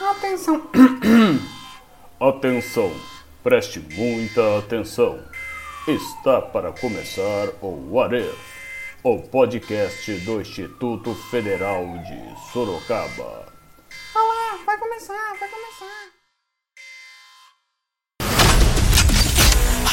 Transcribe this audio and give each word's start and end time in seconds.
Atenção. 0.00 0.62
Atenção, 2.18 2.90
preste 3.42 3.80
muita 3.80 4.58
atenção. 4.58 5.22
Está 5.86 6.40
para 6.40 6.72
começar 6.72 7.48
o 7.60 7.92
What 7.92 8.16
If, 8.16 8.38
o 9.04 9.18
podcast 9.18 10.10
do 10.20 10.40
Instituto 10.40 11.14
Federal 11.30 11.84
de 11.98 12.50
Sorocaba. 12.50 13.46
Olá, 14.14 14.58
vai 14.64 14.78
começar, 14.78 15.36
vai 15.38 15.48
começar. 15.50 16.10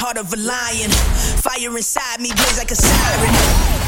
Heart 0.01 0.19
of 0.19 0.33
a 0.33 0.37
lion, 0.37 0.89
fire 1.41 1.77
inside 1.77 2.21
me 2.21 2.33
blaze 2.33 2.57
like 2.57 2.71
a 2.71 2.75
siren. 2.75 3.76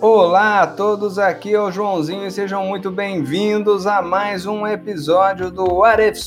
Olá 0.00 0.62
a 0.62 0.66
todos, 0.68 1.18
aqui 1.18 1.52
é 1.52 1.60
o 1.60 1.72
Joãozinho 1.72 2.24
e 2.24 2.30
sejam 2.30 2.64
muito 2.64 2.88
bem-vindos 2.88 3.84
a 3.84 4.00
mais 4.00 4.46
um 4.46 4.64
episódio 4.64 5.50
do 5.50 5.64
What 5.64 6.00
If. 6.00 6.18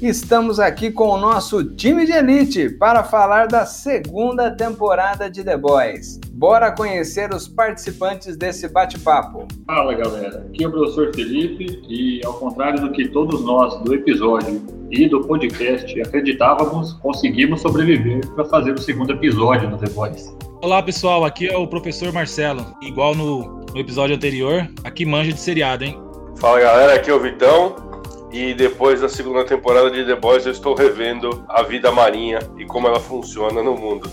Estamos 0.00 0.60
aqui 0.60 0.92
com 0.92 1.08
o 1.08 1.18
nosso 1.18 1.64
time 1.64 2.06
de 2.06 2.12
elite 2.12 2.70
para 2.70 3.02
falar 3.02 3.48
da 3.48 3.66
segunda 3.66 4.52
temporada 4.52 5.28
de 5.28 5.42
The 5.42 5.56
Boys. 5.56 6.20
Bora 6.30 6.70
conhecer 6.70 7.34
os 7.34 7.48
participantes 7.48 8.36
desse 8.36 8.68
bate-papo. 8.68 9.48
Fala 9.66 9.94
galera, 9.94 10.46
aqui 10.48 10.62
é 10.62 10.68
o 10.68 10.70
professor 10.70 11.12
Felipe 11.12 11.82
e 11.88 12.24
ao 12.24 12.34
contrário 12.34 12.80
do 12.80 12.92
que 12.92 13.08
todos 13.08 13.44
nós 13.44 13.82
do 13.82 13.94
episódio 13.94 14.77
e 14.90 15.08
do 15.08 15.26
podcast 15.26 16.00
acreditávamos, 16.00 16.94
conseguimos 16.94 17.60
sobreviver 17.60 18.26
para 18.34 18.44
fazer 18.44 18.72
o 18.72 18.78
segundo 18.78 19.12
episódio 19.12 19.70
do 19.70 19.78
The 19.78 19.88
Boys. 19.90 20.34
Olá 20.62 20.82
pessoal, 20.82 21.24
aqui 21.24 21.48
é 21.48 21.56
o 21.56 21.66
professor 21.66 22.12
Marcelo. 22.12 22.64
Igual 22.82 23.14
no, 23.14 23.64
no 23.72 23.78
episódio 23.78 24.16
anterior, 24.16 24.68
aqui 24.82 25.04
manja 25.04 25.32
de 25.32 25.40
seriado, 25.40 25.84
hein? 25.84 25.98
Fala 26.36 26.60
galera, 26.60 26.94
aqui 26.94 27.10
é 27.10 27.14
o 27.14 27.20
Vitão. 27.20 27.88
E 28.30 28.52
depois 28.52 29.00
da 29.00 29.08
segunda 29.08 29.42
temporada 29.44 29.90
de 29.90 30.04
The 30.04 30.14
Boys, 30.14 30.44
eu 30.44 30.52
estou 30.52 30.74
revendo 30.74 31.42
a 31.48 31.62
vida 31.62 31.90
marinha 31.90 32.40
e 32.58 32.66
como 32.66 32.86
ela 32.86 33.00
funciona 33.00 33.62
no 33.62 33.74
mundo. 33.74 34.10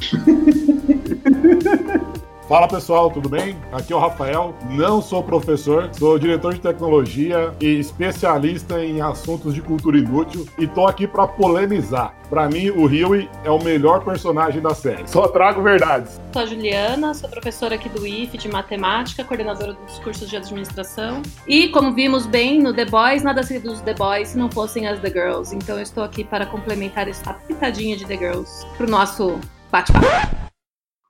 Fala 2.48 2.68
pessoal, 2.68 3.10
tudo 3.10 3.28
bem? 3.28 3.56
Aqui 3.72 3.92
é 3.92 3.96
o 3.96 3.98
Rafael. 3.98 4.54
Não 4.70 5.02
sou 5.02 5.20
professor, 5.20 5.90
sou 5.92 6.16
diretor 6.16 6.54
de 6.54 6.60
tecnologia 6.60 7.52
e 7.60 7.80
especialista 7.80 8.84
em 8.84 9.00
assuntos 9.00 9.52
de 9.52 9.60
cultura 9.60 9.98
inútil 9.98 10.46
e 10.56 10.64
tô 10.64 10.86
aqui 10.86 11.08
para 11.08 11.26
polemizar. 11.26 12.14
Para 12.30 12.48
mim, 12.48 12.70
o 12.70 12.84
Huey 12.84 13.28
é 13.42 13.50
o 13.50 13.60
melhor 13.60 14.04
personagem 14.04 14.62
da 14.62 14.74
série. 14.74 15.08
Só 15.08 15.26
trago 15.26 15.60
verdades. 15.60 16.20
Sou 16.32 16.42
a 16.42 16.46
Juliana, 16.46 17.14
sou 17.14 17.28
professora 17.28 17.74
aqui 17.74 17.88
do 17.88 18.06
IF 18.06 18.38
de 18.38 18.48
matemática, 18.48 19.24
coordenadora 19.24 19.72
dos 19.72 19.98
cursos 19.98 20.30
de 20.30 20.36
administração. 20.36 21.22
E 21.48 21.68
como 21.70 21.94
vimos 21.94 22.26
bem 22.26 22.62
no 22.62 22.72
The 22.72 22.84
Boys, 22.84 23.24
nada 23.24 23.42
seria 23.42 23.62
dos 23.62 23.80
The 23.80 23.94
Boys 23.94 24.28
se 24.28 24.38
não 24.38 24.48
fossem 24.48 24.86
as 24.86 25.00
The 25.00 25.10
Girls. 25.10 25.52
Então 25.52 25.74
eu 25.74 25.82
estou 25.82 26.04
aqui 26.04 26.22
para 26.22 26.46
complementar 26.46 27.08
essa 27.08 27.34
pitadinha 27.34 27.96
de 27.96 28.04
The 28.04 28.16
Girls 28.16 28.64
pro 28.76 28.88
nosso 28.88 29.40
bate-papo. 29.72 30.06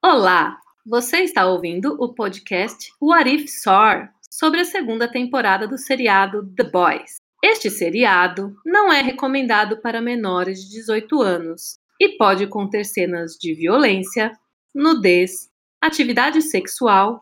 Olá! 0.03 0.66
Você 0.89 1.23
está 1.23 1.45
ouvindo 1.45 2.01
o 2.01 2.15
podcast 2.15 2.93
What 3.03 3.29
If 3.29 3.51
Sor 3.51 4.09
sobre 4.31 4.61
a 4.61 4.65
segunda 4.65 5.11
temporada 5.11 5.67
do 5.67 5.77
seriado 5.77 6.49
The 6.55 6.63
Boys. 6.63 7.17
Este 7.43 7.69
seriado 7.69 8.55
não 8.65 8.93
é 8.93 9.01
recomendado 9.03 9.81
para 9.83 10.01
menores 10.01 10.61
de 10.61 10.77
18 10.77 11.21
anos 11.23 11.81
e 12.01 12.17
pode 12.17 12.47
conter 12.47 12.85
cenas 12.85 13.33
de 13.33 13.53
violência, 13.53 14.31
nudez, 14.73 15.51
atividade 15.83 16.41
sexual 16.41 17.21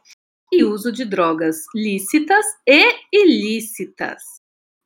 e 0.53 0.63
uso 0.63 0.93
de 0.93 1.07
drogas 1.07 1.57
lícitas 1.75 2.45
e 2.69 2.85
ilícitas. 3.11 4.23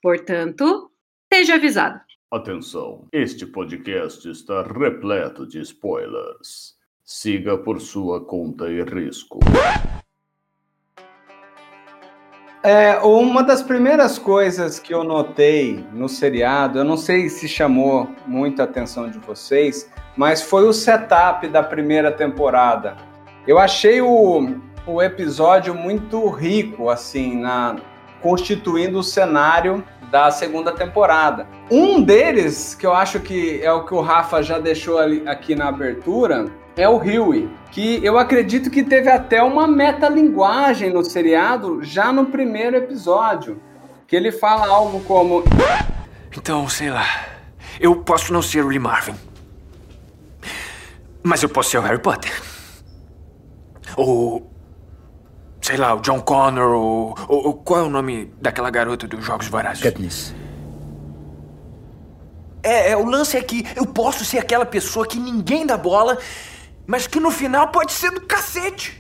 Portanto, 0.01 0.89
esteja 1.25 1.57
avisado. 1.57 2.01
Atenção, 2.31 3.09
este 3.13 3.45
podcast 3.45 4.31
está 4.31 4.63
repleto 4.63 5.49
de 5.49 5.63
spoilers. 5.63 6.78
Siga 7.11 7.57
por 7.57 7.81
sua 7.81 8.23
conta 8.23 8.69
e 8.69 8.83
risco. 8.83 9.41
É, 12.63 12.99
uma 12.99 13.43
das 13.43 13.63
primeiras 13.63 14.19
coisas 14.19 14.79
que 14.79 14.93
eu 14.93 15.03
notei 15.03 15.83
no 15.91 16.07
seriado, 16.07 16.81
eu 16.81 16.85
não 16.85 16.99
sei 16.99 17.31
se 17.31 17.49
chamou 17.49 18.07
muito 18.27 18.61
a 18.61 18.67
atenção 18.67 19.09
de 19.09 19.19
vocês, 19.21 19.91
mas 20.19 20.43
foi 20.43 20.69
o 20.69 20.73
setup 20.75 21.49
da 21.49 21.63
primeira 21.63 22.13
temporada. 22.13 22.95
Eu 23.47 23.59
achei 23.59 24.03
o, 24.03 24.61
o 24.87 25.01
episódio 25.01 25.75
muito 25.75 26.29
rico, 26.29 26.91
assim, 26.91 27.41
na 27.41 27.77
constituindo 28.21 28.99
o 28.99 29.03
cenário 29.03 29.83
da 30.11 30.31
segunda 30.31 30.73
temporada. 30.73 31.47
Um 31.71 32.03
deles, 32.03 32.75
que 32.75 32.87
eu 32.87 32.93
acho 32.93 33.19
que 33.21 33.63
é 33.63 33.73
o 33.73 33.87
que 33.87 33.95
o 33.95 34.03
Rafa 34.03 34.43
já 34.43 34.59
deixou 34.59 34.99
ali, 34.99 35.27
aqui 35.27 35.55
na 35.55 35.69
abertura, 35.69 36.51
é 36.79 36.89
o 36.89 36.97
Huey, 36.97 37.51
que 37.73 38.03
eu 38.05 38.17
acredito 38.17 38.71
que 38.71 38.85
teve 38.85 39.11
até 39.11 39.43
uma 39.43 39.67
metalinguagem 39.67 40.93
no 40.93 41.05
seriado 41.05 41.83
já 41.83 42.13
no 42.13 42.27
primeiro 42.27 42.77
episódio, 42.77 43.61
que 44.07 44.15
ele 44.15 44.31
fala 44.31 44.69
algo 44.69 45.01
como 45.01 45.43
Então, 46.37 46.69
sei 46.69 46.89
lá. 46.89 47.05
Eu 47.81 47.97
posso 47.97 48.33
não 48.33 48.41
ser 48.41 48.65
o 48.65 48.69
Lee 48.69 48.79
Marvin. 48.79 49.15
Mas 51.23 51.43
eu 51.43 51.49
posso 51.49 51.71
ser 51.71 51.79
o 51.79 51.83
Harry 51.83 51.99
Potter. 51.99 52.33
Ou. 53.97 54.49
Sei 55.61 55.77
lá, 55.77 55.95
o 55.95 56.01
John 56.01 56.21
Connor, 56.21 56.71
ou, 56.71 57.15
ou, 57.29 57.47
ou 57.49 57.55
qual 57.55 57.81
é 57.81 57.83
o 57.83 57.91
nome 57.91 58.33
daquela 58.41 58.71
garota 58.71 59.07
dos 59.09 59.25
Jogos 59.25 59.49
Vorazes? 59.49 59.83
Katniss. 59.83 60.33
É, 62.63 62.93
é, 62.93 62.97
o 62.97 63.05
lance 63.05 63.37
é 63.37 63.43
que 63.43 63.67
eu 63.77 63.87
posso 63.87 64.25
ser 64.25 64.39
aquela 64.39 64.67
pessoa 64.67 65.07
que 65.07 65.19
ninguém 65.19 65.67
dá 65.67 65.77
bola, 65.77 66.19
mas 66.89 67.07
que 67.07 67.21
no 67.21 67.31
final 67.31 67.69
pode 67.69 67.93
ser 67.93 68.11
do 68.11 68.23
cacete. 68.23 68.99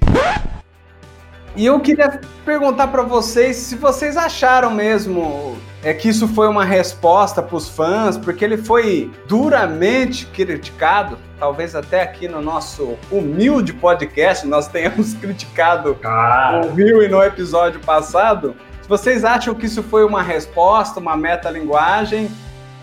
E 1.56 1.64
eu 1.64 1.80
queria 1.80 2.20
perguntar 2.44 2.88
para 2.88 3.02
vocês 3.02 3.56
se 3.56 3.74
vocês 3.76 4.14
acharam 4.16 4.70
mesmo 4.70 5.56
é 5.82 5.94
que 5.94 6.08
isso 6.08 6.28
foi 6.28 6.48
uma 6.48 6.64
resposta 6.64 7.42
para 7.42 7.56
os 7.56 7.68
fãs, 7.68 8.18
porque 8.18 8.44
ele 8.44 8.58
foi 8.58 9.10
duramente 9.26 10.26
criticado, 10.26 11.18
talvez 11.38 11.74
até 11.74 12.02
aqui 12.02 12.28
no 12.28 12.42
nosso 12.42 12.98
humilde 13.10 13.72
podcast 13.72 14.46
nós 14.46 14.68
tenhamos 14.68 15.14
criticado 15.18 15.96
Ah, 16.04 16.60
o 16.64 16.74
Will 16.74 17.08
no 17.08 17.22
episódio 17.22 17.80
passado. 17.80 18.54
Se 18.82 18.88
vocês 18.88 19.24
acham 19.24 19.54
que 19.54 19.64
isso 19.64 19.82
foi 19.82 20.04
uma 20.04 20.22
resposta, 20.22 21.00
uma 21.00 21.16
metalinguagem 21.16 22.30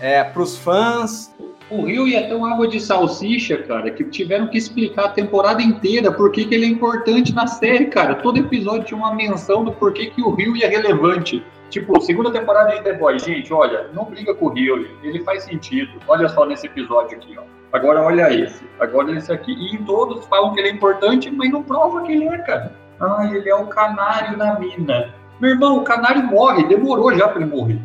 é, 0.00 0.24
para 0.24 0.42
os 0.42 0.58
fãs, 0.58 1.30
o 1.68 1.84
Rio 1.84 2.06
ia 2.06 2.28
ter 2.28 2.34
uma 2.34 2.52
água 2.52 2.68
de 2.68 2.78
salsicha, 2.78 3.56
cara, 3.58 3.90
que 3.90 4.04
tiveram 4.04 4.46
que 4.46 4.56
explicar 4.56 5.06
a 5.06 5.08
temporada 5.08 5.60
inteira 5.60 6.12
por 6.12 6.30
que, 6.30 6.44
que 6.44 6.54
ele 6.54 6.66
é 6.66 6.68
importante 6.68 7.34
na 7.34 7.46
série, 7.46 7.86
cara. 7.86 8.14
Todo 8.14 8.38
episódio 8.38 8.84
tinha 8.84 8.98
uma 8.98 9.14
menção 9.14 9.64
do 9.64 9.72
porquê 9.72 10.06
que 10.06 10.22
o 10.22 10.30
Rio 10.30 10.54
é 10.62 10.66
relevante. 10.66 11.44
Tipo, 11.68 12.00
segunda 12.00 12.30
temporada 12.30 12.76
de 12.76 12.82
The 12.82 12.92
Boys, 12.92 13.24
gente, 13.24 13.52
olha, 13.52 13.88
não 13.92 14.04
briga 14.04 14.32
com 14.32 14.46
o 14.46 14.48
Rio, 14.50 14.86
ele 15.02 15.24
faz 15.24 15.42
sentido. 15.42 15.90
Olha 16.06 16.28
só 16.28 16.46
nesse 16.46 16.66
episódio 16.66 17.18
aqui, 17.18 17.36
ó. 17.36 17.42
Agora 17.72 18.00
olha 18.00 18.32
esse, 18.32 18.64
agora 18.78 19.10
esse 19.16 19.32
aqui. 19.32 19.52
E 19.52 19.74
em 19.74 19.78
todos 19.84 20.24
falam 20.26 20.54
que 20.54 20.60
ele 20.60 20.68
é 20.68 20.72
importante, 20.72 21.30
mas 21.30 21.50
não 21.50 21.64
prova 21.64 22.02
que 22.02 22.12
ele 22.12 22.28
é, 22.28 22.38
cara. 22.38 22.72
Ah, 23.00 23.28
ele 23.30 23.48
é 23.48 23.54
o 23.54 23.66
canário 23.66 24.36
na 24.36 24.58
mina. 24.58 25.12
Meu 25.40 25.50
irmão, 25.50 25.78
o 25.78 25.82
canário 25.82 26.22
morre, 26.22 26.64
demorou 26.64 27.12
já 27.14 27.28
pra 27.28 27.42
ele 27.42 27.50
morrer. 27.50 27.78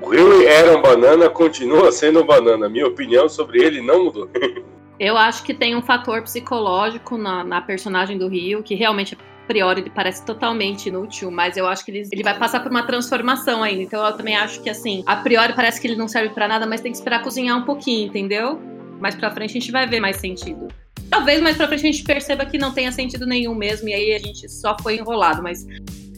O 0.00 0.08
Huey 0.08 0.46
era 0.46 0.76
um 0.76 0.82
banana, 0.82 1.28
continua 1.28 1.92
sendo 1.92 2.22
um 2.22 2.26
banana. 2.26 2.68
Minha 2.68 2.86
opinião 2.86 3.28
sobre 3.28 3.62
ele 3.62 3.80
não 3.80 4.04
mudou. 4.04 4.28
Eu 4.98 5.16
acho 5.16 5.42
que 5.42 5.52
tem 5.52 5.74
um 5.74 5.82
fator 5.82 6.22
psicológico 6.22 7.18
na, 7.18 7.42
na 7.42 7.60
personagem 7.60 8.16
do 8.16 8.28
Rio, 8.28 8.62
que 8.62 8.74
realmente, 8.76 9.14
a 9.14 9.46
priori, 9.46 9.80
ele 9.80 9.90
parece 9.90 10.24
totalmente 10.24 10.88
inútil, 10.88 11.32
mas 11.32 11.56
eu 11.56 11.66
acho 11.66 11.84
que 11.84 11.90
ele, 11.90 12.08
ele 12.12 12.22
vai 12.22 12.38
passar 12.38 12.60
por 12.62 12.70
uma 12.70 12.84
transformação 12.84 13.62
ainda. 13.62 13.82
Então 13.82 14.06
eu 14.06 14.12
também 14.16 14.36
acho 14.36 14.62
que, 14.62 14.70
assim, 14.70 15.02
a 15.04 15.16
priori 15.16 15.52
parece 15.52 15.80
que 15.80 15.88
ele 15.88 15.96
não 15.96 16.06
serve 16.06 16.32
pra 16.32 16.46
nada, 16.46 16.64
mas 16.64 16.80
tem 16.80 16.92
que 16.92 16.98
esperar 16.98 17.22
cozinhar 17.24 17.58
um 17.58 17.64
pouquinho, 17.64 18.06
entendeu? 18.06 18.60
Mais 19.00 19.16
pra 19.16 19.32
frente 19.32 19.50
a 19.50 19.60
gente 19.60 19.72
vai 19.72 19.84
ver 19.84 19.98
mais 19.98 20.16
sentido. 20.16 20.68
Talvez 21.10 21.42
mais 21.42 21.56
pra 21.56 21.66
frente 21.66 21.86
a 21.86 21.90
gente 21.90 22.04
perceba 22.04 22.46
que 22.46 22.56
não 22.56 22.72
tenha 22.72 22.92
sentido 22.92 23.26
nenhum 23.26 23.54
mesmo, 23.54 23.88
e 23.88 23.94
aí 23.94 24.14
a 24.14 24.18
gente 24.18 24.48
só 24.48 24.76
foi 24.80 24.96
enrolado, 24.96 25.42
mas 25.42 25.66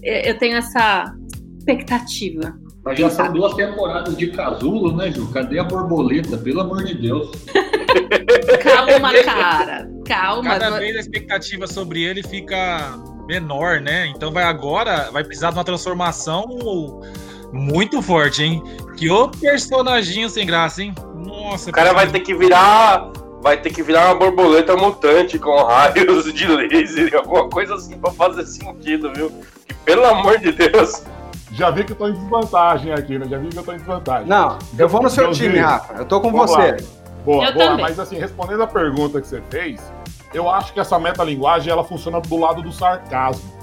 eh, 0.03 0.31
eu 0.31 0.39
tenho 0.39 0.57
essa 0.59 1.15
expectativa. 1.59 2.55
Mas 2.87 2.99
já 3.01 3.11
são 3.11 3.33
duas 3.33 3.53
temporadas 3.55 4.17
de 4.17 4.29
casulo, 4.29 4.97
né, 4.97 5.11
Ju? 5.11 5.27
Cadê 5.33 5.59
a 5.59 5.65
borboleta? 5.65 6.39
Pelo 6.39 6.61
amor 6.61 6.85
de 6.85 6.95
Deus. 6.95 7.31
Calma, 8.63 9.13
cara. 9.25 9.89
Calma. 10.07 10.51
Cada 10.51 10.71
não- 10.71 10.79
vez 10.79 10.97
a 10.97 11.01
expectativa 11.01 11.67
sobre 11.67 12.03
ele 12.05 12.23
fica 12.23 12.97
menor, 13.27 13.81
né? 13.81 14.07
Então 14.07 14.31
vai 14.31 14.45
agora, 14.45 15.11
vai 15.11 15.25
precisar 15.25 15.51
de 15.51 15.57
uma 15.59 15.65
transformação 15.65 16.47
muito 17.53 18.01
forte, 18.01 18.45
hein? 18.45 18.63
Que 18.97 19.11
o 19.11 19.29
personaginho 19.29 20.31
sem 20.31 20.47
graça, 20.47 20.83
hein? 20.83 20.95
Nossa, 21.27 21.71
O 21.71 21.73
cara 21.73 21.93
vai 21.93 22.07
ter 22.07 22.21
que 22.21 22.35
virar. 22.35 23.11
Vai 23.43 23.61
ter 23.61 23.71
que 23.71 23.83
virar 23.83 24.07
uma 24.07 24.15
borboleta 24.15 24.77
mutante 24.77 25.39
com 25.39 25.63
raios 25.65 26.33
de 26.33 26.47
laser, 26.47 27.15
alguma 27.19 27.49
coisa 27.49 27.75
assim 27.75 27.97
pra 27.99 28.11
fazer 28.13 28.45
sentido, 28.47 29.13
viu? 29.13 29.31
Que, 29.67 29.75
pelo 29.85 30.05
amor 30.05 30.39
de 30.39 30.53
Deus. 30.53 31.03
Já 31.53 31.71
vi 31.71 31.85
que 31.85 31.93
eu 31.93 31.97
tô 31.97 32.09
em 32.09 32.13
desvantagem 32.13 32.93
aqui, 32.93 33.19
né? 33.19 33.27
Já 33.29 33.39
vi 33.39 33.49
que 33.49 33.59
eu 33.59 33.63
tô 33.63 33.73
em 33.73 33.77
desvantagem. 33.77 34.27
Não, 34.29 34.59
eu 34.79 34.89
vou 34.89 35.03
no 35.03 35.09
seu 35.09 35.25
Deusinho. 35.25 35.51
time, 35.53 35.63
Rafa. 35.63 35.95
Eu 35.95 36.05
tô 36.05 36.21
com 36.21 36.33
Vamos 36.33 36.51
você. 36.51 36.73
lá. 36.73 36.77
Boa, 37.25 37.45
Eu 37.47 37.55
boa. 37.55 37.67
também. 37.67 37.83
Mas 37.85 37.99
assim, 38.01 38.17
respondendo 38.19 38.63
a 38.63 38.67
pergunta 38.67 39.21
que 39.21 39.27
você 39.29 39.41
fez, 39.51 39.81
eu 40.35 40.51
acho 40.51 40.73
que 40.73 40.81
essa 40.81 40.99
metalinguagem 40.99 41.73
ela 41.73 41.85
funciona 41.85 42.21
do 42.21 42.37
lado 42.37 42.63
do 42.63 42.73
sarcasmo. 42.73 43.57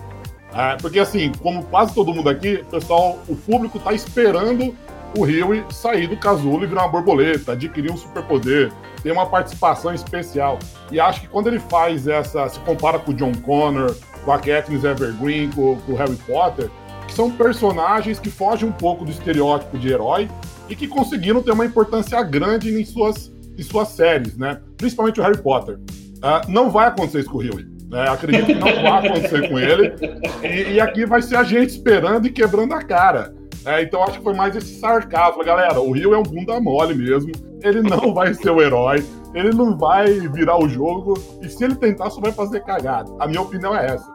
É, 0.53 0.75
porque 0.77 0.99
assim, 0.99 1.31
como 1.41 1.63
quase 1.63 1.93
todo 1.93 2.13
mundo 2.13 2.29
aqui, 2.29 2.55
o 2.61 2.65
pessoal, 2.65 3.17
o 3.27 3.35
público 3.35 3.79
tá 3.79 3.91
esperando 3.91 4.75
o 5.17 5.23
Rio 5.23 5.65
sair 5.71 6.07
do 6.07 6.17
casulo 6.17 6.63
e 6.63 6.67
virar 6.67 6.83
uma 6.83 6.89
borboleta, 6.89 7.51
adquirir 7.53 7.91
um 7.91 7.97
superpoder, 7.97 8.71
ter 9.01 9.11
uma 9.11 9.25
participação 9.25 9.93
especial. 9.93 10.57
E 10.91 10.99
acho 10.99 11.21
que 11.21 11.27
quando 11.27 11.47
ele 11.47 11.59
faz 11.59 12.07
essa, 12.07 12.47
se 12.49 12.59
compara 12.59 12.97
com 12.99 13.11
o 13.11 13.13
John 13.13 13.31
Connor, 13.43 13.95
com 14.23 14.31
a 14.31 14.39
Katniss 14.39 14.83
Evergreen, 14.83 15.49
com, 15.51 15.75
com 15.81 15.91
o 15.93 15.95
Harry 15.95 16.15
Potter, 16.27 16.69
são 17.13 17.31
personagens 17.31 18.19
que 18.19 18.29
fogem 18.29 18.67
um 18.67 18.71
pouco 18.71 19.05
do 19.05 19.11
estereótipo 19.11 19.77
de 19.77 19.89
herói 19.89 20.29
e 20.67 20.75
que 20.75 20.87
conseguiram 20.87 21.41
ter 21.41 21.51
uma 21.51 21.65
importância 21.65 22.21
grande 22.23 22.69
em 22.69 22.85
suas, 22.85 23.31
em 23.57 23.61
suas 23.61 23.89
séries, 23.89 24.37
né? 24.37 24.59
Principalmente 24.77 25.19
o 25.19 25.23
Harry 25.23 25.41
Potter. 25.41 25.79
Ah, 26.21 26.41
não 26.47 26.69
vai 26.69 26.87
acontecer 26.87 27.19
isso 27.19 27.29
com 27.29 27.37
o 27.37 27.41
Huey. 27.41 27.67
Né? 27.89 28.09
Acredito 28.09 28.47
que 28.47 28.55
não 28.55 28.81
vai 28.81 29.07
acontecer 29.07 29.49
com 29.49 29.59
ele. 29.59 29.93
E, 30.41 30.73
e 30.73 30.81
aqui 30.81 31.05
vai 31.05 31.21
ser 31.21 31.35
a 31.35 31.43
gente 31.43 31.69
esperando 31.69 32.25
e 32.25 32.31
quebrando 32.31 32.73
a 32.73 32.81
cara. 32.81 33.33
É, 33.65 33.81
então 33.81 34.03
acho 34.03 34.17
que 34.17 34.23
foi 34.23 34.33
mais 34.33 34.55
esse 34.55 34.79
sarcasmo. 34.79 35.43
Galera, 35.43 35.79
o 35.79 35.91
Rio 35.91 36.13
é 36.13 36.17
um 36.17 36.23
bunda 36.23 36.59
mole 36.59 36.95
mesmo. 36.95 37.31
Ele 37.61 37.81
não 37.81 38.13
vai 38.13 38.33
ser 38.33 38.49
o 38.49 38.61
herói. 38.61 39.05
Ele 39.33 39.51
não 39.51 39.77
vai 39.77 40.07
virar 40.29 40.57
o 40.57 40.67
jogo. 40.67 41.13
E 41.41 41.49
se 41.49 41.63
ele 41.63 41.75
tentar, 41.75 42.09
só 42.09 42.19
vai 42.19 42.31
fazer 42.31 42.61
cagada. 42.61 43.11
A 43.19 43.27
minha 43.27 43.41
opinião 43.41 43.75
é 43.75 43.85
essa. 43.85 44.11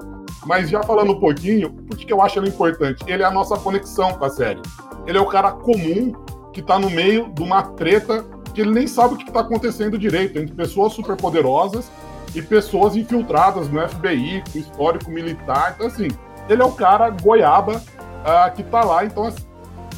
Mas 0.48 0.70
já 0.70 0.82
falando 0.82 1.12
um 1.12 1.20
pouquinho, 1.20 1.70
por 1.70 1.94
que 1.98 2.10
eu 2.10 2.22
acho 2.22 2.38
ele 2.38 2.48
importante? 2.48 3.04
Ele 3.06 3.22
é 3.22 3.26
a 3.26 3.30
nossa 3.30 3.54
conexão 3.58 4.14
com 4.14 4.24
a 4.24 4.30
série. 4.30 4.62
Ele 5.06 5.18
é 5.18 5.20
o 5.20 5.26
cara 5.26 5.52
comum 5.52 6.14
que 6.54 6.62
tá 6.62 6.78
no 6.78 6.88
meio 6.88 7.28
de 7.34 7.42
uma 7.42 7.62
treta 7.62 8.24
que 8.54 8.62
ele 8.62 8.70
nem 8.70 8.86
sabe 8.86 9.12
o 9.12 9.16
que 9.18 9.30
tá 9.30 9.40
acontecendo 9.40 9.98
direito 9.98 10.38
entre 10.38 10.54
pessoas 10.54 10.94
superpoderosas 10.94 11.90
e 12.34 12.40
pessoas 12.40 12.96
infiltradas 12.96 13.68
no 13.68 13.86
FBI, 13.86 14.42
com 14.50 14.58
histórico 14.58 15.10
militar. 15.10 15.74
Então, 15.76 15.86
assim, 15.86 16.08
ele 16.48 16.62
é 16.62 16.64
o 16.64 16.72
cara 16.72 17.10
goiaba 17.10 17.82
ah, 18.24 18.48
que 18.48 18.62
tá 18.62 18.82
lá. 18.82 19.04
Então, 19.04 19.24
assim, 19.24 19.44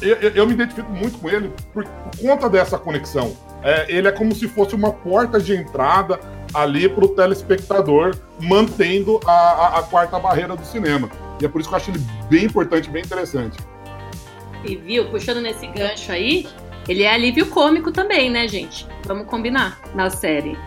eu, 0.01 0.17
eu- 0.17 0.31
eu 0.31 0.45
me 0.47 0.51
identifico 0.51 0.91
muito 0.91 1.17
com 1.17 1.29
ele 1.29 1.49
por, 1.73 1.85
por 1.85 2.19
conta 2.21 2.49
dessa 2.49 2.77
conexão. 2.77 3.31
É, 3.63 3.85
ele 3.89 4.07
é 4.07 4.11
como 4.11 4.35
se 4.35 4.49
fosse 4.49 4.75
uma 4.75 4.91
porta 4.91 5.39
de 5.39 5.55
entrada 5.55 6.19
ali 6.53 6.87
para 6.89 7.05
o 7.05 7.09
telespectador, 7.09 8.15
mantendo 8.39 9.19
a, 9.25 9.31
a- 9.31 9.79
a 9.79 9.83
quarta 9.83 10.19
barreira 10.19 10.55
do 10.55 10.65
cinema. 10.65 11.09
E 11.41 11.45
é 11.45 11.47
por 11.49 11.59
isso 11.61 11.69
que 11.69 11.75
eu 11.75 11.77
acho 11.77 11.91
ele 11.91 11.99
bem 12.29 12.45
importante, 12.45 12.89
bem 12.89 13.01
interessante. 13.03 13.57
E 14.63 14.75
viu, 14.75 15.09
puxando 15.09 15.41
nesse 15.41 15.65
gancho 15.67 16.11
aí, 16.11 16.47
ele 16.87 17.03
é 17.03 17.13
alívio 17.13 17.47
cômico 17.47 17.91
também, 17.91 18.29
né, 18.29 18.47
gente? 18.47 18.87
Vamos 19.05 19.25
combinar 19.27 19.79
na 19.95 20.09
série. 20.09 20.57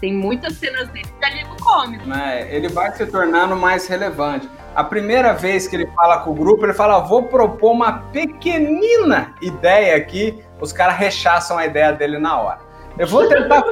Tem 0.00 0.12
muitas 0.12 0.54
cenas 0.54 0.88
dele 0.88 1.06
de 1.18 1.24
alívio 1.26 1.56
cômico. 1.60 2.06
né, 2.06 2.46
ele 2.54 2.68
vai 2.68 2.92
se 2.94 3.06
tornando 3.06 3.56
mais 3.56 3.86
relevante. 3.86 4.48
A 4.74 4.84
primeira 4.84 5.32
vez 5.32 5.66
que 5.68 5.76
ele 5.76 5.86
fala 5.94 6.18
com 6.18 6.30
o 6.30 6.34
grupo, 6.34 6.66
ele 6.66 6.74
fala: 6.74 6.98
vou 7.00 7.22
propor 7.24 7.72
uma 7.72 7.92
pequenina 8.12 9.34
ideia 9.40 9.96
aqui. 9.96 10.38
Os 10.60 10.72
caras 10.72 10.96
rechaçam 10.96 11.56
a 11.58 11.64
ideia 11.66 11.92
dele 11.92 12.18
na 12.18 12.38
hora. 12.40 12.58
Eu 12.96 13.08
vou 13.08 13.28
tentar, 13.28 13.64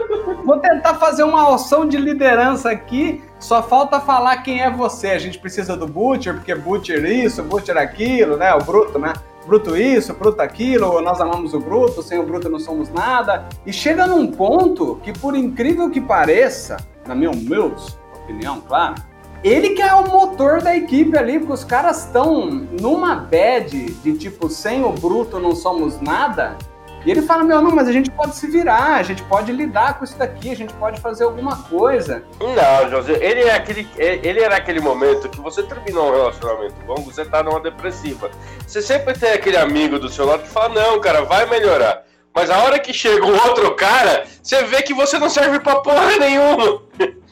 vou 0.44 0.58
tentar 0.58 0.94
fazer 0.94 1.22
uma 1.22 1.54
ação 1.54 1.86
de 1.86 1.96
liderança 1.96 2.70
aqui. 2.70 3.22
Só 3.38 3.62
falta 3.62 4.00
falar 4.00 4.38
quem 4.38 4.62
é 4.62 4.70
você. 4.70 5.08
A 5.08 5.18
gente 5.18 5.38
precisa 5.38 5.76
do 5.76 5.86
Butcher, 5.86 6.34
porque 6.34 6.54
Butcher 6.54 7.04
isso, 7.04 7.42
Butcher 7.42 7.76
aquilo, 7.76 8.36
né? 8.36 8.52
O 8.54 8.58
Bruto, 8.58 8.98
né? 8.98 9.12
Bruto 9.46 9.76
isso, 9.76 10.14
Bruto 10.14 10.40
aquilo, 10.40 11.00
nós 11.00 11.20
amamos 11.20 11.52
o 11.52 11.58
Bruto, 11.58 12.00
sem 12.02 12.18
o 12.18 12.22
Bruto 12.22 12.48
não 12.48 12.60
somos 12.60 12.90
nada. 12.90 13.46
E 13.66 13.72
chega 13.72 14.06
num 14.06 14.28
ponto 14.28 15.00
que, 15.02 15.12
por 15.12 15.34
incrível 15.34 15.90
que 15.90 16.00
pareça, 16.00 16.76
na 17.06 17.14
minha 17.14 17.30
humilde 17.30 17.96
opinião, 18.22 18.60
claro, 18.60 18.94
ele 19.42 19.70
que 19.70 19.82
é 19.82 19.92
o 19.94 20.08
motor 20.08 20.62
da 20.62 20.76
equipe 20.76 21.18
ali, 21.18 21.40
porque 21.40 21.52
os 21.52 21.64
caras 21.64 22.04
estão 22.06 22.46
numa 22.46 23.16
bad 23.16 23.70
de 23.70 24.16
tipo, 24.16 24.48
sem 24.48 24.84
o 24.84 24.92
Bruto 24.92 25.40
não 25.40 25.56
somos 25.56 26.00
nada. 26.00 26.56
E 27.04 27.10
ele 27.10 27.22
fala, 27.22 27.42
meu, 27.42 27.60
não, 27.60 27.74
mas 27.74 27.88
a 27.88 27.92
gente 27.92 28.10
pode 28.10 28.36
se 28.36 28.46
virar, 28.46 28.96
a 28.96 29.02
gente 29.02 29.22
pode 29.24 29.50
lidar 29.50 29.98
com 29.98 30.04
isso 30.04 30.16
daqui, 30.16 30.50
a 30.50 30.56
gente 30.56 30.72
pode 30.74 31.00
fazer 31.00 31.24
alguma 31.24 31.56
coisa. 31.64 32.22
Não, 32.40 32.90
José, 32.90 33.18
ele 33.20 33.42
é 33.42 33.54
aquele. 33.54 33.88
Ele 33.96 34.40
era 34.40 34.56
aquele 34.56 34.80
momento 34.80 35.28
que 35.28 35.40
você 35.40 35.62
terminou 35.62 36.08
um 36.08 36.12
relacionamento 36.12 36.74
bom, 36.86 36.94
você 36.96 37.24
tá 37.24 37.42
numa 37.42 37.60
depressiva. 37.60 38.30
Você 38.66 38.80
sempre 38.80 39.14
tem 39.14 39.32
aquele 39.32 39.56
amigo 39.56 39.98
do 39.98 40.08
seu 40.08 40.26
lado 40.26 40.44
que 40.44 40.48
fala, 40.48 40.68
não, 40.68 41.00
cara, 41.00 41.22
vai 41.22 41.48
melhorar. 41.48 42.04
Mas 42.34 42.50
a 42.50 42.62
hora 42.62 42.78
que 42.78 42.92
chega 42.92 43.24
o 43.26 43.48
outro 43.48 43.74
cara, 43.74 44.24
você 44.42 44.62
vê 44.64 44.82
que 44.82 44.94
você 44.94 45.18
não 45.18 45.28
serve 45.28 45.60
pra 45.60 45.76
porra 45.76 46.16
nenhuma. 46.18 46.82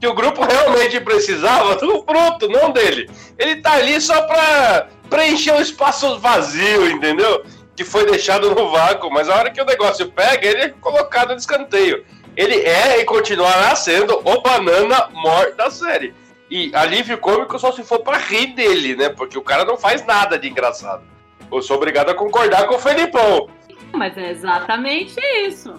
Que 0.00 0.06
o 0.06 0.14
grupo 0.14 0.44
realmente 0.44 1.00
precisava 1.00 1.74
do 1.74 2.04
bruto, 2.04 2.48
não 2.48 2.70
dele. 2.70 3.10
Ele 3.36 3.56
tá 3.56 3.72
ali 3.72 4.00
só 4.00 4.22
pra 4.28 4.86
preencher 5.10 5.50
o 5.50 5.60
espaço 5.60 6.20
vazio, 6.20 6.88
entendeu? 6.88 7.42
Que 7.78 7.84
foi 7.84 8.04
deixado 8.06 8.52
no 8.52 8.70
vácuo. 8.72 9.08
Mas 9.08 9.28
a 9.28 9.36
hora 9.36 9.52
que 9.52 9.62
o 9.62 9.64
negócio 9.64 10.10
pega, 10.10 10.48
ele 10.48 10.62
é 10.62 10.68
colocado 10.68 11.32
de 11.32 11.40
escanteio. 11.40 12.04
Ele 12.36 12.56
é 12.56 13.00
e 13.00 13.04
continuará 13.04 13.76
sendo 13.76 14.18
o 14.18 14.42
banana 14.42 15.08
mor 15.12 15.54
da 15.54 15.70
série. 15.70 16.12
E 16.50 16.74
alívio 16.74 17.16
cômico 17.18 17.56
só 17.56 17.70
se 17.70 17.84
for 17.84 18.00
pra 18.00 18.18
rir 18.18 18.48
dele, 18.48 18.96
né? 18.96 19.10
Porque 19.10 19.38
o 19.38 19.42
cara 19.42 19.64
não 19.64 19.76
faz 19.76 20.04
nada 20.04 20.36
de 20.36 20.48
engraçado. 20.48 21.04
Eu 21.52 21.62
sou 21.62 21.76
obrigado 21.76 22.10
a 22.10 22.14
concordar 22.14 22.66
com 22.66 22.74
o 22.74 22.80
Felipão. 22.80 23.48
Mas 23.92 24.18
é 24.18 24.32
exatamente 24.32 25.14
isso. 25.46 25.72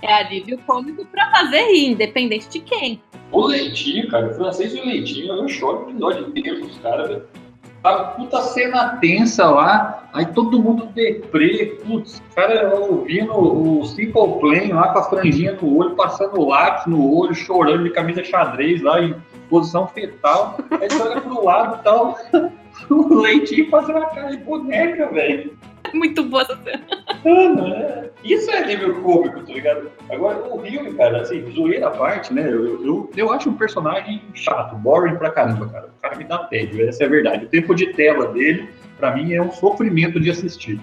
É 0.00 0.14
alívio 0.14 0.56
cômico 0.66 1.04
pra 1.04 1.30
fazer 1.30 1.60
rir, 1.66 1.90
independente 1.90 2.48
de 2.48 2.60
quem. 2.60 3.02
O 3.30 3.46
Leitinho, 3.48 4.08
cara, 4.08 4.30
o 4.30 4.34
francês 4.34 4.74
e 4.74 4.80
o 4.80 4.86
Leitinho, 4.86 5.34
eu 5.34 5.46
choro 5.46 5.88
de 5.88 5.92
dó 5.92 6.10
de 6.10 6.50
os 6.52 6.78
caras, 6.78 7.08
velho. 7.08 7.28
Tá 7.82 8.04
puta 8.16 8.40
cena 8.42 8.96
tensa 9.00 9.50
lá, 9.50 10.04
aí 10.12 10.24
todo 10.26 10.62
mundo 10.62 10.86
deprê, 10.94 11.78
putz, 11.84 12.22
cara 12.32 12.72
ouvindo 12.76 13.32
o 13.36 13.84
Simple 13.84 14.38
Plan 14.38 14.72
lá 14.72 14.92
com 14.92 14.98
a 15.00 15.02
franjinha 15.02 15.58
no 15.60 15.78
olho, 15.78 15.96
passando 15.96 16.46
lápis 16.46 16.86
no 16.86 17.12
olho, 17.12 17.34
chorando 17.34 17.82
de 17.82 17.90
camisa 17.90 18.22
xadrez 18.22 18.80
lá 18.80 19.00
em 19.00 19.16
posição 19.50 19.88
fetal. 19.88 20.58
Aí 20.70 20.88
você 20.88 21.02
olha 21.02 21.20
pro 21.20 21.44
lado 21.44 21.80
e 21.80 21.82
tal, 21.82 22.16
o 22.88 23.14
Leitinho 23.20 23.68
fazendo 23.68 23.98
a 23.98 24.06
cara 24.06 24.30
de 24.30 24.36
boneca, 24.36 25.08
velho. 25.08 25.52
Muito 25.94 26.22
boa 26.24 26.42
essa 26.42 26.56
cena. 26.56 26.82
Mano, 27.24 27.66
é- 27.74 28.10
Isso 28.24 28.50
é 28.50 28.64
nível 28.66 29.02
cômico, 29.02 29.40
tá 29.40 29.52
ligado? 29.52 29.90
Agora, 30.10 30.38
o 30.48 30.58
Rio, 30.60 30.94
cara, 30.96 31.22
assim, 31.22 31.44
zoeira 31.52 31.88
à 31.88 31.90
parte, 31.90 32.32
né? 32.32 32.42
Eu, 32.46 32.84
eu, 32.84 33.10
eu 33.16 33.32
acho 33.32 33.50
um 33.50 33.54
personagem 33.54 34.22
chato, 34.34 34.76
boring 34.76 35.16
pra 35.16 35.30
caramba, 35.30 35.68
cara. 35.68 35.86
O 35.98 36.02
cara 36.02 36.16
me 36.16 36.24
dá 36.24 36.38
tédio, 36.38 36.88
essa 36.88 37.02
é 37.04 37.06
a 37.06 37.10
verdade. 37.10 37.44
O 37.46 37.48
tempo 37.48 37.74
de 37.74 37.92
tela 37.94 38.28
dele, 38.28 38.68
pra 38.98 39.14
mim, 39.14 39.32
é 39.34 39.42
um 39.42 39.50
sofrimento 39.50 40.20
de 40.20 40.30
assistir. 40.30 40.80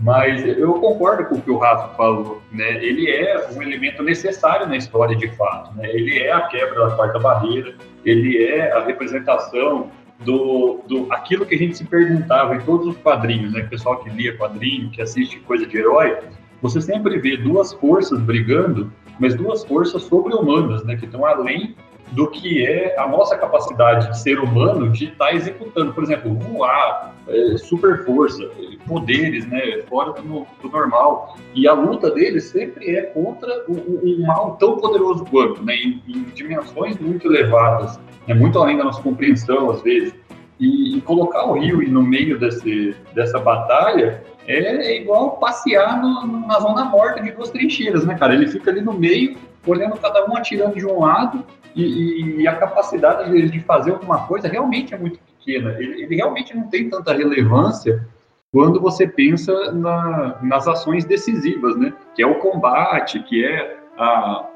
Mas 0.00 0.44
eu 0.46 0.74
concordo 0.74 1.24
com 1.26 1.36
o 1.36 1.40
que 1.40 1.50
o 1.50 1.56
Rafa 1.56 1.94
falou, 1.94 2.42
né? 2.52 2.84
Ele 2.84 3.10
é 3.10 3.48
um 3.54 3.62
elemento 3.62 4.02
necessário 4.02 4.66
na 4.66 4.76
história, 4.76 5.16
de 5.16 5.28
fato, 5.36 5.74
né? 5.76 5.88
Ele 5.88 6.18
é 6.18 6.32
a 6.32 6.42
quebra 6.42 6.88
da 6.88 6.96
quarta 6.96 7.18
barreira, 7.18 7.74
ele 8.04 8.44
é 8.44 8.72
a 8.72 8.84
representação 8.84 9.90
do, 10.20 10.80
do 10.86 11.12
aquilo 11.12 11.44
que 11.44 11.54
a 11.54 11.58
gente 11.58 11.76
se 11.76 11.84
perguntava 11.84 12.56
em 12.56 12.60
todos 12.60 12.86
os 12.86 12.96
quadrinhos, 12.98 13.52
né? 13.52 13.62
O 13.62 13.68
pessoal 13.68 14.02
que 14.02 14.10
lia 14.10 14.36
quadrinho, 14.36 14.90
que 14.90 15.02
assiste 15.02 15.38
coisa 15.40 15.66
de 15.66 15.76
herói, 15.76 16.18
você 16.62 16.80
sempre 16.80 17.18
vê 17.18 17.36
duas 17.36 17.72
forças 17.72 18.20
brigando, 18.20 18.92
mas 19.18 19.34
duas 19.34 19.64
forças 19.64 20.02
sobre-humanas, 20.04 20.84
né? 20.84 20.96
Que 20.96 21.04
estão 21.04 21.26
além 21.26 21.74
do 22.14 22.28
que 22.30 22.64
é 22.64 22.98
a 22.98 23.08
nossa 23.08 23.36
capacidade 23.36 24.08
de 24.08 24.18
ser 24.20 24.38
humano 24.38 24.90
de 24.90 25.06
estar 25.06 25.34
executando. 25.34 25.92
Por 25.92 26.04
exemplo, 26.04 26.34
voar, 26.34 27.14
é, 27.28 27.56
super 27.58 28.04
força, 28.04 28.42
é, 28.44 28.86
poderes, 28.86 29.46
né? 29.46 29.82
Fora 29.88 30.12
do, 30.12 30.46
do 30.62 30.68
normal. 30.70 31.36
E 31.54 31.66
a 31.66 31.72
luta 31.72 32.10
deles 32.10 32.44
sempre 32.44 32.96
é 32.96 33.02
contra 33.02 33.64
um, 33.68 34.00
um 34.02 34.26
mal 34.26 34.56
tão 34.56 34.76
poderoso 34.76 35.24
quanto, 35.24 35.62
né? 35.62 35.74
Em, 35.74 36.02
em 36.08 36.22
dimensões 36.34 36.96
muito 36.98 37.26
elevadas, 37.26 37.98
né? 38.28 38.34
muito 38.34 38.58
além 38.58 38.76
da 38.76 38.84
nossa 38.84 39.02
compreensão, 39.02 39.70
às 39.70 39.82
vezes. 39.82 40.14
E, 40.60 40.96
e 40.96 41.00
colocar 41.00 41.44
o 41.46 41.54
Rio 41.58 41.82
no 41.90 42.00
meio 42.02 42.38
desse, 42.38 42.94
dessa 43.12 43.40
batalha 43.40 44.22
é, 44.46 44.56
é 44.92 45.00
igual 45.00 45.32
passear 45.38 46.00
no- 46.00 46.46
na 46.46 46.60
zona 46.60 46.84
morta 46.84 47.20
de 47.20 47.32
duas 47.32 47.50
trincheiras, 47.50 48.04
né, 48.06 48.14
cara? 48.16 48.34
Ele 48.34 48.46
fica 48.46 48.70
ali 48.70 48.80
no 48.80 48.92
meio 48.92 49.36
olhando 49.66 49.96
cada 49.98 50.24
um 50.26 50.36
atirando 50.36 50.76
de 50.76 50.86
um 50.86 51.00
lado 51.00 51.44
e, 51.74 52.40
e 52.40 52.48
a 52.48 52.54
capacidade 52.56 53.30
deles 53.30 53.50
de 53.50 53.60
fazer 53.60 53.92
alguma 53.92 54.26
coisa 54.26 54.48
realmente 54.48 54.94
é 54.94 54.98
muito 54.98 55.18
pequena. 55.18 55.70
Ele, 55.78 56.02
ele 56.02 56.16
realmente 56.16 56.56
não 56.56 56.68
tem 56.68 56.88
tanta 56.88 57.12
relevância 57.12 58.06
quando 58.52 58.80
você 58.80 59.06
pensa 59.06 59.72
na, 59.72 60.38
nas 60.42 60.68
ações 60.68 61.04
decisivas, 61.04 61.76
né? 61.76 61.92
Que 62.14 62.22
é 62.22 62.26
o 62.26 62.38
combate, 62.38 63.18
que 63.24 63.44
é 63.44 63.76
a, 63.98 64.46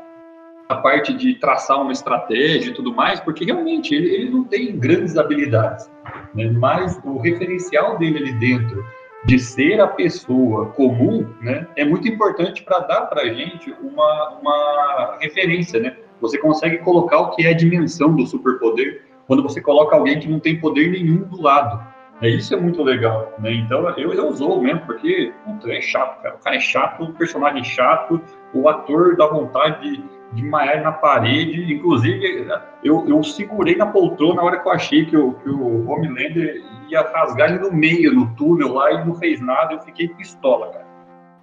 a 0.69 0.77
parte 0.77 1.13
de 1.13 1.35
traçar 1.35 1.83
uma 1.83 1.91
estratégia 1.91 2.71
e 2.71 2.75
tudo 2.75 2.95
mais, 2.95 3.19
porque 3.19 3.45
realmente 3.45 3.93
ele, 3.95 4.15
ele 4.15 4.31
não 4.31 4.45
tem 4.45 4.79
grandes 4.79 5.17
habilidades, 5.17 5.91
né? 6.33 6.49
Mas 6.49 7.01
o 7.05 7.19
referencial 7.19 7.99
dele 7.99 8.19
ali 8.19 8.33
dentro 8.35 8.85
de 9.25 9.39
ser 9.39 9.81
a 9.81 9.87
pessoa 9.87 10.67
comum, 10.67 11.27
né, 11.41 11.67
é 11.77 11.85
muito 11.85 12.09
importante 12.09 12.63
para 12.63 12.81
dar 12.81 13.03
para 13.03 13.23
a 13.23 13.33
gente 13.33 13.75
uma, 13.83 14.39
uma 14.41 15.19
referência, 15.21 15.81
né? 15.81 15.97
Você 16.21 16.39
consegue 16.39 16.79
colocar 16.79 17.19
o 17.19 17.31
que 17.31 17.47
é 17.47 17.51
a 17.51 17.57
dimensão 17.57 18.15
do 18.15 18.27
superpoder 18.27 19.03
quando 19.27 19.43
você 19.43 19.61
coloca 19.61 19.95
alguém 19.95 20.19
que 20.19 20.29
não 20.29 20.41
tem 20.41 20.59
poder 20.59 20.91
nenhum 20.91 21.23
do 21.25 21.41
lado. 21.41 21.81
É, 22.21 22.29
isso 22.29 22.53
é 22.53 22.57
muito 22.57 22.83
legal, 22.83 23.33
né? 23.39 23.53
Então 23.53 23.89
eu, 23.97 24.13
eu 24.13 24.29
usou 24.29 24.61
mesmo, 24.61 24.81
porque 24.81 25.33
puta, 25.45 25.71
é 25.71 25.81
chato, 25.81 26.21
cara. 26.23 26.35
O 26.35 26.39
cara 26.39 26.57
é 26.57 26.61
chato, 26.61 27.05
o 27.05 27.13
personagem 27.13 27.61
é 27.61 27.65
chato, 27.65 28.21
o 28.53 28.69
ator 28.69 29.17
dá 29.17 29.27
vontade 29.27 29.89
de, 29.89 30.03
de 30.33 30.45
maiar 30.45 30.83
na 30.83 30.91
parede. 30.91 31.73
Inclusive, 31.73 32.49
eu, 32.83 33.05
eu 33.09 33.23
segurei 33.23 33.77
na 33.77 33.87
poltrona 33.87 34.37
na 34.37 34.43
hora 34.43 34.59
que 34.59 34.67
eu 34.67 34.73
achei 34.73 35.05
que 35.05 35.17
o, 35.17 35.35
que 35.35 35.49
o 35.49 35.89
Homelander 35.89 36.61
ia 36.89 37.03
rasgar 37.03 37.51
ele 37.51 37.59
no 37.61 37.73
meio, 37.73 38.15
no 38.15 38.35
túnel 38.35 38.75
lá, 38.75 38.93
e 38.93 39.05
não 39.05 39.15
fez 39.15 39.41
nada. 39.41 39.75
Eu 39.75 39.81
fiquei 39.81 40.09
pistola, 40.09 40.71
cara. 40.73 40.87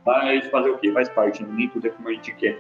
Mas 0.06 0.48
fazer 0.50 0.70
o 0.70 0.78
quê? 0.78 0.92
Faz 0.92 1.10
parte, 1.10 1.44
né? 1.44 1.50
nem 1.52 1.70
tudo 1.70 1.88
é 1.88 1.90
como 1.90 2.10
a 2.10 2.14
gente 2.14 2.34
quer. 2.36 2.60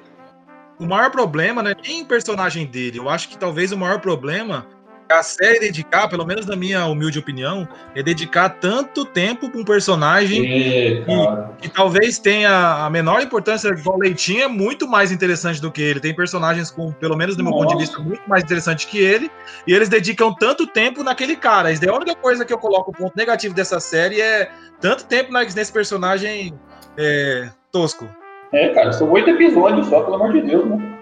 O 0.79 0.85
maior 0.85 1.09
problema 1.09 1.63
não 1.63 1.71
é 1.71 1.75
nem 1.75 2.01
o 2.01 2.05
personagem 2.05 2.65
dele. 2.65 2.97
Eu 2.99 3.09
acho 3.09 3.29
que 3.29 3.37
talvez 3.37 3.71
o 3.71 3.77
maior 3.77 3.99
problema 4.01 4.67
a 5.09 5.21
série 5.21 5.59
dedicar, 5.59 6.07
pelo 6.07 6.25
menos 6.25 6.45
na 6.45 6.55
minha 6.55 6.85
humilde 6.85 7.19
opinião, 7.19 7.67
é 7.95 8.01
dedicar 8.01 8.50
tanto 8.50 9.05
tempo 9.05 9.50
para 9.50 9.59
um 9.59 9.63
personagem 9.63 10.41
que, 10.41 11.03
que 11.62 11.69
talvez 11.69 12.17
tenha 12.17 12.85
a 12.85 12.89
menor 12.89 13.21
importância. 13.21 13.69
Igual 13.69 14.00
Leitinho 14.00 14.43
é 14.43 14.47
muito 14.47 14.88
mais 14.88 15.12
interessante 15.12 15.62
do 15.62 15.71
que 15.71 15.81
ele. 15.81 16.00
Tem 16.00 16.15
personagens 16.15 16.71
com, 16.71 16.91
pelo 16.93 17.15
menos 17.15 17.35
do 17.35 17.43
meu 17.43 17.53
ponto 17.53 17.69
de 17.69 17.77
vista, 17.77 18.00
muito 18.00 18.27
mais 18.27 18.43
interessante 18.43 18.88
que 18.88 18.97
ele. 18.97 19.29
E 19.67 19.74
eles 19.74 19.89
dedicam 19.89 20.33
tanto 20.33 20.65
tempo 20.65 21.03
naquele 21.03 21.35
cara. 21.35 21.71
Isso 21.71 21.85
é 21.85 21.89
a 21.89 21.95
única 21.95 22.15
coisa 22.15 22.43
que 22.43 22.53
eu 22.53 22.57
coloco 22.57 22.91
o 22.91 22.93
ponto 22.93 23.15
negativo 23.15 23.53
dessa 23.53 23.79
série 23.79 24.21
é 24.21 24.50
tanto 24.81 25.05
tempo 25.05 25.31
nesse 25.31 25.71
personagem 25.71 26.53
é, 26.97 27.50
tosco. 27.71 28.07
É, 28.51 28.69
cara, 28.69 28.91
são 28.93 29.12
oito 29.12 29.29
episódios 29.29 29.88
só, 29.88 30.01
pelo 30.01 30.15
amor 30.15 30.31
de 30.33 30.41
Deus, 30.41 30.65
né? 30.65 30.94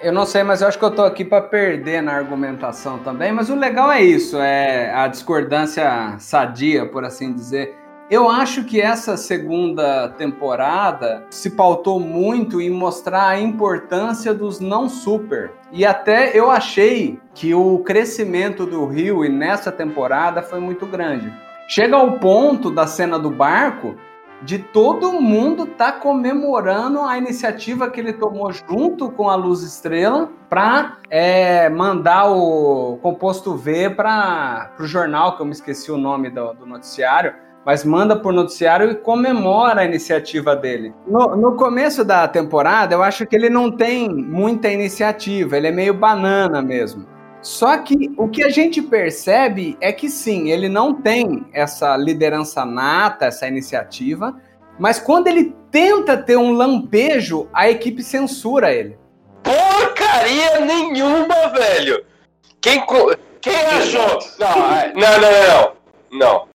Eu 0.00 0.12
não 0.12 0.24
sei, 0.24 0.44
mas 0.44 0.62
eu 0.62 0.68
acho 0.68 0.78
que 0.78 0.84
eu 0.84 0.92
tô 0.92 1.02
aqui 1.02 1.24
para 1.24 1.42
perder 1.42 2.00
na 2.00 2.12
argumentação 2.12 3.00
também. 3.00 3.32
Mas 3.32 3.50
o 3.50 3.56
legal 3.56 3.90
é 3.90 4.00
isso, 4.00 4.38
é 4.38 4.94
a 4.94 5.08
discordância 5.08 6.16
sadia, 6.18 6.86
por 6.86 7.04
assim 7.04 7.32
dizer. 7.32 7.76
Eu 8.08 8.30
acho 8.30 8.64
que 8.64 8.80
essa 8.80 9.16
segunda 9.16 10.08
temporada 10.10 11.26
se 11.30 11.50
pautou 11.50 11.98
muito 11.98 12.60
em 12.60 12.70
mostrar 12.70 13.28
a 13.28 13.40
importância 13.40 14.32
dos 14.32 14.60
não 14.60 14.88
super. 14.88 15.50
E 15.72 15.84
até 15.84 16.30
eu 16.32 16.48
achei 16.48 17.18
que 17.34 17.52
o 17.52 17.80
crescimento 17.80 18.64
do 18.64 18.86
Rio 18.86 19.24
e 19.24 19.28
nessa 19.28 19.72
temporada 19.72 20.42
foi 20.42 20.60
muito 20.60 20.86
grande. 20.86 21.30
Chega 21.66 21.96
ao 21.96 22.12
ponto 22.18 22.70
da 22.70 22.86
cena 22.86 23.18
do 23.18 23.30
barco 23.30 23.96
de 24.42 24.58
todo 24.58 25.20
mundo 25.20 25.66
tá 25.66 25.92
comemorando 25.92 27.00
a 27.00 27.18
iniciativa 27.18 27.90
que 27.90 28.00
ele 28.00 28.12
tomou 28.12 28.52
junto 28.52 29.10
com 29.10 29.28
a 29.28 29.34
Luz 29.34 29.62
Estrela 29.62 30.30
para 30.48 30.96
mandar 31.72 32.30
o 32.30 32.98
composto 33.02 33.56
V 33.56 33.90
para 33.90 34.72
o 34.78 34.84
jornal, 34.84 35.36
que 35.36 35.42
eu 35.42 35.46
me 35.46 35.52
esqueci 35.52 35.90
o 35.90 35.98
nome 35.98 36.30
do, 36.30 36.52
do 36.54 36.66
noticiário, 36.66 37.34
mas 37.66 37.84
manda 37.84 38.16
por 38.16 38.32
noticiário 38.32 38.90
e 38.90 38.94
comemora 38.94 39.82
a 39.82 39.84
iniciativa 39.84 40.56
dele. 40.56 40.94
No, 41.06 41.36
no 41.36 41.56
começo 41.56 42.04
da 42.04 42.26
temporada, 42.26 42.94
eu 42.94 43.02
acho 43.02 43.26
que 43.26 43.36
ele 43.36 43.50
não 43.50 43.70
tem 43.70 44.08
muita 44.08 44.70
iniciativa, 44.70 45.56
ele 45.56 45.66
é 45.66 45.72
meio 45.72 45.92
banana 45.92 46.62
mesmo. 46.62 47.17
Só 47.40 47.78
que 47.78 48.12
o 48.16 48.28
que 48.28 48.42
a 48.42 48.48
gente 48.48 48.82
percebe 48.82 49.76
é 49.80 49.92
que 49.92 50.08
sim, 50.08 50.50
ele 50.50 50.68
não 50.68 50.94
tem 50.94 51.46
essa 51.52 51.96
liderança 51.96 52.64
nata, 52.64 53.26
essa 53.26 53.46
iniciativa, 53.46 54.40
mas 54.78 54.98
quando 54.98 55.28
ele 55.28 55.54
tenta 55.70 56.16
ter 56.16 56.36
um 56.36 56.52
lampejo, 56.52 57.48
a 57.52 57.70
equipe 57.70 58.02
censura 58.02 58.72
ele. 58.72 58.98
Porcaria 59.42 60.60
nenhuma, 60.60 61.48
velho! 61.54 62.04
Quem, 62.60 62.84
quem 63.40 63.56
achou? 63.56 64.18
Não, 64.38 64.72
é- 64.74 64.92
não, 64.94 65.20
não, 65.20 65.30
não, 65.30 65.48
não. 65.48 65.78
Não. 66.10 66.48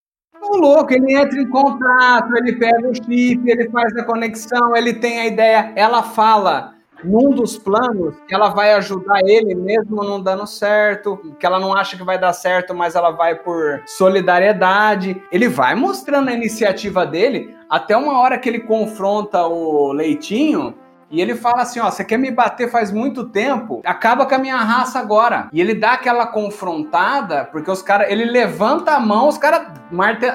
O 0.49 0.57
louco, 0.57 0.93
ele 0.93 1.15
entra 1.15 1.39
em 1.39 1.49
contato, 1.49 2.35
ele 2.35 2.57
pega 2.57 2.89
o 2.89 2.93
chip, 2.93 3.49
ele 3.49 3.69
faz 3.69 3.95
a 3.95 4.03
conexão, 4.03 4.75
ele 4.75 4.93
tem 4.93 5.21
a 5.21 5.25
ideia, 5.27 5.71
ela 5.75 6.03
fala 6.03 6.73
num 7.03 7.31
dos 7.31 7.57
planos 7.57 8.15
que 8.27 8.33
ela 8.33 8.49
vai 8.49 8.73
ajudar 8.73 9.21
ele 9.25 9.55
mesmo 9.55 10.03
não 10.03 10.21
dando 10.21 10.45
certo, 10.47 11.17
que 11.39 11.45
ela 11.45 11.59
não 11.59 11.73
acha 11.73 11.97
que 11.97 12.03
vai 12.03 12.17
dar 12.17 12.33
certo, 12.33 12.73
mas 12.73 12.95
ela 12.95 13.11
vai 13.11 13.35
por 13.35 13.81
solidariedade. 13.85 15.21
Ele 15.31 15.47
vai 15.47 15.75
mostrando 15.75 16.29
a 16.29 16.33
iniciativa 16.33 17.05
dele 17.05 17.55
até 17.69 17.95
uma 17.97 18.19
hora 18.19 18.37
que 18.37 18.47
ele 18.47 18.59
confronta 18.59 19.45
o 19.45 19.91
Leitinho 19.91 20.75
e 21.13 21.21
ele 21.21 21.35
fala 21.35 21.61
assim, 21.61 21.79
ó, 21.79 21.91
você 21.91 22.03
quer 22.03 22.17
me 22.17 22.31
bater 22.31 22.71
faz 22.71 22.91
muito 22.91 23.29
tempo? 23.29 23.83
Acaba 23.85 24.25
com 24.25 24.33
a 24.33 24.39
minha 24.39 24.57
raça 24.57 24.97
agora. 24.97 25.47
E 25.53 25.61
ele 25.61 25.75
dá 25.75 25.93
aquela 25.93 26.25
confrontada, 26.25 27.45
porque 27.51 27.69
os 27.69 27.83
caras, 27.83 28.09
ele 28.09 28.25
levanta 28.25 28.93
a 28.93 28.99
mão, 28.99 29.27
os 29.27 29.37
caras 29.37 29.67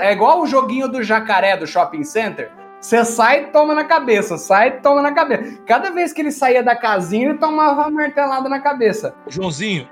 é 0.00 0.12
igual 0.12 0.40
o 0.40 0.46
joguinho 0.46 0.86
do 0.86 1.02
jacaré 1.02 1.56
do 1.56 1.66
shopping 1.66 2.04
center. 2.04 2.52
Você 2.80 3.04
sai 3.04 3.44
e 3.44 3.46
toma 3.48 3.74
na 3.74 3.84
cabeça, 3.84 4.38
sai 4.38 4.68
e 4.68 4.72
toma 4.80 5.02
na 5.02 5.12
cabeça. 5.12 5.60
Cada 5.66 5.90
vez 5.90 6.12
que 6.12 6.20
ele 6.20 6.30
saía 6.30 6.62
da 6.62 6.76
casinha, 6.76 7.30
ele 7.30 7.38
tomava 7.38 7.82
uma 7.82 7.90
martelada 7.90 8.48
na 8.48 8.60
cabeça. 8.60 9.14
Joãozinho, 9.26 9.88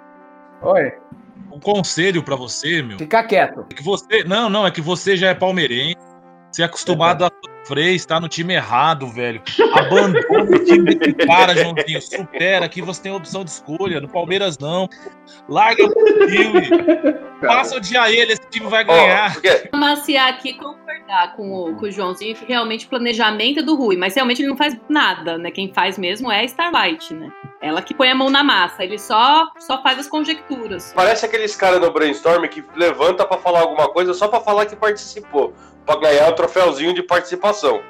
Oi, 0.63 0.93
um 1.53 1.59
conselho 1.61 2.23
pra 2.23 2.37
você, 2.37 2.83
meu. 2.83 2.99
fica 2.99 3.23
quieto. 3.25 3.67
É 3.71 3.75
que 3.75 3.83
você. 3.83 4.25
Não, 4.25 4.49
não, 4.49 4.67
é 4.67 4.71
que 4.71 4.81
você 4.81 5.17
já 5.17 5.29
é 5.31 5.35
palmeirense. 5.35 5.97
Você 6.51 6.63
é 6.63 6.65
acostumado 6.65 7.25
a 7.25 7.31
sofrer, 7.67 7.95
está 7.95 8.21
no 8.21 8.29
time 8.29 8.55
errado, 8.55 9.09
velho. 9.09 9.43
Abandona 9.75 10.57
o 10.57 10.65
time 10.65 10.95
desse 10.95 11.13
cara, 11.15 11.55
Joãozinho. 11.57 12.01
Supera 12.01 12.69
que 12.69 12.81
você 12.81 13.03
tem 13.03 13.13
opção 13.13 13.45
de 13.45 13.51
escolha. 13.51 14.01
No 14.01 14.09
Palmeiras, 14.09 14.59
não. 14.59 14.89
Larga 15.49 15.85
o 15.85 16.27
time. 16.27 16.63
Passa 17.41 17.77
o 17.77 17.81
dia 17.81 18.03
a 18.03 18.11
ele, 18.11 18.33
esse 18.33 18.49
time 18.51 18.67
vai 18.69 18.85
ganhar. 18.85 19.33
porque- 19.35 19.69
maciar 19.75 20.29
aqui 20.31 20.51
e 20.51 20.55
concordar 20.55 21.35
com 21.37 21.53
o, 21.53 21.77
com 21.77 21.87
o 21.87 21.91
Joãozinho 21.91 22.35
que 22.35 22.45
realmente 22.47 22.87
o 22.87 22.89
planejamento 22.89 23.61
é 23.61 23.63
do 23.63 23.75
Rui, 23.77 23.97
mas 23.97 24.15
realmente 24.15 24.41
ele 24.41 24.49
não 24.49 24.57
faz 24.57 24.77
nada, 24.89 25.37
né? 25.37 25.51
Quem 25.51 25.73
faz 25.73 25.99
mesmo 25.99 26.31
é 26.31 26.41
a 26.41 26.45
Starlight, 26.45 27.13
né? 27.15 27.31
Ela 27.67 27.83
que 27.83 27.93
põe 27.93 28.09
a 28.09 28.15
mão 28.15 28.31
na 28.31 28.45
massa, 28.45 28.85
ele 28.85 28.97
só, 28.97 29.49
só 29.59 29.83
faz 29.83 29.99
as 29.99 30.07
conjecturas. 30.07 30.93
Parece 30.95 31.27
aqueles 31.27 31.57
caras 31.57 31.81
no 31.81 31.91
brainstorm 31.91 32.47
que 32.47 32.65
levanta 32.77 33.25
pra 33.25 33.39
falar 33.39 33.61
alguma 33.61 33.89
coisa 33.89 34.15
só 34.15 34.29
pra 34.29 34.41
falar 34.41 34.67
que 34.67 34.77
participou, 34.77 35.53
Pra 35.85 35.97
ganhar 35.97 36.29
o 36.29 36.33
troféuzinho 36.33 36.95
de 36.95 37.03
participação. 37.03 37.81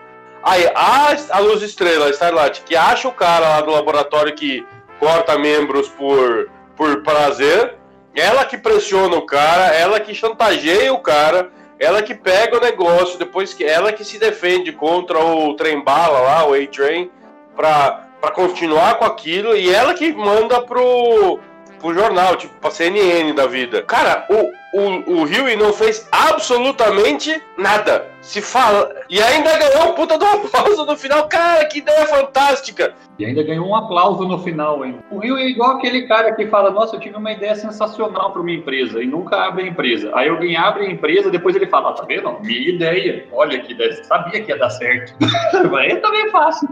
Aí, 0.42 0.66
a, 0.74 1.16
a 1.30 1.38
Luz 1.40 1.62
Estrela, 1.62 2.06
a 2.06 2.10
Starlight, 2.10 2.62
que 2.62 2.74
acha 2.74 3.06
o 3.06 3.12
cara 3.12 3.48
lá 3.48 3.60
do 3.60 3.70
laboratório 3.70 4.34
que 4.34 4.66
corta 4.98 5.38
membros 5.38 5.88
por, 5.88 6.50
por 6.74 7.02
prazer, 7.02 7.74
ela 8.14 8.44
que 8.44 8.56
pressiona 8.56 9.16
o 9.16 9.26
cara, 9.26 9.74
ela 9.74 10.00
que 10.00 10.14
chantageia 10.14 10.92
o 10.92 11.00
cara, 11.00 11.50
ela 11.78 12.02
que 12.02 12.14
pega 12.14 12.56
o 12.56 12.60
negócio, 12.60 13.18
depois 13.18 13.52
que 13.52 13.64
ela 13.64 13.92
que 13.92 14.04
se 14.04 14.18
defende 14.18 14.72
contra 14.72 15.18
o 15.18 15.54
trem 15.54 15.82
bala 15.82 16.20
lá, 16.20 16.46
o 16.46 16.54
A-Train, 16.54 17.10
pra, 17.54 18.05
pra 18.26 18.32
continuar 18.32 18.98
com 18.98 19.04
aquilo, 19.04 19.56
e 19.56 19.72
ela 19.72 19.94
que 19.94 20.12
manda 20.12 20.60
pro, 20.60 21.38
pro 21.78 21.94
jornal, 21.94 22.34
tipo, 22.34 22.52
pra 22.60 22.72
CNN 22.72 23.32
da 23.32 23.46
vida. 23.46 23.82
Cara, 23.82 24.26
o, 24.28 24.50
o, 24.76 25.22
o 25.22 25.56
não 25.56 25.72
fez 25.72 26.08
absolutamente 26.10 27.40
nada. 27.56 28.10
Se 28.20 28.42
fala. 28.42 28.92
E 29.08 29.22
ainda 29.22 29.56
ganhou 29.56 29.90
um 29.90 29.94
puta 29.94 30.18
do 30.18 30.24
aplauso 30.26 30.84
no 30.84 30.96
final. 30.96 31.28
Cara, 31.28 31.64
que 31.66 31.78
ideia 31.78 32.04
fantástica! 32.06 32.94
E 33.16 33.24
ainda 33.24 33.44
ganhou 33.44 33.68
um 33.68 33.76
aplauso 33.76 34.26
no 34.26 34.38
final, 34.40 34.84
hein? 34.84 34.98
O 35.08 35.18
Rio 35.18 35.38
é 35.38 35.46
igual 35.46 35.76
aquele 35.76 36.08
cara 36.08 36.34
que 36.34 36.48
fala: 36.48 36.72
Nossa, 36.72 36.96
eu 36.96 37.00
tive 37.00 37.16
uma 37.16 37.30
ideia 37.30 37.54
sensacional 37.54 38.32
para 38.32 38.42
minha 38.42 38.58
empresa 38.58 39.00
e 39.00 39.06
nunca 39.06 39.36
abre 39.36 39.62
a 39.62 39.66
empresa. 39.68 40.10
Aí 40.14 40.28
alguém 40.28 40.56
abre 40.56 40.84
a 40.84 40.90
empresa, 40.90 41.30
depois 41.30 41.54
ele 41.54 41.68
fala: 41.68 41.92
Tá 41.92 42.02
vendo? 42.02 42.40
Minha 42.40 42.70
ideia. 42.70 43.28
Olha 43.32 43.60
que 43.60 43.72
ideia. 43.72 44.02
Sabia 44.02 44.42
que 44.42 44.50
ia 44.50 44.58
dar 44.58 44.70
certo. 44.70 45.14
Aí 45.78 45.96
também 45.96 46.22
é 46.26 46.30
fácil. 46.30 46.68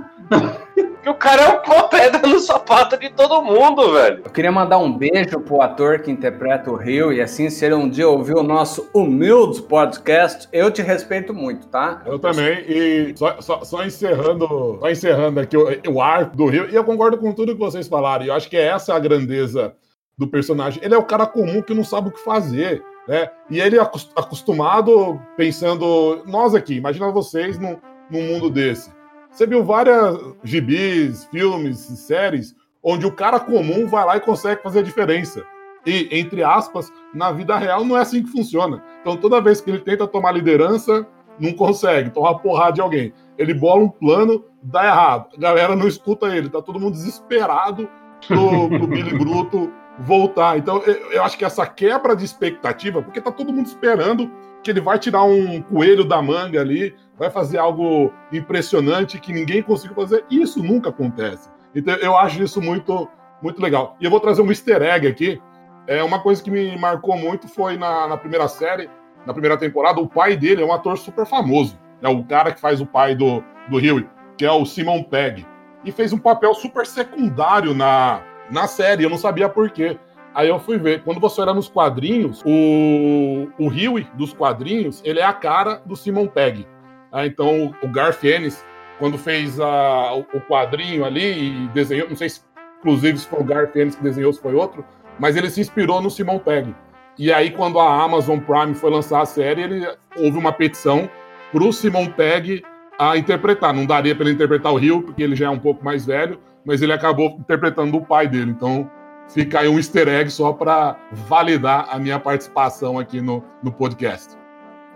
Que 1.03 1.11
o 1.11 1.15
cara 1.15 1.43
é 1.43 1.71
uma 1.71 1.83
pedra 1.89 2.27
no 2.27 2.39
sapato 2.41 2.97
de 2.99 3.11
todo 3.11 3.43
mundo, 3.43 3.93
velho. 3.93 4.23
Eu 4.25 4.31
queria 4.31 4.51
mandar 4.51 4.79
um 4.79 4.91
beijo 4.97 5.39
pro 5.41 5.61
ator 5.61 6.01
que 6.01 6.11
interpreta 6.11 6.71
o 6.71 6.77
Rio 6.77 7.13
e 7.13 7.21
assim, 7.21 7.51
se 7.51 7.63
ele 7.65 7.75
um 7.75 7.89
dia 7.91 8.09
ouvir 8.09 8.35
o 8.35 8.43
nosso 8.43 8.89
humilde 8.95 9.61
podcast, 9.63 10.49
eu 10.51 10.71
te 10.71 10.81
respeito 10.81 11.35
muito, 11.35 11.67
tá? 11.67 12.01
Eu 12.07 12.19
também, 12.19 12.65
e 12.67 13.13
só, 13.17 13.39
só- 13.43 13.63
só 13.65 13.85
encerrando, 13.85 14.79
só 14.81 14.91
encerrando 14.91 15.41
aqui 15.41 15.57
o, 15.59 15.67
o 15.93 16.01
arco 16.01 16.35
do 16.37 16.47
Rio, 16.47 16.71
e 16.71 16.75
eu 16.75 16.83
concordo 16.85 17.19
com 17.19 17.33
tudo 17.35 17.53
que 17.53 17.61
vocês 17.61 17.87
falaram, 17.87 18.25
e 18.25 18.29
eu 18.29 18.35
acho 18.35 18.49
que 18.49 18.57
essa 18.57 18.93
é 18.93 18.97
a 18.97 19.01
grandeza 19.01 19.75
do 20.17 20.27
personagem. 20.27 20.83
Ele 20.83 20.95
é 20.95 20.99
o 20.99 21.05
cara 21.05 21.27
comum 21.27 21.61
que 21.61 21.75
não 21.75 21.85
sabe 21.85 22.09
o 22.09 22.13
que 22.13 22.25
fazer, 22.25 22.83
né? 23.07 23.29
E 23.51 23.61
ele 23.61 23.77
é 23.77 23.81
acos- 23.81 24.11
acostumado 24.17 25.21
pensando, 25.37 26.23
nós 26.27 26.55
aqui, 26.55 26.77
imagina 26.77 27.11
vocês 27.11 27.59
num, 27.59 27.77
num 28.11 28.23
mundo 28.23 28.49
desse. 28.49 28.91
Você 29.35 29.49
viu 29.49 29.65
várias 29.65 30.17
gibis, 30.45 31.25
filmes, 31.25 31.79
séries, 31.79 32.55
onde 32.81 33.05
o 33.05 33.11
cara 33.11 33.41
comum 33.41 33.89
vai 33.89 34.05
lá 34.05 34.17
e 34.17 34.21
consegue 34.21 34.63
fazer 34.63 34.79
a 34.79 34.83
diferença. 34.83 35.45
E, 35.85 36.09
entre 36.13 36.45
aspas, 36.45 36.93
na 37.13 37.33
vida 37.33 37.57
real 37.57 37.85
não 37.85 37.97
é 37.97 38.01
assim 38.03 38.23
que 38.23 38.31
funciona. 38.31 38.81
Então, 39.01 39.17
toda 39.17 39.41
vez 39.41 39.61
que 39.61 39.69
ele 39.69 39.81
tenta 39.81 40.07
tomar 40.07 40.31
liderança, 40.31 41.05
não 41.37 41.53
consegue, 41.53 42.11
toma 42.11 42.39
porrada 42.39 42.75
de 42.75 42.81
alguém. 42.81 43.13
Ele 43.37 43.53
bola 43.53 43.83
um 43.83 43.89
plano, 43.89 44.45
dá 44.63 44.87
errado. 44.87 45.27
A 45.37 45.41
galera 45.41 45.75
não 45.75 45.89
escuta 45.89 46.29
ele, 46.29 46.49
tá 46.49 46.63
todo 46.63 46.79
mundo 46.79 46.93
desesperado 46.93 47.89
pro, 48.29 48.69
pro 48.69 48.87
Billy 48.87 49.19
Bruto 49.19 49.69
voltar. 49.99 50.57
Então, 50.57 50.81
eu, 50.87 50.95
eu 51.11 51.25
acho 51.25 51.37
que 51.37 51.45
essa 51.45 51.67
quebra 51.67 52.15
de 52.15 52.25
expectativa, 52.25 53.03
porque 53.03 53.21
tá 53.21 53.33
todo 53.33 53.53
mundo 53.53 53.67
esperando 53.67 54.31
que 54.65 54.71
ele 54.71 54.81
vai 54.81 54.99
tirar 54.99 55.23
um 55.23 55.61
coelho 55.61 56.05
da 56.05 56.21
manga 56.21 56.61
ali, 56.61 56.97
vai 57.19 57.31
fazer 57.31 57.59
algo 57.59 58.13
impressionante 58.33 59.21
que 59.21 59.33
ninguém 59.33 59.63
conseguiu 59.63 59.95
fazer. 59.95 60.25
E 60.31 60.43
isso 60.43 60.63
nunca 60.63 60.89
acontece. 60.89 61.49
Então, 61.75 61.95
eu 61.97 62.17
acho 62.17 62.43
isso 62.43 62.61
muito, 62.61 63.09
muito 63.43 63.63
legal. 63.63 63.97
E 64.01 64.05
eu 64.05 64.11
vou 64.11 64.19
trazer 64.19 64.43
um 64.43 64.49
easter 64.49 64.83
egg 64.83 65.07
aqui. 65.07 65.41
É 65.87 66.03
uma 66.03 66.21
coisa 66.21 66.43
que 66.43 66.51
me 66.51 66.77
marcou 66.79 67.17
muito 67.17 67.47
foi 67.47 67.77
na, 67.77 68.09
na 68.09 68.17
primeira 68.17 68.49
série, 68.49 68.89
na 69.27 69.33
primeira 69.33 69.57
temporada, 69.57 70.01
o 70.01 70.09
pai 70.09 70.37
dele 70.37 70.63
é 70.63 70.65
um 70.65 70.73
ator 70.73 70.99
super 70.99 71.27
famoso. 71.27 71.79
É 72.03 72.09
o 72.09 72.25
cara 72.25 72.53
que 72.53 72.61
faz 72.61 72.81
o 72.81 72.87
pai 72.87 73.15
do, 73.15 73.43
do 73.69 73.77
Huey, 73.77 74.07
que 74.37 74.45
é 74.45 74.51
o 74.51 74.65
Simon 74.65 75.03
Pegg. 75.03 75.47
E 75.85 75.93
fez 75.93 76.13
um 76.13 76.19
papel 76.19 76.55
super 76.55 76.87
secundário 76.87 77.75
na, 77.75 78.23
na 78.51 78.67
série, 78.67 79.05
eu 79.05 79.11
não 79.11 79.19
sabia 79.19 79.49
por 79.49 79.71
quê. 79.71 79.99
Aí 80.35 80.49
eu 80.49 80.59
fui 80.59 80.79
ver. 80.79 81.03
Quando 81.03 81.21
você 81.21 81.41
olha 81.41 81.55
nos 81.55 81.69
quadrinhos, 81.69 82.43
o, 82.45 83.49
o 83.59 83.69
Huey 83.69 84.07
dos 84.15 84.33
quadrinhos, 84.33 85.01
ele 85.05 85.21
é 85.21 85.25
a 85.25 85.33
cara 85.33 85.81
do 85.87 85.95
Simon 85.95 86.27
Pegg. 86.27 86.67
Ah, 87.13 87.27
então 87.27 87.73
o 87.81 87.89
Garth 87.89 88.25
Ennis, 88.25 88.65
quando 88.99 89.17
fez 89.17 89.61
a, 89.61 90.15
o, 90.15 90.21
o 90.21 90.41
quadrinho 90.41 91.05
ali 91.05 91.65
e 91.65 91.69
desenhou, 91.69 92.09
não 92.09 92.17
sei 92.17 92.29
se 92.29 92.43
inclusive 92.81 93.19
se 93.19 93.27
foi 93.27 93.41
o 93.41 93.45
Garth 93.45 93.77
Ennis 93.77 93.95
que 93.95 94.03
desenhou, 94.03 94.33
se 94.33 94.43
foi 94.43 94.55
outro, 94.55 94.85
mas 95.19 95.37
ele 95.37 95.49
se 95.49 95.61
inspirou 95.61 96.03
no 96.03 96.11
Simon 96.11 96.39
Pegg. 96.39 96.75
E 97.17 97.33
aí, 97.33 97.51
quando 97.51 97.79
a 97.79 98.03
Amazon 98.03 98.41
Prime 98.41 98.75
foi 98.75 98.91
lançar 98.91 99.23
a 99.23 99.27
série, 99.27 99.63
ele, 99.63 99.89
houve 100.17 100.37
uma 100.37 100.53
petição 100.53 101.09
pro 101.53 101.73
Simon 101.73 102.09
Pegg 102.09 102.65
a 102.99 103.17
interpretar. 103.17 103.73
Não 103.73 103.87
daria 103.87 104.15
para 104.15 104.25
ele 104.25 104.35
interpretar 104.35 104.73
o 104.73 104.77
Rio, 104.77 105.03
porque 105.03 105.23
ele 105.23 105.37
já 105.37 105.47
é 105.47 105.51
um 105.51 105.59
pouco 105.59 105.85
mais 105.85 106.05
velho, 106.05 106.41
mas 106.65 106.83
ele 106.83 106.93
acabou 106.93 107.37
interpretando 107.39 107.97
o 107.97 108.05
pai 108.05 108.27
dele. 108.27 108.51
Então, 108.51 108.91
fica 109.29 109.61
aí 109.61 109.69
um 109.69 109.77
easter 109.77 110.09
egg 110.09 110.31
só 110.31 110.53
para 110.53 110.97
validar 111.13 111.89
a 111.91 111.99
minha 111.99 112.19
participação 112.19 112.99
aqui 112.99 113.21
no, 113.21 113.43
no 113.63 113.73
podcast. 113.73 114.35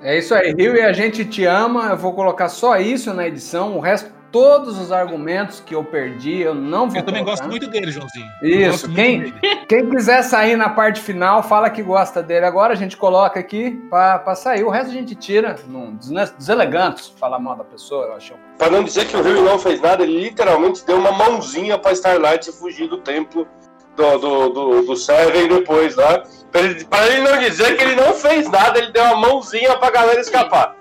É 0.02 0.16
isso 0.18 0.34
aí, 0.34 0.52
Rio, 0.52 0.76
e 0.76 0.80
a 0.82 0.92
gente 0.92 1.24
te 1.24 1.44
ama. 1.44 1.86
Eu 1.90 1.96
vou 1.96 2.12
colocar 2.12 2.48
só 2.48 2.76
isso 2.78 3.12
na 3.12 3.26
edição, 3.26 3.76
o 3.76 3.80
resto, 3.80 4.12
todos 4.30 4.78
os 4.78 4.92
argumentos 4.92 5.58
que 5.58 5.74
eu 5.74 5.82
perdi, 5.82 6.38
eu 6.40 6.54
não 6.54 6.88
vou 6.88 6.98
Eu 6.98 7.02
também 7.04 7.24
colocar. 7.24 7.42
gosto 7.42 7.50
muito 7.50 7.66
dele, 7.66 7.90
Joãozinho. 7.90 8.26
Isso, 8.42 8.92
quem, 8.92 9.20
dele. 9.22 9.34
quem 9.66 9.88
quiser 9.90 10.22
sair 10.22 10.54
na 10.54 10.68
parte 10.68 11.00
final, 11.00 11.42
fala 11.42 11.68
que 11.70 11.82
gosta 11.82 12.22
dele 12.22 12.44
agora, 12.46 12.74
a 12.74 12.76
gente 12.76 12.96
coloca 12.96 13.40
aqui 13.40 13.70
pra 13.90 14.34
sair. 14.36 14.62
O 14.62 14.68
resto 14.68 14.90
a 14.90 14.94
gente 14.94 15.14
tira. 15.16 15.56
Não, 15.66 15.94
desne- 15.96 16.30
deselegante 16.38 17.12
falar 17.18 17.40
mal 17.40 17.56
da 17.56 17.64
pessoa, 17.64 18.04
eu 18.06 18.12
acho. 18.14 18.34
Pra 18.56 18.70
não 18.70 18.84
dizer 18.84 19.06
que 19.08 19.16
o 19.16 19.22
Rio 19.22 19.42
não 19.42 19.58
fez 19.58 19.80
nada, 19.80 20.04
ele 20.04 20.20
literalmente 20.20 20.86
deu 20.86 20.98
uma 20.98 21.10
mãozinha 21.10 21.76
pra 21.78 21.90
Starlight 21.92 22.52
fugir 22.52 22.86
do 22.86 22.98
templo 22.98 23.48
do, 23.98 24.18
do, 24.18 24.48
do, 24.50 24.82
do 24.82 24.96
Seven 24.96 25.48
depois 25.48 25.96
lá. 25.96 26.22
Pra 26.50 26.62
ele, 26.62 26.84
pra 26.86 27.06
ele 27.08 27.20
não 27.28 27.38
dizer 27.38 27.76
que 27.76 27.82
ele 27.84 27.94
não 27.96 28.14
fez 28.14 28.48
nada, 28.48 28.78
ele 28.78 28.90
deu 28.92 29.04
uma 29.04 29.16
mãozinha 29.16 29.76
pra 29.76 29.90
galera 29.90 30.20
escapar. 30.20 30.74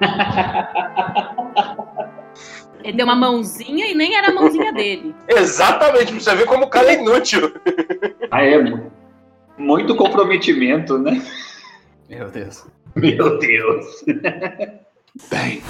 Ele 2.84 2.96
deu 2.96 3.06
uma 3.06 3.14
mãozinha 3.14 3.86
e 3.86 3.94
nem 3.94 4.16
era 4.16 4.30
a 4.30 4.32
mãozinha 4.34 4.72
dele. 4.72 5.14
Exatamente, 5.28 6.06
pra 6.10 6.20
você 6.20 6.34
ver 6.34 6.46
como 6.46 6.64
o 6.64 6.68
cara 6.68 6.90
é 6.90 6.94
inútil. 7.00 7.54
Ah, 8.28 8.42
é. 8.42 8.58
mu- 8.60 8.90
Muito 9.56 9.94
comprometimento, 9.94 10.98
né? 10.98 11.22
Meu 12.10 12.28
Deus. 12.28 12.64
Meu 12.96 13.38
Deus. 13.38 14.04
Fly 15.16 15.62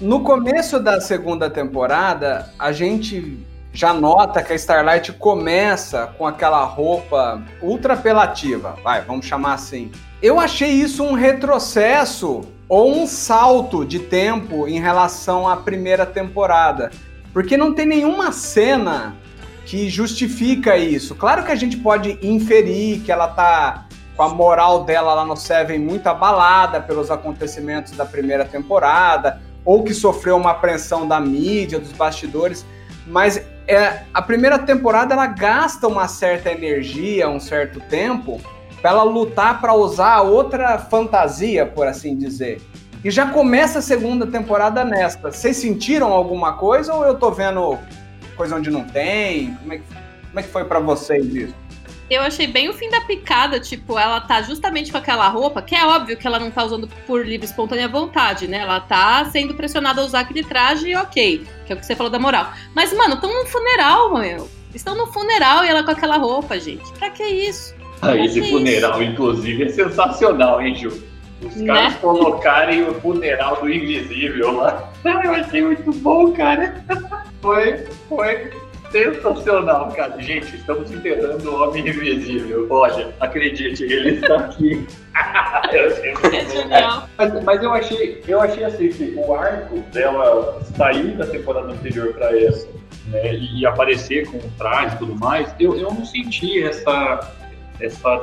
No 0.00 0.22
começo 0.22 0.80
da 0.80 1.00
segunda 1.00 1.50
temporada, 1.50 2.50
a 2.58 2.72
gente 2.72 3.46
já 3.72 3.92
nota 3.92 4.42
que 4.42 4.52
a 4.52 4.56
Starlight 4.56 5.12
começa 5.12 6.06
com 6.18 6.26
aquela 6.26 6.64
roupa 6.64 7.42
ultra 7.60 7.94
apelativa, 7.94 8.76
vai, 8.82 9.02
vamos 9.02 9.26
chamar 9.26 9.54
assim. 9.54 9.92
Eu 10.22 10.40
achei 10.40 10.70
isso 10.70 11.04
um 11.04 11.12
retrocesso 11.12 12.40
ou 12.68 12.90
um 12.96 13.06
salto 13.06 13.84
de 13.84 13.98
tempo 13.98 14.66
em 14.66 14.80
relação 14.80 15.46
à 15.46 15.56
primeira 15.56 16.06
temporada, 16.06 16.90
porque 17.32 17.56
não 17.56 17.74
tem 17.74 17.86
nenhuma 17.86 18.32
cena 18.32 19.14
que 19.66 19.88
justifica 19.90 20.76
isso. 20.76 21.14
Claro 21.14 21.44
que 21.44 21.52
a 21.52 21.56
gente 21.56 21.76
pode 21.76 22.18
inferir 22.22 23.00
que 23.00 23.12
ela 23.12 23.28
tá 23.28 23.86
com 24.16 24.22
a 24.22 24.28
moral 24.28 24.84
dela 24.84 25.14
lá 25.14 25.24
no 25.24 25.36
Seven 25.36 25.78
muito 25.78 26.06
abalada 26.06 26.80
pelos 26.80 27.10
acontecimentos 27.10 27.92
da 27.92 28.04
primeira 28.04 28.44
temporada, 28.44 29.40
ou 29.64 29.82
que 29.82 29.94
sofreu 29.94 30.36
uma 30.36 30.50
apreensão 30.50 31.06
da 31.06 31.20
mídia, 31.20 31.78
dos 31.78 31.92
bastidores, 31.92 32.64
mas 33.06 33.42
é, 33.66 34.02
a 34.12 34.20
primeira 34.20 34.58
temporada 34.58 35.14
ela 35.14 35.26
gasta 35.26 35.86
uma 35.86 36.08
certa 36.08 36.50
energia, 36.50 37.28
um 37.28 37.40
certo 37.40 37.80
tempo, 37.80 38.40
para 38.80 38.90
ela 38.90 39.02
lutar 39.04 39.60
para 39.60 39.74
usar 39.74 40.22
outra 40.22 40.78
fantasia, 40.78 41.64
por 41.64 41.86
assim 41.86 42.16
dizer. 42.16 42.60
E 43.04 43.10
já 43.10 43.26
começa 43.26 43.78
a 43.78 43.82
segunda 43.82 44.26
temporada 44.26 44.84
nesta. 44.84 45.30
Vocês 45.30 45.56
sentiram 45.56 46.12
alguma 46.12 46.54
coisa 46.54 46.92
ou 46.94 47.04
eu 47.04 47.14
tô 47.16 47.30
vendo 47.30 47.78
coisa 48.36 48.56
onde 48.56 48.70
não 48.70 48.84
tem? 48.84 49.54
Como 49.54 49.72
é 49.72 49.78
que, 49.78 49.84
como 49.84 50.40
é 50.40 50.42
que 50.42 50.48
foi 50.48 50.64
para 50.64 50.78
vocês 50.78 51.34
isso? 51.34 51.54
Eu 52.14 52.22
achei 52.22 52.46
bem 52.46 52.68
o 52.68 52.72
fim 52.74 52.90
da 52.90 53.00
picada, 53.02 53.58
tipo, 53.58 53.98
ela 53.98 54.20
tá 54.20 54.42
justamente 54.42 54.90
com 54.92 54.98
aquela 54.98 55.28
roupa, 55.28 55.62
que 55.62 55.74
é 55.74 55.84
óbvio 55.86 56.16
que 56.16 56.26
ela 56.26 56.38
não 56.38 56.50
tá 56.50 56.64
usando 56.64 56.86
por 57.06 57.24
livre 57.26 57.46
espontânea 57.46 57.88
vontade, 57.88 58.46
né? 58.46 58.58
Ela 58.58 58.80
tá 58.80 59.24
sendo 59.26 59.54
pressionada 59.54 60.00
a 60.00 60.04
usar 60.04 60.20
aquele 60.20 60.44
traje 60.44 60.88
e 60.88 60.96
ok, 60.96 61.46
que 61.66 61.72
é 61.72 61.76
o 61.76 61.78
que 61.78 61.86
você 61.86 61.96
falou 61.96 62.10
da 62.10 62.18
moral. 62.18 62.52
Mas, 62.74 62.92
mano, 62.92 63.14
estão 63.14 63.32
num 63.32 63.46
funeral, 63.46 64.18
meu. 64.18 64.48
Estão 64.74 64.94
no 64.94 65.06
funeral 65.06 65.64
e 65.64 65.68
ela 65.68 65.82
com 65.82 65.90
aquela 65.90 66.16
roupa, 66.16 66.58
gente. 66.58 66.90
Pra 66.94 67.10
que 67.10 67.22
isso? 67.24 67.74
Ah, 68.00 68.16
esse 68.16 68.40
Que 68.40 68.50
funeral, 68.50 69.02
inclusive, 69.02 69.64
é 69.64 69.68
sensacional, 69.68 70.60
hein, 70.60 70.74
Ju? 70.74 71.02
Os 71.44 71.56
Né? 71.56 71.66
caras 71.74 71.94
colocarem 71.96 72.82
o 72.88 72.94
funeral 73.00 73.56
do 73.60 73.70
invisível 73.72 74.52
lá. 74.56 74.88
Ah, 75.04 75.20
Eu 75.24 75.34
achei 75.34 75.60
muito 75.62 75.90
bom, 75.94 76.30
cara. 76.32 76.84
Foi, 77.42 77.84
foi 78.08 78.50
sensacional, 78.92 79.88
cara. 79.92 80.20
Gente, 80.20 80.54
estamos 80.54 80.90
enterrando 80.90 81.50
o 81.50 81.62
homem 81.62 81.88
invisível. 81.88 82.66
Olha, 82.70 83.12
acredite, 83.18 83.82
ele 83.82 84.16
está 84.16 84.36
aqui. 84.36 84.86
É 85.72 86.44
genial. 86.50 87.08
Mas, 87.16 87.44
mas 87.44 87.62
eu 87.62 87.72
achei, 87.72 88.22
eu 88.28 88.40
achei 88.40 88.64
assim 88.64 88.88
que 88.90 89.14
o 89.16 89.34
arco 89.34 89.78
dela 89.92 90.60
sair 90.76 91.16
da 91.16 91.26
temporada 91.26 91.72
anterior 91.72 92.12
para 92.12 92.38
essa, 92.38 92.68
né, 93.06 93.34
e, 93.34 93.60
e 93.60 93.66
aparecer 93.66 94.26
com 94.30 94.36
o 94.36 94.50
traje 94.58 94.96
e 94.96 94.98
tudo 94.98 95.14
mais, 95.14 95.54
eu, 95.58 95.74
eu 95.74 95.92
não 95.92 96.04
senti 96.04 96.62
essa 96.62 97.32
essa 97.80 98.22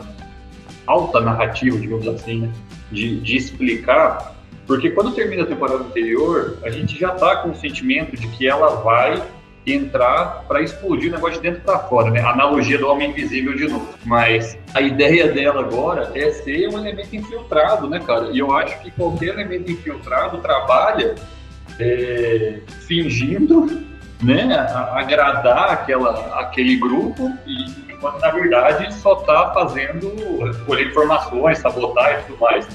alta 0.85 1.19
narrativa, 1.19 1.77
digamos 1.77 2.07
assim, 2.07 2.41
né, 2.41 2.51
de, 2.91 3.19
de 3.19 3.37
explicar, 3.37 4.35
porque 4.67 4.91
quando 4.91 5.11
termina 5.15 5.43
a 5.43 5.47
temporada 5.47 5.83
anterior, 5.83 6.59
a 6.63 6.69
gente 6.69 6.97
já 6.99 7.09
tá 7.09 7.37
com 7.37 7.49
o 7.49 7.55
sentimento 7.55 8.15
de 8.15 8.27
que 8.27 8.47
ela 8.47 8.75
vai 8.83 9.19
entrar 9.65 10.45
para 10.47 10.61
explodir 10.61 11.09
o 11.09 11.15
negócio 11.15 11.41
de 11.41 11.49
dentro 11.49 11.61
para 11.61 11.79
fora, 11.79 12.09
né? 12.09 12.21
Analogia 12.21 12.77
do 12.77 12.87
homem 12.87 13.09
invisível 13.11 13.55
de 13.55 13.67
novo. 13.67 13.93
Mas 14.05 14.57
a 14.73 14.81
ideia 14.81 15.27
dela 15.27 15.61
agora 15.61 16.11
é 16.15 16.31
ser 16.31 16.67
um 16.69 16.79
elemento 16.79 17.15
infiltrado, 17.15 17.89
né, 17.89 17.99
cara? 17.99 18.29
E 18.31 18.39
eu 18.39 18.51
acho 18.55 18.79
que 18.81 18.91
qualquer 18.91 19.29
elemento 19.29 19.71
infiltrado 19.71 20.39
trabalha 20.39 21.15
é, 21.79 22.59
fingindo 22.87 23.87
né, 24.21 24.53
agradar 24.91 25.71
aquela, 25.71 26.39
aquele 26.39 26.75
grupo 26.77 27.31
e 27.45 27.89
enquanto 27.93 28.19
na 28.19 28.31
verdade 28.31 28.93
só 28.93 29.19
está 29.19 29.51
fazendo 29.53 30.09
colher 30.65 30.87
informações, 30.87 31.59
sabotar 31.59 32.19
e 32.19 32.23
tudo 32.23 32.39
mais. 32.39 32.67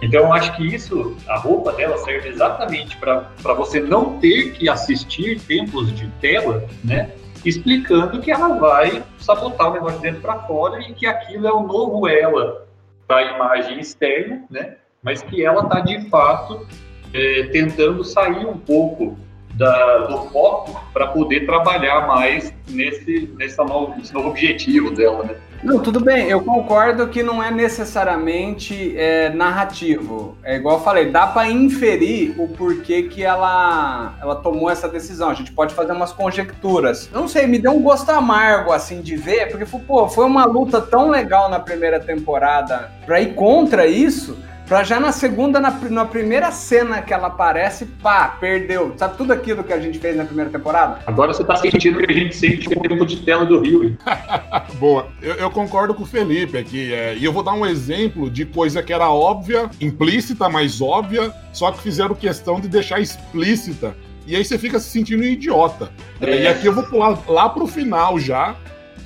Então 0.00 0.32
acho 0.32 0.54
que 0.56 0.64
isso, 0.74 1.16
a 1.28 1.36
roupa 1.38 1.72
dela 1.72 1.98
serve 1.98 2.28
exatamente 2.28 2.96
para 2.96 3.54
você 3.54 3.80
não 3.80 4.18
ter 4.18 4.52
que 4.52 4.68
assistir 4.68 5.40
tempos 5.40 5.92
de 5.94 6.06
tela, 6.20 6.64
né? 6.84 7.10
Explicando 7.44 8.20
que 8.20 8.30
ela 8.30 8.48
vai 8.58 9.02
sabotar 9.18 9.70
o 9.70 9.72
negócio 9.74 9.96
de 9.98 10.02
dentro 10.02 10.20
para 10.20 10.38
fora 10.40 10.80
e 10.80 10.92
que 10.92 11.06
aquilo 11.06 11.46
é 11.46 11.52
o 11.52 11.62
novo 11.62 12.06
ela 12.08 12.66
da 13.08 13.22
imagem 13.22 13.80
externa, 13.80 14.44
né? 14.50 14.76
Mas 15.02 15.22
que 15.22 15.44
ela 15.44 15.62
está 15.62 15.80
de 15.80 16.08
fato 16.08 16.66
eh, 17.14 17.48
tentando 17.52 18.04
sair 18.04 18.44
um 18.46 18.58
pouco 18.58 19.16
da- 19.54 19.98
do 20.06 20.18
foco 20.28 20.84
para 20.92 21.06
poder 21.08 21.46
trabalhar 21.46 22.06
mais 22.06 22.52
nesse, 22.68 23.32
nessa 23.36 23.64
novo, 23.64 23.96
nesse 23.96 24.12
novo 24.12 24.28
objetivo 24.28 24.90
dela, 24.90 25.24
né? 25.24 25.36
Não, 25.62 25.80
tudo 25.80 26.00
bem, 26.00 26.28
eu 26.28 26.40
concordo 26.42 27.08
que 27.08 27.22
não 27.22 27.42
é 27.42 27.50
necessariamente 27.50 28.96
é, 28.96 29.30
narrativo. 29.30 30.36
É 30.44 30.56
igual 30.56 30.78
eu 30.78 30.84
falei, 30.84 31.10
dá 31.10 31.26
pra 31.26 31.50
inferir 31.50 32.34
o 32.38 32.46
porquê 32.48 33.02
que 33.02 33.24
ela, 33.24 34.14
ela 34.20 34.36
tomou 34.36 34.70
essa 34.70 34.88
decisão. 34.88 35.30
A 35.30 35.34
gente 35.34 35.52
pode 35.52 35.74
fazer 35.74 35.92
umas 35.92 36.12
conjecturas. 36.12 37.10
Não 37.12 37.26
sei, 37.26 37.46
me 37.46 37.58
deu 37.58 37.72
um 37.72 37.82
gosto 37.82 38.08
amargo 38.10 38.72
assim 38.72 39.00
de 39.00 39.16
ver, 39.16 39.50
porque 39.50 39.66
pô, 39.66 40.08
foi 40.08 40.24
uma 40.24 40.44
luta 40.44 40.80
tão 40.80 41.10
legal 41.10 41.50
na 41.50 41.58
primeira 41.58 41.98
temporada 41.98 42.90
pra 43.04 43.20
ir 43.20 43.34
contra 43.34 43.86
isso. 43.86 44.38
Pra 44.68 44.84
já 44.84 45.00
na 45.00 45.12
segunda, 45.12 45.58
na, 45.58 45.70
na 45.70 46.04
primeira 46.04 46.52
cena 46.52 47.00
que 47.00 47.14
ela 47.14 47.28
aparece, 47.28 47.86
pá, 47.86 48.28
perdeu. 48.38 48.92
Sabe 48.98 49.16
tudo 49.16 49.32
aquilo 49.32 49.64
que 49.64 49.72
a 49.72 49.80
gente 49.80 49.98
fez 49.98 50.14
na 50.14 50.26
primeira 50.26 50.50
temporada? 50.50 51.00
Agora 51.06 51.32
você 51.32 51.40
está 51.40 51.56
sentindo 51.56 51.98
o 51.98 52.06
que 52.06 52.12
a 52.12 52.14
gente 52.14 52.36
sente 52.36 52.68
com 52.68 52.78
o 52.78 52.82
tempo 52.82 53.06
de 53.06 53.16
tela 53.22 53.46
do 53.46 53.60
Rio. 53.60 53.96
Boa. 54.78 55.08
Eu, 55.22 55.36
eu 55.36 55.50
concordo 55.50 55.94
com 55.94 56.02
o 56.02 56.06
Felipe 56.06 56.58
aqui. 56.58 56.92
é, 56.92 57.16
e 57.16 57.24
eu 57.24 57.32
vou 57.32 57.42
dar 57.42 57.54
um 57.54 57.64
exemplo 57.64 58.28
de 58.28 58.44
coisa 58.44 58.82
que 58.82 58.92
era 58.92 59.08
óbvia, 59.08 59.70
implícita, 59.80 60.50
mas 60.50 60.82
óbvia, 60.82 61.32
só 61.50 61.72
que 61.72 61.80
fizeram 61.80 62.14
questão 62.14 62.60
de 62.60 62.68
deixar 62.68 63.00
explícita. 63.00 63.96
E 64.26 64.36
aí 64.36 64.44
você 64.44 64.58
fica 64.58 64.78
se 64.78 64.90
sentindo 64.90 65.22
um 65.22 65.26
idiota. 65.26 65.90
É. 66.20 66.42
E 66.42 66.46
aqui 66.46 66.66
eu 66.66 66.74
vou 66.74 66.84
pular 66.84 67.18
lá 67.26 67.48
pro 67.48 67.66
final 67.66 68.18
já, 68.18 68.54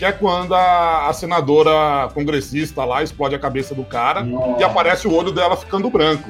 que 0.03 0.07
é 0.07 0.11
quando 0.11 0.53
a, 0.53 1.07
a 1.09 1.12
senadora 1.12 2.09
congressista 2.12 2.85
lá 2.85 3.05
explode 3.05 3.37
a 3.37 3.38
cabeça 3.38 3.73
do 3.73 3.85
cara 3.85 4.27
e 4.59 4.65
aparece 4.65 5.07
o 5.07 5.15
olho 5.15 5.31
dela 5.31 5.57
ficando 5.57 5.88
branco. 5.88 6.29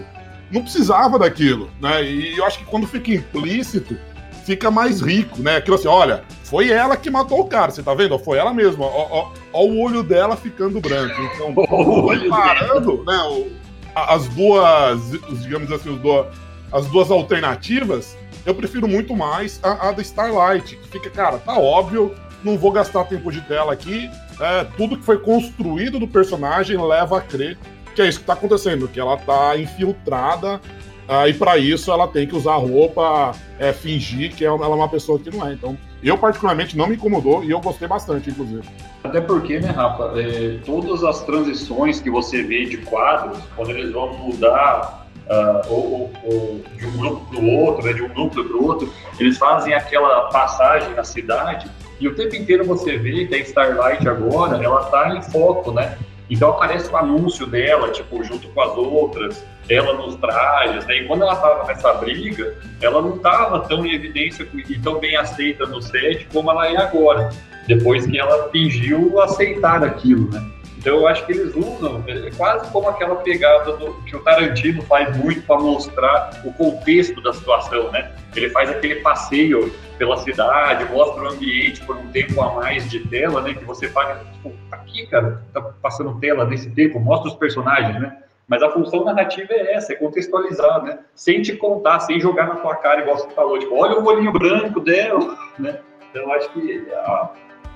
Não 0.51 0.61
precisava 0.61 1.19
daquilo, 1.19 1.71
né? 1.81 2.05
E 2.05 2.37
eu 2.37 2.45
acho 2.45 2.59
que 2.59 2.67
quando 2.67 2.87
fica 2.87 3.11
implícito, 3.13 3.97
fica 4.45 4.71
mais 4.71 5.01
rico, 5.01 5.41
né? 5.41 5.57
Aquilo 5.57 5.77
assim, 5.77 5.89
olha, 5.89 6.23
foi 6.45 6.69
ela 6.71 6.99
que 6.99 7.09
matou 7.09 7.41
o 7.41 7.47
cara, 7.47 7.71
você 7.71 7.83
tá 7.83 7.95
vendo? 7.95 8.19
Foi 8.19 8.37
ela 8.37 8.53
mesma. 8.53 8.85
Ó, 8.85 9.07
ó, 9.11 9.31
ó 9.55 9.65
o 9.65 9.81
olho 9.81 10.03
dela 10.03 10.37
ficando 10.37 10.79
branco. 10.79 11.15
Então, 11.35 11.55
comparando, 11.65 13.03
né, 13.07 13.23
o- 13.23 13.51
as 13.95 14.29
duas, 14.29 15.01
os- 15.31 15.43
digamos 15.45 15.73
assim, 15.73 15.89
os 15.89 16.27
as 16.71 16.87
duas 16.89 17.11
alternativas, 17.11 18.19
eu 18.45 18.55
prefiro 18.55 18.87
muito 18.87 19.17
mais 19.17 19.59
a, 19.63 19.89
a 19.89 19.93
da 19.93 20.03
Starlight, 20.03 20.77
que 20.77 20.89
fica, 20.89 21.09
cara, 21.09 21.39
tá 21.39 21.59
óbvio, 21.59 22.15
não 22.45 22.57
vou 22.59 22.71
gastar 22.73 23.05
tempo 23.05 23.31
de 23.31 23.41
tela 23.43 23.73
aqui, 23.73 24.11
é, 24.41 24.65
tudo 24.77 24.97
que 24.97 25.05
foi 25.05 25.19
construído 25.19 25.99
do 25.99 26.09
personagem 26.09 26.77
leva 26.77 27.19
a 27.19 27.21
crer 27.21 27.57
que 27.95 28.01
é 28.01 28.09
isso 28.09 28.21
que 28.21 28.25
tá 28.27 28.33
acontecendo, 28.33 28.89
que 28.89 28.99
ela 28.99 29.17
tá 29.19 29.57
infiltrada 29.59 30.61
ah, 31.09 31.29
e 31.29 31.35
para 31.35 31.59
isso 31.59 31.93
ela 31.93 32.09
tem 32.09 32.27
que 32.27 32.35
usar 32.35 32.55
roupa, 32.57 33.33
é, 33.59 33.73
fingir 33.73 34.35
que 34.35 34.45
ela 34.45 34.65
é 34.65 34.69
uma 34.69 34.89
pessoa 34.89 35.19
que 35.19 35.31
não 35.37 35.47
é. 35.47 35.53
Então, 35.53 35.77
eu 36.03 36.17
particularmente 36.17 36.75
não 36.77 36.87
me 36.87 36.95
incomodou 36.95 37.45
e 37.45 37.51
eu 37.51 37.61
gostei 37.61 37.87
bastante, 37.87 38.31
inclusive. 38.31 38.63
Até 39.05 39.21
porque, 39.21 39.59
né, 39.59 39.69
Rafa, 39.69 40.13
é, 40.19 40.59
todas 40.65 41.05
as 41.05 41.23
transições 41.25 42.01
que 42.01 42.09
você 42.11 42.43
vê 42.43 42.65
de 42.65 42.79
quadros, 42.79 43.39
quando 43.57 43.71
eles 43.73 43.93
vão 43.93 44.15
mudar 44.17 45.07
ou, 45.69 45.93
ou- 45.93 46.13
ou 46.25 46.61
de 46.77 46.87
um 46.87 46.93
grupo 46.93 47.27
para 47.31 47.41
o 47.41 47.57
outro, 47.59 47.85
né, 47.85 47.93
de 47.93 48.03
um 48.03 48.09
núcleo 48.15 48.45
para 48.49 48.57
o 48.57 48.65
outro, 48.65 48.93
eles 49.19 49.37
fazem 49.39 49.75
aquela 49.75 50.29
passagem 50.31 50.95
na 50.95 51.05
cidade 51.05 51.71
e 52.03 52.09
o 52.09 52.15
tempo 52.17 52.35
inteiro 52.35 52.65
você 52.65 52.99
vê 52.99 53.27
que 53.27 53.35
a 53.37 53.39
Starlight 53.39 54.09
agora, 54.09 54.63
ela 54.63 54.85
tá 54.87 55.15
em 55.15 55.23
foco, 55.23 55.71
né? 55.71 55.97
Então 56.29 56.51
aparece 56.51 56.91
o 56.91 56.97
anúncio 56.97 57.47
dela, 57.47 57.91
tipo, 57.93 58.25
junto 58.25 58.49
com 58.49 58.61
as 58.61 58.77
outras, 58.77 59.45
ela 59.69 59.93
nos 59.95 60.17
trajes, 60.17 60.85
né? 60.87 60.97
E 60.97 61.07
quando 61.07 61.23
ela 61.23 61.37
tava 61.37 61.65
nessa 61.65 61.93
briga, 61.95 62.57
ela 62.81 63.01
não 63.01 63.19
tava 63.19 63.61
tão 63.61 63.87
em 63.87 63.95
evidência 63.95 64.45
e 64.53 64.79
tão 64.81 64.99
bem 64.99 65.17
aceita 65.17 65.65
no 65.67 65.81
set 65.81 66.27
como 66.33 66.51
ela 66.51 66.69
é 66.69 66.77
agora 66.77 67.31
depois 67.69 68.05
que 68.05 68.19
ela 68.19 68.51
fingiu 68.51 69.21
aceitar 69.21 69.85
aquilo, 69.85 70.29
né? 70.29 70.52
Então 70.83 70.97
eu 70.97 71.07
acho 71.07 71.25
que 71.25 71.33
eles 71.33 71.55
usam 71.55 72.03
é 72.09 72.29
quase 72.37 72.69
como 72.73 72.89
aquela 72.89 73.15
pegada 73.15 73.77
do, 73.77 73.95
que 74.03 74.17
o 74.17 74.19
Tarantino 74.19 74.83
faz 74.83 75.17
muito 75.17 75.41
para 75.43 75.61
mostrar 75.61 76.43
o 76.45 76.53
contexto 76.53 77.23
da 77.23 77.33
situação, 77.33 77.93
né? 77.93 78.11
Ele 78.35 78.51
faz 78.51 78.69
aquele 78.69 78.97
passeio 78.97 79.73
pela 79.97 80.17
cidade, 80.17 80.85
mostra 80.93 81.23
o 81.23 81.29
ambiente 81.29 81.81
por 81.87 81.97
um 81.97 82.09
tempo 82.09 82.41
a 82.43 82.55
mais 82.55 82.91
de 82.91 82.99
tela, 83.07 83.41
né? 83.43 83.55
Que 83.55 83.65
você 83.65 83.87
paga, 83.87 84.25
tipo, 84.33 84.53
aqui, 84.73 85.07
cara, 85.07 85.41
tá 85.55 85.61
passando 85.81 86.19
tela 86.19 86.45
nesse 86.45 86.69
tempo, 86.71 86.99
mostra 86.99 87.31
os 87.31 87.37
personagens, 87.37 88.01
né? 88.01 88.19
Mas 88.49 88.61
a 88.61 88.71
função 88.71 89.05
narrativa 89.05 89.53
é 89.53 89.75
essa, 89.75 89.93
é 89.93 89.97
contextualizar, 89.97 90.83
né? 90.83 90.99
Sem 91.15 91.43
te 91.43 91.55
contar, 91.55 92.01
sem 92.01 92.19
jogar 92.19 92.49
na 92.49 92.57
tua 92.57 92.75
cara, 92.75 93.03
igual 93.03 93.19
você 93.19 93.31
falou, 93.31 93.57
tipo, 93.57 93.77
olha 93.77 94.01
o 94.01 94.05
olhinho 94.05 94.33
branco 94.33 94.81
dela, 94.81 95.39
né? 95.61 95.79
Então 96.11 96.33
acho 96.33 96.53
que 96.53 96.85
a, 96.93 97.31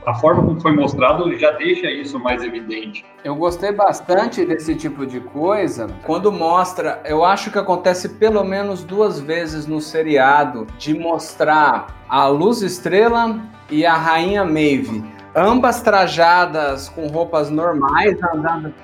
a 0.06 0.14
forma 0.14 0.44
como 0.44 0.60
foi 0.60 0.72
mostrado 0.72 1.36
já 1.36 1.50
deixa 1.50 1.90
isso 1.90 2.16
mais 2.20 2.40
evidente. 2.44 3.04
Eu 3.24 3.34
gostei 3.34 3.72
bastante 3.72 4.44
desse 4.46 4.76
tipo 4.76 5.04
de 5.04 5.18
coisa 5.18 5.88
quando 6.04 6.30
mostra. 6.30 7.02
Eu 7.04 7.24
acho 7.24 7.50
que 7.50 7.58
acontece 7.58 8.10
pelo 8.10 8.44
menos 8.44 8.84
duas 8.84 9.18
vezes 9.18 9.66
no 9.66 9.80
seriado 9.80 10.64
de 10.78 10.96
mostrar 10.96 12.04
a 12.08 12.28
Luz 12.28 12.62
Estrela 12.62 13.40
e 13.68 13.84
a 13.84 13.94
Rainha 13.94 14.44
Maeve, 14.44 15.04
ambas 15.34 15.82
trajadas 15.82 16.88
com 16.88 17.08
roupas 17.08 17.50
normais, 17.50 18.16
andando, 18.32 18.74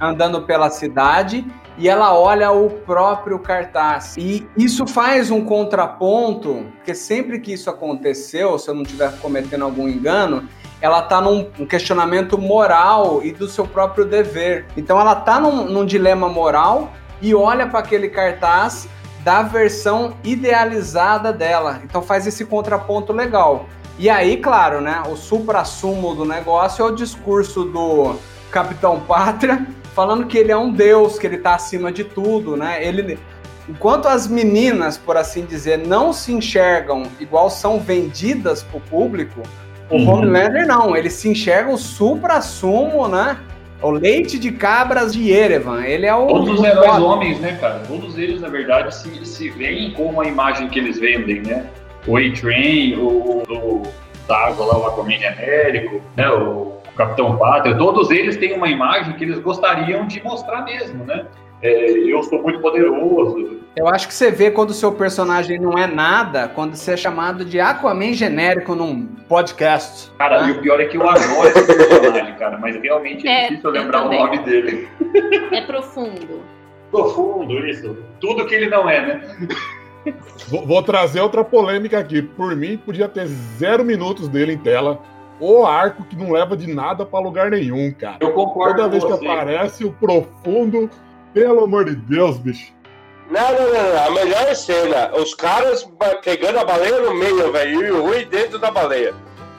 andando 0.00 0.42
pela 0.42 0.68
cidade. 0.68 1.46
E 1.78 1.88
ela 1.88 2.12
olha 2.12 2.50
o 2.50 2.68
próprio 2.68 3.38
cartaz. 3.38 4.16
E 4.18 4.46
isso 4.58 4.86
faz 4.86 5.30
um 5.30 5.42
contraponto, 5.42 6.66
porque 6.76 6.94
sempre 6.94 7.40
que 7.40 7.54
isso 7.54 7.70
aconteceu, 7.70 8.58
se 8.58 8.68
eu 8.68 8.74
não 8.74 8.82
estiver 8.82 9.10
cometendo 9.20 9.64
algum 9.64 9.88
engano, 9.88 10.46
ela 10.82 11.00
tá 11.00 11.20
num 11.20 11.48
um 11.60 11.64
questionamento 11.64 12.36
moral 12.36 13.22
e 13.22 13.32
do 13.32 13.46
seu 13.46 13.64
próprio 13.64 14.04
dever. 14.04 14.66
Então 14.76 15.00
ela 15.00 15.14
tá 15.14 15.38
num, 15.38 15.64
num 15.64 15.86
dilema 15.86 16.28
moral 16.28 16.90
e 17.22 17.32
olha 17.34 17.68
para 17.68 17.78
aquele 17.78 18.08
cartaz 18.08 18.88
da 19.20 19.42
versão 19.42 20.16
idealizada 20.24 21.32
dela. 21.32 21.80
Então 21.84 22.02
faz 22.02 22.26
esse 22.26 22.44
contraponto 22.44 23.12
legal. 23.12 23.66
E 23.96 24.10
aí, 24.10 24.38
claro, 24.38 24.80
né, 24.80 25.04
o 25.08 25.16
supra-sumo 25.16 26.16
do 26.16 26.24
negócio 26.24 26.84
é 26.84 26.88
o 26.90 26.94
discurso 26.94 27.64
do 27.64 28.16
Capitão 28.50 28.98
Pátria 28.98 29.64
falando 29.94 30.26
que 30.26 30.36
ele 30.36 30.50
é 30.50 30.56
um 30.56 30.72
deus, 30.72 31.16
que 31.16 31.26
ele 31.28 31.38
tá 31.38 31.54
acima 31.54 31.92
de 31.92 32.02
tudo, 32.02 32.56
né? 32.56 32.84
Ele 32.84 33.16
enquanto 33.68 34.06
as 34.06 34.26
meninas, 34.26 34.98
por 34.98 35.16
assim 35.16 35.44
dizer, 35.44 35.78
não 35.78 36.12
se 36.12 36.32
enxergam 36.32 37.04
igual 37.20 37.48
são 37.48 37.78
vendidas 37.78 38.64
pro 38.64 38.80
público, 38.80 39.42
o 39.92 39.96
Uhum. 39.96 40.10
Homelander 40.10 40.66
não, 40.66 40.96
ele 40.96 41.10
se 41.10 41.28
enxerga 41.28 41.70
o 41.70 41.76
supra-sumo, 41.76 43.06
né? 43.06 43.36
O 43.82 43.90
leite 43.90 44.38
de 44.38 44.52
cabras 44.52 45.12
de 45.12 45.30
Erevan. 45.30 45.84
Ele 45.84 46.06
é 46.06 46.14
o. 46.14 46.26
Todos 46.26 46.50
os 46.50 46.60
o 46.60 46.66
heróis 46.66 46.98
homens, 46.98 47.40
né, 47.40 47.58
cara? 47.60 47.80
Todos 47.86 48.16
eles, 48.16 48.40
na 48.40 48.48
verdade, 48.48 48.94
se, 48.94 49.26
se 49.26 49.50
veem 49.50 49.90
como 49.90 50.20
a 50.20 50.26
imagem 50.26 50.68
que 50.68 50.78
eles 50.78 50.98
vendem, 50.98 51.42
né? 51.42 51.66
O 52.06 52.16
A-Train, 52.16 52.96
o, 52.96 53.42
o 53.48 53.82
da 54.26 54.46
água 54.46 54.66
lá, 54.66 54.78
o 54.78 54.86
Aquaman 54.86 55.18
genérico, 55.18 56.00
né? 56.16 56.30
O 56.30 56.78
Capitão 56.96 57.36
Pátria, 57.36 57.76
todos 57.76 58.10
eles 58.10 58.36
têm 58.36 58.54
uma 58.54 58.68
imagem 58.68 59.14
que 59.14 59.24
eles 59.24 59.38
gostariam 59.40 60.06
de 60.06 60.22
mostrar 60.22 60.62
mesmo, 60.64 61.04
né? 61.04 61.26
É, 61.60 61.90
eu 61.90 62.22
sou 62.22 62.42
muito 62.42 62.60
poderoso. 62.60 63.61
Eu 63.74 63.88
acho 63.88 64.06
que 64.06 64.12
você 64.12 64.30
vê 64.30 64.50
quando 64.50 64.68
o 64.70 64.74
seu 64.74 64.92
personagem 64.92 65.58
não 65.58 65.78
é 65.78 65.86
nada, 65.86 66.46
quando 66.48 66.76
você 66.76 66.92
é 66.92 66.96
chamado 66.96 67.42
de 67.42 67.58
Aquaman 67.58 68.12
genérico 68.12 68.74
num 68.74 69.06
podcast. 69.28 70.10
Cara, 70.18 70.42
né? 70.42 70.48
e 70.48 70.52
o 70.52 70.60
pior 70.60 70.78
é 70.78 70.84
que 70.84 70.96
eu 70.98 71.08
adoro 71.08 71.48
esse 71.48 71.64
personagem, 71.64 72.34
cara, 72.36 72.58
mas 72.58 72.76
realmente 72.82 73.26
é, 73.26 73.46
É, 73.46 73.48
difícil 73.48 73.70
lembrar 73.70 74.00
o 74.00 74.02
também. 74.04 74.18
nome 74.18 74.38
dele. 74.40 74.88
É 75.52 75.62
profundo. 75.62 76.42
Profundo, 76.90 77.66
isso. 77.66 77.96
Tudo 78.20 78.46
que 78.46 78.54
ele 78.54 78.68
não 78.68 78.90
é, 78.90 79.00
né? 79.06 79.38
Vou, 80.48 80.66
vou 80.66 80.82
trazer 80.82 81.20
outra 81.22 81.42
polêmica 81.42 81.98
aqui. 81.98 82.20
Por 82.20 82.54
mim, 82.54 82.76
podia 82.76 83.08
ter 83.08 83.26
zero 83.26 83.82
minutos 83.82 84.28
dele 84.28 84.52
em 84.52 84.58
tela. 84.58 85.00
O 85.40 85.64
arco 85.64 86.04
que 86.04 86.14
não 86.14 86.30
leva 86.30 86.54
de 86.56 86.72
nada 86.72 87.06
pra 87.06 87.18
lugar 87.20 87.50
nenhum, 87.50 87.90
cara. 87.92 88.18
Eu 88.20 88.32
concordo 88.32 88.76
Toda 88.76 88.84
com 88.84 88.90
vez 88.90 89.02
que 89.04 89.10
você. 89.10 89.26
aparece 89.26 89.84
o 89.84 89.92
profundo, 89.92 90.90
pelo 91.32 91.64
amor 91.64 91.86
de 91.86 91.96
Deus, 91.96 92.36
bicho. 92.36 92.70
Não, 93.32 93.52
não, 93.52 93.72
não, 93.72 93.92
não. 93.94 94.06
A 94.06 94.10
melhor 94.10 94.54
cena, 94.54 95.10
os 95.14 95.34
caras 95.34 95.88
pegando 96.22 96.58
a 96.58 96.64
baleia 96.64 96.98
no 97.00 97.14
meio, 97.14 97.50
velho, 97.50 97.86
e 97.86 97.90
o 97.90 98.02
Rui 98.02 98.24
dentro 98.26 98.58
da 98.58 98.70
baleia. 98.70 99.14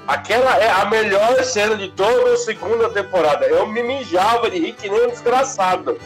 Aquela 0.07 0.57
é 0.57 0.69
a 0.69 0.86
melhor 0.86 1.41
cena 1.43 1.75
de 1.75 1.88
toda 1.89 2.33
a 2.33 2.38
segunda 2.38 2.89
temporada. 2.89 3.45
Eu 3.45 3.65
me 3.65 3.81
mijava 3.81 4.49
de 4.49 4.59
rir 4.59 4.73
que 4.73 4.89
nem 4.89 5.05
um 5.05 5.09
desgraçado. 5.09 5.97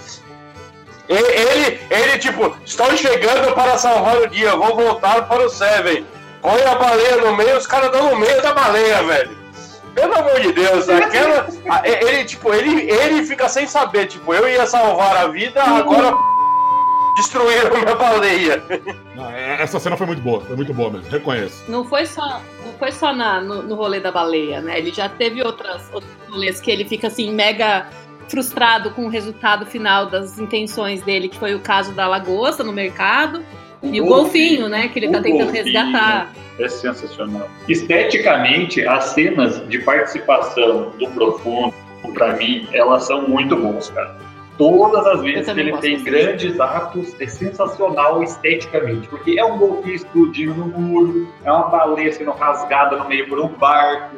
E- 1.09 1.13
Ele, 1.13 1.79
ele, 1.89 2.17
tipo, 2.19 2.55
estou 2.65 2.95
chegando 2.95 3.53
para 3.53 3.77
salvar 3.77 4.17
o 4.21 4.27
dia, 4.27 4.55
vou 4.55 4.75
voltar 4.75 5.27
para 5.27 5.45
o 5.45 5.49
Seven. 5.49 6.05
Põe 6.41 6.61
a 6.63 6.75
baleia 6.75 7.17
no 7.17 7.35
meio, 7.35 7.57
os 7.57 7.65
caras 7.67 7.87
estão 7.87 8.11
no 8.11 8.15
meio 8.17 8.41
da 8.41 8.53
baleia, 8.53 9.03
velho. 9.03 9.37
Pelo 9.95 10.15
amor 10.15 10.39
de 10.41 10.51
Deus, 10.53 10.87
aquela. 10.87 11.47
a- 11.69 11.81
Ele, 11.87 12.23
tipo, 12.23 12.53
ele, 12.53 12.89
ele 12.89 13.25
fica 13.25 13.49
sem 13.49 13.65
saber, 13.67 14.05
tipo, 14.05 14.31
eu 14.33 14.47
ia 14.47 14.65
salvar 14.67 15.17
a 15.17 15.27
vida, 15.27 15.61
agora 15.63 16.13
destruíram 17.17 17.71
minha 17.71 17.95
baleia. 17.95 18.63
Não, 19.15 19.29
é- 19.29 19.61
essa 19.61 19.79
cena 19.79 19.97
foi 19.97 20.07
muito 20.07 20.21
boa, 20.21 20.39
foi 20.41 20.55
muito 20.55 20.73
boa 20.73 20.89
mesmo, 20.91 21.09
reconheço. 21.09 21.63
Não 21.69 21.83
foi 21.83 22.05
só, 22.05 22.41
não 22.65 22.73
foi 22.79 22.91
só 22.91 23.13
na- 23.13 23.41
no, 23.41 23.61
no 23.63 23.75
rolê 23.75 23.99
da 23.99 24.11
baleia, 24.11 24.61
né? 24.61 24.77
Ele 24.77 24.91
já 24.93 25.09
teve 25.09 25.41
outras, 25.43 25.81
outros 25.91 26.11
rolês 26.29 26.61
que 26.61 26.71
ele 26.71 26.85
fica 26.85 27.07
assim, 27.07 27.33
mega 27.33 27.87
frustrado 28.29 28.91
com 28.91 29.05
o 29.05 29.09
resultado 29.09 29.65
final 29.65 30.05
das 30.07 30.37
intenções 30.39 31.01
dele, 31.01 31.27
que 31.29 31.37
foi 31.37 31.55
o 31.55 31.59
caso 31.59 31.91
da 31.93 32.07
lagosta 32.07 32.63
no 32.63 32.71
mercado. 32.73 33.43
E 33.83 34.01
o 34.01 34.05
golfinho, 34.05 34.67
né? 34.67 34.87
Que 34.87 34.99
ele 34.99 35.09
tá 35.09 35.19
O 35.19 35.21
tentando 35.21 35.43
golfinho. 35.51 35.63
resgatar. 35.63 36.31
É 36.59 36.67
sensacional. 36.67 37.47
Esteticamente, 37.69 38.85
as 38.85 39.05
cenas 39.05 39.65
de 39.69 39.79
participação 39.79 40.91
do 40.99 41.07
Profundo, 41.11 41.73
pra 42.13 42.33
mim, 42.33 42.67
elas 42.73 43.05
são 43.05 43.27
muito 43.27 43.55
boas, 43.55 43.89
cara. 43.91 44.15
Todas 44.57 45.05
as 45.05 45.21
vezes 45.21 45.53
que 45.53 45.59
ele 45.59 45.77
tem 45.77 46.03
grandes 46.03 46.59
atos, 46.59 47.15
é 47.19 47.27
sensacional 47.27 48.23
esteticamente. 48.23 49.07
Porque 49.07 49.39
é 49.39 49.45
um 49.45 49.57
golfinho 49.57 49.95
explodindo 49.95 50.53
no 50.55 50.65
muro, 50.65 51.27
é 51.43 51.51
uma 51.51 51.67
baleia 51.67 52.11
sendo 52.11 52.31
rasgada 52.31 52.97
no 52.97 53.07
meio 53.07 53.27
por 53.27 53.39
um 53.39 53.47
barco. 53.49 54.15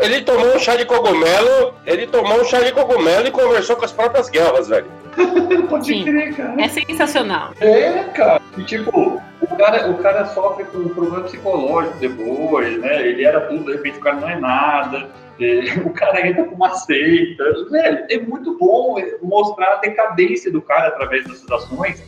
Ele 0.00 0.22
tomou 0.22 0.54
um 0.54 0.58
chá 0.58 0.76
de 0.76 0.84
cogumelo, 0.84 1.74
ele 1.86 2.06
tomou 2.06 2.40
um 2.40 2.44
chá 2.44 2.60
de 2.60 2.72
cogumelo 2.72 3.26
e 3.26 3.30
conversou 3.30 3.76
com 3.76 3.84
as 3.84 3.92
próprias 3.92 4.28
guerras, 4.28 4.68
velho. 4.68 4.99
Pode 5.68 5.86
Sim. 5.86 6.04
crer, 6.04 6.34
cara. 6.36 6.62
É 6.62 6.68
sensacional. 6.68 7.52
É, 7.60 8.04
cara. 8.14 8.40
E, 8.56 8.64
tipo, 8.64 9.20
o 9.40 9.56
cara, 9.56 9.90
o 9.90 9.98
cara 9.98 10.26
sofre 10.26 10.64
com 10.64 10.78
um 10.78 10.88
problema 10.88 11.24
psicológico 11.24 11.98
depois, 11.98 12.78
né? 12.80 13.06
Ele 13.06 13.24
era 13.24 13.40
tudo, 13.42 13.64
de 13.64 13.72
repente 13.72 13.98
o 13.98 14.00
cara 14.00 14.16
não 14.16 14.28
é 14.28 14.38
nada. 14.38 15.08
É, 15.40 15.78
o 15.84 15.90
cara 15.90 16.26
entra 16.26 16.44
com 16.44 16.54
uma 16.54 16.74
seita. 16.74 17.44
Velho, 17.70 18.06
é 18.08 18.18
muito 18.18 18.56
bom 18.58 18.96
mostrar 19.22 19.74
a 19.74 19.76
decadência 19.76 20.50
do 20.50 20.60
cara 20.62 20.88
através 20.88 21.24
dessas 21.24 21.50
ações. 21.50 22.02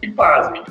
E 0.00 0.08
pasmem, 0.12 0.62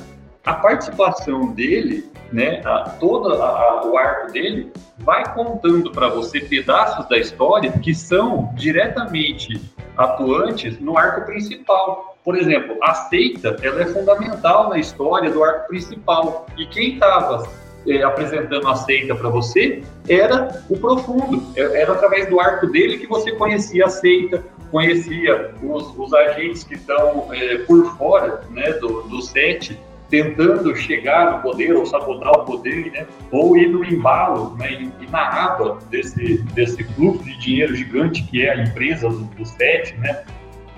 a 0.48 0.54
participação 0.54 1.52
dele, 1.52 2.10
né? 2.32 2.62
A, 2.64 2.90
todo 2.98 3.32
a- 3.34 3.46
a- 3.46 3.86
o 3.86 3.96
arco 3.98 4.32
dele 4.32 4.72
vai 4.98 5.22
contando 5.34 5.90
para 5.92 6.08
você 6.08 6.40
pedaços 6.40 7.06
da 7.08 7.18
história 7.18 7.70
que 7.72 7.94
são 7.94 8.50
diretamente 8.54 9.60
atuantes 9.96 10.80
no 10.80 10.96
arco 10.96 11.26
principal. 11.26 12.16
Por 12.24 12.36
exemplo, 12.36 12.76
a 12.82 12.94
seita 12.94 13.56
ela 13.62 13.82
é 13.82 13.86
fundamental 13.86 14.70
na 14.70 14.78
história 14.78 15.30
do 15.30 15.44
arco 15.44 15.68
principal. 15.68 16.46
E 16.56 16.66
quem 16.66 16.94
estava 16.94 17.46
apresentando 18.04 18.68
a 18.68 18.74
seita 18.74 19.14
para 19.14 19.28
você 19.30 19.82
era 20.08 20.62
o 20.68 20.76
profundo. 20.78 21.42
É- 21.56 21.82
Era 21.82 21.92
através 21.92 22.28
do 22.28 22.40
arco 22.40 22.66
dele 22.66 22.98
que 22.98 23.06
você 23.06 23.32
conhecia 23.32 23.84
a 23.86 23.88
seita, 23.88 24.42
conhecia 24.70 25.54
os, 25.62 25.96
os 25.98 26.12
agentes 26.12 26.64
que 26.64 26.74
estão 26.74 27.28
é, 27.32 27.58
por 27.58 27.84
fora 27.96 28.42
né, 28.50 28.72
do, 28.74 29.02
do 29.02 29.22
set, 29.22 29.78
tentando 30.08 30.74
chegar 30.74 31.32
no 31.32 31.42
poder 31.42 31.74
ou 31.74 31.84
sabotar 31.86 32.32
o 32.32 32.44
poder, 32.44 32.90
né? 32.92 33.06
ou 33.30 33.56
ir 33.56 33.68
no 33.68 33.84
embalo 33.84 34.56
né? 34.56 34.72
e, 34.72 35.10
na 35.10 35.44
aba 35.44 35.78
desse, 35.90 36.38
desse 36.54 36.82
fluxo 36.94 37.24
de 37.24 37.38
dinheiro 37.38 37.74
gigante 37.74 38.22
que 38.22 38.44
é 38.44 38.52
a 38.52 38.62
empresa 38.62 39.08
do, 39.08 39.24
do 39.24 39.44
né? 39.98 40.24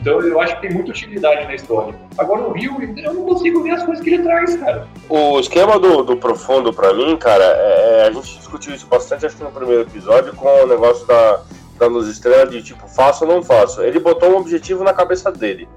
Então 0.01 0.19
eu 0.23 0.41
acho 0.41 0.57
que 0.57 0.63
tem 0.63 0.73
muita 0.73 0.91
utilidade 0.91 1.45
na 1.45 1.55
história. 1.55 1.95
Agora 2.17 2.43
o 2.43 2.53
Rio, 2.53 2.79
eu 2.97 3.13
não 3.13 3.25
consigo 3.25 3.63
ver 3.63 3.73
as 3.73 3.85
coisas 3.85 4.03
que 4.03 4.11
ele 4.11 4.23
traz, 4.23 4.57
cara. 4.57 4.89
O 5.09 5.39
esquema 5.39 5.79
do, 5.79 6.03
do 6.03 6.17
profundo 6.17 6.73
pra 6.73 6.95
mim, 6.95 7.17
cara, 7.19 7.45
é, 7.45 8.01
é- 8.01 8.09
a 8.09 8.11
gente 8.11 8.39
discutiu 8.39 8.75
isso 8.75 8.87
bastante, 8.87 9.27
acho 9.27 9.37
que 9.37 9.45
no 9.45 9.51
primeiro 9.51 9.83
episódio, 9.83 10.35
com 10.35 10.49
o 10.49 10.67
negócio 10.67 11.07
da, 11.07 11.43
da 11.79 11.87
Luz 11.87 12.09
Estrela 12.09 12.47
de 12.47 12.63
tipo, 12.63 12.89
faço 12.89 13.27
ou 13.27 13.31
não 13.31 13.43
faço. 13.43 13.83
Ele 13.83 14.01
botou 14.01 14.31
um 14.31 14.37
objetivo 14.37 14.83
na 14.83 14.95
cabeça 14.95 15.31
dele, 15.31 15.69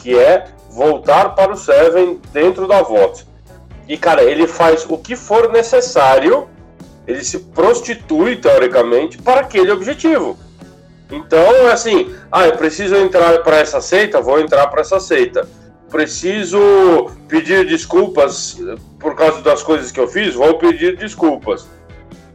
que 0.00 0.18
é 0.18 0.46
voltar 0.70 1.34
para 1.34 1.52
o 1.52 1.56
Seven 1.56 2.20
dentro 2.32 2.66
da 2.66 2.82
VOT. 2.82 3.26
E, 3.88 3.96
cara, 3.96 4.22
ele 4.22 4.46
faz 4.46 4.86
o 4.88 4.96
que 4.96 5.16
for 5.16 5.50
necessário, 5.50 6.48
ele 7.06 7.24
se 7.24 7.38
prostitui, 7.38 8.36
teoricamente, 8.36 9.18
para 9.18 9.40
aquele 9.40 9.70
objetivo. 9.72 10.38
Então, 11.10 11.38
é 11.38 11.72
assim, 11.72 12.14
ah, 12.30 12.46
eu 12.46 12.56
preciso 12.56 12.94
entrar 12.94 13.42
para 13.42 13.58
essa 13.58 13.80
seita, 13.80 14.20
vou 14.20 14.38
entrar 14.38 14.68
para 14.68 14.80
essa 14.80 15.00
seita. 15.00 15.48
Preciso 15.90 17.10
pedir 17.26 17.66
desculpas 17.66 18.56
eh, 18.60 18.76
por 19.00 19.16
causa 19.16 19.42
das 19.42 19.60
coisas 19.60 19.90
que 19.90 19.98
eu 19.98 20.06
fiz, 20.06 20.34
vou 20.36 20.56
pedir 20.56 20.96
desculpas. 20.96 21.66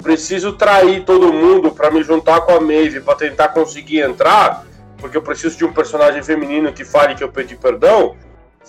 Preciso 0.03 0.53
trair 0.53 1.05
todo 1.05 1.31
mundo 1.31 1.71
para 1.71 1.89
me 1.89 2.03
juntar 2.03 2.41
com 2.41 2.51
a 2.51 2.59
Maeve 2.59 2.99
para 2.99 3.15
tentar 3.15 3.49
conseguir 3.49 4.01
entrar, 4.01 4.65
porque 4.97 5.17
eu 5.17 5.21
preciso 5.21 5.57
de 5.57 5.65
um 5.65 5.73
personagem 5.73 6.23
feminino 6.23 6.71
que 6.71 6.85
fale 6.85 7.15
que 7.15 7.23
eu 7.23 7.31
pedi 7.31 7.55
perdão. 7.55 8.15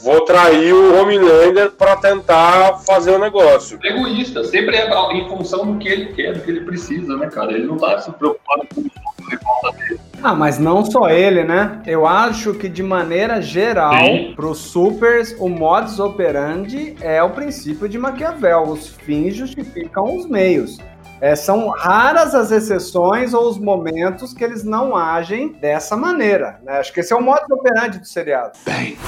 Vou 0.03 0.21
trair 0.27 0.75
o 0.75 1.01
Homelander 1.01 1.71
para 1.71 1.97
tentar 1.97 2.81
fazer 2.87 3.13
o 3.13 3.19
negócio. 3.19 3.79
Egoísta, 3.83 4.45
sempre 4.45 4.77
é 4.77 5.13
em 5.15 5.27
função 5.27 5.73
do 5.73 5.79
que 5.79 5.89
ele 5.89 6.13
quer, 6.13 6.35
do 6.35 6.41
que 6.41 6.51
ele 6.51 6.61
precisa, 6.61 7.17
né, 7.17 7.29
cara? 7.31 7.53
Ele 7.53 7.67
não 7.67 7.79
tá 7.79 7.99
se 7.99 8.13
preocupado 8.13 8.67
com 8.75 8.83
o 8.83 8.85
que 8.85 9.37
volta 9.43 9.79
dele. 9.79 10.01
Ah, 10.23 10.35
mas 10.35 10.59
não 10.59 10.85
só 10.85 11.09
ele, 11.09 11.45
né? 11.45 11.81
Eu 11.87 12.07
acho 12.07 12.53
que 12.55 12.69
de 12.69 12.83
maneira 12.83 13.41
geral, 13.41 13.95
Sim. 13.95 14.33
para 14.37 14.47
os 14.47 14.59
supers, 14.59 15.35
o 15.39 15.49
modus 15.49 15.99
operandi 15.99 16.95
é 17.01 17.23
o 17.23 17.31
princípio 17.31 17.89
de 17.89 17.99
Maquiavel. 17.99 18.65
Os 18.65 18.89
fins 18.89 19.35
justificam 19.35 20.17
os 20.17 20.29
meios. 20.29 20.79
É, 21.21 21.35
são 21.35 21.71
raras 21.71 22.35
as 22.35 22.51
exceções 22.51 23.33
ou 23.33 23.49
os 23.49 23.59
momentos 23.59 24.35
que 24.35 24.45
eles 24.45 24.63
não 24.65 24.95
agem 24.95 25.53
dessa 25.55 25.97
maneira. 25.97 26.61
né? 26.63 26.79
Acho 26.79 26.93
que 26.93 27.01
esse 27.01 27.13
é 27.13 27.17
o 27.17 27.23
modus 27.23 27.51
operandi 27.51 27.99
do 27.99 28.07
seriado. 28.07 28.59
Bang. 28.65 28.99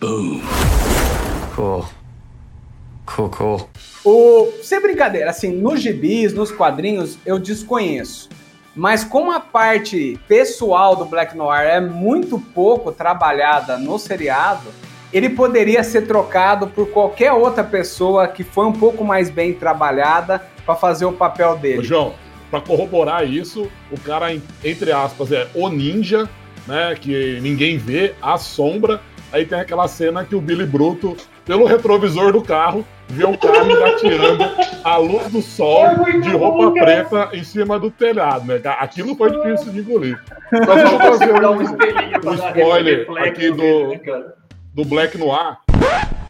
Boom. 0.00 0.40
Cool. 1.54 1.86
Cool, 3.06 3.28
cool. 3.30 3.68
O, 4.04 4.52
sem 4.62 4.80
brincadeira, 4.80 5.30
assim, 5.30 5.52
nos 5.52 5.80
gibis, 5.80 6.32
nos 6.32 6.50
quadrinhos, 6.50 7.18
eu 7.24 7.38
desconheço. 7.38 8.28
Mas 8.74 9.04
como 9.04 9.30
a 9.30 9.38
parte 9.38 10.18
pessoal 10.26 10.96
do 10.96 11.04
Black 11.04 11.36
Noir 11.36 11.68
é 11.68 11.80
muito 11.80 12.40
pouco 12.40 12.90
trabalhada 12.90 13.76
no 13.76 13.98
seriado, 13.98 14.68
ele 15.12 15.28
poderia 15.30 15.84
ser 15.84 16.06
trocado 16.06 16.66
por 16.68 16.88
qualquer 16.88 17.32
outra 17.32 17.62
pessoa 17.62 18.26
que 18.28 18.42
foi 18.42 18.66
um 18.66 18.72
pouco 18.72 19.04
mais 19.04 19.28
bem 19.28 19.52
trabalhada 19.52 20.42
para 20.64 20.74
fazer 20.74 21.04
o 21.04 21.12
papel 21.12 21.52
Ô, 21.52 21.56
dele. 21.56 21.82
João, 21.82 22.14
pra 22.50 22.60
corroborar 22.60 23.28
isso, 23.28 23.70
o 23.90 24.00
cara, 24.00 24.32
entre 24.64 24.92
aspas, 24.92 25.32
é 25.32 25.46
o 25.54 25.68
ninja, 25.68 26.28
né? 26.66 26.94
Que 26.98 27.38
ninguém 27.40 27.78
vê, 27.78 28.14
a 28.22 28.38
sombra. 28.38 29.00
Aí 29.32 29.46
tem 29.46 29.58
aquela 29.58 29.88
cena 29.88 30.24
que 30.24 30.34
o 30.34 30.40
Billy 30.40 30.66
Bruto, 30.66 31.16
pelo 31.44 31.64
retrovisor 31.64 32.32
do 32.32 32.42
carro, 32.42 32.84
vê 33.08 33.24
o 33.24 33.36
carro 33.38 33.70
engateando 33.70 34.44
a 34.84 34.96
luz 34.98 35.28
do 35.28 35.40
sol 35.40 35.86
É 35.86 36.18
de 36.18 36.30
bom, 36.30 36.38
roupa 36.38 36.74
cara. 36.74 37.04
preta 37.04 37.36
em 37.36 37.42
cima 37.42 37.78
do 37.78 37.90
telhado, 37.90 38.46
né? 38.46 38.60
Aquilo 38.78 39.14
foi 39.16 39.30
difícil 39.30 39.72
de 39.72 39.80
engolir. 39.80 40.20
Nós 40.52 40.82
vamos 40.84 41.18
fazer 41.18 41.32
um 41.32 41.50
um, 41.50 41.62
espelhinho 41.62 42.20
pra 42.20 42.30
um 42.30 42.36
dar 42.36 42.48
spoiler 42.48 43.06
aqui 43.22 43.50
do, 43.50 43.88
né, 43.88 43.98
cara? 43.98 44.34
Do 44.74 44.84
Black 44.86 45.18
Noir. 45.18 45.58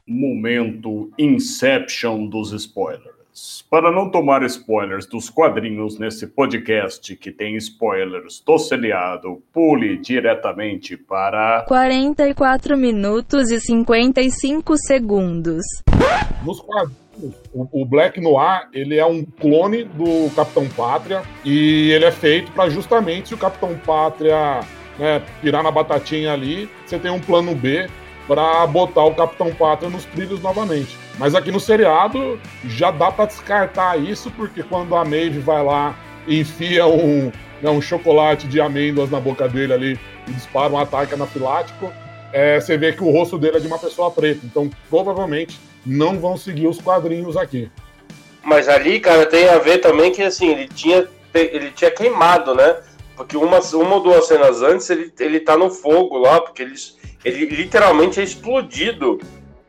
Momento 0.04 1.10
Inception 1.16 2.26
dos 2.26 2.52
spoilers. 2.52 3.64
Para 3.70 3.90
não 3.90 4.10
tomar 4.10 4.42
spoilers 4.42 5.06
dos 5.06 5.30
quadrinhos 5.30 5.98
nesse 5.98 6.26
podcast 6.26 7.16
que 7.16 7.30
tem 7.30 7.56
spoilers 7.56 8.42
do 8.44 8.58
seriado, 8.58 9.42
pule 9.52 9.96
diretamente 9.96 10.96
para 10.96 11.64
44 11.68 12.76
minutos 12.76 13.50
e 13.50 13.60
55 13.60 14.76
segundos. 14.76 15.62
Nos 16.44 16.60
quadrinhos, 16.60 17.34
o, 17.54 17.86
Black 17.86 18.20
Noir, 18.20 18.68
ele 18.72 18.98
é 18.98 19.06
um 19.06 19.24
clone 19.24 19.84
do 19.84 20.28
Capitão 20.34 20.68
Pátria 20.70 21.22
e 21.44 21.90
ele 21.92 22.04
é 22.04 22.12
feito 22.12 22.50
para 22.52 22.68
justamente 22.68 23.28
se 23.28 23.34
o 23.34 23.38
Capitão 23.38 23.78
Pátria 23.78 24.60
né, 24.98 25.22
pirar 25.40 25.62
na 25.62 25.70
batatinha 25.70 26.32
ali, 26.32 26.68
você 26.84 26.98
tem 26.98 27.10
um 27.10 27.20
plano 27.20 27.54
B 27.54 27.88
para 28.32 28.66
botar 28.66 29.04
o 29.04 29.14
Capitão 29.14 29.54
Pátria 29.54 29.90
nos 29.90 30.06
trilhos 30.06 30.40
novamente. 30.40 30.96
Mas 31.18 31.34
aqui 31.34 31.52
no 31.52 31.60
seriado 31.60 32.40
já 32.64 32.90
dá 32.90 33.12
para 33.12 33.26
descartar 33.26 33.98
isso, 33.98 34.30
porque 34.30 34.62
quando 34.62 34.96
a 34.96 35.04
Maeve 35.04 35.38
vai 35.38 35.62
lá 35.62 35.94
enfia 36.26 36.86
um, 36.86 37.30
né, 37.60 37.68
um 37.68 37.82
chocolate 37.82 38.46
de 38.46 38.58
amêndoas 38.58 39.10
na 39.10 39.20
boca 39.20 39.46
dele 39.46 39.74
ali 39.74 40.00
e 40.26 40.32
dispara 40.32 40.72
um 40.72 40.78
ataque 40.78 41.12
anafilático, 41.12 41.92
é, 42.32 42.58
você 42.58 42.78
vê 42.78 42.94
que 42.94 43.04
o 43.04 43.10
rosto 43.10 43.36
dele 43.36 43.58
é 43.58 43.60
de 43.60 43.66
uma 43.66 43.78
pessoa 43.78 44.10
preta. 44.10 44.40
Então, 44.46 44.70
provavelmente, 44.88 45.60
não 45.84 46.18
vão 46.18 46.34
seguir 46.34 46.66
os 46.66 46.80
quadrinhos 46.80 47.36
aqui. 47.36 47.70
Mas 48.42 48.66
ali, 48.66 48.98
cara, 48.98 49.26
tem 49.26 49.46
a 49.50 49.58
ver 49.58 49.76
também 49.78 50.10
que 50.10 50.22
assim, 50.22 50.48
ele 50.48 50.68
tinha, 50.68 51.06
ele 51.34 51.70
tinha 51.72 51.90
queimado, 51.90 52.54
né? 52.54 52.76
Porque 53.14 53.36
uma, 53.36 53.60
uma 53.60 53.96
ou 53.96 54.02
duas 54.02 54.26
cenas 54.26 54.62
antes 54.62 54.88
ele, 54.88 55.12
ele 55.20 55.38
tá 55.38 55.54
no 55.54 55.68
fogo 55.68 56.16
lá, 56.16 56.40
porque 56.40 56.62
ele, 56.62 56.74
ele 57.24 57.46
literalmente 57.46 58.20
é 58.20 58.22
explodido 58.22 59.20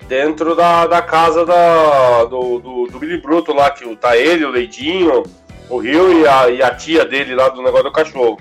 dentro 0.07 0.55
da, 0.55 0.85
da 0.87 1.01
casa 1.01 1.45
da, 1.45 2.25
do, 2.25 2.59
do, 2.59 2.87
do 2.87 2.99
Billy 2.99 3.21
Bruto 3.21 3.53
lá, 3.53 3.69
que 3.71 3.95
tá 3.95 4.17
ele, 4.17 4.45
o 4.45 4.49
Leidinho, 4.49 5.23
o 5.69 5.77
Rio 5.77 6.21
e 6.21 6.27
a, 6.27 6.49
e 6.49 6.61
a 6.61 6.73
tia 6.75 7.05
dele 7.05 7.35
lá 7.35 7.49
do 7.49 7.61
negócio 7.61 7.85
do 7.85 7.91
cachorro. 7.91 8.37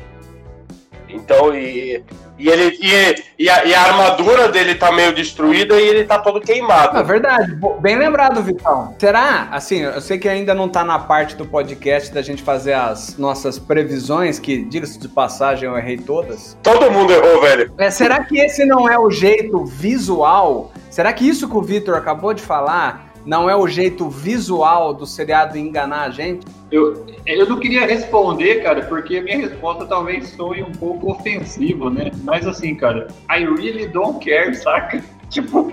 Então, 1.09 1.55
e, 1.55 2.03
e 2.43 2.49
ele 2.49 2.77
e, 2.81 3.45
e, 3.45 3.49
a, 3.49 3.65
e, 3.65 3.73
a, 3.73 3.83
armadura 3.83 4.49
dele 4.49 4.75
tá 4.75 4.91
meio 4.91 5.15
destruída 5.15 5.81
e 5.81 5.87
ele 5.87 6.05
tá 6.05 6.19
todo 6.19 6.41
queimado. 6.41 6.99
É 6.99 7.03
verdade, 7.05 7.57
bem 7.81 7.97
lembrado, 7.97 8.43
Vitão. 8.43 8.97
Será? 8.99 9.47
Assim, 9.53 9.83
eu 9.83 10.01
sei 10.01 10.19
que 10.19 10.29
ainda 10.29 10.53
não 10.53 10.69
tá 10.69 10.83
na 10.83 10.99
parte 10.99 11.37
do 11.37 11.47
podcast 11.47 12.13
da 12.13 12.21
gente 12.21 12.43
fazer 12.43 12.73
as 12.73 13.17
nossas 13.17 13.61
previsões, 13.61 14.41
que, 14.41 14.65
diga-se 14.65 14.99
de 14.99 15.09
passagem, 15.09 15.69
eu 15.69 15.79
errei 15.79 15.97
todas. 15.97 16.59
Todo 16.65 16.91
mundo 16.91 17.13
errou, 17.13 17.41
velho. 17.41 17.73
É, 17.79 17.91
será 17.91 18.25
que 18.25 18.41
esse 18.41 18.65
não 18.65 18.89
é 18.89 18.99
o 18.99 19.09
jeito 19.09 19.65
visual? 19.65 20.73
Será 20.91 21.13
que 21.13 21.27
isso 21.27 21.49
que 21.49 21.57
o 21.57 21.63
Vitor 21.63 21.95
acabou 21.95 22.35
de 22.35 22.43
falar 22.43 23.13
não 23.25 23.49
é 23.49 23.55
o 23.55 23.69
jeito 23.69 24.11
visual 24.11 24.93
do 24.93 25.07
seriado 25.07 25.57
enganar 25.57 26.03
a 26.03 26.11
gente? 26.11 26.45
Eu, 26.73 27.07
eu 27.27 27.47
não 27.47 27.61
queria 27.61 27.87
responder, 27.87 28.63
cara, 28.63 28.83
porque 28.87 29.19
a 29.19 29.23
minha 29.23 29.37
resposta 29.37 29.85
talvez 29.85 30.31
soe 30.31 30.63
um 30.63 30.73
pouco 30.73 31.13
ofensivo, 31.13 31.91
né? 31.91 32.11
Mas 32.25 32.47
assim, 32.47 32.75
cara, 32.75 33.09
I 33.31 33.45
really 33.45 33.87
don't 33.89 34.25
care, 34.25 34.55
saca? 34.55 35.05
Tipo, 35.29 35.73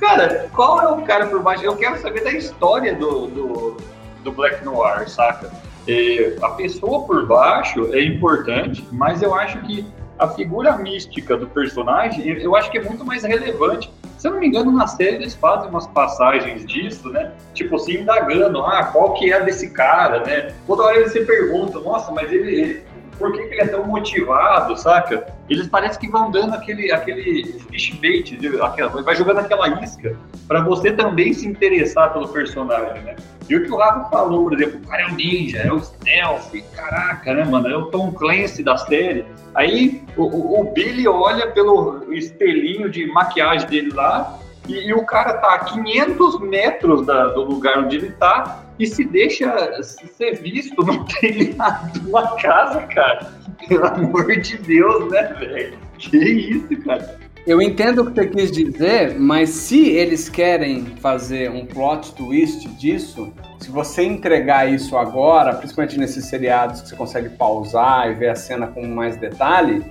cara, 0.00 0.48
qual 0.52 0.80
é 0.80 0.88
o 0.88 1.02
cara 1.02 1.26
por 1.26 1.40
baixo? 1.40 1.64
Eu 1.64 1.76
quero 1.76 1.96
saber 1.98 2.24
da 2.24 2.32
história 2.32 2.92
do, 2.92 3.28
do, 3.28 3.76
do 4.24 4.32
Black 4.32 4.64
Noir, 4.64 5.08
saca? 5.08 5.52
E 5.86 6.36
a 6.42 6.48
pessoa 6.50 7.06
por 7.06 7.24
baixo 7.26 7.88
é 7.94 8.02
importante, 8.02 8.84
mas 8.90 9.22
eu 9.22 9.32
acho 9.32 9.60
que 9.60 9.86
a 10.18 10.28
figura 10.28 10.76
mística 10.76 11.36
do 11.36 11.46
personagem, 11.46 12.26
eu 12.28 12.56
acho 12.56 12.70
que 12.70 12.78
é 12.78 12.82
muito 12.82 13.04
mais 13.04 13.22
relevante. 13.22 13.92
Se 14.16 14.28
eu 14.28 14.32
não 14.32 14.40
me 14.40 14.46
engano, 14.46 14.72
na 14.72 14.86
série 14.86 15.16
eles 15.16 15.34
fazem 15.34 15.68
umas 15.68 15.86
passagens 15.88 16.64
disso, 16.64 17.08
né? 17.10 17.32
Tipo 17.52 17.76
assim, 17.76 18.00
indagando, 18.00 18.62
ah, 18.62 18.84
qual 18.84 19.14
que 19.14 19.32
é 19.32 19.40
desse 19.42 19.70
cara, 19.70 20.24
né? 20.24 20.54
Toda 20.66 20.84
hora 20.84 20.96
eles 20.96 21.12
se 21.12 21.20
perguntam, 21.24 21.82
nossa, 21.82 22.10
mas 22.12 22.32
ele, 22.32 22.60
ele 22.60 22.84
por 23.18 23.32
que, 23.32 23.42
que, 23.44 23.54
ele 23.54 23.62
é 23.62 23.66
tão 23.66 23.86
motivado, 23.86 24.76
saca? 24.76 25.26
Eles 25.48 25.68
parecem 25.68 26.00
que 26.00 26.08
vão 26.08 26.30
dando 26.30 26.54
aquele, 26.54 26.92
aquele 26.92 27.60
fish 27.70 27.94
bait, 28.00 28.38
aquela, 28.62 29.02
vai 29.02 29.16
jogando 29.16 29.38
aquela 29.38 29.82
isca 29.82 30.16
para 30.46 30.60
você 30.60 30.92
também 30.92 31.32
se 31.32 31.46
interessar 31.46 32.12
pelo 32.12 32.28
personagem, 32.28 33.02
né? 33.02 33.16
E 33.48 33.56
o 33.56 33.64
que 33.64 33.70
o 33.70 33.76
Rafa 33.76 34.10
falou, 34.10 34.44
por 34.44 34.54
exemplo, 34.54 34.80
o 34.82 34.88
cara 34.88 35.02
é 35.02 35.06
um 35.06 35.14
ninja, 35.14 35.58
é 35.58 35.72
o 35.72 35.78
stealth, 35.80 36.52
caraca, 36.74 37.34
né, 37.34 37.44
mano? 37.44 37.68
É 37.68 37.76
o 37.76 37.86
Tom 37.86 38.12
Clancy 38.12 38.62
da 38.62 38.76
série. 38.76 39.24
Aí 39.54 40.02
o, 40.16 40.24
o, 40.24 40.60
o 40.60 40.72
Billy 40.72 41.06
olha 41.06 41.46
pelo 41.48 42.12
espelhinho 42.12 42.90
de 42.90 43.06
maquiagem 43.06 43.68
dele 43.68 43.92
lá 43.92 44.38
e, 44.68 44.88
e, 44.88 44.92
o 44.92 45.04
cara 45.04 45.34
tá 45.34 45.54
a 45.54 45.58
500 45.60 46.40
metros 46.40 47.06
da, 47.06 47.28
do 47.28 47.42
lugar 47.44 47.78
onde 47.78 47.96
ele 47.96 48.10
tá 48.10 48.64
e 48.78 48.86
se 48.86 49.04
deixa 49.04 49.80
ser 49.82 50.42
visto 50.42 50.84
no 50.84 51.04
telhado 51.04 51.92
de 51.92 52.08
uma 52.08 52.36
casa, 52.36 52.82
cara. 52.82 53.32
Pelo 53.68 53.86
amor 53.86 54.26
de 54.40 54.58
Deus, 54.58 55.10
né, 55.10 55.22
velho? 55.38 55.78
Que 55.98 56.18
isso, 56.18 56.82
cara? 56.84 57.16
Eu 57.46 57.62
entendo 57.62 58.02
o 58.02 58.06
que 58.06 58.12
você 58.12 58.26
quis 58.26 58.50
dizer, 58.50 59.20
mas 59.20 59.50
se 59.50 59.88
eles 59.88 60.28
querem 60.28 60.84
fazer 61.00 61.48
um 61.48 61.64
plot 61.64 62.12
twist 62.14 62.66
disso, 62.70 63.32
se 63.60 63.70
você 63.70 64.02
entregar 64.02 64.68
isso 64.68 64.96
agora, 64.96 65.54
principalmente 65.54 65.96
nesses 65.96 66.24
seriados 66.24 66.80
que 66.80 66.88
você 66.88 66.96
consegue 66.96 67.28
pausar 67.28 68.10
e 68.10 68.14
ver 68.14 68.30
a 68.30 68.34
cena 68.34 68.66
com 68.66 68.84
mais 68.88 69.16
detalhe, 69.16 69.84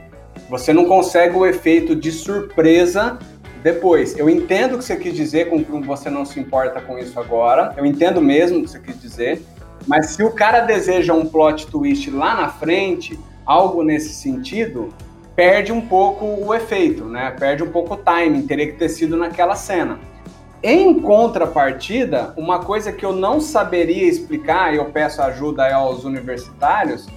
você 0.50 0.74
não 0.74 0.84
consegue 0.84 1.38
o 1.38 1.46
efeito 1.46 1.96
de 1.96 2.12
surpresa 2.12 3.18
depois, 3.64 4.20
eu 4.20 4.30
entendo 4.30 4.76
o 4.76 4.78
que 4.78 4.84
você 4.84 4.98
quis 4.98 5.16
dizer, 5.16 5.50
com 5.50 5.64
que 5.64 5.72
você 5.88 6.10
não 6.10 6.26
se 6.26 6.38
importa 6.40 6.82
com 6.82 7.00
isso 7.00 7.20
agora. 7.20 7.74
Eu 7.76 7.84
entendo 7.84 8.22
mesmo 8.22 8.60
o 8.60 8.64
que 8.64 8.70
você 8.70 8.80
quis 8.80 9.02
dizer. 9.02 9.42
Mas 9.88 10.12
se 10.12 10.22
o 10.22 10.30
cara 10.30 10.60
deseja 10.60 11.14
um 11.14 11.26
plot 11.26 11.66
twist 11.68 12.12
lá 12.12 12.36
na 12.36 12.50
frente, 12.50 13.18
algo 13.44 13.82
nesse 13.82 14.14
sentido, 14.14 14.94
perde 15.36 15.72
um 15.72 15.82
pouco 15.82 16.26
o 16.26 16.54
efeito, 16.54 17.06
né? 17.06 17.32
Perde 17.38 17.64
um 17.64 17.72
pouco 17.72 17.96
o 17.96 17.98
timing, 17.98 18.48
teria 18.48 18.68
que 18.68 18.78
ter 18.78 18.90
sido 18.90 19.18
naquela 19.18 19.56
cena. 19.56 20.00
Em 20.64 21.00
contrapartida, 21.00 22.34
uma 22.38 22.60
coisa 22.60 22.92
que 22.92 23.06
eu 23.06 23.14
não 23.14 23.40
saberia 23.40 24.08
explicar, 24.08 24.74
e 24.74 24.78
eu 24.78 24.86
peço 24.86 25.22
ajuda 25.22 25.72
aos 25.76 26.04
universitários, 26.04 27.08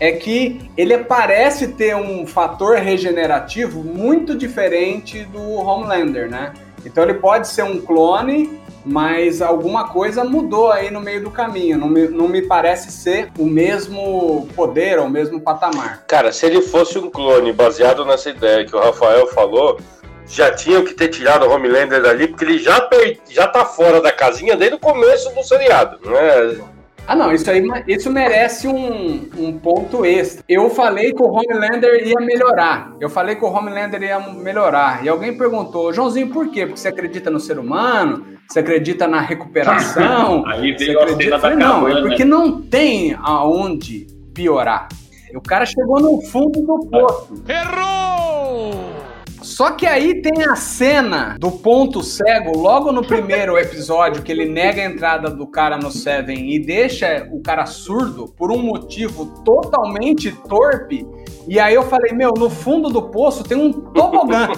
é 0.00 0.12
que 0.12 0.70
ele 0.76 0.96
parece 0.98 1.68
ter 1.68 1.94
um 1.94 2.26
fator 2.26 2.76
regenerativo 2.78 3.82
muito 3.84 4.36
diferente 4.36 5.24
do 5.24 5.40
Homelander, 5.40 6.30
né? 6.30 6.52
Então 6.84 7.04
ele 7.04 7.14
pode 7.14 7.48
ser 7.48 7.62
um 7.62 7.80
clone, 7.80 8.60
mas 8.84 9.42
alguma 9.42 9.88
coisa 9.88 10.24
mudou 10.24 10.70
aí 10.70 10.90
no 10.90 11.00
meio 11.00 11.22
do 11.22 11.30
caminho. 11.30 11.78
Não 11.78 11.88
me, 11.88 12.08
não 12.08 12.28
me 12.28 12.42
parece 12.42 12.90
ser 12.90 13.30
o 13.38 13.44
mesmo 13.44 14.48
poder 14.54 14.98
ou 14.98 15.06
o 15.06 15.10
mesmo 15.10 15.40
patamar. 15.40 16.04
Cara, 16.06 16.32
se 16.32 16.46
ele 16.46 16.62
fosse 16.62 16.98
um 16.98 17.10
clone 17.10 17.52
baseado 17.52 18.04
nessa 18.04 18.30
ideia 18.30 18.64
que 18.64 18.74
o 18.74 18.80
Rafael 18.80 19.26
falou, 19.28 19.78
já 20.26 20.50
tinham 20.50 20.84
que 20.84 20.94
ter 20.94 21.08
tirado 21.08 21.46
o 21.46 21.50
Homelander 21.50 22.02
dali, 22.02 22.28
porque 22.28 22.44
ele 22.44 22.58
já, 22.58 22.80
per... 22.82 23.18
já 23.28 23.46
tá 23.46 23.64
fora 23.64 24.00
da 24.00 24.12
casinha 24.12 24.56
desde 24.56 24.76
o 24.76 24.80
começo 24.80 25.34
do 25.34 25.42
seriado, 25.42 25.98
né? 26.08 26.60
Ah, 27.08 27.16
não, 27.16 27.32
isso 27.32 27.50
aí 27.50 27.66
isso 27.86 28.10
merece 28.12 28.68
um, 28.68 29.30
um 29.38 29.58
ponto 29.58 30.04
extra. 30.04 30.44
Eu 30.46 30.68
falei 30.68 31.10
que 31.10 31.22
o 31.22 31.26
Homelander 31.26 32.06
ia 32.06 32.20
melhorar. 32.20 32.94
Eu 33.00 33.08
falei 33.08 33.34
que 33.34 33.42
o 33.42 33.48
Homelander 33.48 34.02
ia 34.02 34.20
melhorar. 34.20 35.02
E 35.02 35.08
alguém 35.08 35.34
perguntou, 35.34 35.90
Joãozinho, 35.90 36.28
por 36.28 36.50
quê? 36.50 36.66
Porque 36.66 36.78
você 36.78 36.88
acredita 36.88 37.30
no 37.30 37.40
ser 37.40 37.58
humano? 37.58 38.26
Você 38.46 38.58
acredita 38.58 39.08
na 39.08 39.22
recuperação? 39.22 40.44
aí 40.48 40.76
você 40.76 40.84
veio 40.84 41.00
acredita... 41.00 41.36
a 41.36 41.38
falei, 41.38 41.56
Não, 41.56 41.88
é 41.88 42.02
porque 42.02 42.26
não 42.26 42.60
tem 42.60 43.16
aonde 43.22 44.06
piorar. 44.34 44.88
O 45.34 45.40
cara 45.40 45.64
chegou 45.64 46.00
no 46.00 46.20
fundo 46.20 46.60
do 46.60 46.90
poço. 46.90 47.42
Errou! 47.48 49.07
Só 49.48 49.70
que 49.70 49.86
aí 49.86 50.20
tem 50.20 50.44
a 50.44 50.54
cena 50.54 51.34
do 51.40 51.50
ponto 51.50 52.02
cego, 52.02 52.56
logo 52.56 52.92
no 52.92 53.02
primeiro 53.02 53.56
episódio, 53.56 54.22
que 54.22 54.30
ele 54.30 54.44
nega 54.44 54.82
a 54.82 54.84
entrada 54.84 55.30
do 55.30 55.46
cara 55.46 55.78
no 55.78 55.90
Seven 55.90 56.52
e 56.52 56.58
deixa 56.58 57.26
o 57.32 57.40
cara 57.40 57.64
surdo 57.64 58.28
por 58.36 58.52
um 58.52 58.58
motivo 58.58 59.42
totalmente 59.44 60.30
torpe. 60.30 61.08
E 61.48 61.58
aí 61.58 61.74
eu 61.74 61.82
falei, 61.82 62.12
meu, 62.12 62.34
no 62.36 62.50
fundo 62.50 62.90
do 62.90 63.00
poço 63.08 63.42
tem 63.42 63.56
um 63.56 63.72
tobogã. 63.72 64.48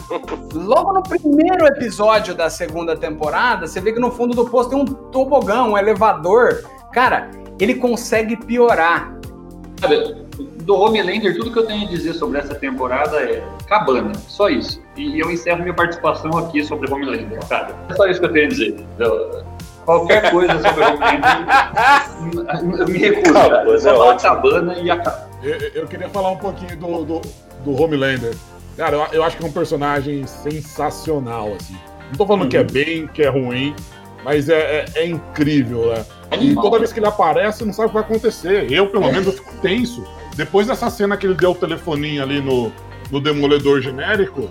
Logo 0.53 0.92
no 0.92 1.03
primeiro 1.05 1.66
episódio 1.66 2.35
da 2.35 2.50
segunda 2.50 2.96
temporada, 2.96 3.68
você 3.68 3.81
vê 3.81 3.92
que 3.92 4.00
no 4.00 4.11
fundo 4.11 4.35
do 4.35 4.44
poço 4.50 4.70
tem 4.70 4.79
um 4.79 4.85
tobogã, 4.85 5.62
um 5.62 5.79
elevador. 5.79 6.64
Cara, 6.92 7.31
ele 7.61 7.76
consegue 7.76 8.37
piorar. 8.37 9.16
Do 10.62 10.75
Homelander, 10.75 11.37
tudo 11.37 11.53
que 11.53 11.59
eu 11.59 11.66
tenho 11.66 11.87
a 11.87 11.90
dizer 11.90 12.14
sobre 12.14 12.38
essa 12.38 12.55
temporada 12.55 13.16
é 13.18 13.42
cabana, 13.66 14.12
só 14.29 14.49
isso. 14.49 14.81
E 14.96 15.18
eu 15.18 15.31
encerro 15.31 15.62
minha 15.62 15.75
participação 15.75 16.37
aqui 16.38 16.64
sobre 16.64 16.92
Homelander, 16.92 17.38
cara. 17.49 17.75
É 17.88 17.94
só 17.94 18.07
isso 18.07 18.20
que 18.20 18.27
eu 18.27 18.33
tenho 18.33 18.46
a 18.46 18.49
dizer. 18.49 18.87
Eu, 18.99 19.44
qualquer 19.85 20.31
coisa 20.31 20.53
sobre 20.61 20.85
Homelander, 20.85 22.81
eu 22.81 22.88
me 22.88 22.99
recuso. 22.99 23.33
Cabana, 23.33 23.79
só 23.79 24.12
é 24.12 24.18
cabana 24.18 24.79
e 24.79 24.90
acaba. 24.90 25.31
Eu, 25.42 25.59
eu, 25.75 25.87
queria 25.87 26.09
falar 26.09 26.31
um 26.31 26.37
pouquinho 26.37 26.77
do, 26.77 27.05
do, 27.05 27.20
do 27.64 27.83
Homelander. 27.83 28.35
Cara, 28.77 28.96
eu, 28.96 29.07
eu, 29.12 29.25
acho 29.25 29.37
que 29.37 29.44
é 29.44 29.46
um 29.46 29.53
personagem 29.53 30.27
sensacional, 30.27 31.55
assim. 31.55 31.77
Não 32.09 32.16
tô 32.16 32.27
falando 32.27 32.42
uhum. 32.42 32.49
que 32.49 32.57
é 32.57 32.64
bem, 32.64 33.07
que 33.07 33.23
é 33.23 33.29
ruim, 33.29 33.75
mas 34.25 34.49
é, 34.49 34.81
é, 34.81 34.85
é 34.96 35.07
incrível, 35.07 35.92
né? 35.92 36.05
E 36.38 36.55
toda 36.55 36.79
vez 36.79 36.92
que 36.92 37.01
ele 37.01 37.07
aparece, 37.07 37.64
não 37.64 37.73
sabe 37.73 37.87
o 37.87 37.88
que 37.88 37.94
vai 37.94 38.05
acontecer. 38.05 38.70
Eu, 38.70 38.87
pelo 38.88 39.07
menos, 39.07 39.27
eu 39.27 39.33
fico 39.33 39.53
tenso. 39.61 40.05
Depois 40.37 40.66
dessa 40.66 40.88
cena 40.90 41.16
que 41.16 41.27
ele 41.27 41.35
deu 41.35 41.51
o 41.51 41.55
telefoninho 41.55 42.23
ali 42.23 42.40
no, 42.40 42.73
no 43.11 43.21
Demoledor 43.21 43.81
genérico, 43.81 44.51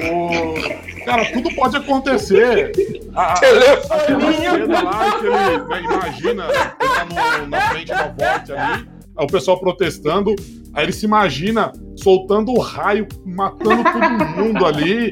o... 0.00 1.04
cara, 1.04 1.24
tudo 1.32 1.54
pode 1.54 1.76
acontecer. 1.76 2.72
A, 3.14 3.34
telefoninho! 3.34 4.50
cena 4.50 4.82
lá 4.82 5.18
que 5.18 5.26
ele 5.26 5.36
né, 5.36 5.82
imagina, 5.82 6.44
ele 6.44 6.88
tá 6.88 7.38
no, 7.40 7.46
na 7.48 7.60
frente 7.70 7.88
da 7.88 8.08
Volte 8.08 8.52
ali, 8.52 8.88
o 9.16 9.26
pessoal 9.26 9.58
protestando, 9.58 10.34
aí 10.74 10.84
ele 10.84 10.92
se 10.92 11.04
imagina 11.04 11.72
soltando 11.96 12.52
o 12.52 12.60
raio, 12.60 13.08
matando 13.26 13.82
todo 13.82 14.26
mundo 14.36 14.64
ali. 14.64 15.10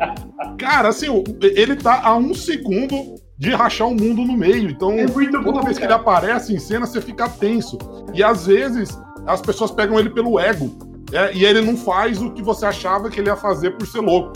Cara, 0.59 0.91
assim, 0.91 1.25
ele 1.43 1.75
tá 1.75 2.03
a 2.05 2.15
um 2.15 2.33
segundo 2.33 3.17
de 3.39 3.51
rachar 3.51 3.89
o 3.89 3.95
mundo 3.95 4.23
no 4.23 4.37
meio. 4.37 4.71
Então, 4.71 4.93
É 4.93 5.07
toda 5.07 5.41
bom, 5.41 5.63
vez 5.63 5.77
que 5.77 5.85
ele 5.85 5.91
cara. 5.93 6.01
aparece 6.01 6.55
em 6.55 6.59
cena, 6.59 6.87
você 6.87 7.01
fica 7.01 7.29
tenso. 7.29 7.77
E 8.15 8.23
às 8.23 8.47
vezes 8.47 8.97
as 9.27 9.41
pessoas 9.41 9.71
pegam 9.71 9.99
ele 9.99 10.11
pelo 10.11 10.39
ego. 10.39 10.71
é, 11.13 11.33
e 11.35 11.45
ele 11.45 11.61
não 11.61 11.77
faz 11.77 12.21
o 12.21 12.31
que 12.31 12.43
você 12.43 12.67
achava 12.67 13.11
que 13.11 13.21
ele 13.21 13.29
ia 13.29 13.37
fazer 13.37 13.71
por 13.73 13.87
ser 13.87 14.01
louco. 14.01 14.33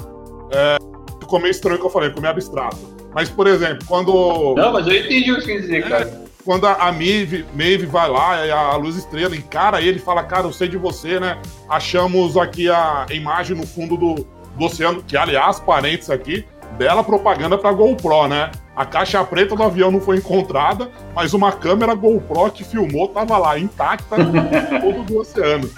É, 0.53 0.77
ficou 1.21 1.41
meio 1.41 1.51
estranho 1.51 1.77
o 1.77 1.81
que 1.81 1.87
eu 1.87 1.91
falei, 1.91 2.09
ficou 2.09 2.23
meio 2.23 2.33
abstrato. 2.33 2.77
Mas, 3.15 3.29
por 3.29 3.47
exemplo, 3.47 3.85
quando. 3.87 4.55
Não, 4.57 4.73
mas 4.73 4.87
eu 4.87 4.95
entendi 4.95 5.33
o 5.33 5.37
que 5.37 5.43
você 5.43 5.53
quer 5.53 5.61
dizer, 5.61 5.89
cara. 5.89 6.31
Quando 6.45 6.67
a, 6.67 6.73
a 6.75 6.93
Maeve, 6.93 7.45
Maeve 7.55 7.87
vai 7.87 8.09
lá, 8.09 8.73
a 8.73 8.77
Luz 8.77 8.97
Estrela 8.97 9.37
encara 9.37 9.81
ele 9.83 9.99
e 9.99 10.03
fala, 10.03 10.23
cara, 10.23 10.47
eu 10.47 10.53
sei 10.53 10.69
de 10.69 10.79
você, 10.79 11.21
né? 11.21 11.39
Achamos 11.69 12.37
aqui 12.37 12.69
a 12.71 13.07
imagem 13.11 13.57
no 13.57 13.67
fundo 13.67 13.97
do, 13.97 14.15
do 14.57 14.65
oceano, 14.65 15.03
que, 15.03 15.17
aliás, 15.17 15.61
parênteses 15.61 16.09
aqui, 16.09 16.47
bela 16.79 17.05
propaganda 17.05 17.59
pra 17.59 17.73
GoPro, 17.73 18.27
né? 18.27 18.51
A 18.81 18.87
caixa 18.87 19.23
preta 19.23 19.55
do 19.55 19.63
avião 19.63 19.91
não 19.91 20.01
foi 20.01 20.17
encontrada, 20.17 20.91
mas 21.15 21.35
uma 21.35 21.53
câmera 21.53 21.95
GoPro 21.95 22.51
que 22.51 22.65
filmou 22.65 23.09
tava 23.09 23.37
lá, 23.37 23.59
intacta, 23.59 24.17
no 24.25 24.81
fundo 24.81 25.03
do 25.03 25.19
oceano. 25.19 25.69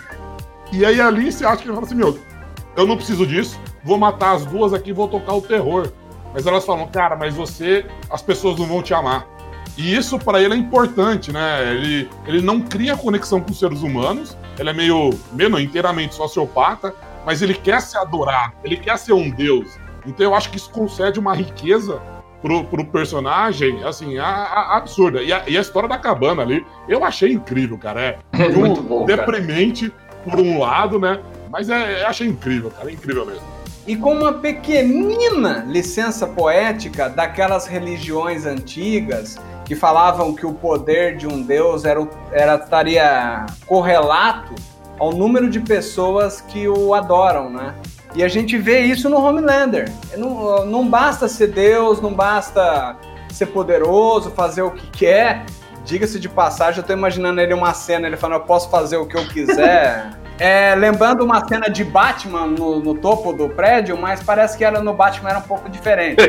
E 0.72 0.84
aí 0.84 1.00
ali 1.00 1.32
você 1.32 1.44
acha 1.44 1.57
que 1.57 1.64
ele 1.64 1.74
fala 1.74 1.84
assim, 1.84 1.96
meu, 1.96 2.16
eu 2.76 2.86
não 2.86 2.94
preciso 2.96 3.26
disso, 3.26 3.59
vou 3.82 3.98
matar 3.98 4.36
as 4.36 4.46
duas 4.46 4.72
aqui 4.72 4.90
e 4.90 4.92
vou 4.92 5.09
tocar 5.09 5.34
o 5.34 5.42
terror. 5.42 5.90
Mas 6.32 6.46
elas 6.46 6.64
falam, 6.64 6.86
cara, 6.86 7.16
mas 7.16 7.34
você, 7.34 7.84
as 8.09 8.22
pessoas 8.22 8.57
não 8.57 8.66
vão 8.66 8.80
te 8.80 8.94
amar. 8.94 9.26
E 9.76 9.96
isso 9.96 10.16
pra 10.16 10.40
ele 10.40 10.55
é 10.55 10.57
importante, 10.57 11.32
né? 11.32 11.74
Ele, 11.74 12.09
ele 12.24 12.40
não 12.40 12.61
cria 12.61 12.96
conexão 12.96 13.40
com 13.40 13.50
os 13.50 13.59
seres 13.59 13.82
humanos, 13.82 14.38
ele 14.57 14.70
é 14.70 14.72
meio, 14.72 15.11
meio 15.32 15.59
inteiramente 15.59 16.14
sociopata, 16.14 16.94
mas 17.26 17.42
ele 17.42 17.55
quer 17.55 17.82
ser 17.82 17.98
adorado, 17.98 18.53
ele 18.62 18.76
quer 18.76 18.96
ser 18.96 19.12
um 19.12 19.28
deus. 19.28 19.76
Então 20.07 20.24
eu 20.24 20.36
acho 20.36 20.50
que 20.50 20.57
isso 20.57 20.70
concede 20.70 21.18
uma 21.18 21.34
riqueza 21.34 22.00
pro, 22.43 22.64
pro 22.64 22.84
personagem, 22.84 23.82
assim, 23.84 24.18
a, 24.18 24.26
a- 24.26 24.76
absurda. 24.76 25.22
E 25.22 25.32
a, 25.32 25.45
e 25.49 25.57
a 25.57 25.61
história 25.61 25.88
da 25.88 25.97
cabana 25.97 26.43
ali, 26.43 26.66
eu 26.88 27.05
achei 27.05 27.32
incrível, 27.32 27.78
cara. 27.78 28.01
É, 28.03 28.18
É 28.43 28.49
um 28.49 28.59
muito 28.59 28.82
bom, 28.82 29.07
cara. 29.07 29.16
deprimente 29.16 29.90
por 30.24 30.38
um 30.40 30.59
lado, 30.59 30.99
né? 30.99 31.20
Mas 31.51 31.68
é, 31.70 32.03
eu 32.03 32.07
achei 32.09 32.26
incrível, 32.26 32.70
cara, 32.70 32.90
é 32.90 32.93
incrível 32.95 33.24
mesmo. 33.24 33.43
E 33.86 33.97
com 33.97 34.12
uma 34.14 34.32
pequenina 34.34 35.64
licença 35.66 36.26
poética 36.26 37.09
daquelas 37.09 37.66
religiões 37.66 38.47
antigas 38.47 39.36
que 39.64 39.74
falavam 39.74 40.34
que 40.34 40.45
o 40.47 40.53
poder 40.53 41.16
de 41.16 41.26
um 41.26 41.43
deus 41.43 41.84
era, 41.84 42.07
era 42.32 42.55
estaria 42.57 43.47
correlato 43.66 44.55
ao 44.99 45.12
número 45.12 45.49
de 45.51 45.59
pessoas 45.61 46.40
que 46.40 46.68
o 46.68 46.95
adoram, 46.95 47.51
né? 47.51 47.74
E 48.15 48.23
a 48.23 48.29
gente 48.29 48.59
vê 48.59 48.81
isso 48.81 49.09
no 49.09 49.23
Homelander. 49.23 49.91
Não, 50.17 50.67
não 50.67 50.89
basta 50.89 51.29
ser 51.29 51.49
Deus, 51.49 52.01
não 52.01 52.13
basta 52.13 52.97
ser 53.31 53.47
poderoso, 53.47 54.31
fazer 54.31 54.63
o 54.63 54.71
que 54.71 54.87
quer. 54.91 55.45
Diga-se 55.85 56.21
de 56.21 56.29
passagem, 56.29 56.81
eu 56.81 56.87
tô 56.87 56.93
imaginando 56.93 57.41
ele 57.41 57.55
uma 57.55 57.75
cena, 57.75 58.07
ele 58.07 58.17
falando, 58.17 58.41
eu 58.41 58.47
posso 58.47 58.71
fazer 58.71 58.97
o 58.97 59.07
que 59.07 59.17
eu 59.17 59.27
quiser. 59.29 60.11
É, 60.39 60.75
lembrando 60.75 61.23
uma 61.23 61.47
cena 61.47 61.69
de 61.69 61.85
Batman 61.85 62.47
no, 62.47 62.81
no 62.81 62.95
topo 62.95 63.33
do 63.33 63.49
prédio, 63.51 63.97
mas 63.97 64.23
parece 64.23 64.59
que 64.59 64.65
era 64.65 64.83
no 64.83 64.93
Batman 64.93 65.31
era 65.31 65.39
um 65.39 65.43
pouco 65.43 65.69
diferente. 65.69 66.23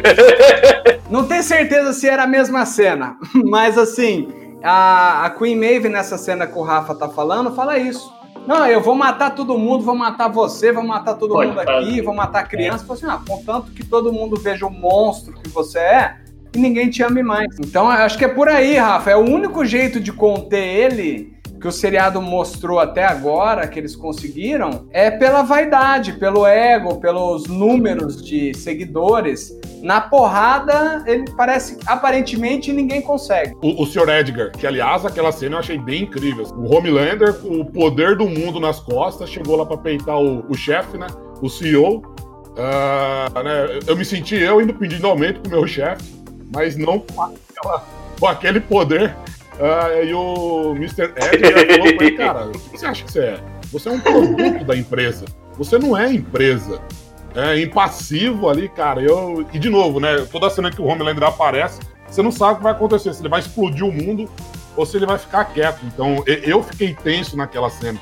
Não 1.09 1.25
tenho 1.25 1.41
certeza 1.41 1.93
se 1.93 2.07
era 2.07 2.23
a 2.23 2.27
mesma 2.27 2.65
cena, 2.65 3.17
mas 3.45 3.75
assim, 3.75 4.31
a, 4.61 5.25
a 5.25 5.29
Queen 5.31 5.55
Maeve 5.55 5.89
nessa 5.89 6.17
cena 6.17 6.45
que 6.45 6.55
o 6.55 6.61
Rafa 6.61 6.93
tá 6.93 7.09
falando, 7.09 7.55
fala 7.55 7.77
isso. 7.79 8.13
Não, 8.45 8.67
eu 8.67 8.81
vou 8.81 8.95
matar 8.95 9.31
todo 9.31 9.57
mundo, 9.57 9.83
vou 9.83 9.95
matar 9.95 10.27
você, 10.27 10.71
vou 10.71 10.83
matar 10.83 11.15
todo 11.15 11.33
Pode 11.33 11.49
mundo 11.49 11.59
aqui, 11.59 12.01
vou 12.01 12.13
matar 12.13 12.39
a 12.39 12.43
criança. 12.43 12.85
Fala 12.85 12.99
assim, 12.99 13.05
ah, 13.07 13.21
contanto 13.27 13.71
que 13.71 13.85
todo 13.85 14.11
mundo 14.11 14.35
veja 14.39 14.65
o 14.65 14.69
monstro 14.69 15.33
que 15.33 15.49
você 15.49 15.79
é 15.79 16.17
e 16.53 16.59
ninguém 16.59 16.89
te 16.89 17.01
ame 17.01 17.23
mais. 17.23 17.57
Então, 17.59 17.85
eu 17.85 17.91
acho 17.91 18.17
que 18.17 18.25
é 18.25 18.27
por 18.27 18.49
aí, 18.49 18.75
Rafa. 18.75 19.11
É 19.11 19.15
o 19.15 19.21
único 19.21 19.65
jeito 19.65 19.99
de 19.99 20.11
conter 20.11 20.63
ele 20.63 21.32
que 21.63 21.67
o 21.69 21.71
seriado 21.71 22.21
mostrou 22.21 22.77
até 22.77 23.05
agora, 23.05 23.65
que 23.65 23.79
eles 23.79 23.95
conseguiram, 23.95 24.85
é 24.91 25.09
pela 25.09 25.43
vaidade, 25.43 26.11
pelo 26.11 26.45
ego, 26.45 26.97
pelos 26.99 27.47
números 27.47 28.21
de 28.21 28.53
seguidores. 28.53 29.57
Na 29.81 30.01
porrada, 30.01 31.05
ele 31.07 31.23
parece 31.37 31.77
aparentemente 31.85 32.73
ninguém 32.73 33.01
consegue. 33.01 33.55
O, 33.61 33.81
o 33.81 33.85
Sr. 33.85 34.09
Edgar, 34.09 34.51
que 34.51 34.67
aliás, 34.67 35.05
aquela 35.05 35.31
cena 35.31 35.55
eu 35.55 35.59
achei 35.59 35.77
bem 35.77 36.01
incrível. 36.03 36.43
O 36.57 36.75
Homelander, 36.75 37.33
com 37.35 37.61
o 37.61 37.65
poder 37.65 38.17
do 38.17 38.27
mundo 38.27 38.59
nas 38.59 38.81
costas, 38.81 39.29
chegou 39.29 39.55
lá 39.55 39.65
pra 39.65 39.77
peitar 39.77 40.19
o, 40.19 40.43
o 40.49 40.53
chefe, 40.55 40.97
né? 40.97 41.07
O 41.41 41.47
CEO. 41.49 42.03
Ah, 42.57 43.29
né, 43.41 43.79
Eu 43.87 43.95
me 43.95 44.03
senti 44.03 44.35
eu 44.35 44.61
indo 44.61 44.73
pedindo 44.73 45.07
aumento 45.07 45.39
pro 45.39 45.51
meu 45.51 45.65
chefe, 45.65 46.03
mas 46.53 46.75
não 46.75 46.99
com, 46.99 47.21
aquela- 47.21 47.83
com 48.19 48.27
aquele 48.27 48.59
poder. 48.59 49.15
Ah, 49.59 50.03
e 50.03 50.13
o 50.13 50.73
Mr. 50.75 51.13
Edgar 51.15 51.67
falou 51.67 51.95
pra 51.95 52.05
ele, 52.05 52.17
cara, 52.17 52.45
o 52.47 52.51
que 52.51 52.77
você 52.77 52.85
acha 52.85 53.03
que 53.03 53.11
você 53.11 53.19
é? 53.19 53.39
Você 53.71 53.89
é 53.89 53.91
um 53.91 53.99
produto 53.99 54.65
da 54.65 54.75
empresa. 54.75 55.25
Você 55.57 55.77
não 55.77 55.97
é 55.97 56.11
empresa. 56.11 56.81
É 57.35 57.59
impassivo 57.59 58.49
ali, 58.49 58.69
cara. 58.69 59.01
Eu... 59.01 59.45
E 59.53 59.59
de 59.59 59.69
novo, 59.69 59.99
né? 59.99 60.25
Toda 60.31 60.49
cena 60.49 60.71
que 60.71 60.81
o 60.81 60.85
Homelander 60.85 61.23
aparece, 61.23 61.79
você 62.07 62.21
não 62.21 62.31
sabe 62.31 62.53
o 62.53 62.57
que 62.57 62.63
vai 62.63 62.73
acontecer, 62.73 63.13
se 63.13 63.21
ele 63.21 63.29
vai 63.29 63.39
explodir 63.39 63.83
o 63.85 63.91
mundo 63.91 64.29
ou 64.75 64.85
se 64.85 64.97
ele 64.97 65.05
vai 65.05 65.17
ficar 65.17 65.45
quieto. 65.45 65.79
Então, 65.85 66.23
eu 66.25 66.61
fiquei 66.63 66.93
tenso 66.93 67.35
naquela 67.37 67.69
cena. 67.69 67.99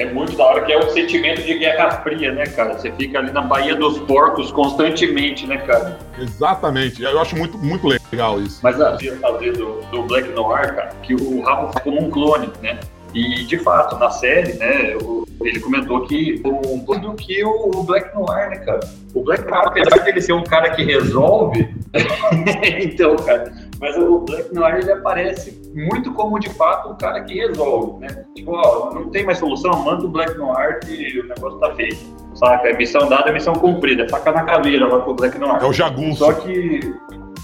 É 0.00 0.06
muito 0.06 0.34
da 0.34 0.44
hora 0.46 0.64
que 0.64 0.72
é 0.72 0.78
um 0.78 0.88
sentimento 0.88 1.42
de 1.42 1.58
guerra 1.58 1.90
fria, 2.02 2.32
né, 2.32 2.46
cara? 2.46 2.72
Você 2.72 2.90
fica 2.92 3.18
ali 3.18 3.30
na 3.32 3.42
Baía 3.42 3.76
dos 3.76 3.98
Porcos 3.98 4.50
constantemente, 4.50 5.46
né, 5.46 5.58
cara? 5.58 5.98
Exatamente. 6.18 7.02
Eu 7.02 7.20
acho 7.20 7.36
muito, 7.36 7.58
muito 7.58 7.86
legal 7.86 8.40
isso. 8.40 8.60
Mas 8.62 8.80
a 8.80 8.96
ia 9.02 9.14
fazer 9.18 9.52
do, 9.52 9.82
do 9.90 10.02
Black 10.04 10.30
Noir, 10.30 10.74
cara, 10.74 10.88
que 11.02 11.14
o 11.14 11.42
Rafa 11.42 11.68
ficou 11.78 11.92
como 11.96 12.06
um 12.06 12.10
clone, 12.10 12.48
né? 12.62 12.80
E 13.12 13.44
de 13.44 13.58
fato, 13.58 13.98
na 13.98 14.08
série, 14.08 14.54
né, 14.54 14.96
o- 15.02 15.26
ele 15.42 15.60
comentou 15.60 16.06
que 16.06 16.40
o 16.44 16.98
do 16.98 17.12
que 17.14 17.44
o, 17.44 17.70
o 17.74 17.82
Black 17.82 18.14
Noir, 18.14 18.48
né, 18.50 18.56
cara? 18.56 18.80
O 19.14 19.22
Black 19.22 19.44
Noir, 19.50 19.66
apesar 19.66 19.98
de 20.02 20.08
ele 20.10 20.22
ser 20.22 20.32
um 20.32 20.44
cara 20.44 20.70
que 20.70 20.82
resolve, 20.82 21.68
então, 22.80 23.16
cara, 23.16 23.52
mas 23.78 23.96
o 23.98 24.20
Black 24.20 24.54
Noir 24.54 24.76
ele 24.76 24.92
aparece 24.92 25.59
muito 25.74 26.12
como 26.14 26.38
de 26.38 26.50
fato 26.50 26.90
um 26.90 26.96
cara 26.96 27.22
que 27.22 27.34
resolve, 27.34 28.00
né? 28.00 28.24
Tipo, 28.34 28.52
ó, 28.52 28.92
não 28.92 29.10
tem 29.10 29.24
mais 29.24 29.38
solução, 29.38 29.72
manda 29.84 30.04
o 30.04 30.08
Black 30.08 30.36
Noir 30.36 30.80
que 30.80 31.20
o 31.20 31.28
negócio 31.28 31.58
tá 31.58 31.74
feito. 31.74 31.98
Saca? 32.34 32.68
É 32.68 32.76
missão 32.76 33.08
dada, 33.08 33.30
é 33.30 33.32
missão 33.32 33.54
cumprida. 33.54 34.04
É 34.04 34.08
faca 34.08 34.32
na 34.32 34.44
caveira 34.44 34.86
lá 34.86 35.00
pro 35.00 35.14
Black 35.14 35.38
Noir. 35.38 35.62
É 35.62 35.66
o 35.66 35.72
jagunço. 35.72 36.18
Só 36.18 36.32
que 36.32 36.94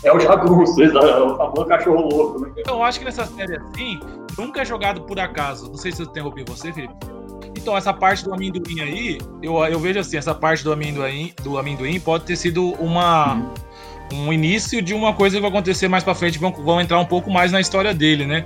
é 0.05 0.12
o 0.12 0.20
jagunço, 0.20 0.81
exato. 0.83 1.07
É 1.07 1.22
o 1.22 1.37
famoso 1.37 1.66
cachorro 1.66 2.09
louco, 2.09 2.41
né? 2.41 2.53
Eu 2.66 2.83
acho 2.83 2.99
que 2.99 3.05
nessa 3.05 3.27
série 3.27 3.57
assim, 3.57 4.01
nunca 4.39 4.62
é 4.62 4.64
jogado 4.64 5.03
por 5.03 5.18
acaso. 5.18 5.68
Não 5.68 5.77
sei 5.77 5.93
se 5.93 6.03
eu 6.03 6.07
interrompi 6.07 6.45
você, 6.47 6.72
Felipe. 6.72 6.95
Então, 7.57 7.77
essa 7.77 7.93
parte 7.93 8.24
do 8.24 8.33
amendoim 8.33 8.81
aí, 8.81 9.18
eu, 9.43 9.57
eu 9.64 9.79
vejo 9.81 9.99
assim, 9.99 10.16
essa 10.16 10.35
parte 10.35 10.62
do 10.62 10.72
amendoim, 10.72 11.33
do 11.43 11.59
amendoim 11.59 11.99
pode 11.99 12.24
ter 12.24 12.37
sido 12.37 12.72
uma. 12.74 13.43
Um 14.12 14.32
início 14.32 14.80
de 14.80 14.94
uma 14.94 15.12
coisa 15.12 15.36
que 15.36 15.42
vai 15.42 15.50
acontecer 15.50 15.88
mais 15.88 16.04
pra 16.04 16.14
frente, 16.14 16.38
vão, 16.38 16.52
vão 16.52 16.80
entrar 16.80 16.98
um 17.00 17.04
pouco 17.04 17.30
mais 17.30 17.52
na 17.52 17.61
história 17.61 17.92
dele, 17.92 18.26
né? 18.26 18.44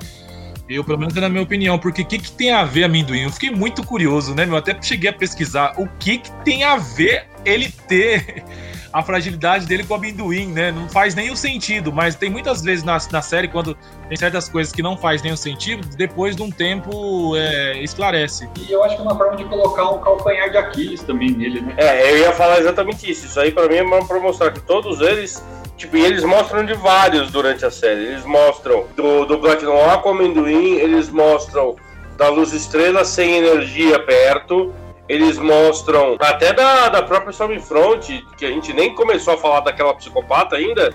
Eu, 0.68 0.84
pelo 0.84 0.98
menos, 0.98 1.16
é 1.16 1.20
na 1.20 1.28
minha 1.28 1.42
opinião, 1.42 1.78
porque 1.78 2.02
o 2.02 2.06
que, 2.06 2.18
que 2.18 2.30
tem 2.30 2.52
a 2.52 2.64
ver 2.64 2.84
amendoim? 2.84 3.22
Eu 3.22 3.30
fiquei 3.30 3.50
muito 3.50 3.82
curioso, 3.82 4.34
né, 4.34 4.46
meu? 4.46 4.56
Até 4.56 4.80
cheguei 4.80 5.10
a 5.10 5.12
pesquisar 5.12 5.74
o 5.76 5.88
que, 5.98 6.18
que 6.18 6.30
tem 6.44 6.62
a 6.62 6.76
ver 6.76 7.26
ele 7.44 7.72
ter 7.88 8.44
a 8.92 9.02
fragilidade 9.02 9.66
dele 9.66 9.84
com 9.84 9.94
o 9.94 9.96
amendoim, 9.96 10.46
né? 10.48 10.72
Não 10.72 10.88
faz 10.88 11.14
nenhum 11.14 11.36
sentido, 11.36 11.92
mas 11.92 12.14
tem 12.14 12.28
muitas 12.28 12.62
vezes 12.62 12.84
na, 12.84 12.98
na 13.10 13.22
série, 13.22 13.48
quando 13.48 13.76
tem 14.08 14.16
certas 14.16 14.48
coisas 14.48 14.72
que 14.72 14.82
não 14.82 14.96
faz 14.96 15.22
nenhum 15.22 15.36
sentido, 15.36 15.86
depois 15.96 16.34
de 16.34 16.42
um 16.42 16.50
tempo 16.50 17.36
é, 17.36 17.78
esclarece. 17.82 18.48
E 18.58 18.70
eu 18.70 18.82
acho 18.82 18.96
que 18.96 19.00
é 19.00 19.04
uma 19.04 19.16
forma 19.16 19.36
de 19.36 19.44
colocar 19.44 19.90
um 19.90 20.00
calcanhar 20.00 20.50
de 20.50 20.56
Aquiles 20.56 21.02
também 21.02 21.30
nele, 21.30 21.60
né? 21.60 21.74
É, 21.76 22.12
eu 22.12 22.18
ia 22.18 22.32
falar 22.32 22.58
exatamente 22.58 23.08
isso. 23.08 23.26
Isso 23.26 23.38
aí 23.38 23.52
pra 23.52 23.68
mim 23.68 23.76
é 23.76 24.04
pra 24.04 24.18
mostrar 24.18 24.50
que 24.50 24.60
todos 24.60 25.00
eles, 25.00 25.44
tipo, 25.76 25.96
e 25.96 26.04
eles 26.04 26.24
mostram 26.24 26.64
de 26.64 26.74
vários 26.74 27.30
durante 27.30 27.64
a 27.64 27.70
série. 27.70 28.06
Eles 28.06 28.24
mostram 28.24 28.86
do, 28.96 29.24
do 29.24 29.38
Black 29.38 29.64
Noir 29.64 29.98
com 29.98 30.10
amendoim, 30.10 30.74
eles 30.74 31.08
mostram 31.10 31.76
da 32.16 32.28
Luz 32.28 32.52
Estrela 32.52 33.04
sem 33.04 33.36
energia 33.36 33.98
perto. 34.00 34.74
Eles 35.10 35.40
mostram 35.40 36.16
até 36.20 36.52
da, 36.52 36.88
da 36.88 37.02
própria 37.02 37.32
Stormfront, 37.32 38.24
que 38.36 38.46
a 38.46 38.48
gente 38.48 38.72
nem 38.72 38.94
começou 38.94 39.34
a 39.34 39.36
falar 39.36 39.58
daquela 39.58 39.92
psicopata 39.92 40.54
ainda, 40.54 40.94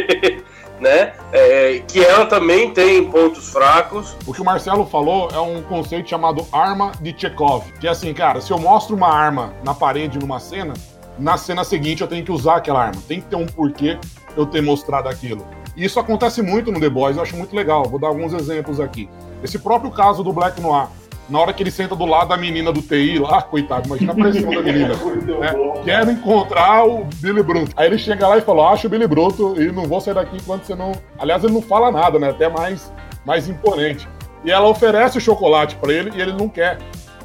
né? 0.78 1.14
É, 1.32 1.82
que 1.88 2.04
ela 2.04 2.26
também 2.26 2.70
tem 2.72 3.02
pontos 3.10 3.50
fracos. 3.50 4.14
O 4.26 4.34
que 4.34 4.42
o 4.42 4.44
Marcelo 4.44 4.84
falou 4.84 5.30
é 5.32 5.40
um 5.40 5.62
conceito 5.62 6.10
chamado 6.10 6.46
arma 6.52 6.92
de 7.00 7.18
Chekhov. 7.18 7.64
Que 7.80 7.86
é 7.86 7.90
assim, 7.90 8.12
cara, 8.12 8.42
se 8.42 8.50
eu 8.50 8.58
mostro 8.58 8.94
uma 8.94 9.08
arma 9.08 9.54
na 9.64 9.72
parede 9.72 10.18
numa 10.18 10.38
cena, 10.38 10.74
na 11.18 11.38
cena 11.38 11.64
seguinte 11.64 12.02
eu 12.02 12.06
tenho 12.06 12.22
que 12.22 12.30
usar 12.30 12.56
aquela 12.56 12.82
arma. 12.82 13.00
Tem 13.08 13.18
que 13.18 13.28
ter 13.28 13.36
um 13.36 13.46
porquê 13.46 13.98
eu 14.36 14.44
ter 14.44 14.60
mostrado 14.60 15.08
aquilo. 15.08 15.46
E 15.74 15.86
isso 15.86 15.98
acontece 15.98 16.42
muito 16.42 16.70
no 16.70 16.78
The 16.78 16.90
Boys, 16.90 17.16
eu 17.16 17.22
acho 17.22 17.34
muito 17.34 17.56
legal. 17.56 17.84
Vou 17.84 17.98
dar 17.98 18.08
alguns 18.08 18.34
exemplos 18.34 18.78
aqui. 18.78 19.08
Esse 19.42 19.58
próprio 19.58 19.90
caso 19.90 20.22
do 20.22 20.34
Black 20.34 20.60
Noir. 20.60 20.88
Na 21.28 21.38
hora 21.40 21.52
que 21.52 21.62
ele 21.62 21.70
senta 21.70 21.94
do 21.94 22.06
lado 22.06 22.28
da 22.28 22.36
menina 22.36 22.72
do 22.72 22.80
TI 22.80 23.18
lá, 23.18 23.42
coitado, 23.42 23.86
imagina 23.86 24.12
a 24.12 24.14
pressão 24.14 24.50
da 24.50 24.62
menina. 24.62 24.94
né? 24.94 25.82
Quero 25.84 26.10
encontrar 26.10 26.86
o 26.86 27.04
Billy 27.16 27.42
Bruto. 27.42 27.72
Aí 27.76 27.86
ele 27.86 27.98
chega 27.98 28.26
lá 28.26 28.38
e 28.38 28.40
fala: 28.40 28.70
acho 28.70 28.86
o 28.86 28.90
Billy 28.90 29.06
Bruto 29.06 29.60
e 29.60 29.70
não 29.70 29.84
vou 29.84 30.00
sair 30.00 30.14
daqui 30.14 30.36
enquanto 30.36 30.64
você 30.64 30.74
não. 30.74 30.92
Aliás, 31.18 31.44
ele 31.44 31.52
não 31.52 31.62
fala 31.62 31.90
nada, 31.90 32.18
né? 32.18 32.30
Até 32.30 32.48
mais, 32.48 32.92
mais 33.26 33.48
imponente. 33.48 34.08
E 34.44 34.50
ela 34.50 34.68
oferece 34.68 35.18
o 35.18 35.20
chocolate 35.20 35.76
pra 35.76 35.92
ele 35.92 36.12
e 36.14 36.20
ele 36.20 36.32
não 36.32 36.48
quer. 36.48 36.78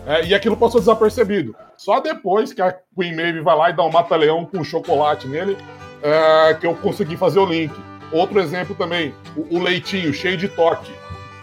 É, 0.05 0.25
e 0.25 0.33
aquilo 0.35 0.57
passou 0.57 0.81
desapercebido. 0.81 1.55
Só 1.77 1.99
depois 2.01 2.53
que 2.53 2.61
a 2.61 2.75
Queen 2.95 3.15
Maeve 3.15 3.41
vai 3.41 3.55
lá 3.55 3.69
e 3.69 3.73
dá 3.73 3.83
um 3.83 3.91
mata-leão 3.91 4.45
com 4.45 4.63
chocolate 4.63 5.27
nele, 5.27 5.57
é, 6.01 6.53
que 6.55 6.67
eu 6.67 6.75
consegui 6.75 7.15
fazer 7.15 7.39
o 7.39 7.45
link. 7.45 7.73
Outro 8.11 8.39
exemplo 8.39 8.75
também, 8.75 9.13
o, 9.35 9.57
o 9.57 9.61
leitinho 9.61 10.13
cheio 10.13 10.35
de 10.37 10.47
toque, 10.47 10.91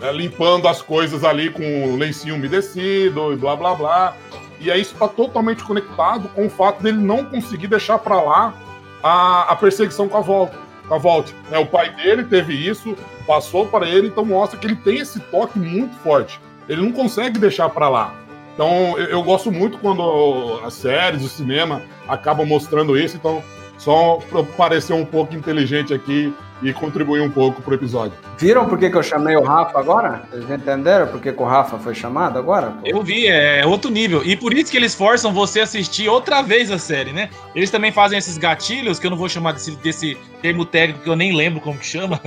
né, 0.00 0.12
limpando 0.12 0.66
as 0.66 0.80
coisas 0.80 1.22
ali 1.24 1.50
com 1.50 1.96
lencinho 1.96 2.34
umedecido 2.34 3.32
e 3.32 3.36
blá 3.36 3.54
blá 3.54 3.74
blá. 3.74 4.16
E 4.58 4.70
aí 4.70 4.80
isso 4.80 4.94
está 4.94 5.08
totalmente 5.08 5.62
conectado 5.64 6.28
com 6.28 6.46
o 6.46 6.50
fato 6.50 6.82
dele 6.82 6.98
não 6.98 7.24
conseguir 7.24 7.66
deixar 7.66 7.98
para 7.98 8.20
lá 8.20 8.54
a, 9.02 9.52
a 9.52 9.56
perseguição 9.56 10.08
com 10.08 10.16
a 10.16 10.20
volta. 10.20 10.58
Com 10.88 10.94
a 10.94 10.98
volta. 10.98 11.32
Né, 11.50 11.58
o 11.58 11.66
pai 11.66 11.94
dele 11.94 12.24
teve 12.24 12.54
isso, 12.54 12.96
passou 13.26 13.66
para 13.66 13.88
ele, 13.88 14.08
então 14.08 14.24
mostra 14.24 14.58
que 14.58 14.66
ele 14.66 14.76
tem 14.76 14.98
esse 14.98 15.20
toque 15.20 15.58
muito 15.58 15.94
forte. 15.98 16.40
Ele 16.68 16.82
não 16.82 16.92
consegue 16.92 17.38
deixar 17.38 17.68
para 17.70 17.88
lá. 17.88 18.14
Então, 18.54 18.98
eu, 18.98 19.06
eu, 19.06 19.22
gosto 19.22 19.50
muito 19.50 19.78
quando 19.78 20.60
as 20.64 20.74
séries, 20.74 21.24
o 21.24 21.28
cinema 21.28 21.82
acabam 22.06 22.46
mostrando 22.46 22.98
isso. 22.98 23.16
Então, 23.16 23.42
só 23.78 24.18
para 24.28 24.42
parecer 24.42 24.92
um 24.92 25.04
pouco 25.04 25.34
inteligente 25.34 25.94
aqui 25.94 26.32
e 26.62 26.72
contribuir 26.72 27.20
um 27.20 27.30
pouco 27.30 27.62
pro 27.62 27.74
episódio. 27.74 28.12
Viram 28.38 28.66
por 28.66 28.78
que, 28.78 28.90
que 28.90 28.96
eu 28.96 29.02
chamei 29.02 29.36
o 29.36 29.42
Rafa 29.42 29.78
agora? 29.78 30.22
Vocês 30.30 30.50
entenderam 30.50 31.06
por 31.08 31.20
que, 31.20 31.32
que 31.32 31.42
o 31.42 31.44
Rafa 31.44 31.78
foi 31.78 31.94
chamado 31.94 32.38
agora? 32.38 32.74
Eu 32.84 33.02
vi, 33.02 33.26
é 33.26 33.64
outro 33.66 33.90
nível. 33.90 34.22
E 34.24 34.36
por 34.36 34.52
isso 34.52 34.70
que 34.70 34.76
eles 34.76 34.94
forçam 34.94 35.32
você 35.32 35.60
a 35.60 35.64
assistir 35.64 36.08
outra 36.08 36.42
vez 36.42 36.70
a 36.70 36.78
série, 36.78 37.12
né? 37.12 37.30
Eles 37.54 37.70
também 37.70 37.92
fazem 37.92 38.18
esses 38.18 38.38
gatilhos, 38.38 38.98
que 38.98 39.06
eu 39.06 39.10
não 39.10 39.18
vou 39.18 39.28
chamar 39.28 39.52
desse, 39.52 39.76
desse 39.76 40.16
termo 40.42 40.64
técnico 40.64 41.04
que 41.04 41.10
eu 41.10 41.16
nem 41.16 41.34
lembro 41.34 41.60
como 41.60 41.78
que 41.78 41.86
chama. 41.86 42.20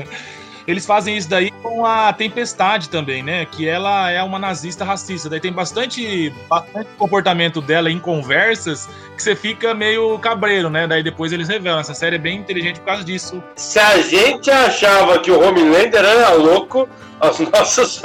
Eles 0.68 0.86
fazem 0.86 1.18
isso 1.18 1.30
daí 1.30 1.51
com 1.51 1.86
a 1.86 2.14
Tempestade 2.14 2.89
também, 2.89 3.22
né? 3.22 3.45
Que 3.45 3.68
ela 3.68 4.09
é 4.09 4.22
uma 4.24 4.39
nazista 4.39 4.86
racista. 4.86 5.30
Daí 5.30 5.39
tem 5.39 5.51
bastante, 5.51 6.34
bastante 6.49 6.89
comportamento 6.97 7.61
dela 7.61 7.91
em 7.91 7.99
conversas 7.99 8.89
que 9.16 9.22
você 9.22 9.36
fica 9.36 9.74
meio 9.74 10.18
cabreiro, 10.20 10.70
né? 10.70 10.88
Daí 10.88 11.03
depois 11.03 11.32
eles 11.34 11.47
revelam. 11.47 11.80
Essa 11.80 11.93
série 11.93 12.16
é 12.16 12.20
bem 12.20 12.38
inteligente 12.38 12.80
por 12.80 12.86
causa 12.88 13.03
disso. 13.03 13.43
Se 13.55 13.80
a 13.80 14.01
gente 14.01 14.49
achava 14.49 15.20
que 15.20 15.32
o 15.32 15.39
Homelander 15.39 16.03
era 16.03 16.32
louco, 16.32 16.88
as 17.20 17.39
nossas, 17.39 18.01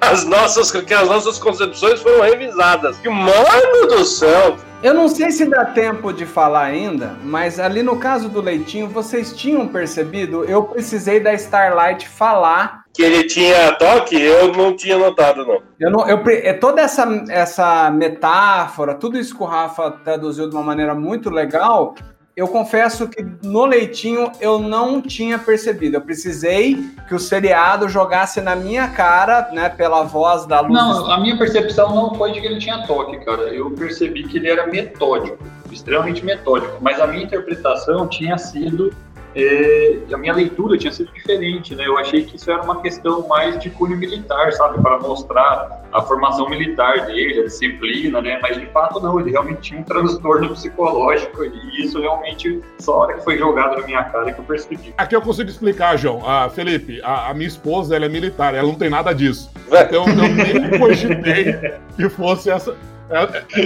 as 0.00 0.24
nossas, 0.24 0.70
que 0.70 0.94
as 0.94 1.08
nossas 1.08 1.38
concepções 1.38 2.00
foram 2.00 2.22
revisadas. 2.22 2.98
Mano 3.04 3.86
do 3.88 4.04
céu! 4.04 4.56
Eu 4.80 4.94
não 4.94 5.08
sei 5.08 5.32
se 5.32 5.44
dá 5.44 5.64
tempo 5.64 6.12
de 6.12 6.24
falar 6.24 6.62
ainda, 6.62 7.16
mas 7.24 7.58
ali 7.58 7.82
no 7.82 7.98
caso 7.98 8.28
do 8.28 8.40
Leitinho, 8.40 8.86
vocês 8.86 9.32
tinham 9.32 9.66
percebido? 9.66 10.44
Eu 10.44 10.62
precisei 10.62 11.18
da 11.18 11.34
Starlight 11.34 12.08
falar. 12.08 12.84
Que 12.94 13.02
ele 13.02 13.24
tinha 13.24 13.72
toque? 13.72 14.14
Eu 14.14 14.52
não 14.52 14.76
tinha 14.76 14.96
notado, 14.96 15.44
não. 15.44 15.60
Eu 15.80 15.90
não 15.90 16.08
eu, 16.08 16.22
é 16.28 16.52
toda 16.52 16.80
essa, 16.80 17.04
essa 17.28 17.90
metáfora, 17.90 18.94
tudo 18.94 19.18
isso 19.18 19.36
que 19.36 19.42
o 19.42 19.46
Rafa 19.46 19.90
traduziu 19.90 20.48
de 20.48 20.54
uma 20.54 20.62
maneira 20.62 20.94
muito 20.94 21.28
legal, 21.28 21.96
eu 22.38 22.46
confesso 22.46 23.08
que 23.08 23.20
no 23.42 23.64
Leitinho 23.64 24.30
eu 24.40 24.60
não 24.60 25.02
tinha 25.02 25.40
percebido. 25.40 25.96
Eu 25.96 26.00
precisei 26.00 26.76
que 27.08 27.12
o 27.12 27.18
seriado 27.18 27.88
jogasse 27.88 28.40
na 28.40 28.54
minha 28.54 28.86
cara, 28.86 29.50
né, 29.50 29.68
pela 29.68 30.04
voz 30.04 30.46
da 30.46 30.60
Luz. 30.60 30.72
Não, 30.72 31.10
a 31.10 31.18
minha 31.18 31.36
percepção 31.36 31.92
não 31.92 32.14
foi 32.14 32.30
de 32.30 32.40
que 32.40 32.46
ele 32.46 32.60
tinha 32.60 32.86
toque, 32.86 33.18
cara. 33.24 33.52
Eu 33.52 33.72
percebi 33.72 34.22
que 34.22 34.38
ele 34.38 34.48
era 34.48 34.68
metódico, 34.68 35.42
extremamente 35.68 36.24
metódico. 36.24 36.78
Mas 36.80 37.00
a 37.00 37.08
minha 37.08 37.24
interpretação 37.24 38.06
tinha 38.06 38.38
sido 38.38 38.94
é, 39.34 39.98
a 40.12 40.16
minha 40.16 40.34
leitura 40.34 40.76
tinha 40.78 40.92
sido 40.92 41.12
diferente, 41.12 41.74
né? 41.74 41.86
Eu 41.86 41.98
achei 41.98 42.24
que 42.24 42.36
isso 42.36 42.50
era 42.50 42.62
uma 42.62 42.80
questão 42.80 43.26
mais 43.28 43.58
de 43.58 43.70
cunho 43.70 43.96
militar, 43.96 44.52
sabe? 44.52 44.80
Para 44.82 44.98
mostrar 44.98 45.82
a 45.92 46.02
formação 46.02 46.48
militar 46.48 47.06
dele, 47.06 47.40
a 47.40 47.44
disciplina, 47.44 48.20
né? 48.20 48.38
Mas 48.42 48.58
de 48.58 48.66
fato 48.66 49.00
não, 49.00 49.18
ele 49.20 49.30
realmente 49.30 49.60
tinha 49.60 49.80
um 49.80 49.84
transtorno 49.84 50.50
psicológico 50.50 51.44
e 51.44 51.84
isso 51.84 52.00
realmente 52.00 52.60
só 52.78 52.92
a 52.92 52.96
hora 52.96 53.14
que 53.14 53.24
foi 53.24 53.38
jogado 53.38 53.78
na 53.78 53.86
minha 53.86 54.04
cara 54.04 54.32
que 54.32 54.38
eu 54.38 54.44
percebi. 54.44 54.94
Aqui 54.96 55.14
eu 55.14 55.22
consigo 55.22 55.48
explicar, 55.48 55.96
João. 55.96 56.22
Ah, 56.26 56.48
Felipe, 56.48 57.00
a, 57.02 57.30
a 57.30 57.34
minha 57.34 57.48
esposa, 57.48 57.96
ela 57.96 58.06
é 58.06 58.08
militar, 58.08 58.54
ela 58.54 58.66
não 58.66 58.74
tem 58.74 58.90
nada 58.90 59.12
disso. 59.12 59.50
Então 59.66 60.06
eu 60.08 60.14
nem 60.14 60.78
cogitei 60.78 61.54
que 61.96 62.08
fosse 62.08 62.50
essa, 62.50 62.70
é, 62.70 62.74
é, 62.74 62.97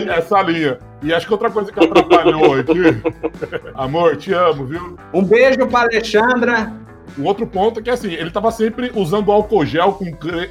essa 0.09 0.43
linha. 0.43 0.79
E 1.03 1.13
acho 1.13 1.27
que 1.27 1.33
outra 1.33 1.51
coisa 1.51 1.73
que 1.73 1.85
atrapalhou 1.85 2.55
aqui. 2.55 2.81
Amor, 3.75 4.17
te 4.17 4.33
amo, 4.33 4.65
viu? 4.67 4.97
Um 5.13 5.25
beijo 5.25 5.67
pra 5.67 5.81
Alexandra. 5.81 6.73
Um 7.19 7.25
outro 7.25 7.47
ponto 7.47 7.81
é 7.81 7.83
que 7.83 7.91
assim, 7.91 8.13
ele 8.13 8.31
tava 8.31 8.51
sempre 8.51 8.91
usando 8.95 9.31
álcool 9.31 9.67
gel 9.67 9.93
com 9.93 10.07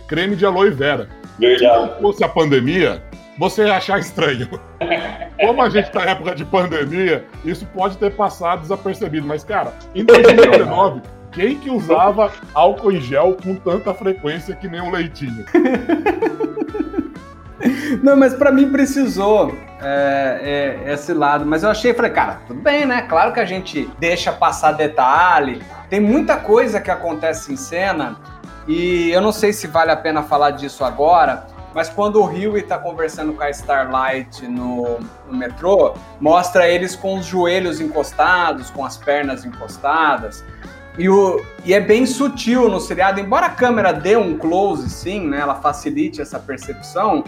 creme 0.07 0.35
de 0.35 0.45
aloe 0.45 0.69
vera. 0.69 1.07
Verdade. 1.39 1.95
Se 1.95 2.01
fosse 2.01 2.23
a 2.23 2.29
pandemia, 2.29 3.01
você 3.37 3.65
ia 3.65 3.77
achar 3.77 3.99
estranho. 3.99 4.47
Como 5.39 5.61
a 5.61 5.69
gente 5.69 5.89
tá 5.91 6.05
em 6.05 6.09
época 6.09 6.35
de 6.35 6.45
pandemia, 6.45 7.25
isso 7.43 7.65
pode 7.67 7.97
ter 7.97 8.11
passado 8.11 8.61
desapercebido. 8.61 9.25
Mas, 9.25 9.43
cara, 9.43 9.73
em 9.95 10.03
2019, 10.05 11.01
quem 11.31 11.57
que 11.57 11.69
usava 11.69 12.31
álcool 12.53 12.91
em 12.91 13.01
gel 13.01 13.37
com 13.41 13.55
tanta 13.55 13.93
frequência 13.93 14.55
que 14.55 14.67
nem 14.67 14.81
um 14.81 14.91
leitinho? 14.91 15.45
Não, 18.01 18.15
mas 18.15 18.33
para 18.33 18.51
mim 18.51 18.71
precisou 18.71 19.55
é, 19.81 20.79
é, 20.85 20.93
esse 20.93 21.13
lado. 21.13 21.45
Mas 21.45 21.63
eu 21.63 21.69
achei, 21.69 21.93
falei, 21.93 22.11
cara, 22.11 22.39
tudo 22.47 22.61
bem, 22.61 22.85
né? 22.85 23.03
Claro 23.03 23.33
que 23.33 23.39
a 23.39 23.45
gente 23.45 23.89
deixa 23.99 24.31
passar 24.31 24.73
detalhe. 24.73 25.61
Tem 25.89 25.99
muita 25.99 26.37
coisa 26.37 26.79
que 26.79 26.91
acontece 26.91 27.51
em 27.51 27.57
cena 27.57 28.17
e 28.67 29.09
eu 29.11 29.21
não 29.21 29.31
sei 29.31 29.51
se 29.51 29.67
vale 29.67 29.91
a 29.91 29.97
pena 29.97 30.23
falar 30.23 30.51
disso 30.51 30.83
agora. 30.83 31.47
Mas 31.73 31.87
quando 31.87 32.21
o 32.21 32.25
Rio 32.25 32.57
está 32.57 32.77
conversando 32.77 33.33
com 33.33 33.41
a 33.41 33.49
Starlight 33.49 34.45
no, 34.45 34.99
no, 35.27 35.37
metrô, 35.37 35.93
mostra 36.19 36.67
eles 36.67 36.97
com 36.97 37.17
os 37.17 37.25
joelhos 37.25 37.79
encostados, 37.79 38.69
com 38.69 38.85
as 38.85 38.97
pernas 38.97 39.45
encostadas. 39.45 40.43
E, 40.97 41.07
o, 41.07 41.41
e 41.63 41.73
é 41.73 41.79
bem 41.79 42.05
sutil 42.05 42.67
no 42.67 42.81
seriado, 42.81 43.21
embora 43.21 43.45
a 43.45 43.49
câmera 43.49 43.93
dê 43.93 44.17
um 44.17 44.37
close, 44.37 44.89
sim, 44.89 45.29
né? 45.29 45.39
Ela 45.39 45.55
facilite 45.55 46.21
essa 46.21 46.37
percepção 46.37 47.23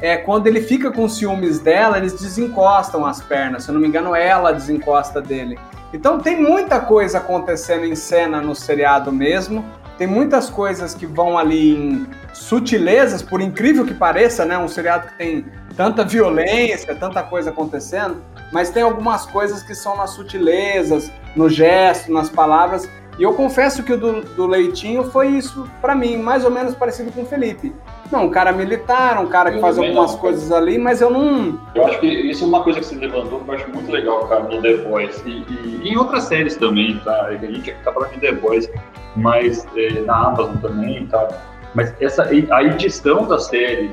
é, 0.00 0.16
quando 0.16 0.46
ele 0.46 0.60
fica 0.60 0.90
com 0.90 1.08
ciúmes 1.08 1.58
dela, 1.58 1.98
eles 1.98 2.12
desencostam 2.12 3.04
as 3.04 3.20
pernas. 3.20 3.64
Se 3.64 3.70
eu 3.70 3.74
não 3.74 3.80
me 3.80 3.88
engano, 3.88 4.14
ela 4.14 4.52
desencosta 4.52 5.20
dele. 5.20 5.58
Então 5.92 6.18
tem 6.18 6.40
muita 6.40 6.80
coisa 6.80 7.18
acontecendo 7.18 7.84
em 7.84 7.94
cena 7.94 8.40
no 8.40 8.54
seriado 8.54 9.10
mesmo. 9.10 9.64
Tem 9.96 10.06
muitas 10.06 10.48
coisas 10.48 10.94
que 10.94 11.06
vão 11.06 11.36
ali 11.36 11.74
em 11.74 12.06
sutilezas, 12.32 13.20
por 13.20 13.40
incrível 13.40 13.84
que 13.84 13.94
pareça, 13.94 14.44
né? 14.44 14.56
Um 14.56 14.68
seriado 14.68 15.08
que 15.08 15.18
tem 15.18 15.44
tanta 15.76 16.04
violência, 16.04 16.94
tanta 16.94 17.22
coisa 17.22 17.50
acontecendo, 17.50 18.22
mas 18.52 18.70
tem 18.70 18.82
algumas 18.82 19.26
coisas 19.26 19.62
que 19.62 19.74
são 19.74 19.96
nas 19.96 20.10
sutilezas, 20.10 21.10
no 21.34 21.48
gesto, 21.48 22.12
nas 22.12 22.28
palavras. 22.28 22.88
E 23.18 23.22
eu 23.24 23.34
confesso 23.34 23.82
que 23.82 23.92
o 23.92 23.98
do, 23.98 24.22
do 24.22 24.46
Leitinho 24.46 25.10
foi 25.10 25.28
isso 25.28 25.68
para 25.80 25.94
mim, 25.94 26.16
mais 26.16 26.44
ou 26.44 26.50
menos 26.50 26.74
parecido 26.76 27.10
com 27.10 27.22
o 27.22 27.26
Felipe. 27.26 27.74
Não, 28.10 28.24
um 28.24 28.30
cara 28.30 28.52
militar, 28.52 29.22
um 29.22 29.28
cara 29.28 29.52
que 29.52 29.60
faz 29.60 29.78
algumas 29.78 30.12
não, 30.12 30.18
coisas 30.18 30.50
ali, 30.50 30.78
mas 30.78 31.00
eu 31.00 31.10
não. 31.10 31.60
Eu 31.74 31.86
acho 31.86 32.00
que 32.00 32.06
isso 32.06 32.44
é 32.44 32.46
uma 32.46 32.62
coisa 32.62 32.80
que 32.80 32.86
você 32.86 32.94
levantou 32.94 33.40
que 33.40 33.50
eu 33.50 33.54
acho 33.54 33.70
muito 33.70 33.92
legal, 33.92 34.26
cara, 34.26 34.44
no 34.44 34.62
The 34.62 34.78
Boys. 34.78 35.22
E, 35.26 35.30
e, 35.30 35.80
e 35.82 35.88
em 35.90 35.96
outras 35.96 36.24
séries 36.24 36.56
também, 36.56 36.98
tá? 37.00 37.26
A 37.26 37.36
gente 37.36 37.72
tá 37.84 37.92
falando 37.92 38.12
de 38.12 38.20
The 38.20 38.32
Boys, 38.32 38.70
mas 39.14 39.66
é, 39.76 40.00
na 40.00 40.28
Amazon 40.28 40.56
também, 40.56 41.06
tá? 41.06 41.28
Mas 41.74 41.94
essa, 42.00 42.24
a 42.24 42.64
edição 42.64 43.26
da 43.26 43.38
série, 43.38 43.90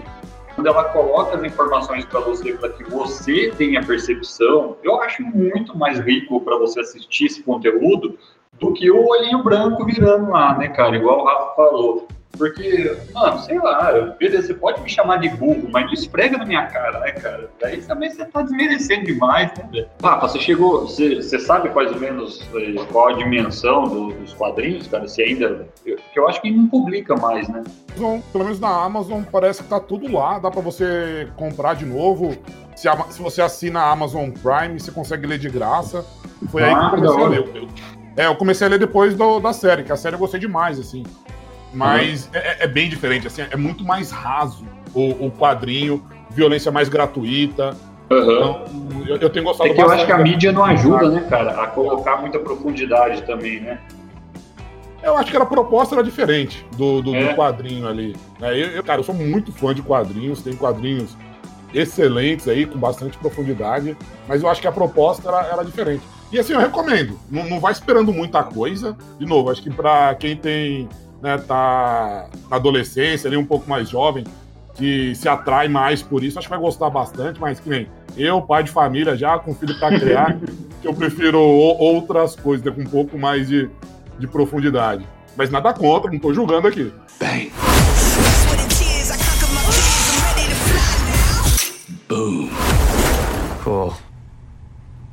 quando 0.55 0.68
ela 0.68 0.86
coloca 0.86 1.36
as 1.36 1.43
informações 1.43 2.05
para 2.05 2.22
você, 2.22 2.53
para 2.53 2.70
que 2.70 2.86
você 2.86 3.51
tenha 3.57 3.84
percepção, 3.84 4.78
eu 4.82 5.01
acho 5.01 5.24
muito 5.24 5.78
mais 5.78 5.99
rico 5.99 6.39
para 6.39 6.57
você 6.57 6.80
assistir 6.80 7.26
esse 7.26 7.43
conteúdo 7.43 8.18
do 8.59 8.72
que 8.72 8.89
o 8.89 9.07
olhinho 9.07 9.43
branco 9.43 9.84
virando 9.84 10.32
lá, 10.32 10.57
né, 10.57 10.70
cara? 10.70 10.95
Igual 10.95 11.20
o 11.20 11.26
Rafa 11.26 11.55
falou. 11.55 12.07
Porque, 12.38 12.98
mano, 13.14 13.40
sei 13.40 13.58
lá, 13.60 13.92
beleza, 14.20 14.48
você 14.48 14.54
pode 14.54 14.82
me 14.82 14.90
chamar 14.90 15.18
de 15.18 15.30
burro, 15.30 15.68
mas 15.72 15.86
não 15.86 15.94
esfrega 15.94 16.38
na 16.38 16.46
minha 16.46 16.66
cara, 16.68 17.00
né, 17.00 17.12
cara? 17.12 17.50
Daí 17.62 17.82
também 17.82 18.10
você 18.10 18.26
tá 18.26 18.42
desmerecendo 18.42 19.06
demais, 19.06 19.52
né, 19.58 19.70
velho? 19.72 19.88
Rafa, 20.02 20.28
você 20.28 20.40
chegou, 20.40 20.82
você, 20.82 21.16
você 21.16 21.40
sabe 21.40 21.70
mais 21.70 21.92
ou 21.92 22.00
menos 22.00 22.42
eh, 22.56 22.76
qual 22.92 23.10
a 23.10 23.14
dimensão 23.14 23.84
do, 23.84 24.14
dos 24.14 24.34
quadrinhos, 24.34 24.88
cara? 24.88 25.08
Se 25.08 25.22
ainda. 25.22 25.68
Eu, 25.86 25.98
eu 26.16 26.28
acho 26.28 26.42
que 26.42 26.52
não 26.52 26.68
publica 26.68 27.16
mais, 27.16 27.48
né? 27.48 27.64
Pelo 27.96 28.44
menos 28.44 28.60
na 28.60 28.84
Amazon 28.84 29.24
parece 29.24 29.64
que 29.64 29.70
tá 29.70 29.80
tudo 29.80 30.12
lá, 30.12 30.40
dá 30.40 30.52
pra 30.52 30.62
você 30.62 31.28
comprar 31.36 31.76
de 31.76 31.86
novo. 31.86 32.36
Se, 32.76 32.90
a, 32.90 32.98
se 33.10 33.22
você 33.22 33.42
assina 33.42 33.82
a 33.82 33.92
Amazon 33.92 34.30
Prime, 34.32 34.80
você 34.80 34.92
consegue 34.92 35.26
ler 35.26 35.40
de 35.40 35.50
graça. 35.50 36.06
Foi 36.50 36.64
ah, 36.64 36.68
aí 36.68 36.76
que 36.76 36.86
eu 36.86 36.90
comecei 36.90 37.24
a 37.24 37.28
ler. 37.28 37.56
Eu, 37.56 37.68
é, 38.18 38.28
eu 38.28 38.36
comecei 38.36 38.68
a 38.68 38.70
ler 38.70 38.80
depois 38.80 39.16
do, 39.16 39.40
da 39.40 39.54
série, 39.54 39.84
que 39.84 39.92
a 39.92 39.98
série 39.98 40.16
eu 40.16 40.20
gostei 40.20 40.40
demais, 40.40 40.80
assim. 40.80 41.04
Mas 41.76 42.26
uhum. 42.26 42.32
é, 42.34 42.63
é, 42.63 42.67
bem 42.67 42.89
diferente, 42.89 43.28
assim, 43.28 43.43
é 43.49 43.55
muito 43.57 43.84
mais 43.84 44.09
raso. 44.11 44.65
o, 44.93 45.26
o 45.28 45.32
quadrinho, 45.32 46.01
violência 46.32 46.71
mais 46.71 46.88
gratuita. 46.88 47.76
Aham. 48.09 48.32
Então, 48.32 48.65
eu, 49.07 49.17
eu 49.17 49.30
tenho 49.30 49.43
gostado 49.43 49.69
É 49.69 49.73
que 49.73 49.82
eu 49.82 49.89
acho 49.91 50.05
que 50.05 50.11
a 50.11 50.17
da- 50.17 50.23
mídia 50.23 50.51
não 50.51 50.63
ajuda, 50.63 51.09
né, 51.09 51.26
cara, 51.30 51.63
a 51.63 51.67
colocar 51.67 52.17
muita 52.17 52.39
profundidade 52.39 53.21
também, 53.23 53.59
né? 53.59 53.80
Eu 55.03 55.17
acho 55.17 55.30
que 55.30 55.38
a 55.38 55.45
proposta 55.45 55.95
era 55.95 56.03
diferente 56.03 56.65
do, 56.78 57.01
do, 57.01 57.11
do 57.11 57.17
É. 57.17 57.34
quadrinho 57.36 57.88
ali. 57.88 58.15
É, 58.41 58.51
eu, 58.53 58.67
eu, 58.71 58.84
cara, 58.84 58.99
eu 58.99 59.03
sou 59.03 59.13
muito 59.13 59.51
fã 59.51 59.73
de 59.73 59.82
quadrinhos, 59.82 60.41
tem 60.41 60.55
quadrinhos 60.55 61.15
excelentes 61.73 62.47
aí, 62.47 62.65
com 62.65 62.80
bastante 62.80 63.17
profundidade, 63.17 63.95
mas 64.28 64.41
eu 64.41 64.49
acho 64.49 64.61
que 64.61 64.67
a 64.67 64.71
proposta 64.71 65.28
era, 65.28 65.45
era 65.47 65.63
diferente. 65.63 66.01
E 66.32 66.39
assim, 66.39 66.53
eu 66.53 66.59
recomendo. 66.59 67.19
Não, 67.30 67.43
não 67.49 67.59
vai 67.59 67.71
esperando 67.71 68.11
muita 68.13 68.41
coisa. 68.43 68.95
De 69.19 69.26
novo, 69.26 69.51
acho 69.51 69.61
que 69.61 69.69
pra 69.69 70.15
quem 70.15 70.36
tem, 70.36 70.88
né, 71.22 71.38
tá 71.38 72.28
na 72.49 72.55
adolescência, 72.55 73.28
ali 73.28 73.38
um 73.38 73.45
pouco 73.45 73.70
mais 73.70 73.89
jovem, 73.89 74.24
que 74.76 75.16
se 75.16 75.28
atrai 75.28 75.68
mais 75.68 76.01
por 76.01 76.24
isso, 76.24 76.38
acho 76.38 76.47
que 76.47 76.53
vai 76.53 76.59
gostar 76.59 76.89
bastante, 76.89 77.39
mas 77.39 77.59
que 77.59 77.70
nem 77.70 77.88
eu, 78.18 78.41
pai 78.41 78.63
de 78.63 78.72
família 78.72 79.16
já, 79.16 79.38
com 79.39 79.53
filho 79.53 79.78
pra 79.80 79.97
criar, 79.97 80.38
que 80.82 80.88
eu 80.88 80.93
prefiro 80.93 81.39
outras 81.39 82.36
coisas, 82.36 82.66
né, 82.66 82.72
com 82.72 82.82
um 82.82 82.86
pouco 82.86 83.18
mais 83.18 83.47
de, 83.47 83.70
de 84.20 84.28
profundidade. 84.28 85.07
Mas 85.36 85.49
nada 85.49 85.74
contra, 85.74 86.11
não 86.11 86.20
tô 86.20 86.34
julgando 86.34 86.68
aqui. 86.68 86.93
Bang. 87.20 87.51
Boom. 92.07 92.49
Cool. 93.63 93.93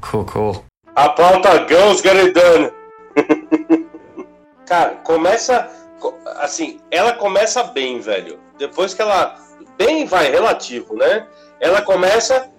Cool, 0.01 0.25
cool. 0.27 0.65
A 0.95 1.09
pauta 1.09 1.67
Girls 1.67 2.03
Get 2.03 2.17
It 2.17 2.33
Done. 2.33 2.71
Cara, 4.67 4.97
começa. 4.97 5.69
Assim, 6.37 6.81
ela 6.91 7.13
começa 7.13 7.63
bem, 7.63 8.01
velho. 8.01 8.41
Depois 8.59 8.95
que 8.95 9.03
ela. 9.03 9.37
Bem 9.77 10.05
vai, 10.05 10.31
relativo, 10.31 10.95
né? 10.95 11.27
Ela 11.61 11.83
começa. 11.83 12.51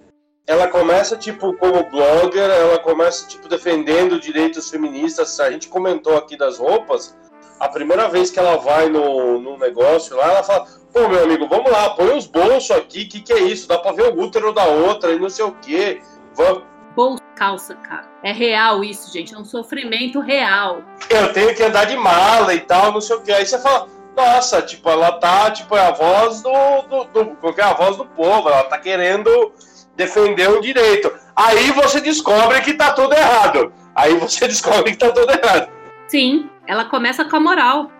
Ela 0.46 0.68
começa, 0.68 1.16
tipo, 1.16 1.54
como 1.56 1.88
blogger, 1.90 2.50
ela 2.50 2.78
começa, 2.78 3.26
tipo, 3.26 3.48
defendendo 3.48 4.20
direitos 4.20 4.68
feministas. 4.68 5.40
A 5.40 5.50
gente 5.50 5.68
comentou 5.68 6.16
aqui 6.16 6.36
das 6.36 6.58
roupas. 6.58 7.16
A 7.58 7.68
primeira 7.68 8.08
vez 8.08 8.30
que 8.30 8.38
ela 8.38 8.56
vai 8.56 8.88
no, 8.88 9.40
no 9.40 9.56
negócio 9.56 10.16
lá, 10.16 10.32
ela 10.32 10.42
fala: 10.42 10.66
Pô, 10.92 11.08
meu 11.08 11.24
amigo, 11.24 11.48
vamos 11.48 11.70
lá, 11.70 11.90
põe 11.90 12.16
os 12.16 12.26
bolsos 12.26 12.70
aqui, 12.70 13.06
que 13.06 13.20
que 13.20 13.32
é 13.32 13.40
isso? 13.40 13.66
Dá 13.66 13.78
pra 13.78 13.92
ver 13.92 14.12
o 14.12 14.20
útero 14.20 14.52
da 14.52 14.64
outra 14.64 15.12
e 15.12 15.18
não 15.18 15.28
sei 15.28 15.44
o 15.44 15.52
quê. 15.52 16.00
Vamos. 16.34 16.62
Calça, 17.34 17.74
cara. 17.74 18.08
É 18.22 18.32
real 18.32 18.82
isso, 18.82 19.12
gente. 19.12 19.34
É 19.34 19.38
um 19.38 19.44
sofrimento 19.44 20.20
real. 20.20 20.82
eu 21.10 21.32
tenho 21.32 21.54
que 21.54 21.62
andar 21.62 21.84
de 21.84 21.96
mala 21.96 22.54
e 22.54 22.60
tal, 22.60 22.92
não 22.92 23.00
sei 23.00 23.16
o 23.16 23.20
que. 23.20 23.32
Aí 23.32 23.44
você 23.44 23.58
fala, 23.60 23.88
nossa, 24.16 24.62
tipo, 24.62 24.88
ela 24.88 25.12
tá, 25.12 25.50
tipo, 25.50 25.76
é 25.76 25.86
a 25.86 25.90
voz 25.90 26.42
do, 26.42 26.82
do, 26.82 27.24
do 27.24 27.60
é 27.60 27.62
a 27.62 27.74
voz 27.74 27.96
do 27.96 28.06
povo, 28.06 28.48
ela 28.48 28.64
tá 28.64 28.78
querendo 28.78 29.52
defender 29.96 30.48
um 30.48 30.60
direito. 30.60 31.12
Aí 31.34 31.70
você 31.72 32.00
descobre 32.00 32.60
que 32.60 32.74
tá 32.74 32.92
tudo 32.92 33.12
errado. 33.14 33.72
Aí 33.94 34.16
você 34.16 34.46
descobre 34.48 34.92
que 34.92 34.98
tá 34.98 35.10
tudo 35.10 35.30
errado. 35.30 35.68
Sim, 36.06 36.48
ela 36.66 36.84
começa 36.84 37.24
com 37.24 37.36
a 37.36 37.40
moral. 37.40 37.90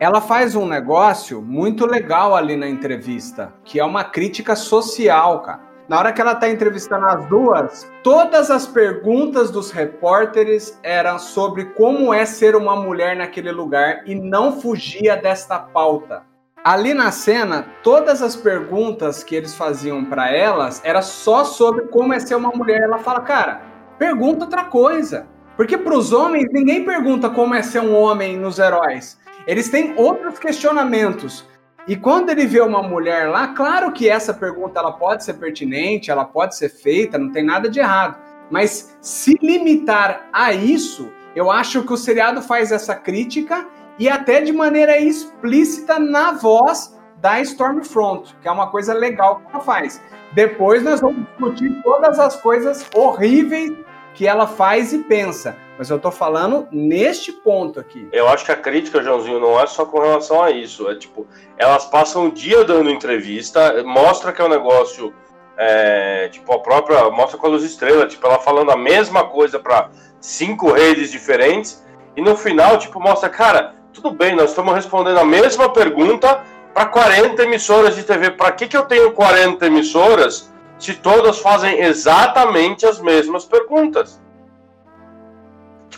Ela 0.00 0.20
faz 0.20 0.56
um 0.56 0.66
negócio 0.66 1.40
muito 1.40 1.86
legal 1.86 2.34
ali 2.34 2.56
na 2.56 2.68
entrevista, 2.68 3.52
que 3.64 3.78
é 3.78 3.84
uma 3.84 4.02
crítica 4.02 4.56
social, 4.56 5.42
cara. 5.42 5.71
Na 5.88 5.98
hora 5.98 6.12
que 6.12 6.20
ela 6.20 6.34
tá 6.34 6.48
entrevistando 6.48 7.06
as 7.06 7.26
duas, 7.26 7.90
todas 8.02 8.50
as 8.50 8.66
perguntas 8.66 9.50
dos 9.50 9.70
repórteres 9.70 10.78
eram 10.82 11.18
sobre 11.18 11.66
como 11.66 12.14
é 12.14 12.24
ser 12.24 12.54
uma 12.54 12.76
mulher 12.76 13.16
naquele 13.16 13.50
lugar 13.50 14.02
e 14.06 14.14
não 14.14 14.60
fugia 14.60 15.16
desta 15.16 15.58
pauta. 15.58 16.22
Ali 16.64 16.94
na 16.94 17.10
cena, 17.10 17.66
todas 17.82 18.22
as 18.22 18.36
perguntas 18.36 19.24
que 19.24 19.34
eles 19.34 19.56
faziam 19.56 20.04
para 20.04 20.30
elas 20.30 20.80
era 20.84 21.02
só 21.02 21.44
sobre 21.44 21.88
como 21.88 22.14
é 22.14 22.20
ser 22.20 22.36
uma 22.36 22.50
mulher. 22.50 22.82
Ela 22.82 22.98
fala, 22.98 23.20
cara, 23.20 23.62
pergunta 23.98 24.44
outra 24.44 24.64
coisa. 24.64 25.26
Porque 25.56 25.76
para 25.76 25.96
os 25.96 26.12
homens, 26.12 26.46
ninguém 26.52 26.84
pergunta 26.84 27.28
como 27.28 27.54
é 27.54 27.62
ser 27.62 27.80
um 27.80 27.96
homem 27.96 28.36
nos 28.36 28.60
heróis. 28.60 29.18
Eles 29.44 29.68
têm 29.70 29.94
outros 29.96 30.38
questionamentos. 30.38 31.44
E 31.86 31.96
quando 31.96 32.30
ele 32.30 32.46
vê 32.46 32.60
uma 32.60 32.82
mulher 32.82 33.28
lá, 33.28 33.48
claro 33.48 33.90
que 33.92 34.08
essa 34.08 34.32
pergunta 34.32 34.78
ela 34.78 34.92
pode 34.92 35.24
ser 35.24 35.34
pertinente, 35.34 36.10
ela 36.10 36.24
pode 36.24 36.56
ser 36.56 36.68
feita, 36.68 37.18
não 37.18 37.32
tem 37.32 37.44
nada 37.44 37.68
de 37.68 37.80
errado. 37.80 38.18
Mas 38.50 38.96
se 39.00 39.36
limitar 39.42 40.28
a 40.32 40.52
isso, 40.52 41.10
eu 41.34 41.50
acho 41.50 41.82
que 41.82 41.92
o 41.92 41.96
seriado 41.96 42.40
faz 42.40 42.70
essa 42.70 42.94
crítica 42.94 43.66
e 43.98 44.08
até 44.08 44.40
de 44.40 44.52
maneira 44.52 44.98
explícita 44.98 45.98
na 45.98 46.32
voz 46.32 46.96
da 47.16 47.40
Stormfront, 47.40 48.36
que 48.40 48.46
é 48.46 48.50
uma 48.50 48.70
coisa 48.70 48.94
legal 48.94 49.40
que 49.40 49.46
ela 49.50 49.60
faz. 49.60 50.00
Depois 50.34 50.82
nós 50.82 51.00
vamos 51.00 51.26
discutir 51.26 51.82
todas 51.82 52.18
as 52.18 52.36
coisas 52.36 52.86
horríveis 52.94 53.72
que 54.14 54.26
ela 54.26 54.46
faz 54.46 54.92
e 54.92 54.98
pensa. 54.98 55.56
Mas 55.82 55.90
eu 55.90 55.98
tô 55.98 56.12
falando 56.12 56.68
neste 56.70 57.32
ponto 57.32 57.80
aqui. 57.80 58.08
Eu 58.12 58.28
acho 58.28 58.44
que 58.44 58.52
a 58.52 58.56
crítica, 58.56 59.02
Joãozinho, 59.02 59.40
não 59.40 59.58
é 59.58 59.66
só 59.66 59.84
com 59.84 59.98
relação 59.98 60.40
a 60.40 60.48
isso. 60.48 60.88
É 60.88 60.94
tipo, 60.94 61.26
elas 61.58 61.86
passam 61.86 62.26
o 62.26 62.30
dia 62.30 62.62
dando 62.62 62.88
entrevista, 62.88 63.82
mostra 63.82 64.32
que 64.32 64.40
é 64.40 64.44
um 64.44 64.48
negócio. 64.48 65.12
é, 65.56 66.28
tipo, 66.28 66.52
a 66.52 66.60
própria. 66.60 67.10
Mostra 67.10 67.36
com 67.36 67.48
a 67.48 67.50
luz 67.50 67.64
estrela, 67.64 68.06
tipo, 68.06 68.24
ela 68.24 68.38
falando 68.38 68.70
a 68.70 68.76
mesma 68.76 69.24
coisa 69.24 69.58
para 69.58 69.90
cinco 70.20 70.70
redes 70.70 71.10
diferentes. 71.10 71.84
E 72.16 72.22
no 72.22 72.36
final, 72.36 72.78
tipo, 72.78 73.00
mostra, 73.00 73.28
cara, 73.28 73.74
tudo 73.92 74.12
bem, 74.12 74.36
nós 74.36 74.50
estamos 74.50 74.72
respondendo 74.76 75.18
a 75.18 75.24
mesma 75.24 75.68
pergunta 75.68 76.44
para 76.72 76.86
40 76.86 77.42
emissoras 77.42 77.96
de 77.96 78.04
TV. 78.04 78.30
Para 78.30 78.52
que, 78.52 78.68
que 78.68 78.76
eu 78.76 78.84
tenho 78.84 79.10
40 79.10 79.66
emissoras 79.66 80.48
se 80.78 80.94
todas 80.94 81.40
fazem 81.40 81.80
exatamente 81.80 82.86
as 82.86 83.00
mesmas 83.00 83.44
perguntas? 83.44 84.21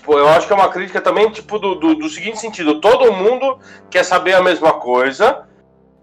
Tipo, 0.05 0.19
eu 0.19 0.29
acho 0.29 0.47
que 0.47 0.53
é 0.53 0.57
uma 0.57 0.69
crítica 0.69 1.01
também, 1.01 1.31
tipo, 1.31 1.59
do, 1.59 1.77
do, 1.77 1.95
do 1.95 2.09
seguinte 2.11 2.39
sentido: 2.39 2.79
todo 2.79 3.11
mundo 3.11 3.59
quer 3.89 4.05
saber 4.05 4.35
a 4.35 4.43
mesma 4.43 4.75
coisa 4.75 5.49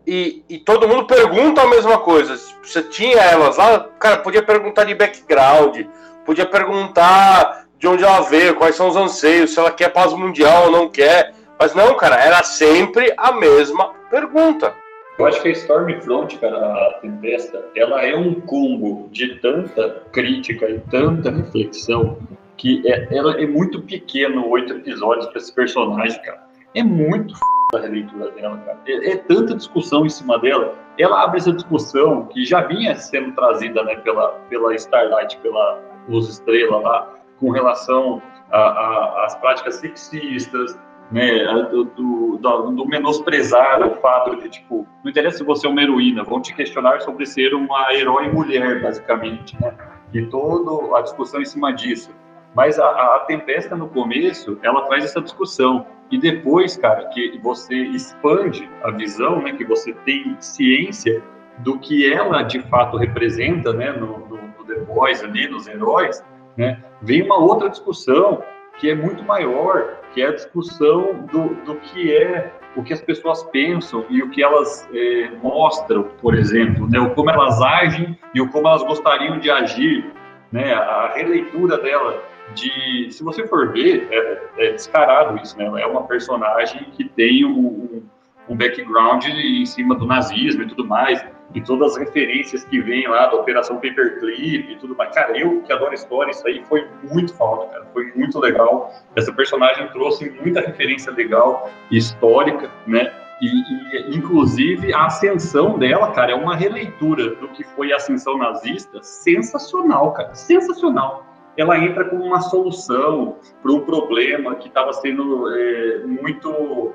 e, 0.08 0.44
e 0.50 0.58
todo 0.58 0.88
mundo 0.88 1.06
pergunta 1.06 1.62
a 1.62 1.68
mesma 1.68 2.00
coisa. 2.00 2.36
Tipo, 2.36 2.68
Você 2.68 2.82
tinha 2.82 3.18
elas 3.18 3.58
lá, 3.58 3.88
cara, 4.00 4.18
podia 4.18 4.42
perguntar 4.42 4.86
de 4.86 4.96
background, 4.96 5.86
podia 6.26 6.48
perguntar 6.48 7.68
de 7.78 7.88
onde 7.88 8.04
ela 8.04 8.22
veio, 8.22 8.56
quais 8.56 8.76
são 8.76 8.88
os 8.88 8.96
anseios, 8.96 9.54
se 9.54 9.60
ela 9.60 9.72
quer 9.72 9.90
paz 9.90 10.14
mundial 10.14 10.66
ou 10.66 10.72
não 10.72 10.90
quer. 10.90 11.36
Mas 11.60 11.76
não, 11.76 11.94
cara, 11.94 12.16
era 12.16 12.42
sempre 12.42 13.14
a 13.16 13.32
mesma 13.32 13.94
pergunta. 14.10 14.74
Eu 15.20 15.28
acho 15.28 15.44
que 15.44 15.50
a 15.50 15.52
Stormfront, 15.52 16.40
cara, 16.40 16.58
a 16.58 16.94
Tempesta, 17.02 17.64
ela 17.76 18.04
é 18.04 18.16
um 18.16 18.42
combo 18.42 19.08
de 19.12 19.36
tanta 19.36 20.02
crítica 20.12 20.68
e 20.68 20.80
tanta 20.80 21.30
reflexão 21.30 22.18
que 22.62 22.84
é, 22.86 23.08
é 23.12 23.48
muito 23.48 23.82
pequeno, 23.82 24.48
oito 24.50 24.74
episódios 24.74 25.26
para 25.26 25.40
esse 25.40 25.52
personagem, 25.52 26.22
cara. 26.22 26.44
É 26.76 26.84
muito 26.84 27.34
f... 27.34 27.42
a 27.76 27.80
releitura 27.80 28.30
dela, 28.30 28.56
cara. 28.60 28.78
É, 28.86 29.14
é 29.14 29.18
tanta 29.18 29.56
discussão 29.56 30.06
em 30.06 30.10
cima 30.10 30.38
dela. 30.38 30.76
Ela 31.00 31.24
abre 31.24 31.40
essa 31.40 31.52
discussão 31.52 32.28
que 32.28 32.46
já 32.46 32.62
vinha 32.62 32.94
sendo 32.96 33.34
trazida, 33.34 33.84
né, 33.84 33.96
pela, 33.96 34.28
pela 34.48 34.76
Starlight, 34.76 35.38
pela 35.40 35.80
Luz 36.08 36.30
Estrela 36.30 36.78
lá, 36.78 37.10
com 37.40 37.50
relação 37.50 38.22
às 38.52 39.34
práticas 39.38 39.78
sexistas, 39.78 40.80
né, 41.12 41.44
do, 41.72 41.86
do, 41.86 42.38
do 42.38 42.86
menosprezar 42.86 43.82
o 43.82 43.96
fato 43.96 44.36
de, 44.36 44.50
tipo, 44.50 44.88
não 45.04 45.10
interessa 45.10 45.40
se 45.40 45.44
você 45.44 45.66
é 45.66 45.70
uma 45.70 45.82
heroína, 45.82 46.24
vão 46.24 46.40
te 46.40 46.54
questionar 46.54 47.02
sobre 47.02 47.26
ser 47.26 47.56
uma 47.56 47.92
herói 47.96 48.30
mulher, 48.30 48.84
basicamente, 48.84 49.60
né? 49.60 49.76
E 50.14 50.26
toda 50.28 50.96
a 50.96 51.02
discussão 51.02 51.42
em 51.42 51.46
cima 51.46 51.74
disso. 51.74 52.12
Mas 52.54 52.80
a, 52.80 52.86
a 52.86 53.20
Tempesta, 53.28 53.76
no 53.76 53.88
começo, 53.88 54.60
ela 54.62 54.82
traz 54.88 55.06
essa 55.06 55.22
discussão. 55.22 55.86
E 56.12 56.20
depois, 56.20 56.76
cara, 56.76 57.06
que 57.10 57.40
você 57.42 57.74
expande 57.74 58.70
a 58.84 58.92
visão, 58.92 59.42
né, 59.42 59.54
que 59.54 59.64
você 59.64 59.94
tem 60.06 60.36
ciência 60.40 61.24
do 61.60 61.80
que 61.80 62.12
ela, 62.12 62.44
de 62.44 62.60
fato, 62.64 62.98
representa, 62.98 63.72
né, 63.72 63.92
no, 63.92 64.20
no, 64.28 64.38
no 64.38 64.66
The 64.66 64.82
Boys 64.82 65.24
ali, 65.24 65.48
nos 65.48 65.68
heróis, 65.68 66.24
né, 66.58 66.84
vem 67.02 67.22
uma 67.24 67.38
outra 67.38 67.70
discussão 67.70 68.44
que 68.78 68.90
é 68.90 68.96
muito 68.96 69.24
maior, 69.24 70.00
que 70.14 70.22
é 70.22 70.28
a 70.28 70.34
discussão 70.34 71.26
do, 71.32 71.56
do 71.64 71.76
que 71.76 72.16
é 72.16 72.52
o 72.76 72.84
que 72.84 72.94
as 72.94 73.02
pessoas 73.02 73.44
pensam 73.44 74.06
e 74.10 74.24
o 74.24 74.30
que 74.30 74.42
elas 74.42 74.88
eh, 74.94 75.30
mostram, 75.42 76.04
por 76.22 76.34
exemplo, 76.34 76.90
né, 76.90 77.00
o 77.00 77.14
como 77.14 77.30
elas 77.30 77.62
agem 77.62 78.18
e 78.34 78.42
o 78.42 78.50
como 78.50 78.68
elas 78.68 78.82
gostariam 78.84 79.40
de 79.40 79.52
agir, 79.52 80.12
né, 80.52 80.74
a 80.74 81.12
releitura 81.14 81.78
dela 81.78 82.24
de, 82.54 83.12
se 83.12 83.24
você 83.24 83.48
for 83.48 83.72
ver, 83.72 84.08
é, 84.12 84.68
é 84.68 84.72
descarado 84.72 85.40
isso, 85.42 85.58
né, 85.58 85.66
é 85.82 85.86
uma 85.86 86.04
personagem 86.04 86.86
que 86.92 87.06
tem 87.06 87.46
um, 87.46 88.04
um, 88.48 88.56
background 88.56 89.26
em 89.26 89.66
cima 89.66 89.96
do 89.96 90.06
nazismo 90.06 90.64
e 90.64 90.68
tudo 90.68 90.86
mais, 90.86 91.24
e 91.54 91.62
todas 91.62 91.92
as 91.92 91.98
referências 91.98 92.64
que 92.64 92.80
vêm 92.80 93.08
lá 93.08 93.28
da 93.28 93.36
Operação 93.36 93.76
Paperclip 93.76 94.72
e 94.72 94.76
tudo 94.78 94.96
mais. 94.96 95.14
Cara, 95.14 95.38
eu 95.38 95.62
que 95.62 95.74
adoro 95.74 95.94
história, 95.94 96.32
isso 96.32 96.48
aí 96.48 96.64
foi 96.70 96.88
muito 97.12 97.34
foda, 97.34 97.68
cara. 97.68 97.86
Foi 97.92 98.12
muito 98.16 98.40
legal. 98.40 98.94
Essa 99.16 99.34
personagem 99.34 99.88
trouxe 99.90 100.30
muita 100.30 100.62
referência 100.62 101.12
legal, 101.12 101.70
histórica, 101.92 102.70
né? 102.88 103.12
E, 103.42 103.48
e, 103.48 104.16
inclusive, 104.16 104.94
a 104.94 105.08
ascensão 105.08 105.78
dela, 105.78 106.12
cara, 106.12 106.32
é 106.32 106.36
uma 106.36 106.56
releitura 106.56 107.36
do 107.36 107.48
que 107.50 107.64
foi 107.64 107.92
a 107.92 107.96
ascensão 107.96 108.38
nazista 108.38 109.02
sensacional, 109.02 110.14
cara. 110.14 110.34
Sensacional. 110.36 111.26
Ela 111.58 111.78
entra 111.78 112.06
como 112.06 112.24
uma 112.24 112.42
solução 112.42 113.38
para 113.62 113.72
um 113.72 113.82
problema 113.82 114.56
que 114.56 114.68
estava 114.68 114.94
sendo 114.94 115.52
é, 115.54 116.04
muito 116.06 116.94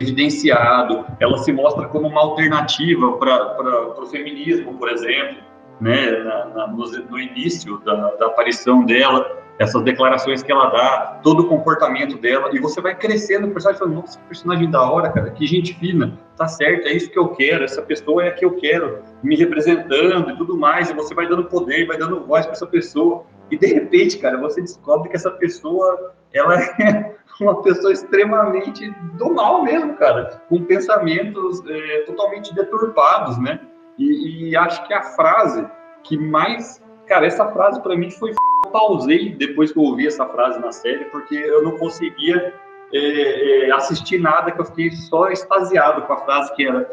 evidenciado. 0.00 1.06
Ela 1.20 1.38
se 1.38 1.52
mostra 1.52 1.86
como 1.88 2.08
uma 2.08 2.20
alternativa 2.20 3.12
para 3.18 4.00
o 4.00 4.06
feminismo, 4.06 4.74
por 4.74 4.88
exemplo, 4.88 5.42
né? 5.80 6.10
Na, 6.10 6.44
na, 6.46 6.66
no, 6.66 6.84
no, 6.84 7.18
início 7.18 7.78
da, 7.78 8.12
da 8.16 8.26
aparição 8.26 8.84
dela 8.84 9.38
essas 9.58 9.82
declarações 9.82 10.42
que 10.42 10.52
ela 10.52 10.70
dá, 10.70 11.20
todo 11.22 11.40
o 11.40 11.48
comportamento 11.48 12.16
dela, 12.16 12.50
e 12.52 12.60
você 12.60 12.80
vai 12.80 12.94
crescendo 12.94 13.48
o 13.48 13.50
personagem 13.50 13.80
falando, 13.80 13.94
nossa, 13.96 14.18
personagem 14.20 14.70
da 14.70 14.88
hora, 14.88 15.10
cara, 15.10 15.30
que 15.30 15.44
gente 15.46 15.74
fina, 15.74 16.16
tá 16.36 16.46
certo, 16.46 16.86
é 16.86 16.92
isso 16.92 17.10
que 17.10 17.18
eu 17.18 17.28
quero, 17.30 17.64
essa 17.64 17.82
pessoa 17.82 18.24
é 18.24 18.28
a 18.28 18.32
que 18.32 18.44
eu 18.44 18.54
quero, 18.54 19.02
me 19.20 19.34
representando 19.34 20.30
e 20.30 20.36
tudo 20.36 20.56
mais, 20.56 20.90
e 20.90 20.94
você 20.94 21.12
vai 21.12 21.26
dando 21.26 21.44
poder, 21.44 21.86
vai 21.86 21.98
dando 21.98 22.24
voz 22.24 22.46
para 22.46 22.54
essa 22.54 22.66
pessoa, 22.66 23.24
e 23.50 23.56
de 23.56 23.66
repente, 23.66 24.18
cara, 24.18 24.38
você 24.38 24.60
descobre 24.60 25.08
que 25.08 25.16
essa 25.16 25.30
pessoa, 25.30 26.14
ela 26.32 26.56
é 26.60 27.14
uma 27.40 27.62
pessoa 27.62 27.92
extremamente 27.92 28.90
do 29.16 29.32
mal 29.32 29.62
mesmo, 29.62 29.94
cara, 29.96 30.42
com 30.48 30.64
pensamentos 30.64 31.62
é, 31.66 31.98
totalmente 32.06 32.54
deturpados, 32.54 33.38
né, 33.38 33.60
e, 33.98 34.50
e 34.50 34.56
acho 34.56 34.86
que 34.86 34.94
a 34.94 35.02
frase 35.02 35.66
que 36.04 36.16
mais, 36.16 36.82
cara, 37.06 37.26
essa 37.26 37.46
frase 37.52 37.80
para 37.82 37.96
mim 37.96 38.10
foi 38.10 38.32
pausei 38.72 39.34
depois 39.34 39.72
que 39.72 39.78
eu 39.78 39.82
ouvi 39.82 40.06
essa 40.06 40.26
frase 40.26 40.58
na 40.60 40.72
série, 40.72 41.04
porque 41.06 41.34
eu 41.34 41.62
não 41.62 41.78
conseguia 41.78 42.54
é, 42.92 43.68
é, 43.68 43.72
assistir 43.72 44.18
nada, 44.18 44.50
que 44.50 44.60
eu 44.60 44.64
fiquei 44.64 44.90
só 44.90 45.30
extasiado 45.30 46.02
com 46.02 46.12
a 46.12 46.18
frase 46.18 46.54
que 46.54 46.66
era 46.66 46.90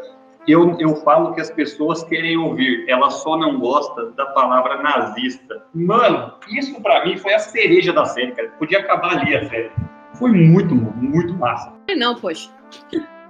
eu, 0.48 0.76
eu 0.78 0.96
falo 0.96 1.34
que 1.34 1.40
as 1.40 1.50
pessoas 1.50 2.04
querem 2.04 2.36
ouvir, 2.36 2.88
ela 2.88 3.10
só 3.10 3.36
não 3.36 3.58
gosta 3.58 4.10
da 4.12 4.26
palavra 4.26 4.82
nazista. 4.82 5.64
Mano, 5.74 6.34
isso 6.48 6.80
para 6.80 7.04
mim 7.04 7.16
foi 7.16 7.34
a 7.34 7.38
cereja 7.38 7.92
da 7.92 8.04
série, 8.04 8.32
cara. 8.32 8.48
Podia 8.58 8.78
acabar 8.78 9.18
ali 9.18 9.36
a 9.36 9.48
série. 9.48 9.70
Foi 10.14 10.30
muito, 10.30 10.74
muito 10.74 11.34
massa. 11.34 11.72
Não, 11.96 12.14
poxa. 12.14 12.50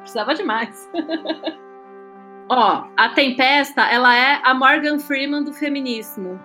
Precisava 0.01 0.35
demais. 0.35 0.91
Ó, 2.49 2.85
a 2.97 3.09
Tempesta, 3.09 3.83
ela 3.83 4.15
é 4.15 4.41
a 4.45 4.55
Morgan 4.55 4.99
Freeman 4.99 5.43
do 5.43 5.53
feminismo. 5.53 6.41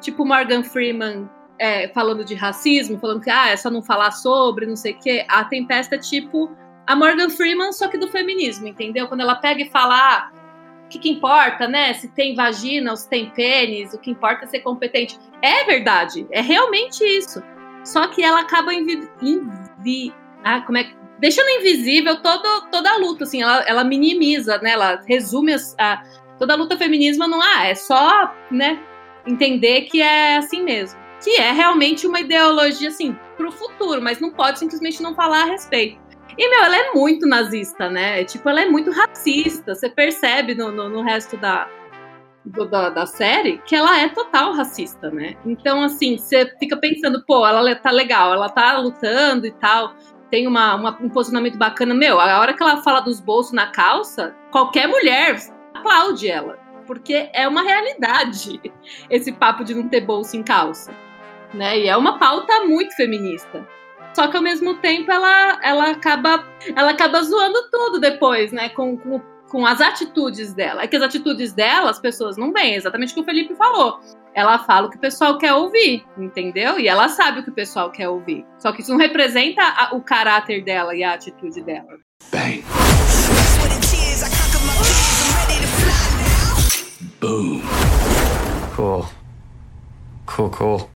Tipo 0.00 0.24
Morgan 0.24 0.64
Freeman 0.64 1.28
é, 1.58 1.88
falando 1.88 2.24
de 2.24 2.34
racismo, 2.34 2.98
falando 2.98 3.20
que 3.20 3.30
ah, 3.30 3.50
é 3.50 3.56
só 3.56 3.70
não 3.70 3.82
falar 3.82 4.10
sobre, 4.10 4.66
não 4.66 4.76
sei 4.76 4.92
o 4.92 4.98
quê. 4.98 5.24
A 5.28 5.44
Tempesta 5.44 5.94
é 5.94 5.98
tipo 5.98 6.50
a 6.86 6.94
Morgan 6.94 7.30
Freeman, 7.30 7.72
só 7.72 7.88
que 7.88 7.98
do 7.98 8.08
feminismo, 8.08 8.66
entendeu? 8.66 9.08
Quando 9.08 9.20
ela 9.20 9.34
pega 9.34 9.62
e 9.62 9.70
fala, 9.70 9.96
ah, 9.96 10.30
o 10.84 10.88
que, 10.88 10.98
que, 10.98 11.10
importa, 11.10 11.66
né? 11.66 11.94
Se 11.94 12.08
tem 12.08 12.34
vagina 12.34 12.92
ou 12.92 12.96
se 12.96 13.08
tem 13.08 13.30
pênis, 13.30 13.92
o 13.92 13.98
que 13.98 14.10
importa 14.10 14.44
é 14.44 14.48
ser 14.48 14.60
competente. 14.60 15.18
É 15.42 15.64
verdade, 15.64 16.26
é 16.30 16.40
realmente 16.40 17.02
isso. 17.02 17.42
Só 17.84 18.06
que 18.08 18.22
ela 18.22 18.40
acaba 18.40 18.72
invi... 18.72 19.08
invi... 19.20 20.14
Ah, 20.44 20.60
como 20.60 20.78
é 20.78 20.88
deixando 21.18 21.48
invisível 21.48 22.20
todo, 22.20 22.68
toda 22.70 22.90
a 22.90 22.98
luta, 22.98 23.24
assim, 23.24 23.42
ela, 23.42 23.64
ela 23.66 23.82
minimiza, 23.82 24.58
né? 24.58 24.72
Ela 24.72 25.02
resume 25.06 25.54
as, 25.54 25.74
a, 25.78 26.02
toda 26.38 26.52
a 26.52 26.56
luta 26.56 26.76
feminista 26.76 27.26
não 27.26 27.40
ah, 27.40 27.66
é 27.66 27.74
só, 27.74 28.34
né, 28.50 28.78
entender 29.26 29.82
que 29.82 30.02
é 30.02 30.36
assim 30.36 30.62
mesmo 30.62 31.06
que 31.22 31.40
é 31.40 31.50
realmente 31.50 32.06
uma 32.06 32.20
ideologia, 32.20 32.88
assim, 32.88 33.16
pro 33.36 33.50
futuro, 33.50 34.00
mas 34.02 34.20
não 34.20 34.30
pode 34.30 34.58
simplesmente 34.58 35.02
não 35.02 35.14
falar 35.14 35.42
a 35.42 35.46
respeito. 35.46 36.00
E, 36.38 36.48
meu, 36.48 36.64
ela 36.64 36.76
é 36.76 36.92
muito 36.92 37.26
nazista, 37.26 37.88
né? 37.88 38.24
Tipo, 38.24 38.48
ela 38.48 38.62
é 38.62 38.66
muito 38.66 38.90
racista. 38.90 39.74
Você 39.74 39.88
percebe 39.88 40.54
no, 40.54 40.70
no, 40.70 40.88
no 40.88 41.02
resto 41.02 41.36
da, 41.36 41.68
do, 42.44 42.66
da, 42.66 42.90
da, 42.90 43.06
série 43.06 43.58
que 43.64 43.74
ela 43.74 43.98
é 43.98 44.08
total 44.08 44.52
racista, 44.52 45.10
né? 45.10 45.36
Então, 45.44 45.82
assim, 45.82 46.18
você 46.18 46.46
fica 46.58 46.76
pensando, 46.76 47.24
pô, 47.24 47.46
ela 47.46 47.74
tá 47.76 47.90
legal, 47.90 48.32
ela 48.32 48.48
tá 48.48 48.78
lutando 48.78 49.46
e 49.46 49.52
tal, 49.52 49.94
tem 50.30 50.46
uma, 50.46 50.74
uma, 50.74 50.98
um 51.00 51.08
posicionamento 51.08 51.56
bacana. 51.56 51.94
Meu, 51.94 52.20
a 52.20 52.38
hora 52.38 52.52
que 52.52 52.62
ela 52.62 52.82
fala 52.82 53.00
dos 53.00 53.20
bolsos 53.20 53.52
na 53.52 53.68
calça, 53.68 54.34
qualquer 54.50 54.86
mulher 54.86 55.38
aplaude 55.74 56.28
ela, 56.28 56.58
porque 56.86 57.30
é 57.32 57.48
uma 57.48 57.62
realidade 57.62 58.60
esse 59.08 59.32
papo 59.32 59.64
de 59.64 59.74
não 59.74 59.88
ter 59.88 60.02
bolso 60.02 60.36
em 60.36 60.42
calça 60.42 60.92
né? 61.54 61.80
E 61.80 61.88
é 61.88 61.96
uma 61.96 62.18
pauta 62.18 62.64
muito 62.64 62.94
feminista. 62.94 63.66
Só 64.16 64.28
que 64.28 64.36
ao 64.38 64.42
mesmo 64.42 64.72
tempo 64.76 65.12
ela, 65.12 65.60
ela 65.62 65.90
acaba 65.90 66.42
ela 66.74 66.90
acaba 66.92 67.22
zoando 67.22 67.68
tudo 67.70 68.00
depois, 68.00 68.50
né? 68.50 68.70
Com, 68.70 68.96
com, 68.96 69.20
com 69.50 69.66
as 69.66 69.78
atitudes 69.82 70.54
dela. 70.54 70.82
É 70.82 70.86
que 70.86 70.96
as 70.96 71.02
atitudes 71.02 71.52
dela 71.52 71.90
as 71.90 72.00
pessoas 72.00 72.38
não 72.38 72.50
veem, 72.50 72.76
exatamente 72.76 73.12
o 73.12 73.16
que 73.16 73.20
o 73.20 73.24
Felipe 73.24 73.54
falou. 73.54 74.00
Ela 74.32 74.58
fala 74.60 74.86
o 74.86 74.90
que 74.90 74.96
o 74.96 75.00
pessoal 75.00 75.36
quer 75.36 75.52
ouvir, 75.52 76.02
entendeu? 76.16 76.80
E 76.80 76.88
ela 76.88 77.10
sabe 77.10 77.40
o 77.40 77.44
que 77.44 77.50
o 77.50 77.54
pessoal 77.54 77.90
quer 77.90 78.08
ouvir. 78.08 78.46
Só 78.58 78.72
que 78.72 78.80
isso 78.80 78.90
não 78.90 78.98
representa 78.98 79.62
a, 79.62 79.94
o 79.94 80.00
caráter 80.00 80.64
dela 80.64 80.94
e 80.94 81.04
a 81.04 81.12
atitude 81.12 81.62
dela. 81.62 81.98
Bang. 82.32 82.64
Boom. 87.20 87.60
Cool. 88.74 89.06
Cool, 90.24 90.50
cool. 90.50 90.95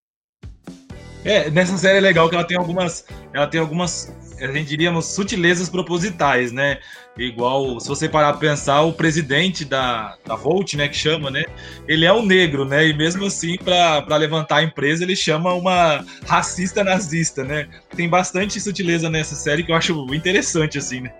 É, 1.25 1.51
nessa 1.51 1.77
série 1.77 1.99
é 1.99 2.01
legal 2.01 2.29
que 2.29 2.35
ela 2.35 2.45
tem 2.45 2.57
algumas. 2.57 3.05
Ela 3.33 3.47
tem 3.47 3.61
algumas, 3.61 4.15
a 4.41 4.47
gente 4.47 4.69
diríamos, 4.69 5.07
sutilezas 5.07 5.69
propositais, 5.69 6.51
né? 6.51 6.79
Igual, 7.19 7.79
se 7.79 7.89
você 7.89 8.09
parar 8.09 8.33
pra 8.33 8.41
pensar, 8.41 8.81
o 8.83 8.93
presidente 8.93 9.65
da, 9.65 10.17
da 10.25 10.35
Volt, 10.35 10.75
né, 10.75 10.89
que 10.89 10.97
chama, 10.97 11.31
né? 11.31 11.45
Ele 11.87 12.07
é 12.07 12.13
um 12.13 12.25
negro, 12.25 12.65
né? 12.65 12.89
E 12.89 12.97
mesmo 12.97 13.27
assim, 13.27 13.59
para 13.59 14.17
levantar 14.17 14.57
a 14.57 14.63
empresa, 14.63 15.05
ele 15.05 15.15
chama 15.15 15.53
uma 15.53 16.05
racista 16.27 16.83
nazista, 16.83 17.45
né? 17.45 17.69
Tem 17.95 18.09
bastante 18.09 18.59
sutileza 18.59 19.11
nessa 19.11 19.35
série 19.35 19.63
que 19.63 19.73
eu 19.73 19.77
acho 19.77 20.15
interessante, 20.15 20.79
assim, 20.79 21.03
né? 21.03 21.13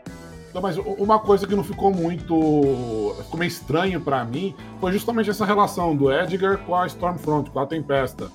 Não, 0.55 0.63
mas 0.63 0.77
uma 0.79 1.19
coisa 1.19 1.47
que 1.47 1.55
não 1.55 1.63
ficou 1.63 1.93
muito. 1.93 3.15
ficou 3.23 3.39
meio 3.39 3.49
estranho 3.49 4.01
para 4.01 4.25
mim 4.25 4.55
foi 4.81 4.93
justamente 4.93 5.31
essa 5.31 5.45
relação 5.45 5.95
do 5.95 6.11
Edgar 6.11 6.59
com 6.59 6.75
a 6.75 6.87
Stormfront, 6.87 7.51
com 7.51 7.61
a 7.61 7.67
Tempesta. 7.67 8.31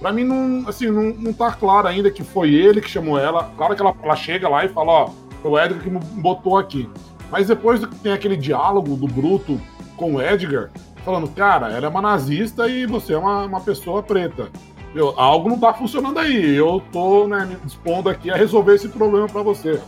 Pra 0.00 0.12
mim, 0.12 0.24
não, 0.24 0.68
assim, 0.68 0.90
não, 0.90 1.14
não 1.14 1.32
tá 1.32 1.52
claro 1.52 1.88
ainda 1.88 2.10
que 2.10 2.22
foi 2.22 2.54
ele 2.54 2.80
que 2.80 2.90
chamou 2.90 3.18
ela. 3.18 3.50
Claro 3.56 3.74
que 3.74 3.80
ela, 3.80 3.94
ela 4.02 4.16
chega 4.16 4.48
lá 4.48 4.64
e 4.64 4.68
fala, 4.68 4.92
ó, 4.92 5.10
foi 5.42 5.50
o 5.50 5.58
Edgar 5.58 5.82
que 5.82 5.90
me 5.90 5.98
botou 5.98 6.58
aqui. 6.58 6.88
Mas 7.30 7.48
depois 7.48 7.80
tem 8.02 8.12
aquele 8.12 8.36
diálogo 8.36 8.94
do 8.96 9.06
Bruto 9.06 9.60
com 9.96 10.14
o 10.14 10.22
Edgar, 10.22 10.70
falando, 11.04 11.28
cara, 11.28 11.72
ela 11.72 11.86
é 11.86 11.88
uma 11.88 12.02
nazista 12.02 12.68
e 12.68 12.86
você 12.86 13.14
é 13.14 13.18
uma, 13.18 13.44
uma 13.44 13.60
pessoa 13.60 14.02
preta. 14.02 14.48
Eu, 14.94 15.18
algo 15.18 15.48
não 15.48 15.58
tá 15.58 15.72
funcionando 15.74 16.18
aí. 16.18 16.54
Eu 16.54 16.82
tô 16.92 17.26
né, 17.26 17.44
me 17.44 17.56
dispondo 17.64 18.08
aqui 18.08 18.30
a 18.30 18.36
resolver 18.36 18.74
esse 18.74 18.88
problema 18.88 19.28
para 19.28 19.42
você. 19.42 19.80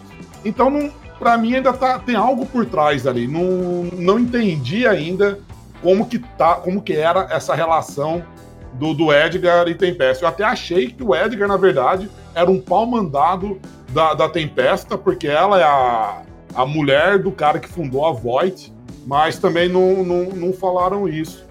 Então, 0.44 0.70
não, 0.70 0.90
pra 1.18 1.36
mim, 1.38 1.54
ainda 1.54 1.72
tá, 1.72 1.98
tem 1.98 2.14
algo 2.14 2.46
por 2.46 2.66
trás 2.66 3.06
ali. 3.06 3.26
Não, 3.26 3.84
não 3.92 4.18
entendi 4.18 4.86
ainda 4.86 5.38
como 5.82 6.06
que, 6.06 6.18
tá, 6.18 6.54
como 6.56 6.82
que 6.82 6.92
era 6.92 7.26
essa 7.30 7.54
relação 7.54 8.22
do, 8.74 8.94
do 8.94 9.12
Edgar 9.12 9.68
e 9.68 9.74
Tempesta. 9.74 10.24
Eu 10.24 10.28
até 10.28 10.44
achei 10.44 10.88
que 10.88 11.02
o 11.02 11.14
Edgar, 11.14 11.48
na 11.48 11.56
verdade, 11.56 12.08
era 12.34 12.50
um 12.50 12.60
pau 12.60 12.86
mandado 12.86 13.60
da, 13.90 14.14
da 14.14 14.28
Tempesta, 14.28 14.96
porque 14.96 15.26
ela 15.26 15.58
é 15.60 15.64
a, 15.64 16.22
a 16.54 16.66
mulher 16.66 17.18
do 17.18 17.32
cara 17.32 17.58
que 17.58 17.68
fundou 17.68 18.06
a 18.06 18.12
Void, 18.12 18.72
mas 19.06 19.38
também 19.38 19.68
não, 19.68 20.04
não, 20.04 20.24
não 20.24 20.52
falaram 20.52 21.08
isso. 21.08 21.46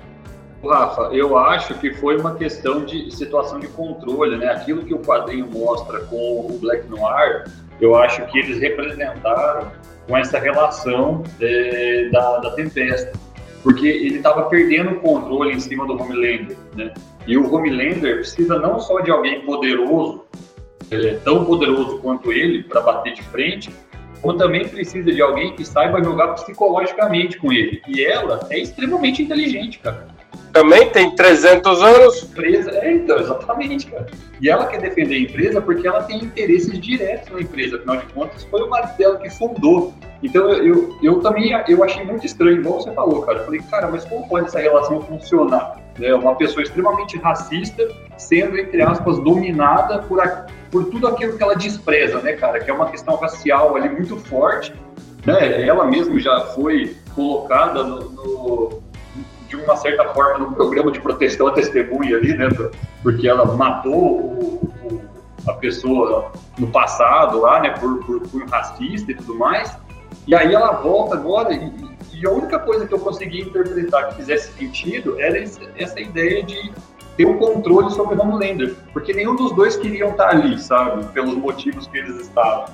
Rafa, 0.63 1.13
eu 1.13 1.37
acho 1.37 1.75
que 1.75 1.93
foi 1.93 2.17
uma 2.17 2.35
questão 2.35 2.83
de 2.83 3.11
situação 3.11 3.59
de 3.59 3.67
controle, 3.67 4.37
né? 4.37 4.47
Aquilo 4.47 4.83
que 4.83 4.93
o 4.93 4.99
quadrinho 4.99 5.47
mostra 5.47 5.99
com 6.05 6.47
o 6.49 6.57
Black 6.59 6.87
Noir, 6.87 7.45
eu 7.79 7.95
acho 7.95 8.25
que 8.27 8.39
eles 8.39 8.59
representaram 8.59 9.71
com 10.07 10.17
essa 10.17 10.39
relação 10.39 11.23
é, 11.39 12.09
da, 12.11 12.39
da 12.39 12.51
Tempesta 12.51 13.11
porque 13.63 13.87
ele 13.87 14.17
estava 14.17 14.43
perdendo 14.43 14.91
o 14.91 14.99
controle 14.99 15.53
em 15.53 15.59
cima 15.59 15.85
do 15.85 15.93
Homelander, 15.93 16.57
né? 16.75 16.93
E 17.25 17.37
o 17.37 17.53
Homelander 17.53 18.17
precisa 18.17 18.57
não 18.59 18.79
só 18.79 18.99
de 19.01 19.11
alguém 19.11 19.41
poderoso, 19.41 20.25
ele 20.89 21.09
é 21.09 21.13
tão 21.15 21.43
poderoso 21.43 21.99
quanto 21.99 22.31
ele 22.31 22.63
para 22.63 22.81
bater 22.81 23.13
de 23.13 23.21
frente, 23.23 23.69
como 24.21 24.37
também 24.37 24.67
precisa 24.67 25.11
de 25.11 25.21
alguém 25.21 25.53
que 25.53 25.65
saiba 25.65 26.03
jogar 26.03 26.29
psicologicamente 26.33 27.37
com 27.37 27.51
ele. 27.51 27.81
E 27.87 28.03
ela 28.03 28.47
é 28.49 28.59
extremamente 28.59 29.21
inteligente, 29.21 29.79
cara. 29.79 30.07
Também 30.53 30.89
tem 30.89 31.13
300 31.13 31.81
anos. 31.81 32.23
Empresa, 32.23 32.71
é, 32.71 32.93
então, 32.93 33.19
exatamente, 33.19 33.87
cara. 33.87 34.07
E 34.41 34.49
ela 34.49 34.65
quer 34.65 34.81
defender 34.81 35.15
a 35.15 35.19
empresa 35.19 35.61
porque 35.61 35.87
ela 35.87 36.03
tem 36.03 36.17
interesses 36.17 36.79
diretos 36.79 37.29
na 37.31 37.41
empresa. 37.41 37.77
Afinal 37.77 37.97
de 37.97 38.05
contas, 38.07 38.43
foi 38.45 38.61
o 38.63 38.69
marido 38.69 38.97
dela 38.97 39.17
que 39.19 39.29
fundou 39.29 39.93
então 40.21 40.49
eu, 40.49 40.97
eu, 41.01 41.19
também 41.19 41.51
eu 41.67 41.83
achei 41.83 42.03
muito 42.03 42.25
estranho, 42.25 42.59
igual 42.59 42.81
você 42.81 42.91
falou, 42.91 43.21
cara. 43.21 43.39
Eu 43.39 43.45
falei, 43.45 43.61
cara, 43.69 43.87
mas 43.87 44.03
como 44.05 44.27
pode 44.27 44.47
essa 44.47 44.59
relação 44.59 45.01
funcionar? 45.01 45.77
Né? 45.97 46.13
Uma 46.13 46.35
pessoa 46.35 46.63
extremamente 46.63 47.17
racista 47.17 47.87
sendo, 48.17 48.57
entre 48.57 48.81
aspas, 48.81 49.19
dominada 49.19 49.99
por, 49.99 50.19
a, 50.19 50.47
por 50.71 50.85
tudo 50.85 51.07
aquilo 51.07 51.37
que 51.37 51.43
ela 51.43 51.55
despreza, 51.55 52.19
né, 52.21 52.33
cara? 52.33 52.59
Que 52.59 52.71
é 52.71 52.73
uma 52.73 52.89
questão 52.89 53.15
racial 53.15 53.75
ali 53.75 53.89
muito 53.89 54.17
forte. 54.17 54.73
né, 55.25 55.67
ela 55.67 55.85
mesma 55.85 56.19
já 56.19 56.39
foi 56.41 56.95
colocada 57.13 57.83
no, 57.83 58.09
no, 58.09 58.83
de 59.47 59.55
uma 59.55 59.75
certa 59.75 60.05
forma 60.13 60.39
no 60.39 60.53
programa 60.53 60.91
de 60.91 60.99
proteção 60.99 61.47
à 61.47 61.51
testemunha 61.51 62.17
ali, 62.17 62.35
né, 62.35 62.47
porque 63.03 63.27
ela 63.27 63.45
matou 63.45 63.93
o, 63.93 64.73
o, 64.83 65.01
a 65.47 65.53
pessoa 65.53 66.31
no 66.57 66.67
passado 66.67 67.41
lá, 67.41 67.59
né, 67.59 67.71
por, 67.71 68.03
por, 68.05 68.21
por 68.21 68.47
racista 68.49 69.11
e 69.11 69.15
tudo 69.15 69.35
mais, 69.35 69.77
e 70.27 70.35
aí 70.35 70.53
ela 70.53 70.73
volta 70.73 71.15
agora 71.15 71.53
e, 71.53 71.71
e 72.13 72.27
a 72.27 72.31
única 72.31 72.59
coisa 72.59 72.85
que 72.85 72.93
eu 72.93 72.99
consegui 72.99 73.41
interpretar 73.41 74.09
que 74.09 74.15
fizesse 74.15 74.51
sentido 74.53 75.19
era 75.19 75.41
essa 75.77 75.99
ideia 75.99 76.43
de 76.43 76.71
ter 77.15 77.25
um 77.25 77.37
controle 77.37 77.89
sobre 77.91 78.19
Homelander, 78.19 78.75
porque 78.93 79.13
nenhum 79.13 79.35
dos 79.35 79.51
dois 79.53 79.75
queriam 79.75 80.11
estar 80.11 80.29
ali, 80.29 80.59
sabe, 80.59 81.03
pelos 81.13 81.35
motivos 81.35 81.87
que 81.87 81.97
eles 81.97 82.21
estavam. 82.21 82.65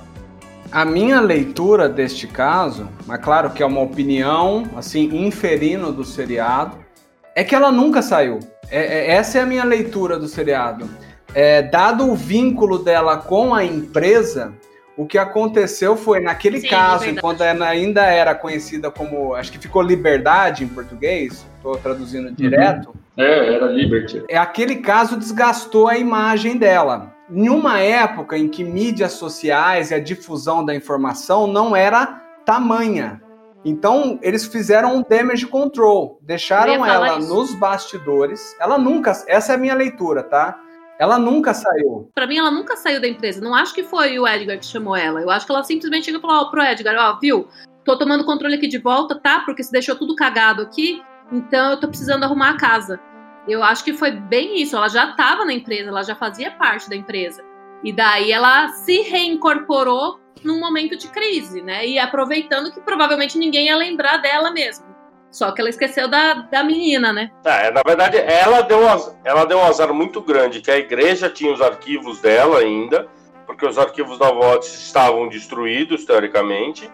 A 0.70 0.84
minha 0.84 1.20
leitura 1.20 1.88
deste 1.88 2.26
caso, 2.26 2.88
mas 3.06 3.20
claro 3.20 3.50
que 3.50 3.62
é 3.62 3.66
uma 3.66 3.80
opinião, 3.80 4.64
assim, 4.76 5.24
inferindo 5.24 5.92
do 5.92 6.04
seriado, 6.04 6.76
é 7.34 7.42
que 7.42 7.54
ela 7.54 7.70
nunca 7.70 8.02
saiu. 8.02 8.40
É, 8.70 8.80
é, 8.80 9.10
essa 9.12 9.38
é 9.38 9.42
a 9.42 9.46
minha 9.46 9.64
leitura 9.64 10.18
do 10.18 10.26
seriado. 10.26 10.88
É, 11.34 11.62
dado 11.62 12.10
o 12.10 12.14
vínculo 12.14 12.78
dela 12.78 13.16
com 13.16 13.54
a 13.54 13.64
empresa, 13.64 14.52
o 14.96 15.06
que 15.06 15.18
aconteceu 15.18 15.96
foi, 15.96 16.20
naquele 16.20 16.60
Sim, 16.60 16.68
caso, 16.68 17.04
Liberdade. 17.04 17.20
quando 17.20 17.40
ela 17.42 17.66
ainda 17.66 18.02
era 18.06 18.34
conhecida 18.34 18.90
como, 18.90 19.34
acho 19.34 19.50
que 19.50 19.58
ficou 19.58 19.82
Liberdade 19.82 20.62
em 20.64 20.68
português, 20.68 21.44
estou 21.56 21.76
traduzindo 21.76 22.30
direto, 22.32 22.94
É, 23.16 23.54
era 23.54 23.66
Liberty. 23.66 24.22
é 24.28 24.36
aquele 24.38 24.76
caso 24.76 25.16
desgastou 25.16 25.88
a 25.88 25.96
imagem 25.98 26.56
dela. 26.56 27.12
Em 27.30 27.48
uma 27.48 27.80
época 27.80 28.36
em 28.38 28.48
que 28.48 28.62
mídias 28.62 29.12
sociais 29.12 29.90
e 29.90 29.94
a 29.94 29.98
difusão 29.98 30.64
da 30.64 30.74
informação 30.74 31.46
não 31.46 31.74
era 31.74 32.22
tamanha. 32.44 33.20
Então, 33.64 34.18
eles 34.20 34.44
fizeram 34.44 34.96
um 34.96 35.02
damage 35.02 35.46
control, 35.46 36.18
deixaram 36.20 36.84
ela 36.84 37.18
isso. 37.18 37.34
nos 37.34 37.54
bastidores. 37.54 38.54
Ela 38.60 38.76
nunca, 38.76 39.12
essa 39.26 39.52
é 39.52 39.54
a 39.54 39.58
minha 39.58 39.74
leitura, 39.74 40.22
tá? 40.22 40.54
Ela 40.98 41.18
nunca 41.18 41.52
saiu. 41.52 42.10
Pra 42.14 42.26
mim, 42.26 42.38
ela 42.38 42.50
nunca 42.50 42.76
saiu 42.76 43.00
da 43.00 43.08
empresa. 43.08 43.40
Não 43.40 43.54
acho 43.54 43.74
que 43.74 43.82
foi 43.82 44.18
o 44.18 44.26
Edgar 44.26 44.58
que 44.58 44.66
chamou 44.66 44.96
ela. 44.96 45.20
Eu 45.20 45.30
acho 45.30 45.44
que 45.44 45.52
ela 45.52 45.64
simplesmente 45.64 46.06
chegou 46.06 46.30
ó, 46.30 46.50
pro 46.50 46.62
Edgar, 46.62 46.94
ó, 46.96 47.18
viu? 47.18 47.48
Tô 47.84 47.98
tomando 47.98 48.24
controle 48.24 48.54
aqui 48.54 48.68
de 48.68 48.78
volta, 48.78 49.18
tá? 49.18 49.40
Porque 49.40 49.62
se 49.62 49.72
deixou 49.72 49.96
tudo 49.96 50.14
cagado 50.14 50.62
aqui, 50.62 51.02
então 51.30 51.72
eu 51.72 51.80
tô 51.80 51.88
precisando 51.88 52.24
arrumar 52.24 52.50
a 52.50 52.56
casa. 52.56 53.00
Eu 53.46 53.62
acho 53.62 53.84
que 53.84 53.92
foi 53.92 54.12
bem 54.12 54.62
isso. 54.62 54.76
Ela 54.76 54.88
já 54.88 55.12
tava 55.12 55.44
na 55.44 55.52
empresa, 55.52 55.90
ela 55.90 56.02
já 56.02 56.14
fazia 56.14 56.50
parte 56.52 56.88
da 56.88 56.96
empresa. 56.96 57.42
E 57.82 57.92
daí 57.92 58.32
ela 58.32 58.68
se 58.68 59.02
reincorporou 59.02 60.18
num 60.42 60.58
momento 60.58 60.96
de 60.96 61.08
crise, 61.08 61.60
né? 61.60 61.86
E 61.86 61.98
aproveitando 61.98 62.72
que 62.72 62.80
provavelmente 62.80 63.36
ninguém 63.36 63.66
ia 63.66 63.76
lembrar 63.76 64.18
dela 64.18 64.50
mesmo. 64.50 64.93
Só 65.34 65.50
que 65.50 65.60
ela 65.60 65.68
esqueceu 65.68 66.06
da, 66.06 66.34
da 66.34 66.62
menina, 66.62 67.12
né? 67.12 67.32
É, 67.44 67.68
na 67.72 67.82
verdade, 67.84 68.16
ela 68.18 68.60
deu, 68.60 68.78
um, 68.78 69.14
ela 69.24 69.44
deu 69.44 69.58
um 69.58 69.64
azar 69.64 69.92
muito 69.92 70.20
grande, 70.20 70.60
que 70.60 70.70
a 70.70 70.78
igreja 70.78 71.28
tinha 71.28 71.52
os 71.52 71.60
arquivos 71.60 72.20
dela 72.20 72.60
ainda, 72.60 73.08
porque 73.44 73.66
os 73.66 73.76
arquivos 73.76 74.16
da 74.16 74.30
Vox 74.30 74.72
estavam 74.72 75.26
destruídos, 75.26 76.04
teoricamente, 76.04 76.88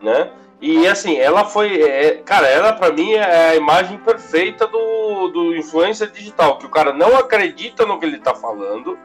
né? 0.00 0.30
E 0.58 0.88
assim, 0.88 1.18
ela 1.18 1.44
foi. 1.44 1.82
é, 1.82 2.22
cara, 2.24 2.48
ela 2.48 2.72
pra 2.72 2.90
mim 2.90 3.12
é 3.12 3.50
a 3.50 3.56
imagem 3.56 3.98
perfeita 3.98 4.66
do, 4.66 5.28
do 5.28 5.54
influencer 5.54 6.10
digital, 6.10 6.56
que 6.56 6.64
o 6.64 6.70
cara 6.70 6.94
não 6.94 7.18
acredita 7.18 7.84
no 7.84 8.00
que 8.00 8.06
ele 8.06 8.20
tá 8.20 8.34
falando, 8.34 8.98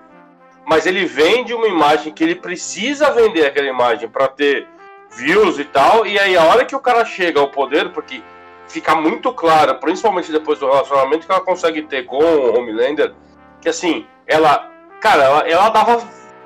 mas 0.66 0.86
ele 0.86 1.04
vende 1.04 1.54
uma 1.54 1.68
imagem 1.68 2.14
que 2.14 2.24
ele 2.24 2.36
precisa 2.36 3.12
vender 3.12 3.48
aquela 3.48 3.68
imagem 3.68 4.08
pra 4.08 4.30
ter 4.30 4.66
views 5.12 5.60
e 5.60 5.66
tal, 5.66 6.08
e 6.08 6.18
aí 6.18 6.38
a 6.38 6.46
hora 6.46 6.64
que 6.64 6.76
o 6.76 6.80
cara 6.80 7.04
chega 7.04 7.42
ao 7.42 7.50
poder, 7.50 7.90
porque 7.90 8.24
fica 8.68 8.96
muito 8.96 9.34
claro, 9.34 9.76
principalmente 9.76 10.32
depois 10.32 10.60
do 10.60 10.68
relacionamento 10.68 11.26
que 11.26 11.32
ela 11.32 11.42
consegue 11.42 11.84
ter 11.84 12.06
com 12.06 12.18
o 12.18 12.58
Homelander, 12.58 13.14
que 13.62 13.70
assim, 13.70 14.06
ela, 14.26 14.70
cara, 15.00 15.24
ela, 15.24 15.50
ela 15.50 15.70
dava 15.70 16.02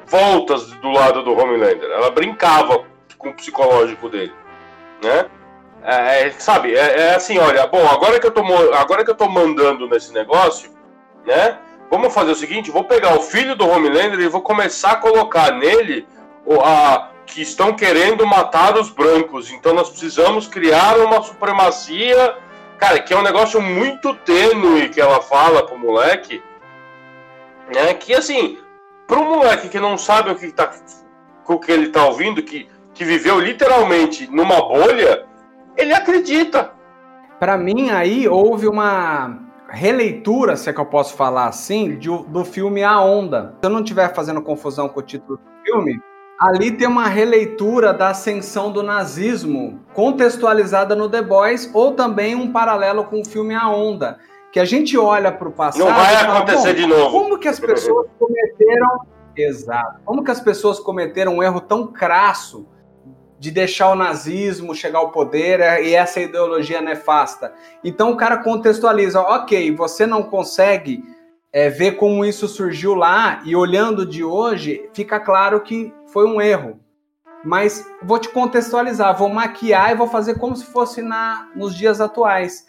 voltas 0.05 0.71
do 0.73 0.89
lado 0.89 1.23
do 1.23 1.33
Homelander, 1.33 1.89
ela 1.89 2.11
brincava 2.11 2.85
com 3.17 3.29
o 3.29 3.33
psicológico 3.33 4.09
dele, 4.09 4.33
né? 5.03 5.25
É, 5.83 6.27
é, 6.27 6.31
sabe, 6.31 6.75
é, 6.75 7.07
é 7.07 7.15
assim, 7.15 7.39
olha, 7.39 7.65
bom, 7.65 7.87
agora 7.87 8.19
que 8.19 8.27
eu 8.27 8.31
tô, 8.31 8.43
agora 8.75 9.03
que 9.03 9.09
eu 9.09 9.15
tô 9.15 9.27
mandando 9.27 9.87
nesse 9.87 10.13
negócio, 10.13 10.71
né? 11.25 11.57
Vamos 11.89 12.13
fazer 12.13 12.31
o 12.31 12.35
seguinte, 12.35 12.71
vou 12.71 12.83
pegar 12.83 13.17
o 13.17 13.21
filho 13.21 13.55
do 13.55 13.67
Homelander 13.67 14.19
e 14.19 14.27
vou 14.27 14.41
começar 14.41 14.91
a 14.91 14.97
colocar 14.97 15.51
nele 15.53 16.07
a, 16.63 17.09
que 17.31 17.41
estão 17.41 17.73
querendo 17.73 18.27
matar 18.27 18.77
os 18.77 18.89
brancos. 18.89 19.49
Então 19.51 19.73
nós 19.73 19.89
precisamos 19.89 20.47
criar 20.47 20.97
uma 20.97 21.21
supremacia, 21.23 22.35
cara, 22.77 22.99
que 22.99 23.13
é 23.13 23.17
um 23.17 23.23
negócio 23.23 23.61
muito 23.61 24.13
tênue 24.15 24.89
que 24.89 24.99
ela 24.99 25.21
fala 25.21 25.65
pro 25.65 25.79
moleque, 25.79 26.43
né? 27.73 27.93
Que 27.93 28.13
assim, 28.13 28.59
pro 29.07 29.23
moleque 29.23 29.69
que 29.69 29.79
não 29.79 29.97
sabe 29.97 30.29
o 30.29 30.35
que 30.35 30.51
tá, 30.51 30.69
o 31.47 31.57
que 31.57 31.71
ele 31.71 31.87
tá 31.89 32.05
ouvindo, 32.05 32.43
que, 32.43 32.67
que 32.93 33.05
viveu 33.05 33.39
literalmente 33.39 34.29
numa 34.29 34.61
bolha, 34.61 35.25
ele 35.77 35.93
acredita. 35.93 36.71
Para 37.39 37.57
mim, 37.57 37.89
aí 37.91 38.27
houve 38.27 38.67
uma 38.67 39.39
releitura, 39.69 40.57
se 40.57 40.69
é 40.69 40.73
que 40.73 40.81
eu 40.81 40.85
posso 40.85 41.15
falar 41.15 41.45
assim, 41.47 41.97
de- 41.97 42.09
do 42.27 42.43
filme 42.43 42.83
A 42.83 42.99
Onda. 42.99 43.55
Se 43.61 43.65
eu 43.65 43.69
não 43.69 43.79
estiver 43.79 44.13
fazendo 44.13 44.41
confusão 44.41 44.89
com 44.89 44.99
o 44.99 45.03
título 45.03 45.37
do 45.37 45.63
filme, 45.65 46.01
ali 46.41 46.71
tem 46.71 46.87
uma 46.87 47.07
releitura 47.07 47.93
da 47.93 48.09
ascensão 48.09 48.71
do 48.71 48.81
nazismo 48.81 49.79
contextualizada 49.93 50.95
no 50.95 51.07
The 51.07 51.21
Boys, 51.21 51.69
ou 51.71 51.91
também 51.91 52.33
um 52.33 52.51
paralelo 52.51 53.03
com 53.03 53.21
o 53.21 53.25
filme 53.25 53.53
A 53.53 53.69
Onda. 53.69 54.17
Que 54.51 54.59
a 54.59 54.65
gente 54.65 54.97
olha 54.97 55.31
para 55.31 55.47
o 55.47 55.51
passado. 55.51 55.85
Não 55.85 55.93
vai 55.93 56.15
e 56.15 56.17
fala, 56.17 56.37
acontecer 56.39 56.73
"Bom, 56.73 56.81
de 56.81 56.87
novo." 56.87 57.11
Como 57.11 57.37
que 57.37 57.47
as 57.47 57.59
pessoas 57.59 58.07
cometeram. 58.17 58.89
Exato. 59.37 59.99
Como 60.03 60.23
que 60.23 60.31
as 60.31 60.41
pessoas 60.41 60.79
cometeram 60.79 61.35
um 61.35 61.43
erro 61.43 61.61
tão 61.61 61.87
crasso 61.87 62.67
de 63.39 63.51
deixar 63.51 63.89
o 63.91 63.95
nazismo 63.95 64.75
chegar 64.75 64.99
ao 64.99 65.11
poder 65.11 65.59
é, 65.59 65.83
e 65.83 65.95
essa 65.95 66.19
ideologia 66.19 66.81
nefasta. 66.81 67.53
Então 67.83 68.11
o 68.11 68.17
cara 68.17 68.37
contextualiza, 68.37 69.21
ok, 69.21 69.75
você 69.75 70.05
não 70.05 70.21
consegue 70.23 71.03
é, 71.53 71.69
ver 71.69 71.93
como 71.93 72.23
isso 72.23 72.47
surgiu 72.47 72.95
lá 72.95 73.41
e 73.43 73.55
olhando 73.55 74.05
de 74.05 74.23
hoje, 74.23 74.89
fica 74.93 75.19
claro 75.19 75.61
que 75.61 75.93
foi 76.07 76.25
um 76.25 76.41
erro. 76.41 76.79
Mas 77.43 77.85
vou 78.03 78.19
te 78.19 78.29
contextualizar, 78.29 79.17
vou 79.17 79.27
maquiar 79.27 79.91
e 79.91 79.95
vou 79.95 80.07
fazer 80.07 80.35
como 80.37 80.55
se 80.55 80.65
fosse 80.65 81.01
na, 81.01 81.49
nos 81.55 81.75
dias 81.75 81.99
atuais. 81.99 82.67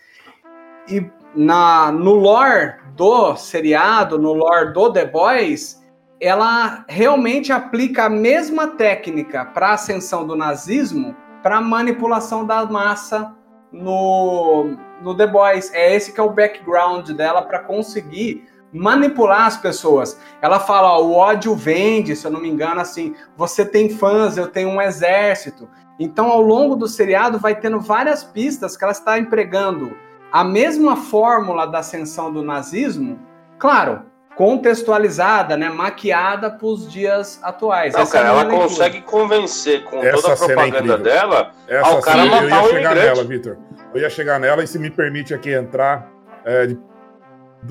E 0.88 1.06
na, 1.34 1.92
no 1.92 2.14
lore 2.14 2.76
do 2.96 3.36
seriado, 3.36 4.18
no 4.18 4.32
lore 4.32 4.72
do 4.72 4.92
The 4.92 5.04
Boys, 5.04 5.82
ela 6.20 6.84
realmente 6.88 7.52
aplica 7.52 8.04
a 8.04 8.10
mesma 8.10 8.68
técnica 8.68 9.44
para 9.44 9.68
a 9.68 9.74
ascensão 9.74 10.26
do 10.26 10.34
nazismo 10.34 11.14
para 11.42 11.60
manipulação 11.60 12.46
da 12.46 12.64
massa 12.64 13.34
no, 13.70 14.76
no 15.02 15.16
The 15.16 15.26
Boys. 15.26 15.72
É 15.74 15.94
esse 15.94 16.12
que 16.12 16.20
é 16.20 16.22
o 16.22 16.30
background 16.30 17.10
dela 17.10 17.42
para 17.42 17.58
conseguir 17.58 18.46
manipular 18.72 19.46
as 19.46 19.56
pessoas. 19.56 20.18
Ela 20.40 20.58
fala, 20.58 20.92
ó, 20.96 21.02
o 21.02 21.14
ódio 21.14 21.54
vende, 21.54 22.16
se 22.16 22.26
eu 22.26 22.30
não 22.30 22.40
me 22.40 22.48
engano, 22.48 22.80
assim, 22.80 23.14
você 23.36 23.64
tem 23.64 23.90
fãs, 23.90 24.36
eu 24.36 24.46
tenho 24.48 24.68
um 24.70 24.80
exército. 24.80 25.68
Então, 26.00 26.26
ao 26.30 26.40
longo 26.40 26.74
do 26.74 26.88
seriado, 26.88 27.38
vai 27.38 27.54
tendo 27.54 27.78
várias 27.80 28.24
pistas 28.24 28.76
que 28.76 28.82
ela 28.84 28.92
está 28.92 29.18
empregando 29.18 29.94
a 30.32 30.42
mesma 30.42 30.96
fórmula 30.96 31.66
da 31.66 31.80
ascensão 31.80 32.32
do 32.32 32.42
nazismo, 32.42 33.20
claro, 33.58 34.02
contextualizada, 34.34 35.56
né, 35.56 35.68
maquiada 35.68 36.50
para 36.50 36.66
os 36.66 36.90
dias 36.90 37.38
atuais. 37.42 37.92
Não, 37.94 38.00
é 38.02 38.06
cara, 38.06 38.24
minha 38.24 38.32
ela 38.40 38.42
leitura. 38.48 38.68
consegue 38.68 39.00
convencer 39.02 39.84
com 39.84 39.98
Essa 40.02 40.16
toda 40.22 40.28
a 40.28 40.32
é 40.32 40.36
propaganda 40.36 40.76
incrível. 40.78 40.98
dela 40.98 41.50
Essa 41.68 41.88
ao 41.90 42.00
cara 42.00 42.22
sim, 42.22 42.28
eu 42.28 42.30
matar 42.30 42.46
ia 42.48 42.62
o 42.62 42.68
chegar 42.68 42.90
imigrante. 42.92 43.06
nela, 43.16 43.24
Vitor. 43.24 43.58
Eu 43.94 44.00
ia 44.00 44.10
chegar 44.10 44.40
nela 44.40 44.64
e 44.64 44.66
se 44.66 44.78
me 44.78 44.90
permite 44.90 45.34
aqui 45.34 45.52
entrar, 45.52 46.08
é, 46.44 46.66
de- 46.66 46.78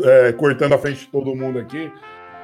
é, 0.03 0.31
cortando 0.33 0.73
a 0.73 0.77
frente 0.77 1.01
de 1.01 1.07
todo 1.07 1.35
mundo 1.35 1.59
aqui, 1.59 1.91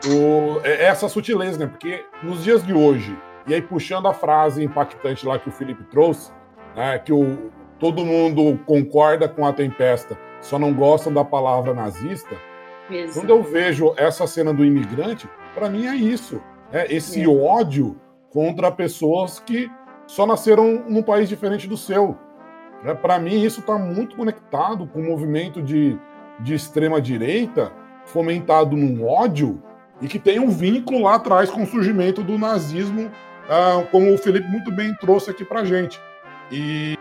o- 0.07 0.59
é 0.63 0.85
essa 0.85 1.07
sutileza, 1.09 1.57
né? 1.59 1.65
Porque 1.67 2.03
nos 2.23 2.43
dias 2.43 2.63
de 2.63 2.73
hoje, 2.73 3.17
e 3.47 3.53
aí 3.53 3.61
puxando 3.61 4.07
a 4.07 4.13
frase 4.13 4.63
impactante 4.63 5.25
lá 5.25 5.39
que 5.39 5.49
o 5.49 5.51
Felipe 5.51 5.83
trouxe, 5.85 6.31
né, 6.75 6.99
que 6.99 7.11
o, 7.13 7.51
todo 7.79 8.05
mundo 8.05 8.59
concorda 8.65 9.27
com 9.27 9.45
a 9.45 9.53
tempesta, 9.53 10.17
só 10.41 10.59
não 10.59 10.73
gostam 10.73 11.11
da 11.13 11.23
palavra 11.23 11.73
nazista, 11.73 12.35
Mesmo. 12.89 13.13
quando 13.21 13.29
eu 13.31 13.41
vejo 13.41 13.93
essa 13.97 14.27
cena 14.27 14.53
do 14.53 14.63
imigrante, 14.63 15.27
para 15.55 15.69
mim 15.69 15.87
é 15.87 15.95
isso. 15.95 16.41
É 16.71 16.93
esse 16.93 17.25
ódio 17.25 17.99
contra 18.29 18.69
pessoas 18.71 19.39
que 19.39 19.71
só 20.05 20.25
nasceram 20.27 20.83
num 20.87 21.01
país 21.01 21.27
diferente 21.29 21.67
do 21.67 21.77
seu. 21.77 22.17
É, 22.83 22.93
para 22.93 23.17
mim, 23.17 23.41
isso 23.41 23.61
está 23.61 23.77
muito 23.77 24.15
conectado 24.15 24.85
com 24.85 24.99
o 24.99 25.03
movimento 25.03 25.61
de, 25.61 25.97
de 26.39 26.53
extrema-direita 26.53 27.71
fomentado 28.05 28.75
num 28.75 29.05
ódio 29.05 29.61
e 30.01 30.07
que 30.07 30.19
tem 30.19 30.39
um 30.39 30.49
vínculo 30.49 31.03
lá 31.03 31.15
atrás 31.15 31.49
com 31.49 31.63
o 31.63 31.67
surgimento 31.67 32.23
do 32.23 32.37
nazismo, 32.37 33.11
ah, 33.49 33.83
como 33.91 34.13
o 34.13 34.17
Felipe 34.17 34.47
muito 34.47 34.71
bem 34.71 34.93
trouxe 34.95 35.31
aqui 35.31 35.43
para 35.43 35.65
gente. 35.65 35.99
E, 36.51 36.95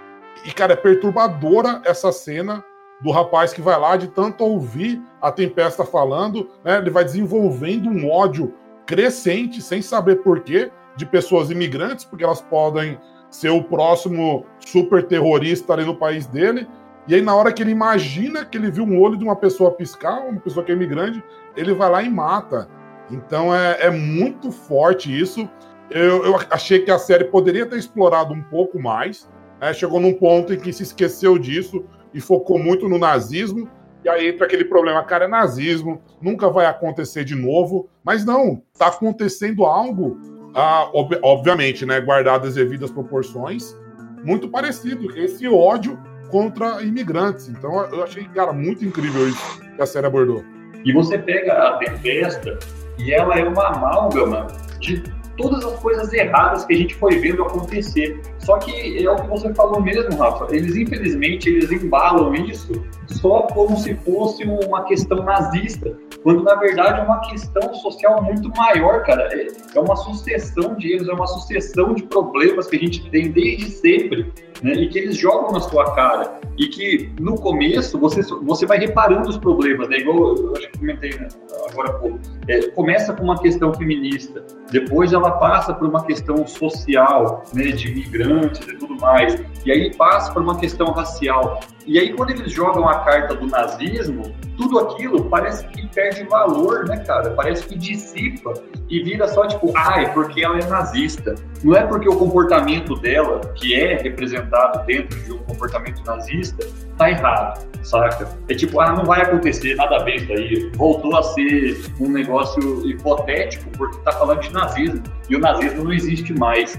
e, 0.44 0.52
cara, 0.52 0.72
é 0.72 0.76
perturbadora 0.76 1.82
essa 1.84 2.10
cena 2.10 2.64
do 3.00 3.10
rapaz 3.10 3.52
que 3.52 3.60
vai 3.60 3.78
lá 3.78 3.96
de 3.96 4.08
tanto 4.08 4.42
ouvir 4.42 5.02
a 5.20 5.30
Tempesta 5.30 5.84
falando, 5.84 6.48
né? 6.64 6.78
Ele 6.78 6.90
vai 6.90 7.04
desenvolvendo 7.04 7.90
um 7.90 8.10
ódio 8.10 8.54
crescente, 8.86 9.60
sem 9.60 9.82
saber 9.82 10.22
porquê, 10.22 10.70
de 10.96 11.04
pessoas 11.04 11.50
imigrantes, 11.50 12.04
porque 12.04 12.24
elas 12.24 12.40
podem 12.40 12.98
ser 13.30 13.50
o 13.50 13.62
próximo 13.62 14.46
super 14.60 15.06
terrorista 15.06 15.74
ali 15.74 15.84
no 15.84 15.94
país 15.94 16.26
dele. 16.26 16.66
E 17.08 17.14
aí, 17.14 17.22
na 17.22 17.34
hora 17.34 17.52
que 17.52 17.62
ele 17.62 17.70
imagina 17.70 18.44
que 18.44 18.58
ele 18.58 18.70
viu 18.70 18.84
um 18.84 19.00
olho 19.00 19.16
de 19.16 19.24
uma 19.24 19.36
pessoa 19.36 19.70
piscar, 19.70 20.26
uma 20.26 20.40
pessoa 20.40 20.64
que 20.64 20.72
é 20.72 20.74
imigrante, 20.74 21.22
ele 21.56 21.72
vai 21.72 21.88
lá 21.88 22.02
e 22.02 22.10
mata. 22.10 22.68
Então 23.10 23.54
é, 23.54 23.78
é 23.82 23.90
muito 23.90 24.50
forte 24.50 25.16
isso. 25.16 25.48
Eu, 25.88 26.24
eu, 26.24 26.36
achei 26.50 26.80
que 26.80 26.90
a 26.90 26.98
série 26.98 27.24
poderia 27.24 27.64
ter 27.64 27.78
explorado 27.78 28.34
um 28.34 28.42
pouco 28.42 28.80
mais. 28.80 29.30
Né? 29.60 29.72
Chegou 29.72 30.00
num 30.00 30.12
ponto 30.12 30.52
em 30.52 30.58
que 30.58 30.72
se 30.72 30.82
esqueceu 30.82 31.38
disso 31.38 31.84
e 32.12 32.20
focou 32.20 32.58
muito 32.58 32.88
no 32.88 32.98
nazismo. 32.98 33.68
E 34.04 34.08
aí 34.08 34.28
entra 34.28 34.46
aquele 34.46 34.64
problema, 34.64 35.02
cara, 35.04 35.24
é 35.24 35.28
nazismo, 35.28 36.00
nunca 36.20 36.48
vai 36.48 36.66
acontecer 36.66 37.24
de 37.24 37.34
novo. 37.34 37.88
Mas 38.04 38.24
não, 38.24 38.62
tá 38.76 38.88
acontecendo 38.88 39.64
algo, 39.64 40.18
ah, 40.54 40.88
ob 40.92 41.16
obviamente, 41.22 41.86
né, 41.86 42.00
guardadas 42.00 42.50
as 42.50 42.54
devidas 42.54 42.90
proporções, 42.90 43.76
muito 44.24 44.48
parecido. 44.48 45.16
Esse 45.16 45.48
ódio 45.48 45.98
contra 46.30 46.82
imigrantes. 46.82 47.48
Então 47.48 47.84
eu 47.86 48.02
achei, 48.02 48.24
cara, 48.24 48.52
muito 48.52 48.84
incrível 48.84 49.28
isso 49.28 49.60
que 49.60 49.82
a 49.82 49.86
série 49.86 50.06
abordou. 50.06 50.44
E 50.84 50.92
você 50.92 51.18
pega 51.18 51.52
a 51.52 51.78
Tempesta 51.78 52.58
e 52.98 53.12
ela 53.12 53.34
é 53.38 53.44
uma 53.44 53.66
amálgama 53.68 54.46
de 54.80 55.02
todas 55.36 55.64
as 55.64 55.78
coisas 55.80 56.12
erradas 56.12 56.64
que 56.64 56.74
a 56.74 56.76
gente 56.76 56.94
foi 56.94 57.18
vendo 57.18 57.42
acontecer. 57.42 58.20
Só 58.46 58.58
que 58.58 59.04
é 59.04 59.10
o 59.10 59.16
que 59.16 59.26
você 59.26 59.52
falou 59.54 59.82
mesmo, 59.82 60.16
Rafa. 60.16 60.54
Eles, 60.54 60.76
infelizmente, 60.76 61.48
eles 61.48 61.72
embalam 61.72 62.32
isso 62.32 62.80
só 63.08 63.42
como 63.42 63.76
se 63.76 63.94
fosse 63.96 64.44
uma 64.44 64.84
questão 64.84 65.24
nazista, 65.24 65.96
quando 66.22 66.44
na 66.44 66.54
verdade 66.54 67.00
é 67.00 67.02
uma 67.02 67.20
questão 67.20 67.74
social 67.74 68.22
muito 68.22 68.48
maior, 68.50 69.02
cara. 69.02 69.28
É, 69.32 69.48
é 69.74 69.80
uma 69.80 69.96
sucessão 69.96 70.76
de 70.76 70.92
erros, 70.92 71.08
é 71.08 71.12
uma 71.12 71.26
sucessão 71.26 71.92
de 71.92 72.04
problemas 72.04 72.68
que 72.68 72.76
a 72.76 72.78
gente 72.78 73.10
tem 73.10 73.32
desde 73.32 73.68
sempre, 73.68 74.32
né? 74.62 74.74
E 74.74 74.88
que 74.88 74.98
eles 74.98 75.16
jogam 75.16 75.50
na 75.50 75.60
sua 75.60 75.92
cara. 75.94 76.40
E 76.56 76.68
que 76.68 77.12
no 77.20 77.34
começo 77.34 77.98
você, 77.98 78.22
você 78.42 78.64
vai 78.64 78.78
reparando 78.78 79.28
os 79.28 79.38
problemas, 79.38 79.88
né? 79.88 79.98
Igual 79.98 80.36
eu 80.36 80.52
acho 80.56 80.70
que 80.70 80.78
comentei 80.78 81.10
né, 81.10 81.28
agora 81.68 81.90
há 81.90 81.92
pouco. 81.94 82.18
É, 82.48 82.70
começa 82.70 83.12
com 83.12 83.24
uma 83.24 83.38
questão 83.38 83.74
feminista, 83.74 84.44
depois 84.70 85.12
ela 85.12 85.32
passa 85.32 85.74
por 85.74 85.88
uma 85.88 86.04
questão 86.04 86.46
social, 86.46 87.44
né? 87.52 87.64
De 87.72 87.90
imigrantes 87.90 88.35
e 88.44 88.76
tudo 88.76 88.96
mais. 89.00 89.42
E 89.64 89.72
aí 89.72 89.94
passa 89.94 90.32
por 90.32 90.42
uma 90.42 90.58
questão 90.58 90.92
racial. 90.92 91.60
E 91.86 92.00
aí, 92.00 92.12
quando 92.12 92.30
eles 92.30 92.50
jogam 92.50 92.88
a 92.88 92.98
carta 93.00 93.34
do 93.34 93.46
nazismo, 93.46 94.34
tudo 94.56 94.78
aquilo 94.80 95.24
parece 95.26 95.64
que 95.68 95.86
perde 95.88 96.24
valor, 96.24 96.84
né, 96.88 96.98
cara? 97.04 97.30
Parece 97.30 97.64
que 97.64 97.78
dissipa 97.78 98.52
e 98.90 99.02
vira 99.04 99.28
só 99.28 99.46
tipo, 99.46 99.72
ah, 99.76 100.04
porque 100.12 100.44
ela 100.44 100.58
é 100.58 100.64
nazista. 100.66 101.36
Não 101.62 101.76
é 101.76 101.86
porque 101.86 102.08
o 102.08 102.16
comportamento 102.16 102.96
dela, 102.96 103.40
que 103.54 103.74
é 103.74 103.96
representado 104.02 104.84
dentro 104.84 105.16
de 105.22 105.32
um 105.32 105.38
comportamento 105.38 106.02
nazista, 106.04 106.66
tá 106.96 107.08
errado, 107.08 107.64
saca? 107.84 108.28
É 108.48 108.54
tipo, 108.54 108.80
ah, 108.80 108.92
não 108.92 109.04
vai 109.04 109.22
acontecer 109.22 109.76
nada 109.76 109.96
a 109.96 110.02
ver 110.02 110.16
isso 110.16 110.32
aí. 110.32 110.70
Voltou 110.74 111.16
a 111.16 111.22
ser 111.22 111.80
um 112.00 112.08
negócio 112.08 112.84
hipotético 112.88 113.70
porque 113.76 113.98
tá 113.98 114.10
falando 114.10 114.40
de 114.40 114.52
nazismo. 114.52 115.02
E 115.28 115.36
o 115.36 115.38
nazismo 115.38 115.84
não 115.84 115.92
existe 115.92 116.32
mais. 116.32 116.76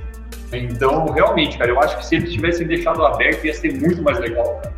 Então, 0.54 1.06
realmente, 1.08 1.58
cara, 1.58 1.72
eu 1.72 1.80
acho 1.80 1.98
que 1.98 2.06
se 2.06 2.16
eles 2.16 2.32
tivessem 2.32 2.68
deixado 2.68 3.06
aberto 3.06 3.46
ia 3.46 3.54
ser 3.54 3.74
muito 3.80 4.02
mais 4.02 4.18
legal, 4.20 4.62
cara. 4.62 4.76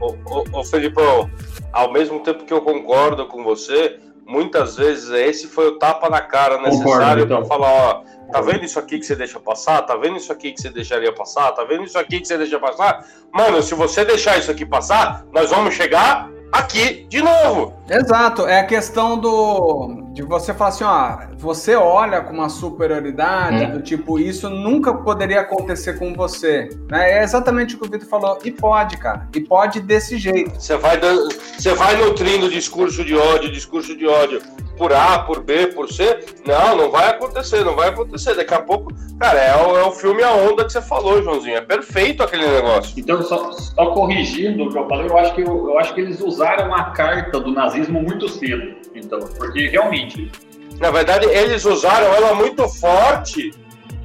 Ô, 0.00 0.14
ô, 0.26 0.60
ô 0.60 0.64
Felipão, 0.64 1.30
ao 1.72 1.92
mesmo 1.92 2.20
tempo 2.20 2.44
que 2.44 2.52
eu 2.52 2.60
concordo 2.60 3.26
com 3.26 3.42
você, 3.44 3.98
muitas 4.26 4.76
vezes 4.76 5.10
esse 5.10 5.46
foi 5.46 5.68
o 5.68 5.78
tapa 5.78 6.10
na 6.10 6.20
cara 6.20 6.60
necessário 6.60 7.24
então. 7.24 7.38
para 7.38 7.48
falar, 7.48 7.72
ó, 7.72 8.02
tá 8.30 8.40
vendo 8.40 8.64
isso 8.64 8.78
aqui 8.78 8.98
que 8.98 9.06
você 9.06 9.16
deixa 9.16 9.40
passar? 9.40 9.82
Tá 9.82 9.96
vendo 9.96 10.16
isso 10.16 10.32
aqui 10.32 10.52
que 10.52 10.60
você 10.60 10.68
deixaria 10.68 11.12
passar? 11.12 11.52
Tá 11.52 11.64
vendo 11.64 11.84
isso 11.84 11.98
aqui 11.98 12.20
que 12.20 12.26
você 12.26 12.36
deixa 12.36 12.58
passar? 12.58 13.04
Mano, 13.32 13.62
se 13.62 13.74
você 13.74 14.04
deixar 14.04 14.38
isso 14.38 14.50
aqui 14.50 14.66
passar, 14.66 15.24
nós 15.32 15.50
vamos 15.50 15.74
chegar 15.74 16.30
aqui 16.52 17.06
de 17.08 17.22
novo. 17.22 17.77
Exato, 17.90 18.46
é 18.46 18.60
a 18.60 18.64
questão 18.64 19.18
do 19.18 20.08
de 20.18 20.22
você 20.22 20.52
falar 20.52 20.70
assim, 20.70 20.84
ó, 20.84 21.18
você 21.36 21.76
olha 21.76 22.20
com 22.20 22.34
uma 22.34 22.48
superioridade 22.48 23.64
hum. 23.64 23.70
do 23.74 23.82
tipo 23.82 24.18
isso 24.18 24.50
nunca 24.50 24.92
poderia 24.92 25.42
acontecer 25.42 25.96
com 25.96 26.12
você, 26.12 26.68
né? 26.90 27.18
É 27.18 27.22
exatamente 27.22 27.76
o 27.76 27.78
que 27.78 27.86
o 27.86 27.90
Vitor 27.90 28.08
falou 28.08 28.36
e 28.44 28.50
pode, 28.50 28.96
cara, 28.96 29.28
e 29.32 29.40
pode 29.40 29.80
desse 29.80 30.18
jeito. 30.18 30.60
Você 30.60 30.76
vai 30.76 30.98
dando, 30.98 31.28
você 31.32 31.72
vai 31.74 31.96
nutrindo 31.96 32.50
discurso 32.50 33.04
de 33.04 33.14
ódio, 33.14 33.52
discurso 33.52 33.96
de 33.96 34.06
ódio 34.06 34.42
por 34.76 34.92
A, 34.92 35.20
por 35.20 35.42
B, 35.42 35.68
por 35.68 35.88
C. 35.92 36.20
Não, 36.46 36.76
não 36.76 36.90
vai 36.90 37.10
acontecer, 37.10 37.64
não 37.64 37.74
vai 37.74 37.88
acontecer. 37.88 38.34
Daqui 38.34 38.54
a 38.54 38.60
pouco, 38.60 38.92
cara, 39.18 39.38
é 39.38 39.56
o, 39.56 39.76
é 39.76 39.84
o 39.84 39.90
filme 39.90 40.22
A 40.22 40.32
Onda 40.32 40.64
que 40.64 40.72
você 40.72 40.80
falou, 40.80 41.20
Joãozinho. 41.22 41.56
É 41.56 41.60
perfeito 41.60 42.22
aquele 42.22 42.46
negócio. 42.46 42.94
Então, 42.96 43.20
só, 43.22 43.50
só 43.52 43.90
corrigindo 43.90 44.64
o 44.64 44.72
que 44.72 44.78
eu 44.78 44.88
falei, 44.88 45.08
eu 45.08 45.18
acho, 45.18 45.34
que, 45.34 45.40
eu, 45.42 45.68
eu 45.68 45.78
acho 45.78 45.94
que 45.94 46.00
eles 46.00 46.20
usaram 46.20 46.72
a 46.72 46.84
carta 46.90 47.40
do 47.40 47.50
nazismo 47.50 47.77
muito 47.86 48.28
cedo. 48.28 48.76
Então, 48.94 49.20
porque 49.20 49.68
realmente. 49.68 50.32
Na 50.80 50.90
verdade, 50.90 51.26
eles 51.26 51.64
usaram 51.64 52.06
ela 52.14 52.34
muito 52.34 52.66
forte. 52.68 53.52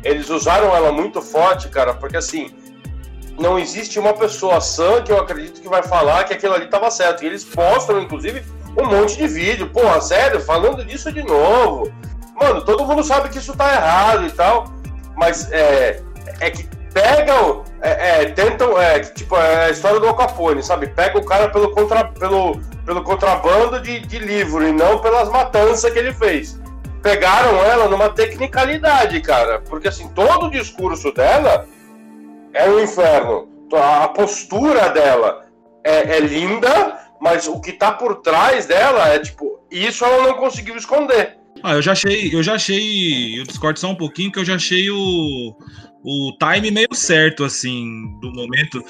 Eles 0.04 0.30
usaram 0.30 0.76
ela 0.76 0.92
muito 0.92 1.22
forte, 1.22 1.70
cara, 1.70 1.94
porque 1.94 2.18
assim 2.18 2.54
não 3.40 3.58
existe 3.58 4.00
uma 4.00 4.14
pessoa 4.14 4.62
sã 4.62 5.02
que 5.02 5.12
eu 5.12 5.20
acredito 5.20 5.62
que 5.62 5.68
vai 5.68 5.82
falar 5.82 6.24
que 6.24 6.34
aquilo 6.34 6.54
ali 6.54 6.66
estava 6.66 6.90
certo. 6.92 7.24
E 7.24 7.28
eles 7.28 7.44
postam, 7.44 8.00
inclusive, 8.00 8.44
um 8.78 8.86
monte 8.86 9.18
de 9.18 9.28
vídeo. 9.28 9.70
Porra, 9.70 10.02
sério, 10.02 10.40
falando 10.40 10.84
disso 10.86 11.12
de 11.12 11.24
novo. 11.24 11.92
Mano, 12.36 12.62
todo 12.64 12.86
mundo 12.86 13.04
sabe 13.04 13.30
que 13.30 13.38
isso 13.38 13.56
tá 13.56 13.74
errado 13.74 14.28
e 14.28 14.32
tal. 14.32 14.66
Mas 15.16 15.52
é, 15.52 16.02
é 16.40 16.52
que 16.52 16.68
pegam, 16.94 17.64
é, 17.82 18.22
é, 18.22 18.26
tentam, 18.26 18.80
é, 18.80 19.00
tipo, 19.00 19.36
é 19.36 19.66
a 19.66 19.70
história 19.72 20.00
do 20.00 20.08
Al 20.08 20.16
Capone, 20.16 20.62
sabe? 20.62 20.88
Pega 20.88 21.18
o 21.18 21.26
cara 21.26 21.50
pelo, 21.50 21.72
contra, 21.72 22.06
pelo, 22.06 22.60
pelo 22.86 23.04
contrabando 23.04 23.82
de, 23.82 24.00
de 24.00 24.20
livro 24.20 24.68
e 24.68 24.72
não 24.72 25.00
pelas 25.00 25.30
matanças 25.30 25.92
que 25.92 26.00
ele 26.00 26.14
fez. 26.14 26.60
Pegaram 27.02 27.58
ela 27.64 27.90
numa 27.90 28.10
tecnicalidade, 28.10 29.20
cara. 29.22 29.60
Porque 29.62 29.88
assim, 29.88 30.08
todo 30.10 30.46
o 30.46 30.52
discurso 30.52 31.12
dela 31.14 31.68
é 32.54 32.70
um 32.70 32.80
inferno. 32.80 33.50
A 33.74 34.08
postura 34.08 34.90
dela 34.90 35.46
é, 35.84 36.18
é 36.18 36.20
linda, 36.20 37.00
mas 37.20 37.48
o 37.48 37.60
que 37.60 37.74
tá 37.74 37.92
por 37.92 38.18
trás 38.18 38.66
dela 38.66 39.10
é 39.10 39.20
tipo, 39.20 39.60
isso 39.72 40.06
ela 40.06 40.28
não 40.28 40.36
conseguiu 40.36 40.76
esconder. 40.76 41.38
Ah, 41.64 41.74
eu 41.74 41.82
já 41.82 41.94
achei, 41.94 42.30
eu 42.34 42.44
já 42.44 42.56
achei, 42.56 43.40
eu 43.40 43.44
discordo 43.44 43.80
só 43.80 43.90
um 43.90 43.96
pouquinho 43.96 44.32
que 44.32 44.40
eu 44.40 44.46
já 44.46 44.56
achei 44.56 44.90
o, 44.90 45.56
o 46.04 46.38
time 46.38 46.72
meio 46.72 46.94
certo 46.94 47.44
assim 47.44 48.18
do 48.20 48.32
momento. 48.32 48.84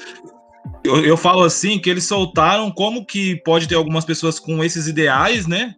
Eu, 0.84 1.02
eu 1.02 1.16
falo 1.16 1.42
assim 1.42 1.78
que 1.78 1.88
eles 1.88 2.04
soltaram 2.04 2.70
como 2.70 3.06
que 3.06 3.36
pode 3.36 3.66
ter 3.66 3.74
algumas 3.74 4.04
pessoas 4.04 4.38
com 4.38 4.62
esses 4.62 4.86
ideais, 4.86 5.46
né? 5.46 5.74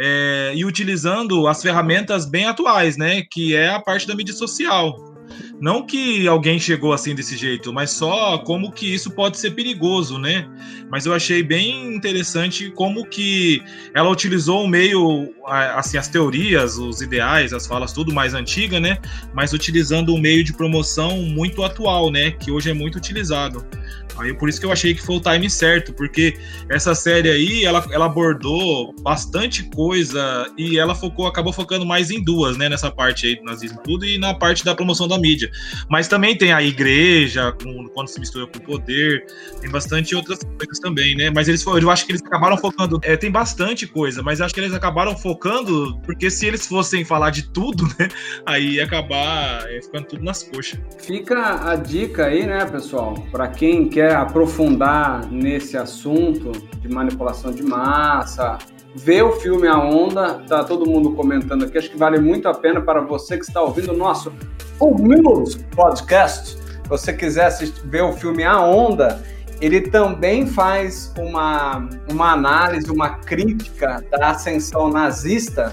É, 0.00 0.52
e 0.54 0.64
utilizando 0.64 1.46
as 1.46 1.60
ferramentas 1.60 2.24
bem 2.24 2.46
atuais, 2.46 2.96
né? 2.96 3.22
Que 3.30 3.54
é 3.54 3.68
a 3.68 3.80
parte 3.80 4.06
da 4.06 4.14
mídia 4.14 4.34
social. 4.34 4.96
Não 5.60 5.84
que 5.84 6.28
alguém 6.28 6.58
chegou 6.58 6.92
assim 6.92 7.14
desse 7.14 7.36
jeito, 7.36 7.72
mas 7.72 7.90
só 7.90 8.38
como 8.38 8.70
que 8.70 8.94
isso 8.94 9.10
pode 9.10 9.38
ser 9.38 9.50
perigoso, 9.50 10.16
né? 10.16 10.48
Mas 10.88 11.04
eu 11.04 11.12
achei 11.12 11.42
bem 11.42 11.94
interessante 11.94 12.70
como 12.70 13.04
que 13.04 13.60
ela 13.92 14.08
utilizou 14.08 14.64
o 14.64 14.68
meio, 14.68 15.34
assim, 15.74 15.98
as 15.98 16.06
teorias, 16.06 16.78
os 16.78 17.00
ideais, 17.00 17.52
as 17.52 17.66
falas, 17.66 17.92
tudo 17.92 18.12
mais 18.12 18.34
antiga, 18.34 18.78
né? 18.78 18.98
Mas 19.34 19.52
utilizando 19.52 20.14
o 20.14 20.18
meio 20.18 20.44
de 20.44 20.52
promoção 20.52 21.22
muito 21.22 21.64
atual, 21.64 22.10
né? 22.10 22.30
Que 22.30 22.52
hoje 22.52 22.70
é 22.70 22.74
muito 22.74 22.96
utilizado. 22.96 23.66
Aí 24.18 24.34
por 24.34 24.48
isso 24.48 24.58
que 24.58 24.66
eu 24.66 24.72
achei 24.72 24.94
que 24.94 25.02
foi 25.02 25.16
o 25.16 25.20
time 25.20 25.48
certo, 25.48 25.92
porque 25.92 26.36
essa 26.68 26.94
série 26.94 27.30
aí, 27.30 27.64
ela, 27.64 27.84
ela 27.92 28.06
abordou 28.06 28.92
bastante 29.00 29.62
coisa 29.70 30.46
e 30.58 30.76
ela 30.76 30.94
focou, 30.94 31.26
acabou 31.26 31.52
focando 31.52 31.86
mais 31.86 32.10
em 32.10 32.22
duas, 32.22 32.56
né? 32.56 32.68
Nessa 32.68 32.90
parte 32.90 33.26
aí 33.26 33.36
do 33.36 33.44
nazismo 33.44 33.80
tudo 33.84 34.04
e 34.04 34.18
na 34.18 34.34
parte 34.34 34.64
da 34.64 34.74
promoção 34.74 35.06
da 35.06 35.18
mídia. 35.18 35.47
Mas 35.88 36.08
também 36.08 36.36
tem 36.36 36.52
a 36.52 36.62
igreja, 36.62 37.54
quando 37.94 38.08
se 38.08 38.20
mistura 38.20 38.46
com 38.46 38.58
o 38.58 38.62
poder, 38.62 39.24
tem 39.60 39.70
bastante 39.70 40.14
outras 40.14 40.38
coisas 40.38 40.78
também, 40.78 41.16
né? 41.16 41.30
Mas 41.30 41.48
eles 41.48 41.64
eu 41.66 41.90
acho 41.90 42.06
que 42.06 42.12
eles 42.12 42.22
acabaram 42.22 42.56
focando. 42.56 42.98
É, 43.02 43.16
tem 43.16 43.30
bastante 43.30 43.86
coisa, 43.86 44.22
mas 44.22 44.40
acho 44.40 44.54
que 44.54 44.60
eles 44.60 44.72
acabaram 44.72 45.16
focando, 45.16 45.98
porque 46.04 46.30
se 46.30 46.46
eles 46.46 46.66
fossem 46.66 47.04
falar 47.04 47.30
de 47.30 47.50
tudo, 47.50 47.84
né? 47.98 48.08
Aí 48.46 48.74
ia 48.76 48.84
acabar 48.84 49.70
ia 49.70 49.82
ficando 49.82 50.04
tudo 50.06 50.24
nas 50.24 50.42
coxas. 50.42 50.78
Fica 50.98 51.70
a 51.70 51.76
dica 51.76 52.26
aí, 52.26 52.46
né, 52.46 52.64
pessoal, 52.66 53.14
para 53.30 53.48
quem 53.48 53.88
quer 53.88 54.14
aprofundar 54.14 55.30
nesse 55.30 55.76
assunto 55.76 56.52
de 56.80 56.88
manipulação 56.88 57.52
de 57.52 57.62
massa, 57.62 58.58
vê 59.04 59.22
o 59.22 59.32
filme 59.32 59.66
A 59.66 59.78
Onda, 59.78 60.42
tá 60.48 60.64
todo 60.64 60.88
mundo 60.88 61.12
comentando 61.12 61.64
aqui, 61.64 61.78
acho 61.78 61.90
que 61.90 61.96
vale 61.96 62.18
muito 62.18 62.48
a 62.48 62.54
pena 62.54 62.80
para 62.80 63.00
você 63.00 63.36
que 63.36 63.44
está 63.44 63.62
ouvindo 63.62 63.92
o 63.92 63.96
nosso 63.96 64.32
meus 65.00 65.56
podcast. 65.56 66.56
você 66.88 67.12
quiser 67.12 67.46
assistir, 67.46 67.80
ver 67.86 68.02
o 68.02 68.12
filme 68.12 68.44
A 68.44 68.60
Onda, 68.60 69.22
ele 69.60 69.82
também 69.82 70.46
faz 70.46 71.12
uma, 71.18 71.88
uma 72.10 72.32
análise, 72.32 72.90
uma 72.90 73.10
crítica 73.10 74.02
da 74.10 74.30
ascensão 74.30 74.88
nazista 74.88 75.72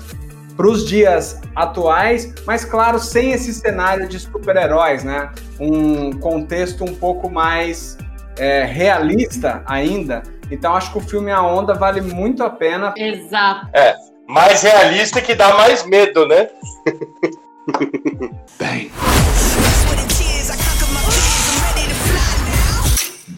para 0.58 0.68
os 0.68 0.86
dias 0.86 1.40
atuais, 1.56 2.34
mas 2.46 2.64
claro, 2.66 2.98
sem 2.98 3.32
esse 3.32 3.54
cenário 3.54 4.08
de 4.08 4.20
super-heróis, 4.20 5.04
né? 5.04 5.32
Um 5.60 6.12
contexto 6.14 6.84
um 6.84 6.96
pouco 6.96 7.30
mais 7.30 7.98
é, 8.38 8.64
realista 8.64 9.62
ainda. 9.66 10.24
Então 10.50 10.76
acho 10.76 10.92
que 10.92 10.98
o 10.98 11.02
filme 11.02 11.32
A 11.32 11.42
Onda 11.42 11.74
vale 11.74 12.02
muito 12.02 12.44
a 12.44 12.50
pena. 12.50 12.94
Exato. 12.98 13.68
É, 13.74 13.96
mais 14.28 14.62
realista 14.62 15.22
que 15.22 15.36
dá 15.36 15.56
mais 15.56 15.86
medo, 15.86 16.28
né? 16.28 16.50
Bang. 18.60 18.92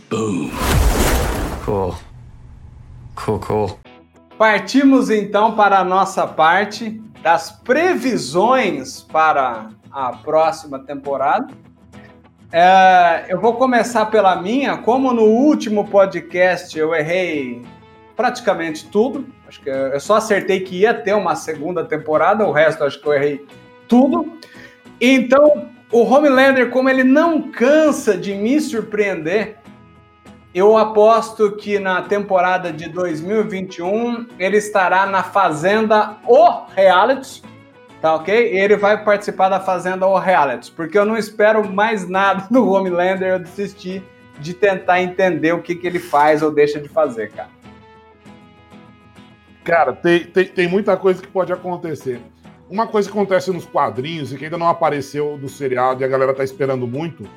Boom. 0.10 0.51
Cool. 1.66 1.95
Cool, 3.16 3.39
cool. 3.39 3.80
Partimos 4.38 5.10
então 5.10 5.55
para 5.55 5.80
a 5.80 5.84
nossa 5.84 6.28
parte 6.28 7.01
das 7.22 7.51
previsões 7.51 9.01
para 9.01 9.70
a 9.91 10.14
próxima 10.14 10.80
temporada. 10.80 11.47
É, 12.52 13.26
eu 13.28 13.41
vou 13.41 13.54
começar 13.54 14.06
pela 14.06 14.36
minha. 14.41 14.78
Como 14.78 15.14
no 15.14 15.24
último 15.24 15.88
podcast 15.88 16.78
eu 16.78 16.95
errei 16.95 17.62
praticamente 18.16 18.88
tudo, 18.88 19.28
acho 19.48 19.62
que 19.62 19.70
eu 19.70 20.00
só 20.00 20.16
acertei 20.16 20.62
que 20.62 20.80
ia 20.80 20.93
ter 20.93 21.14
uma 21.14 21.36
segunda 21.36 21.84
temporada, 21.84 22.48
o 22.48 22.52
resto 22.52 22.84
acho 22.84 23.00
que 23.00 23.08
eu 23.08 23.14
errei 23.14 23.45
tudo. 23.88 24.34
Então, 25.00 25.70
o 25.91 26.02
Homelander, 26.04 26.70
como 26.70 26.89
ele 26.89 27.04
não 27.04 27.52
cansa 27.52 28.18
de 28.18 28.34
me 28.34 28.60
surpreender, 28.60 29.58
eu 30.54 30.76
aposto 30.76 31.52
que 31.58 31.78
na 31.78 32.02
temporada 32.02 32.72
de 32.72 32.89
2021 32.89 34.26
ele 34.39 34.58
estará 34.58 35.06
na 35.06 35.22
Fazenda 35.22 36.18
O 36.26 36.66
Reality, 36.76 37.43
tá 38.02 38.16
ok? 38.16 38.54
E 38.54 38.58
ele 38.58 38.76
vai 38.76 39.04
participar 39.04 39.50
da 39.50 39.60
Fazenda 39.60 40.06
O 40.06 40.18
Reality, 40.18 40.72
porque 40.72 40.98
eu 40.98 41.06
não 41.06 41.18
espero 41.18 41.68
mais 41.68 42.08
nada 42.08 42.48
do 42.52 42.70
Homelander, 42.70 43.28
eu 43.30 43.39
desisti 43.39 44.04
de 44.39 44.54
tentar 44.54 45.02
entender 45.02 45.54
o 45.54 45.62
que, 45.62 45.76
que 45.76 45.88
ele 45.88 46.00
faz 46.00 46.43
ou 46.43 46.52
deixa 46.52 46.80
de 46.80 46.88
fazer, 46.88 47.32
cara. 47.32 47.50
Cara, 49.64 49.93
tem, 49.93 50.24
tem, 50.26 50.45
tem 50.45 50.68
muita 50.68 50.95
coisa 50.95 51.22
que 51.22 51.28
pode 51.28 51.52
acontecer. 51.52 52.22
Uma 52.70 52.88
coisa 52.88 53.10
que 53.10 53.18
acontece 53.18 53.52
nos 53.52 53.66
quadrinhos 53.66 54.32
e 54.32 54.38
que 54.38 54.45
ainda 54.45 54.58
não 54.58 54.68
apareceu 54.68 55.38
do 55.38 55.50
seriado 55.50 56.02
e 56.02 56.06
a 56.06 56.08
galera 56.08 56.34
tá 56.34 56.43
esperando 56.43 56.88
muito 56.88 57.28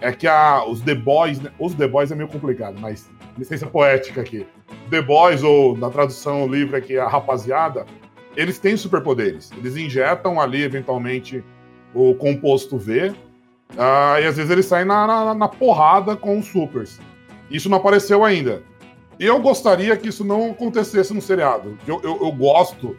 é 0.00 0.12
que 0.12 0.26
a, 0.26 0.64
os 0.64 0.80
The 0.80 0.94
Boys, 0.94 1.40
né, 1.40 1.50
os 1.58 1.74
The 1.74 1.88
Boys 1.88 2.12
é 2.12 2.14
meio 2.14 2.28
complicado, 2.28 2.76
mas 2.80 3.08
licença 3.38 3.66
poética 3.66 4.20
aqui. 4.20 4.46
The 4.90 5.02
Boys, 5.02 5.42
ou 5.42 5.76
na 5.76 5.90
tradução 5.90 6.46
livre 6.46 6.76
aqui, 6.76 6.98
a 6.98 7.08
rapaziada, 7.08 7.86
eles 8.36 8.58
têm 8.58 8.76
superpoderes. 8.76 9.50
Eles 9.56 9.76
injetam 9.76 10.40
ali, 10.40 10.62
eventualmente, 10.62 11.44
o 11.94 12.14
composto 12.14 12.76
V, 12.76 13.08
uh, 13.08 14.20
e 14.20 14.26
às 14.26 14.36
vezes 14.36 14.50
eles 14.50 14.66
saem 14.66 14.84
na, 14.84 15.06
na, 15.06 15.34
na, 15.34 15.48
porrada 15.48 16.16
com 16.16 16.38
os 16.38 16.46
supers. 16.46 17.00
Isso 17.50 17.68
não 17.68 17.78
apareceu 17.78 18.24
ainda. 18.24 18.62
Eu 19.18 19.40
gostaria 19.40 19.96
que 19.96 20.08
isso 20.08 20.24
não 20.24 20.50
acontecesse 20.50 21.14
no 21.14 21.20
seriado. 21.20 21.78
Eu, 21.86 22.00
eu, 22.02 22.18
eu 22.20 22.32
gosto 22.32 22.96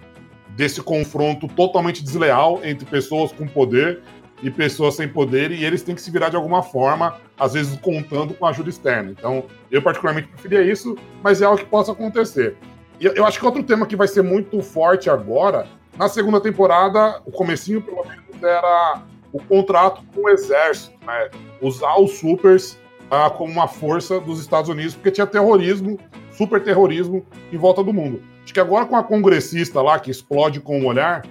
desse 0.55 0.81
confronto 0.81 1.47
totalmente 1.47 2.01
desleal 2.01 2.61
entre 2.63 2.85
pessoas 2.85 3.31
com 3.33 3.45
poder 3.45 4.01
e 4.41 4.49
pessoas 4.49 4.95
sem 4.95 5.07
poder, 5.07 5.51
e 5.51 5.63
eles 5.63 5.81
têm 5.81 5.95
que 5.95 6.01
se 6.01 6.11
virar 6.11 6.29
de 6.29 6.35
alguma 6.35 6.61
forma, 6.61 7.17
às 7.39 7.53
vezes 7.53 7.77
contando 7.79 8.33
com 8.33 8.45
ajuda 8.45 8.69
externa. 8.69 9.11
Então, 9.11 9.45
eu 9.71 9.81
particularmente 9.81 10.27
preferia 10.27 10.61
isso, 10.61 10.95
mas 11.23 11.41
é 11.41 11.45
algo 11.45 11.57
que 11.57 11.65
possa 11.65 11.93
acontecer. 11.93 12.55
E 12.99 13.05
eu 13.05 13.25
acho 13.25 13.39
que 13.39 13.45
outro 13.45 13.63
tema 13.63 13.85
que 13.85 13.95
vai 13.95 14.07
ser 14.07 14.21
muito 14.21 14.61
forte 14.61 15.09
agora, 15.09 15.67
na 15.97 16.07
segunda 16.07 16.39
temporada, 16.39 17.21
o 17.25 17.31
comecinho 17.31 17.81
pelo 17.81 18.05
menos 18.05 18.43
era 18.43 19.01
o 19.31 19.39
contrato 19.39 20.01
com 20.13 20.21
o 20.21 20.29
exército, 20.29 20.93
né? 21.05 21.29
Usar 21.61 21.99
os 21.99 22.17
supers 22.17 22.77
ah, 23.09 23.29
como 23.29 23.51
uma 23.51 23.67
força 23.67 24.19
dos 24.19 24.39
Estados 24.39 24.69
Unidos, 24.69 24.95
porque 24.95 25.11
tinha 25.11 25.27
terrorismo, 25.27 25.99
super 26.31 26.63
terrorismo 26.63 27.25
em 27.51 27.57
volta 27.57 27.83
do 27.83 27.93
mundo. 27.93 28.21
Acho 28.43 28.53
que 28.53 28.59
agora 28.59 28.85
com 28.85 28.95
a 28.95 29.03
congressista 29.03 29.81
lá, 29.81 29.99
que 29.99 30.11
explode 30.11 30.59
com 30.59 30.81
o 30.81 30.85
olhar, 30.85 31.25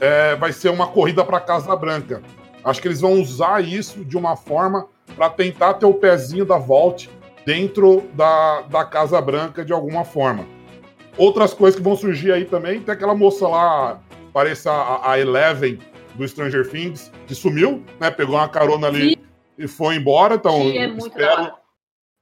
é, 0.00 0.34
vai 0.36 0.52
ser 0.52 0.70
uma 0.70 0.86
corrida 0.86 1.24
para 1.24 1.38
a 1.38 1.40
Casa 1.40 1.74
Branca. 1.76 2.22
Acho 2.64 2.80
que 2.80 2.88
eles 2.88 3.00
vão 3.00 3.20
usar 3.20 3.62
isso 3.62 4.04
de 4.04 4.16
uma 4.16 4.36
forma 4.36 4.86
para 5.14 5.28
tentar 5.28 5.74
ter 5.74 5.86
o 5.86 5.94
pezinho 5.94 6.44
da 6.44 6.58
Vault 6.58 7.10
dentro 7.44 8.02
da, 8.14 8.62
da 8.62 8.84
Casa 8.84 9.20
Branca 9.20 9.64
de 9.64 9.72
alguma 9.72 10.04
forma. 10.04 10.44
Outras 11.16 11.54
coisas 11.54 11.78
que 11.78 11.84
vão 11.84 11.96
surgir 11.96 12.32
aí 12.32 12.44
também, 12.44 12.80
tem 12.80 12.92
aquela 12.92 13.14
moça 13.14 13.46
lá, 13.46 14.00
parece 14.32 14.68
a, 14.68 15.00
a 15.04 15.18
Eleven 15.18 15.78
do 16.14 16.26
Stranger 16.26 16.68
Things, 16.68 17.10
que 17.26 17.34
sumiu, 17.34 17.82
né? 18.00 18.10
Pegou 18.10 18.36
uma 18.36 18.48
carona 18.48 18.88
ali 18.88 19.10
Sim. 19.10 19.16
e 19.58 19.68
foi 19.68 19.96
embora. 19.96 20.34
Então, 20.34 20.60
é 20.62 20.86
espero, 20.86 21.52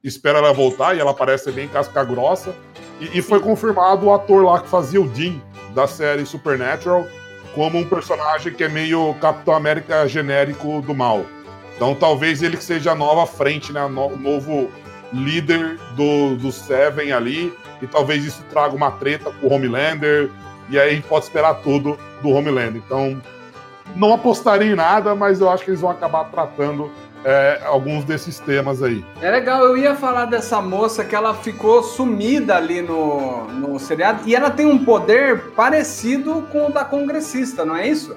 espero 0.03 0.37
ela 0.37 0.53
voltar 0.53 0.95
e 0.95 0.99
ela 0.99 1.13
parece 1.13 1.51
bem 1.51 1.67
casca 1.67 2.03
grossa. 2.03 2.55
E, 2.99 3.19
e 3.19 3.21
foi 3.21 3.39
confirmado 3.39 4.05
o 4.05 4.13
ator 4.13 4.43
lá 4.43 4.61
que 4.61 4.67
fazia 4.67 5.01
o 5.01 5.07
Dean 5.07 5.41
da 5.73 5.87
série 5.87 6.25
Supernatural 6.25 7.07
como 7.55 7.77
um 7.77 7.87
personagem 7.87 8.53
que 8.53 8.63
é 8.63 8.69
meio 8.69 9.13
Capitão 9.15 9.53
América 9.53 10.07
genérico 10.07 10.81
do 10.81 10.93
mal. 10.93 11.25
Então 11.75 11.95
talvez 11.95 12.41
ele 12.41 12.57
seja 12.57 12.91
a 12.91 12.95
nova 12.95 13.25
frente, 13.25 13.71
né? 13.71 13.83
O 13.83 13.89
novo 13.89 14.71
líder 15.11 15.77
do, 15.95 16.35
do 16.35 16.51
Seven 16.51 17.11
ali. 17.11 17.53
E 17.83 17.87
talvez 17.87 18.23
isso 18.25 18.43
traga 18.49 18.75
uma 18.75 18.91
treta 18.91 19.31
com 19.31 19.47
o 19.47 19.53
Homelander. 19.53 20.29
E 20.69 20.79
aí 20.79 20.89
a 20.89 20.93
gente 20.93 21.07
pode 21.07 21.25
esperar 21.25 21.55
tudo 21.55 21.99
do 22.21 22.29
Homelander. 22.29 22.81
Então, 22.85 23.21
não 23.95 24.13
apostaria 24.13 24.71
em 24.71 24.75
nada, 24.75 25.13
mas 25.13 25.41
eu 25.41 25.49
acho 25.49 25.63
que 25.65 25.71
eles 25.71 25.81
vão 25.81 25.91
acabar 25.91 26.23
tratando 26.25 26.89
é, 27.25 27.61
alguns 27.65 28.03
desses 28.03 28.39
temas 28.39 28.81
aí. 28.81 29.03
É 29.21 29.29
legal, 29.29 29.63
eu 29.63 29.77
ia 29.77 29.95
falar 29.95 30.25
dessa 30.25 30.61
moça 30.61 31.03
que 31.03 31.15
ela 31.15 31.33
ficou 31.33 31.83
sumida 31.83 32.55
ali 32.55 32.81
no, 32.81 33.45
no 33.47 33.79
seriado 33.79 34.23
e 34.25 34.35
ela 34.35 34.49
tem 34.49 34.65
um 34.65 34.83
poder 34.83 35.51
parecido 35.51 36.47
com 36.51 36.67
o 36.67 36.71
da 36.71 36.83
congressista, 36.83 37.65
não 37.65 37.75
é 37.75 37.87
isso? 37.87 38.15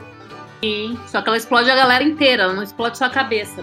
Sim, 0.61 0.99
só 1.07 1.21
que 1.21 1.29
ela 1.29 1.37
explode 1.37 1.71
a 1.71 1.77
galera 1.77 2.03
inteira, 2.03 2.45
ela 2.45 2.55
não 2.55 2.63
explode 2.63 2.99
só 2.99 3.05
a 3.05 3.11
cabeça. 3.11 3.63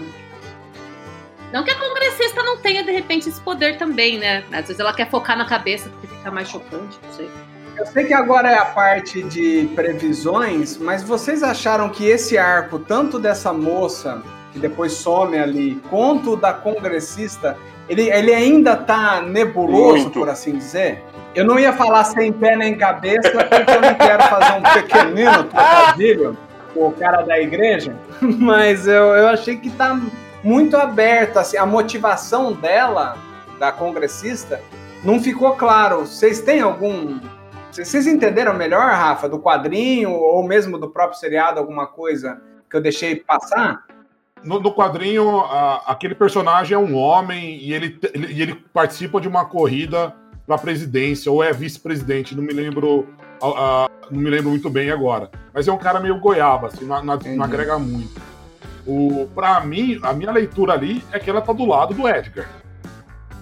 Não 1.54 1.62
que 1.62 1.70
a 1.70 1.78
congressista 1.78 2.42
não 2.42 2.56
tenha, 2.56 2.82
de 2.82 2.90
repente, 2.90 3.28
esse 3.28 3.40
poder 3.40 3.78
também, 3.78 4.18
né? 4.18 4.42
Às 4.50 4.66
vezes 4.66 4.80
ela 4.80 4.92
quer 4.92 5.08
focar 5.08 5.38
na 5.38 5.44
cabeça 5.44 5.88
porque 5.88 6.08
fica 6.08 6.28
mais 6.28 6.48
chocante, 6.48 6.98
não 7.00 7.12
sei. 7.12 7.30
Eu 7.78 7.86
sei 7.86 8.04
que 8.06 8.12
agora 8.12 8.50
é 8.50 8.58
a 8.58 8.64
parte 8.64 9.22
de 9.22 9.70
previsões, 9.72 10.76
mas 10.76 11.04
vocês 11.04 11.44
acharam 11.44 11.88
que 11.90 12.04
esse 12.04 12.36
arco, 12.36 12.80
tanto 12.80 13.20
dessa 13.20 13.52
moça 13.52 14.20
que 14.52 14.58
depois 14.58 14.94
some 14.94 15.38
ali, 15.38 15.80
quanto 15.88 16.36
da 16.36 16.52
congressista, 16.52 17.56
ele, 17.88 18.10
ele 18.10 18.34
ainda 18.34 18.76
tá 18.76 19.20
nebuloso, 19.20 20.04
Muito. 20.04 20.18
por 20.18 20.28
assim 20.28 20.58
dizer? 20.58 21.04
Eu 21.36 21.44
não 21.44 21.56
ia 21.56 21.72
falar 21.72 22.02
sem 22.02 22.32
pé 22.32 22.56
nem 22.56 22.76
cabeça, 22.76 23.30
porque 23.30 23.70
eu 23.70 23.80
não 23.80 23.94
quero 23.94 24.22
fazer 24.24 24.58
um 24.58 24.82
pequenino 24.82 25.44
trocadilho 25.44 26.36
com 26.74 26.88
o 26.88 26.92
cara 26.92 27.22
da 27.22 27.40
igreja, 27.40 27.94
mas 28.20 28.88
eu, 28.88 29.14
eu 29.14 29.28
achei 29.28 29.56
que 29.56 29.70
tá 29.70 30.00
muito 30.44 30.76
aberto, 30.76 31.38
assim, 31.38 31.56
a 31.56 31.66
motivação 31.66 32.52
dela, 32.52 33.16
da 33.58 33.72
congressista, 33.72 34.60
não 35.02 35.20
ficou 35.20 35.56
claro. 35.56 36.00
Vocês 36.06 36.40
têm 36.40 36.60
algum... 36.60 37.18
Vocês 37.72 38.06
entenderam 38.06 38.54
melhor, 38.54 38.92
Rafa, 38.92 39.28
do 39.28 39.40
quadrinho 39.40 40.12
ou 40.12 40.46
mesmo 40.46 40.78
do 40.78 40.90
próprio 40.90 41.18
seriado, 41.18 41.58
alguma 41.58 41.88
coisa 41.88 42.40
que 42.70 42.76
eu 42.76 42.80
deixei 42.80 43.16
passar? 43.16 43.84
no, 44.44 44.60
no 44.60 44.72
quadrinho, 44.72 45.40
a, 45.40 45.82
aquele 45.86 46.14
personagem 46.14 46.74
é 46.74 46.78
um 46.78 46.94
homem 46.94 47.56
e 47.56 47.72
ele, 47.72 47.98
ele, 48.12 48.42
ele 48.42 48.54
participa 48.72 49.20
de 49.20 49.26
uma 49.26 49.44
corrida 49.44 50.14
para 50.46 50.58
presidência 50.58 51.32
ou 51.32 51.42
é 51.42 51.52
vice-presidente, 51.52 52.36
não 52.36 52.42
me 52.42 52.52
lembro, 52.52 53.08
não 54.10 54.20
me 54.20 54.28
lembro 54.28 54.50
muito 54.50 54.68
bem 54.68 54.90
agora. 54.90 55.30
Mas 55.52 55.66
é 55.66 55.72
um 55.72 55.78
cara 55.78 55.98
meio 55.98 56.20
goiaba, 56.20 56.68
assim, 56.68 56.84
não, 56.84 57.02
não, 57.02 57.16
não 57.16 57.44
agrega 57.44 57.78
muito. 57.78 58.20
O, 58.86 59.28
para 59.34 59.60
mim, 59.60 59.98
a 60.02 60.12
minha 60.12 60.30
leitura 60.30 60.74
ali 60.74 61.02
é 61.12 61.18
que 61.18 61.30
ela 61.30 61.40
tá 61.40 61.52
do 61.52 61.64
lado 61.64 61.94
do 61.94 62.08
Edgar. 62.08 62.48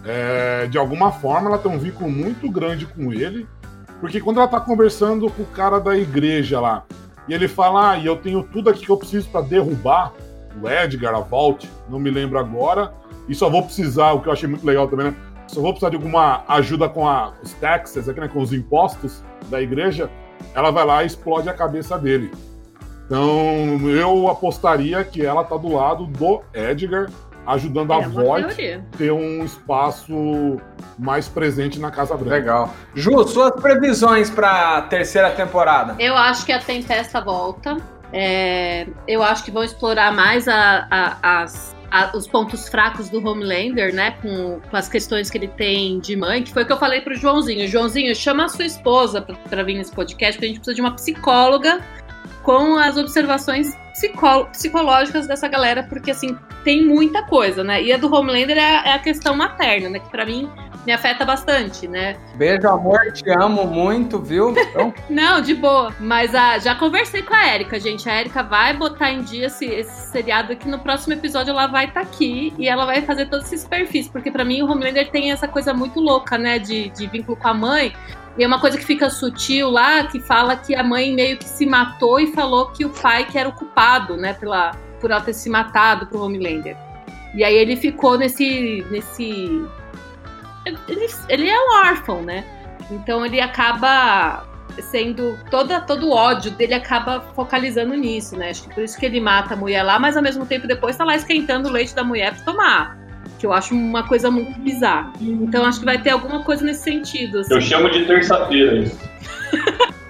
É, 0.05 0.67
de 0.67 0.79
alguma 0.79 1.13
forma, 1.13 1.49
ela 1.49 1.59
tem 1.59 1.71
um 1.71 1.79
vínculo 1.79 2.11
muito 2.11 2.51
grande 2.51 2.87
com 2.87 3.13
ele, 3.13 3.47
porque 4.01 4.21
quando 4.21 4.39
ela 4.39 4.49
tá 4.49 4.61
conversando 4.61 5.31
com 5.31 5.43
o 5.43 5.47
cara 5.47 5.79
da 5.79 5.97
igreja 5.97 6.61
lá, 6.61 6.85
e 7.29 7.35
ele 7.35 7.47
fala, 7.47 7.93
ah, 7.93 7.99
eu 7.99 8.17
tenho 8.17 8.43
tudo 8.43 8.69
aqui 8.71 8.85
que 8.85 8.91
eu 8.91 8.97
preciso 8.97 9.29
para 9.29 9.43
derrubar 9.43 10.13
o 10.61 10.69
Edgar, 10.69 11.15
a 11.15 11.21
Vault, 11.21 11.69
não 11.89 11.99
me 11.99 12.11
lembro 12.11 12.39
agora. 12.39 12.93
E 13.29 13.35
só 13.35 13.49
vou 13.49 13.63
precisar, 13.63 14.13
o 14.13 14.21
que 14.21 14.29
eu 14.29 14.33
achei 14.33 14.49
muito 14.49 14.67
legal 14.67 14.89
também, 14.89 15.07
né? 15.07 15.17
Só 15.47 15.61
vou 15.61 15.71
precisar 15.71 15.91
de 15.91 15.97
alguma 15.97 16.45
ajuda 16.49 16.89
com 16.89 17.07
a, 17.07 17.33
os 17.43 17.53
taxes, 17.55 18.09
aqui, 18.09 18.21
né, 18.21 18.29
com 18.29 18.41
os 18.41 18.53
impostos 18.53 19.23
da 19.49 19.61
igreja. 19.61 20.11
Ela 20.55 20.71
vai 20.71 20.85
lá 20.85 21.03
e 21.03 21.07
explode 21.07 21.49
a 21.49 21.55
cabeça 21.55 21.99
dele. 21.99 22.33
Então, 23.17 23.91
eu 23.91 24.27
apostaria 24.31 25.05
que 25.05 25.23
ela 25.23 25.45
tá 25.45 25.55
do 25.59 25.75
lado 25.75 26.07
do 26.07 26.41
Edgar 26.55 27.11
ajudando 27.47 27.93
É 27.93 27.97
a 27.97 28.09
Voight 28.09 28.81
ter 28.97 29.13
um 29.13 29.45
espaço 29.45 30.59
mais 30.99 31.29
presente 31.29 31.79
na 31.79 31.91
Casa 31.91 32.17
Branca. 32.17 32.37
Legal. 32.37 32.75
Ju, 32.95 33.23
suas 33.29 33.51
previsões 33.61 34.31
pra 34.31 34.81
terceira 34.89 35.29
temporada? 35.31 35.95
Eu 35.99 36.17
acho 36.17 36.47
que 36.47 36.53
a 36.53 36.59
Tempesta 36.59 37.21
volta. 37.21 37.77
É, 38.15 38.87
eu 39.07 39.23
acho 39.23 39.45
que 39.45 39.51
vão 39.51 39.63
explorar 39.63 40.11
mais 40.15 40.49
a- 40.49 40.87
a- 40.91 41.43
as- 41.43 41.77
a- 41.91 42.13
os 42.17 42.27
pontos 42.27 42.67
fracos 42.69 43.11
do 43.11 43.19
Homelander, 43.27 43.95
né? 43.95 44.13
Com, 44.23 44.59
com 44.71 44.77
as 44.77 44.89
questões 44.89 45.29
que 45.31 45.37
ele 45.37 45.49
tem 45.49 45.99
de 46.01 46.17
mãe, 46.17 46.43
que 46.43 46.51
foi 46.53 46.63
o 46.63 46.67
que 46.67 46.73
eu 46.73 46.79
falei 46.79 47.03
pro 47.03 47.15
Joãozinho. 47.15 47.67
Joãozinho, 47.69 48.15
chama 48.17 48.45
a 48.47 48.49
sua 48.49 48.65
esposa 48.65 49.21
pra 49.21 49.63
vir 49.63 49.75
nesse 49.77 49.93
podcast, 49.93 50.35
porque 50.35 50.45
a 50.45 50.49
gente 50.49 50.59
precisa 50.61 50.75
de 50.75 50.81
uma 50.81 50.93
psicóloga 50.95 51.81
com 52.43 52.77
as 52.77 52.97
observações 52.97 53.77
psicológicas 54.53 55.27
dessa 55.27 55.49
galera, 55.49 55.83
porque 55.85 56.11
assim, 56.11 56.37
tem 56.65 56.85
muita 56.85 57.23
coisa, 57.23 57.63
né? 57.63 57.83
E 57.83 57.93
a 57.93 57.97
do 57.97 58.13
Homelander 58.13 58.57
é 58.57 58.77
a, 58.77 58.85
é 58.85 58.93
a 58.95 58.99
questão 58.99 59.37
materna, 59.37 59.91
né? 59.91 59.99
Que 59.99 60.11
pra 60.11 60.27
mim 60.27 60.51
me 60.87 60.93
afeta 60.93 61.25
bastante, 61.25 61.87
né? 61.87 62.17
Beijo, 62.35 62.69
amor, 62.69 63.13
te 63.13 63.31
amo 63.31 63.67
muito, 63.67 64.19
viu? 64.19 64.55
Então, 64.57 64.93
Não, 65.09 65.41
de 65.41 65.55
boa. 65.55 65.95
Mas 66.01 66.35
ah, 66.35 66.59
já 66.59 66.75
conversei 66.75 67.23
com 67.23 67.35
a 67.35 67.55
Erika, 67.55 67.79
gente. 67.79 68.09
A 68.09 68.21
Erika 68.21 68.43
vai 68.43 68.77
botar 68.77 69.11
em 69.11 69.23
dia 69.23 69.47
esse, 69.47 69.65
esse 69.65 70.11
seriado 70.11 70.53
aqui. 70.53 70.69
No 70.69 70.79
próximo 70.79 71.15
episódio 71.15 71.51
ela 71.51 71.67
vai 71.67 71.87
estar 71.87 72.01
aqui 72.01 72.53
e 72.59 72.69
ela 72.69 72.85
vai 72.85 73.03
fazer 73.03 73.27
todos 73.27 73.47
esses 73.47 73.67
perfis. 73.67 74.09
Porque 74.09 74.31
pra 74.31 74.45
mim 74.45 74.63
o 74.63 74.71
Homelander 74.71 75.11
tem 75.11 75.31
essa 75.31 75.47
coisa 75.47 75.73
muito 75.73 76.01
louca, 76.01 76.37
né? 76.37 76.59
De, 76.59 76.89
de 76.91 77.07
vínculo 77.07 77.37
com 77.37 77.49
a 77.49 77.55
mãe. 77.55 77.93
E 78.37 78.43
é 78.43 78.47
uma 78.47 78.59
coisa 78.59 78.79
que 78.79 78.85
fica 78.85 79.11
sutil 79.11 79.71
lá, 79.71 80.05
que 80.07 80.19
fala 80.19 80.57
que 80.57 80.75
a 80.75 80.83
mãe 80.83 81.13
meio 81.13 81.37
que 81.37 81.49
se 81.49 81.67
matou 81.67 82.19
e 82.19 82.33
falou 82.33 82.71
que 82.71 82.85
o 82.85 82.91
pai 82.91 83.27
que 83.27 83.39
era 83.39 83.49
o 83.49 83.53
culpado, 83.53 84.17
né? 84.17 84.33
Pela, 84.33 84.73
por 85.01 85.11
ela 85.11 85.21
ter 85.21 85.35
se 85.35 85.51
matado 85.51 86.07
pro 86.07 86.23
Homelander. 86.23 86.77
E 87.35 87.43
aí 87.43 87.55
ele 87.55 87.77
ficou 87.77 88.19
nesse. 88.19 88.85
nesse. 88.91 89.65
Ele, 90.65 91.09
ele 91.29 91.49
é 91.49 91.57
um 91.59 91.87
órfão, 91.89 92.23
né? 92.23 92.45
Então 92.91 93.25
ele 93.25 93.41
acaba 93.41 94.45
sendo 94.81 95.39
toda 95.51 95.81
todo 95.81 96.09
o 96.09 96.13
ódio 96.13 96.51
dele 96.53 96.73
acaba 96.75 97.21
focalizando 97.35 97.95
nisso, 97.95 98.37
né? 98.37 98.51
Acho 98.51 98.63
que 98.65 98.75
por 98.75 98.83
isso 98.83 98.99
que 98.99 99.05
ele 99.07 99.21
mata 99.21 99.55
a 99.55 99.57
mulher 99.57 99.83
lá, 99.83 99.99
mas 99.99 100.17
ao 100.17 100.23
mesmo 100.23 100.47
tempo 100.47 100.67
depois 100.67 100.97
tá 100.97 101.05
lá 101.05 101.15
esquentando 101.15 101.69
o 101.69 101.73
leite 101.73 101.95
da 101.95 102.03
mulher 102.05 102.35
pra 102.35 102.45
tomar. 102.45 102.99
Que 103.39 103.47
eu 103.47 103.53
acho 103.53 103.75
uma 103.75 104.07
coisa 104.07 104.31
muito 104.31 104.59
bizarra. 104.61 105.13
Então 105.21 105.65
acho 105.65 105.81
que 105.81 105.85
vai 105.85 105.99
ter 105.99 106.11
alguma 106.11 106.43
coisa 106.45 106.65
nesse 106.65 106.83
sentido. 106.85 107.41
assim. 107.41 107.55
Eu 107.55 107.61
chamo 107.61 107.91
de 107.91 108.05
terça-feira 108.07 108.77
isso. 108.79 108.99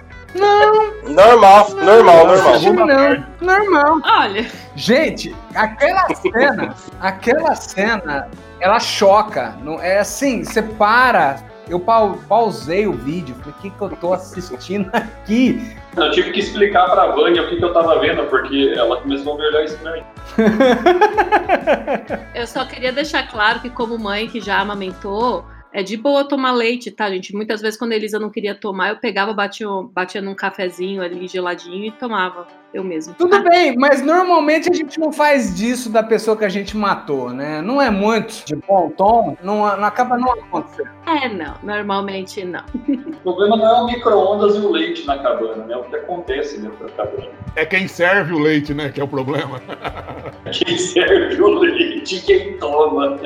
Normal, 1.04 1.70
normal, 1.74 2.26
normal. 2.26 2.86
não, 2.86 3.26
normal. 3.40 4.00
Olha, 4.02 4.46
Gente, 4.74 5.34
aquela 5.54 6.08
cena, 6.14 6.74
aquela 7.00 7.54
cena, 7.54 8.28
ela 8.62 8.78
choca. 8.78 9.56
Não, 9.62 9.82
é 9.82 9.98
assim, 9.98 10.44
você 10.44 10.62
para. 10.62 11.50
Eu 11.68 11.78
pau- 11.80 12.18
pausei 12.28 12.86
o 12.86 12.92
vídeo, 12.92 13.34
falei, 13.36 13.54
o 13.58 13.62
que, 13.62 13.70
que 13.70 13.80
eu 13.80 13.88
tô 13.96 14.12
assistindo 14.12 14.88
aqui? 14.94 15.60
Eu 15.96 16.10
tive 16.10 16.30
que 16.32 16.40
explicar 16.40 16.88
pra 16.90 17.08
Vânia 17.08 17.42
o 17.42 17.48
que, 17.48 17.56
que 17.56 17.64
eu 17.64 17.72
tava 17.72 17.98
vendo, 18.00 18.24
porque 18.26 18.72
ela 18.76 19.00
começou 19.00 19.34
a 19.34 19.36
me 19.38 19.46
olhar 19.46 19.64
estranho. 19.64 20.04
eu 22.34 22.46
só 22.46 22.64
queria 22.64 22.92
deixar 22.92 23.28
claro 23.28 23.60
que 23.60 23.70
como 23.70 23.98
mãe 23.98 24.26
que 24.28 24.40
já 24.40 24.58
amamentou, 24.60 25.44
é 25.72 25.82
de 25.82 25.96
boa 25.96 26.24
tomar 26.24 26.52
leite, 26.52 26.90
tá, 26.90 27.08
gente? 27.08 27.34
Muitas 27.34 27.60
vezes 27.60 27.78
quando 27.78 27.92
a 27.92 27.96
Elisa 27.96 28.18
não 28.18 28.30
queria 28.30 28.54
tomar, 28.54 28.90
eu 28.90 28.96
pegava, 28.96 29.32
batia, 29.32 29.66
batia 29.92 30.20
num 30.20 30.34
cafezinho 30.34 31.02
ali 31.02 31.26
geladinho 31.28 31.86
e 31.86 31.92
tomava 31.92 32.46
eu 32.72 32.82
mesmo. 32.82 33.14
Tudo 33.14 33.42
bem, 33.42 33.76
mas 33.76 34.02
normalmente 34.02 34.70
a 34.70 34.74
gente 34.74 34.98
não 34.98 35.12
faz 35.12 35.54
disso 35.54 35.90
da 35.90 36.02
pessoa 36.02 36.36
que 36.36 36.44
a 36.44 36.48
gente 36.48 36.76
matou, 36.76 37.30
né? 37.30 37.60
Não 37.60 37.80
é 37.80 37.90
muito 37.90 38.44
de 38.44 38.56
bom 38.56 38.90
tom, 38.90 39.36
não, 39.42 39.76
não 39.76 39.84
acaba 39.84 40.16
não 40.16 40.32
acontecendo. 40.32 40.88
É, 41.06 41.28
não, 41.28 41.54
normalmente 41.62 42.44
não. 42.44 42.64
O 43.24 43.32
problema 43.34 43.56
não 43.56 43.66
é 43.66 43.82
o 43.82 43.86
micro-ondas 43.86 44.56
e 44.56 44.58
o 44.58 44.70
leite 44.70 45.06
na 45.06 45.18
cabana, 45.18 45.64
né? 45.64 45.76
O 45.76 45.84
que 45.84 45.96
acontece 45.96 46.60
dentro 46.60 46.86
da 46.86 46.92
cabana. 46.92 47.28
É 47.56 47.66
quem 47.66 47.86
serve 47.86 48.32
o 48.32 48.38
leite, 48.38 48.72
né? 48.72 48.90
Que 48.90 49.00
é 49.00 49.04
o 49.04 49.08
problema. 49.08 49.60
Quem 50.50 50.76
serve 50.76 51.40
o 51.40 51.48
leite, 51.60 52.20
quem 52.26 52.58
toma. 52.58 53.18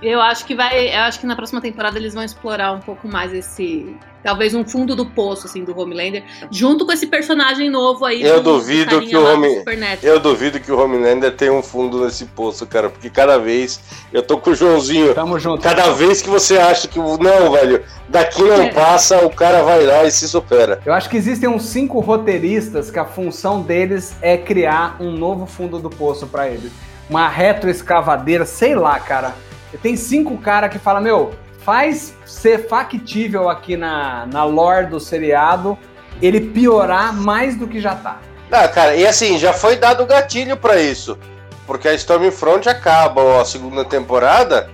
Eu 0.00 0.20
acho 0.22 0.46
que 0.46 0.54
vai. 0.54 0.88
Eu 0.94 1.00
acho 1.00 1.20
que 1.20 1.26
na 1.26 1.36
próxima 1.36 1.60
temporada 1.60 1.98
eles 1.98 2.14
vão 2.14 2.22
explorar 2.22 2.72
um 2.72 2.80
pouco 2.80 3.06
mais 3.06 3.32
esse. 3.32 3.94
Talvez 4.26 4.54
um 4.56 4.64
fundo 4.64 4.96
do 4.96 5.06
poço, 5.06 5.46
assim, 5.46 5.62
do 5.62 5.78
Homelander, 5.78 6.24
junto 6.50 6.84
com 6.84 6.90
esse 6.90 7.06
personagem 7.06 7.70
novo 7.70 8.04
aí. 8.04 8.22
Eu 8.24 8.40
do- 8.40 8.54
do 8.54 8.58
duvido 8.58 9.00
que 9.02 9.16
o 9.16 9.24
Home-. 9.24 9.62
Eu 10.02 10.18
duvido 10.18 10.58
que 10.58 10.72
o 10.72 10.80
Homelander 10.80 11.30
tenha 11.36 11.52
um 11.52 11.62
fundo 11.62 12.04
nesse 12.04 12.24
poço, 12.24 12.66
cara, 12.66 12.90
porque 12.90 13.08
cada 13.08 13.38
vez 13.38 13.78
eu 14.12 14.24
tô 14.24 14.36
com 14.36 14.50
o 14.50 14.54
Joãozinho. 14.54 15.14
Tamo 15.14 15.38
junto. 15.38 15.62
Cada 15.62 15.92
vez 15.92 16.20
que 16.20 16.28
você 16.28 16.58
acha 16.58 16.88
que 16.88 16.98
não, 16.98 17.52
velho, 17.52 17.84
daqui 18.08 18.42
não 18.42 18.62
É. 18.62 18.72
passa, 18.72 19.24
o 19.24 19.30
cara 19.30 19.62
vai 19.62 19.86
lá 19.86 20.02
e 20.04 20.10
se 20.10 20.28
supera. 20.28 20.80
Eu 20.84 20.92
acho 20.92 21.08
que 21.08 21.16
existem 21.16 21.48
uns 21.48 21.62
cinco 21.66 22.00
roteiristas 22.00 22.90
que 22.90 22.98
a 22.98 23.04
função 23.04 23.62
deles 23.62 24.16
é 24.20 24.36
criar 24.36 24.96
um 24.98 25.12
novo 25.12 25.46
fundo 25.46 25.78
do 25.78 25.88
poço 25.88 26.26
pra 26.26 26.48
eles. 26.48 26.72
Uma 27.08 27.28
retroescavadeira, 27.28 28.44
sei 28.44 28.74
lá, 28.74 28.98
cara. 28.98 29.34
Tem 29.82 29.94
cinco 29.96 30.36
caras 30.38 30.70
que 30.72 30.78
falam, 30.80 31.00
meu, 31.02 31.32
faz 31.66 32.14
ser 32.24 32.68
factível 32.68 33.50
aqui 33.50 33.76
na, 33.76 34.24
na 34.26 34.44
lore 34.44 34.86
do 34.86 35.00
seriado 35.00 35.76
ele 36.22 36.40
piorar 36.40 37.12
mais 37.12 37.56
do 37.56 37.66
que 37.66 37.80
já 37.80 37.96
tá. 37.96 38.20
Ah, 38.52 38.68
cara, 38.68 38.94
e 38.94 39.04
assim, 39.04 39.36
já 39.36 39.52
foi 39.52 39.74
dado 39.76 40.04
o 40.04 40.06
gatilho 40.06 40.56
pra 40.56 40.80
isso. 40.80 41.18
Porque 41.66 41.88
a 41.88 41.94
Stormfront 41.94 42.68
acaba 42.68 43.20
ó, 43.20 43.40
a 43.40 43.44
segunda 43.44 43.84
temporada 43.84 44.70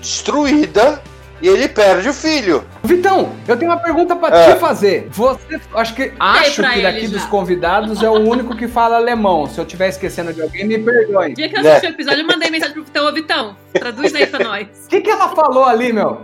destruída 0.00 1.02
e 1.42 1.48
ele 1.48 1.68
perde 1.68 2.08
o 2.08 2.12
filho. 2.12 2.64
Vitão, 2.82 3.32
eu 3.48 3.56
tenho 3.56 3.70
uma 3.70 3.78
pergunta 3.80 4.14
pra 4.16 4.36
É. 4.36 4.52
te 4.54 4.58
fazer. 4.60 5.08
Você, 5.10 5.60
acho 5.74 5.94
que 5.94 6.12
acho 6.18 6.62
que 6.62 6.82
daqui 6.82 7.08
dos 7.08 7.24
convidados 7.24 8.02
é 8.02 8.08
o 8.08 8.14
único 8.20 8.54
que 8.56 8.68
fala 8.68 8.96
alemão. 8.96 9.46
Se 9.46 9.58
eu 9.58 9.64
estiver 9.64 9.88
esquecendo 9.88 10.32
de 10.32 10.42
alguém, 10.42 10.66
me 10.66 10.78
perdoe. 10.78 11.28
No 11.30 11.34
dia 11.34 11.48
que 11.48 11.56
eu 11.56 11.60
assisti 11.60 11.86
o 11.86 11.90
episódio, 11.90 12.20
eu 12.22 12.26
mandei 12.26 12.50
mensagem 12.50 12.74
pro 12.74 12.84
Vitão, 12.84 13.06
ô 13.06 13.12
Vitão, 13.12 13.56
traduz 13.72 14.14
aí 14.14 14.26
pra 14.26 14.44
nós. 14.44 14.66
O 14.86 14.88
que, 14.88 15.00
que 15.00 15.10
ela 15.10 15.28
falou 15.28 15.64
ali, 15.64 15.92
meu? 15.92 16.20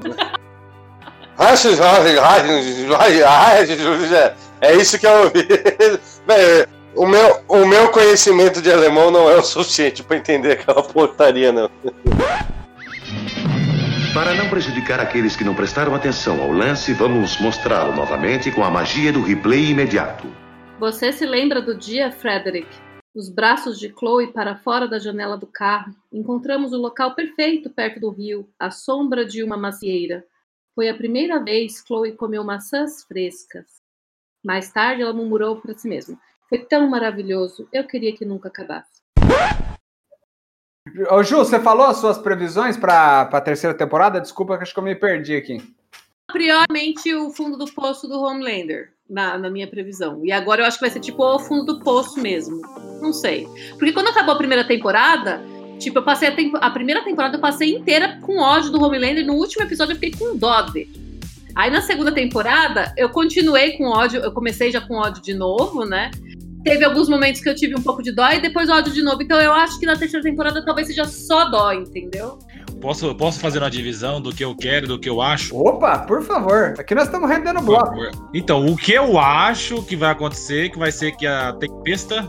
É 4.60 4.74
isso 4.74 4.98
que 4.98 5.06
eu 5.06 5.12
ouvi. 5.24 5.47
Bem, 6.26 6.66
O 6.94 7.06
meu, 7.06 7.40
o 7.47 7.66
meu 7.66 7.88
conhecimento 7.90 8.62
de 8.62 8.72
alemão 8.72 9.10
não 9.10 9.30
é 9.30 9.34
o 9.36 9.43
suficiente 9.43 10.02
pra 10.02 10.16
entender 10.16 10.52
aquela 10.52 10.82
portaria, 10.82 11.52
não. 11.52 11.70
Para 14.16 14.32
não 14.32 14.48
prejudicar 14.48 14.98
aqueles 14.98 15.36
que 15.36 15.44
não 15.44 15.55
prestaram 15.55 15.94
atenção 15.94 16.40
ao 16.40 16.51
lance, 16.51 16.94
vamos 16.94 17.38
mostrá-lo 17.38 17.94
novamente 17.94 18.51
com 18.51 18.64
a 18.64 18.70
magia 18.70 19.12
do 19.12 19.20
replay 19.20 19.66
imediato. 19.66 20.26
Você 20.80 21.12
se 21.12 21.26
lembra 21.26 21.60
do 21.60 21.76
dia, 21.76 22.10
Frederick? 22.10 22.66
Os 23.14 23.28
braços 23.28 23.78
de 23.78 23.90
Chloe 23.90 24.32
para 24.32 24.56
fora 24.56 24.88
da 24.88 24.98
janela 24.98 25.36
do 25.36 25.47
carro. 25.47 25.94
Encontramos 26.10 26.72
o 26.72 26.78
local 26.78 27.14
perfeito 27.14 27.68
perto 27.68 28.01
do 28.01 28.09
rio, 28.09 28.48
à 28.59 28.70
sombra 28.70 29.22
de 29.22 29.43
uma 29.43 29.59
macieira. 29.59 30.24
Foi 30.74 30.88
a 30.88 30.94
primeira 30.94 31.38
vez 31.38 31.84
Chloe 31.86 32.12
comeu 32.12 32.43
maçãs 32.43 33.05
frescas. 33.05 33.66
Mais 34.43 34.72
tarde, 34.72 35.02
ela 35.02 35.12
murmurou 35.12 35.60
para 35.60 35.76
si 35.76 35.86
mesma: 35.86 36.18
Foi 36.48 36.60
tão 36.60 36.88
maravilhoso, 36.88 37.68
eu 37.70 37.84
queria 37.84 38.16
que 38.16 38.24
nunca 38.24 38.48
acabasse. 38.48 39.02
Ô, 41.10 41.22
Ju, 41.22 41.36
você 41.38 41.58
falou 41.60 41.86
as 41.86 41.96
suas 41.98 42.16
previsões 42.18 42.76
pra, 42.76 43.24
pra 43.26 43.40
terceira 43.40 43.76
temporada? 43.76 44.20
Desculpa, 44.20 44.56
que 44.56 44.62
acho 44.62 44.72
que 44.72 44.78
eu 44.78 44.84
me 44.84 44.94
perdi 44.94 45.36
aqui. 45.36 45.60
A 46.28 46.32
priormente 46.32 47.12
o 47.14 47.30
fundo 47.30 47.56
do 47.56 47.66
poço 47.72 48.06
do 48.08 48.20
Homelander, 48.20 48.90
na, 49.08 49.36
na 49.38 49.50
minha 49.50 49.66
previsão. 49.66 50.20
E 50.24 50.30
agora 50.32 50.62
eu 50.62 50.66
acho 50.66 50.78
que 50.78 50.84
vai 50.84 50.90
ser 50.90 51.00
tipo 51.00 51.22
o 51.24 51.38
fundo 51.38 51.64
do 51.64 51.80
poço 51.80 52.20
mesmo. 52.20 52.60
Não 53.00 53.12
sei. 53.12 53.46
Porque 53.78 53.92
quando 53.92 54.08
acabou 54.08 54.34
a 54.34 54.38
primeira 54.38 54.64
temporada, 54.66 55.40
tipo, 55.78 55.98
eu 55.98 56.02
passei 56.04 56.28
a, 56.28 56.34
tempo- 56.34 56.58
a 56.60 56.70
primeira 56.70 57.02
temporada 57.04 57.36
eu 57.36 57.40
passei 57.40 57.76
inteira 57.76 58.18
com 58.22 58.38
ódio 58.38 58.70
do 58.70 58.82
Homelander. 58.82 59.26
No 59.26 59.34
último 59.34 59.64
episódio 59.64 59.92
eu 59.92 59.96
fiquei 59.98 60.12
com 60.18 60.36
dó 60.36 60.62
dele. 60.62 61.04
Aí 61.54 61.70
na 61.70 61.80
segunda 61.80 62.12
temporada 62.12 62.92
eu 62.96 63.08
continuei 63.08 63.72
com 63.78 63.84
ódio, 63.88 64.20
eu 64.20 64.30
comecei 64.32 64.70
já 64.70 64.80
com 64.80 64.94
ódio 64.96 65.22
de 65.22 65.32
novo, 65.34 65.84
né? 65.86 66.10
Teve 66.66 66.84
alguns 66.84 67.09
momentos 67.09 67.40
que 67.40 67.48
eu 67.48 67.55
tive 67.55 67.76
um 67.76 67.80
pouco 67.80 68.02
de 68.02 68.10
dó 68.10 68.28
e 68.32 68.40
depois 68.40 68.68
ódio 68.68 68.93
de 68.93 69.01
novo. 69.01 69.22
Então 69.22 69.40
eu 69.40 69.52
acho 69.52 69.78
que 69.78 69.86
na 69.86 69.94
terceira 69.94 70.20
temporada 70.20 70.64
talvez 70.64 70.88
seja 70.88 71.05
só 71.05 71.48
dó, 71.48 71.72
entendeu? 71.72 72.40
Posso, 72.80 73.14
posso 73.14 73.38
fazer 73.38 73.60
uma 73.60 73.70
divisão 73.70 74.20
do 74.20 74.34
que 74.34 74.44
eu 74.44 74.52
quero, 74.56 74.88
do 74.88 74.98
que 74.98 75.09
eu 75.09 75.22
acho? 75.22 75.56
Opa, 75.56 76.01
por 76.01 76.24
favor. 76.24 76.74
Aqui 76.76 76.93
nós 76.93 77.05
estamos 77.05 77.30
rendendo 77.30 77.60
Por 77.60 77.66
bloco. 77.66 77.86
favor. 77.86 78.10
Então, 78.34 78.66
o 78.66 78.76
que 78.76 78.93
eu 78.93 79.16
acho 79.16 79.80
que 79.84 79.94
vai 79.94 80.10
acontecer, 80.10 80.70
que 80.70 80.78
vai 80.78 80.90
ser 80.90 81.12
que 81.12 81.24
a 81.24 81.52
Tempesta, 81.52 82.28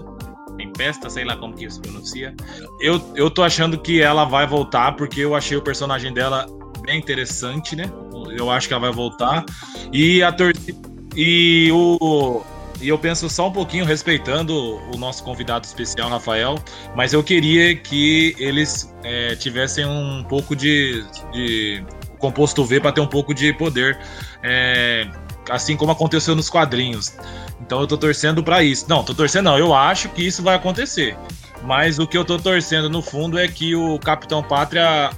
Tempesta, 0.55 1.09
sei 1.09 1.25
lá 1.25 1.35
como 1.35 1.55
que 1.55 1.67
se 1.67 1.81
pronuncia, 1.81 2.35
eu, 2.79 3.01
eu 3.15 3.31
tô 3.31 3.41
achando 3.41 3.75
que 3.75 4.03
ela 4.03 4.23
vai 4.23 4.45
voltar, 4.45 4.95
porque 4.95 5.21
eu 5.21 5.33
achei 5.33 5.57
o 5.57 5.63
personagem 5.63 6.13
dela 6.13 6.45
bem 6.83 6.99
interessante, 6.99 7.75
né? 7.75 7.91
Eu 8.37 8.51
acho 8.51 8.67
que 8.67 8.73
ela 8.75 8.81
vai 8.81 8.93
voltar. 8.93 9.43
E 9.91 10.21
a 10.21 10.31
torcida. 10.31 10.77
E 11.15 11.71
o. 11.71 12.43
e 12.81 12.89
eu 12.89 12.97
penso 12.97 13.29
só 13.29 13.47
um 13.47 13.51
pouquinho, 13.51 13.85
respeitando 13.85 14.53
o 14.93 14.97
nosso 14.97 15.23
convidado 15.23 15.65
especial, 15.65 16.09
Rafael, 16.09 16.57
mas 16.95 17.13
eu 17.13 17.23
queria 17.23 17.75
que 17.75 18.35
eles 18.37 18.93
é, 19.03 19.35
tivessem 19.35 19.85
um 19.85 20.23
pouco 20.23 20.55
de, 20.55 21.03
de 21.31 21.83
composto 22.19 22.63
V 22.65 22.79
para 22.79 22.91
ter 22.91 23.01
um 23.01 23.07
pouco 23.07 23.33
de 23.33 23.51
poder. 23.53 23.97
É, 24.43 25.07
assim 25.49 25.75
como 25.75 25.91
aconteceu 25.91 26.35
nos 26.35 26.49
quadrinhos. 26.49 27.13
Então 27.61 27.81
eu 27.81 27.87
tô 27.87 27.97
torcendo 27.97 28.43
para 28.43 28.63
isso. 28.63 28.85
Não, 28.87 29.03
tô 29.03 29.13
torcendo 29.13 29.45
não, 29.45 29.57
eu 29.57 29.73
acho 29.73 30.09
que 30.09 30.25
isso 30.25 30.43
vai 30.43 30.55
acontecer. 30.55 31.17
Mas 31.63 31.99
o 31.99 32.07
que 32.07 32.17
eu 32.17 32.23
tô 32.23 32.37
torcendo 32.37 32.89
no 32.89 33.01
fundo 33.01 33.37
é 33.37 33.47
que 33.47 33.75
o 33.75 33.97
Capitão 33.99 34.43
Pátria 34.43 35.09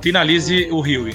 finalize 0.00 0.68
o 0.70 0.80
Rio. 0.80 1.08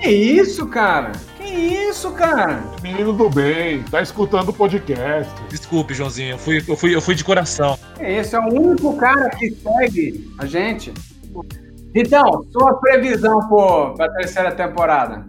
Que 0.00 0.08
isso, 0.08 0.66
cara? 0.66 1.12
Isso, 1.58 2.12
cara? 2.12 2.62
Menino 2.80 3.12
do 3.12 3.28
bem, 3.28 3.82
tá 3.82 4.00
escutando 4.00 4.50
o 4.50 4.52
podcast. 4.52 5.32
Desculpe, 5.48 5.92
Joãozinho, 5.92 6.32
eu 6.32 6.38
fui, 6.38 6.64
eu 6.66 6.76
fui, 6.76 6.94
eu 6.94 7.00
fui 7.00 7.14
de 7.14 7.24
coração. 7.24 7.76
Esse 7.98 8.36
é 8.36 8.38
o 8.38 8.46
único 8.46 8.96
cara 8.96 9.28
que 9.30 9.50
segue 9.50 10.32
a 10.38 10.46
gente. 10.46 10.94
Então, 11.94 12.44
sua 12.52 12.74
previsão 12.74 13.40
para 13.96 14.06
a 14.06 14.12
terceira 14.12 14.52
temporada? 14.52 15.26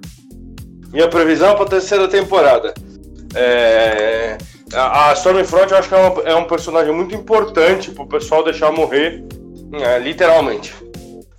Minha 0.91 1.07
previsão 1.07 1.55
para 1.55 1.65
a 1.65 1.69
terceira 1.69 2.07
temporada. 2.07 2.73
É... 3.33 4.37
A 4.73 5.11
Stormfront 5.13 5.71
eu 5.71 5.77
acho 5.79 5.89
que 5.89 5.95
é, 5.95 5.97
uma, 5.97 6.21
é 6.21 6.35
um 6.35 6.45
personagem 6.45 6.93
muito 6.93 7.15
importante 7.15 7.89
para 7.89 8.03
o 8.03 8.07
pessoal 8.07 8.43
deixar 8.43 8.71
morrer, 8.71 9.25
é, 9.73 9.97
literalmente. 9.97 10.75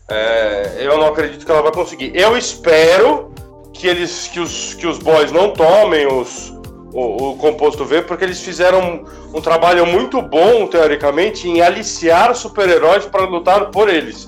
É, 0.08 0.78
eu 0.80 0.98
não 0.98 1.06
acredito 1.06 1.46
que 1.46 1.52
ela 1.52 1.62
vai 1.62 1.70
conseguir. 1.70 2.10
Eu 2.12 2.36
espero 2.36 3.32
que 3.72 3.86
eles, 3.86 4.28
que 4.28 4.40
os, 4.40 4.74
que 4.74 4.86
os 4.86 4.98
boys 4.98 5.32
não 5.32 5.50
tomem 5.50 6.06
os, 6.06 6.52
o, 6.92 7.30
o 7.30 7.36
composto 7.36 7.84
V, 7.84 8.02
porque 8.02 8.24
eles 8.24 8.40
fizeram 8.40 8.80
um, 8.80 9.38
um 9.38 9.40
trabalho 9.40 9.86
muito 9.86 10.20
bom, 10.20 10.66
teoricamente, 10.66 11.48
em 11.48 11.60
aliciar 11.60 12.34
super-heróis 12.34 13.06
para 13.06 13.24
lutar 13.24 13.66
por 13.66 13.88
eles. 13.88 14.26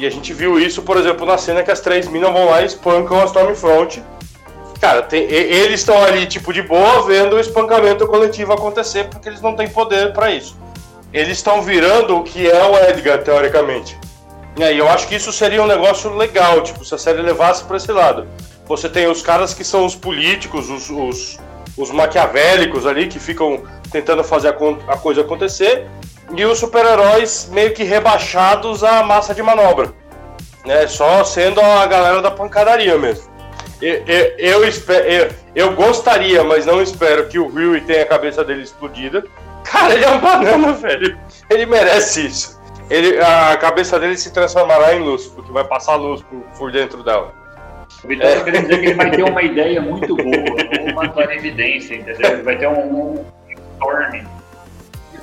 E 0.00 0.06
a 0.06 0.10
gente 0.10 0.32
viu 0.32 0.58
isso, 0.58 0.82
por 0.82 0.96
exemplo, 0.96 1.24
na 1.24 1.38
cena 1.38 1.62
que 1.62 1.70
as 1.70 1.80
três 1.80 2.08
minas 2.08 2.32
vão 2.32 2.46
lá 2.46 2.62
e 2.62 2.66
espancam 2.66 3.20
a 3.20 3.24
Stormfront. 3.24 4.02
Cara, 4.80 5.02
tem, 5.02 5.22
eles 5.22 5.80
estão 5.80 6.02
ali, 6.02 6.26
tipo, 6.26 6.52
de 6.52 6.60
boa, 6.60 7.02
vendo 7.02 7.36
o 7.36 7.40
espancamento 7.40 8.04
coletivo 8.08 8.52
acontecer, 8.52 9.04
porque 9.04 9.28
eles 9.28 9.40
não 9.40 9.54
têm 9.54 9.68
poder 9.68 10.12
para 10.12 10.32
isso. 10.32 10.56
Eles 11.12 11.36
estão 11.36 11.62
virando 11.62 12.16
o 12.16 12.24
que 12.24 12.50
é 12.50 12.64
o 12.64 12.76
Edgar, 12.90 13.22
teoricamente. 13.22 13.96
E 14.56 14.64
aí 14.64 14.76
eu 14.76 14.88
acho 14.88 15.06
que 15.06 15.14
isso 15.14 15.32
seria 15.32 15.62
um 15.62 15.66
negócio 15.66 16.12
legal, 16.16 16.62
tipo, 16.62 16.84
se 16.84 16.94
a 16.94 16.98
série 16.98 17.22
levasse 17.22 17.62
para 17.64 17.76
esse 17.76 17.92
lado. 17.92 18.26
Você 18.72 18.88
tem 18.88 19.06
os 19.06 19.20
caras 19.20 19.52
que 19.52 19.62
são 19.62 19.84
os 19.84 19.94
políticos, 19.94 20.70
os, 20.70 20.88
os, 20.88 21.38
os 21.76 21.90
maquiavélicos 21.90 22.86
ali, 22.86 23.06
que 23.06 23.18
ficam 23.18 23.64
tentando 23.90 24.24
fazer 24.24 24.48
a, 24.48 24.92
a 24.94 24.96
coisa 24.96 25.20
acontecer, 25.20 25.86
e 26.34 26.42
os 26.42 26.58
super-heróis 26.58 27.50
meio 27.52 27.74
que 27.74 27.84
rebaixados 27.84 28.82
à 28.82 29.02
massa 29.02 29.34
de 29.34 29.42
manobra. 29.42 29.92
Né? 30.64 30.86
Só 30.86 31.22
sendo 31.22 31.60
a 31.60 31.84
galera 31.84 32.22
da 32.22 32.30
pancadaria 32.30 32.96
mesmo. 32.96 33.30
Eu, 33.82 34.02
eu, 34.06 34.64
eu, 34.64 34.64
eu, 34.64 35.28
eu 35.54 35.72
gostaria, 35.74 36.42
mas 36.42 36.64
não 36.64 36.80
espero 36.80 37.28
que 37.28 37.38
o 37.38 37.48
Rui 37.48 37.82
tenha 37.82 38.04
a 38.04 38.06
cabeça 38.06 38.42
dele 38.42 38.62
explodida. 38.62 39.22
Cara, 39.64 39.92
ele 39.92 40.04
é 40.06 40.10
um 40.10 40.18
banana, 40.18 40.72
velho. 40.80 41.18
Ele 41.50 41.66
merece 41.66 42.24
isso 42.24 42.62
ele, 42.92 43.18
a 43.22 43.56
cabeça 43.56 43.98
dele 43.98 44.18
se 44.18 44.30
transformará 44.32 44.94
em 44.94 45.02
luz, 45.02 45.26
porque 45.26 45.50
vai 45.50 45.64
passar 45.64 45.96
luz 45.96 46.22
por, 46.22 46.40
por 46.58 46.72
dentro 46.72 47.02
dela. 47.02 47.41
O 48.04 48.08
Vitor 48.08 48.26
é. 48.26 48.40
querendo 48.42 48.62
dizer 48.62 48.80
que 48.80 48.86
ele 48.86 48.94
vai 48.94 49.10
ter 49.10 49.22
uma 49.22 49.42
ideia 49.42 49.80
muito 49.80 50.16
boa, 50.16 50.56
uma 50.92 51.08
clarividência, 51.08 51.94
entendeu? 51.94 52.32
Ele 52.32 52.42
vai 52.42 52.58
ter 52.58 52.68
um, 52.68 53.12
um 53.12 53.24
storming. 53.74 54.26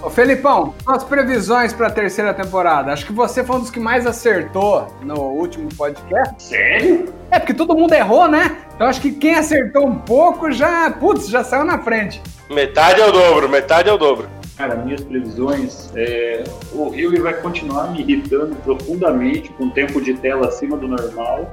Ô 0.01 0.09
Felipão, 0.09 0.73
suas 0.81 1.03
previsões 1.03 1.73
para 1.73 1.87
a 1.87 1.91
terceira 1.91 2.33
temporada. 2.33 2.93
Acho 2.93 3.05
que 3.05 3.11
você 3.11 3.43
foi 3.43 3.57
um 3.57 3.59
dos 3.59 3.69
que 3.69 3.81
mais 3.81 4.07
acertou 4.07 4.87
no 5.01 5.19
último 5.19 5.67
podcast. 5.75 6.41
Sério? 6.41 7.13
É, 7.29 7.37
porque 7.37 7.53
todo 7.53 7.75
mundo 7.75 7.91
errou, 7.91 8.29
né? 8.29 8.57
Então 8.73 8.87
acho 8.87 9.01
que 9.01 9.11
quem 9.11 9.35
acertou 9.35 9.85
um 9.85 9.95
pouco 9.95 10.49
já, 10.53 10.89
putz, 10.89 11.27
já 11.27 11.43
saiu 11.43 11.65
na 11.65 11.79
frente. 11.79 12.21
Metade 12.49 13.01
é 13.01 13.05
o 13.05 13.11
dobro, 13.11 13.49
metade 13.49 13.89
é 13.89 13.93
o 13.93 13.97
dobro. 13.97 14.29
Cara, 14.55 14.75
minhas 14.75 15.01
previsões, 15.01 15.91
é, 15.95 16.43
o 16.71 16.89
Rio 16.89 17.21
vai 17.21 17.33
continuar 17.33 17.91
me 17.91 17.99
irritando 18.01 18.55
profundamente 18.57 19.49
com 19.49 19.69
tempo 19.69 20.01
de 20.01 20.13
tela 20.13 20.47
acima 20.47 20.77
do 20.77 20.87
normal. 20.87 21.49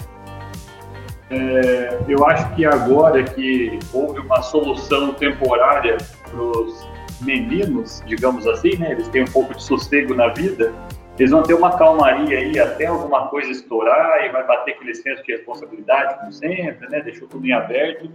É, 1.31 1.99
eu 2.09 2.25
acho 2.27 2.55
que 2.55 2.65
agora 2.65 3.23
que 3.23 3.79
houve 3.93 4.21
uma 4.21 4.43
solução 4.43 5.13
temporária 5.15 5.97
para 6.31 6.41
os 6.41 6.89
meninos, 7.21 8.03
digamos 8.07 8.47
assim, 8.47 8.77
né, 8.77 8.93
eles 8.93 9.09
têm 9.09 9.23
um 9.23 9.33
pouco 9.33 9.55
de 9.55 9.63
sossego 9.63 10.15
na 10.15 10.29
vida, 10.29 10.73
eles 11.19 11.31
vão 11.31 11.43
ter 11.43 11.55
uma 11.55 11.77
calmaria 11.77 12.39
aí 12.39 12.59
até 12.59 12.87
alguma 12.87 13.29
coisa 13.29 13.51
estourar 13.51 14.25
e 14.25 14.29
vai 14.29 14.47
bater 14.47 14.75
aquele 14.75 14.95
senso 14.95 15.25
de 15.25 15.33
responsabilidade, 15.33 16.19
como 16.21 16.33
sempre, 16.33 16.89
né, 16.89 17.01
deixou 17.01 17.27
tudo 17.27 17.47
em 17.47 17.53
aberto 17.53 18.09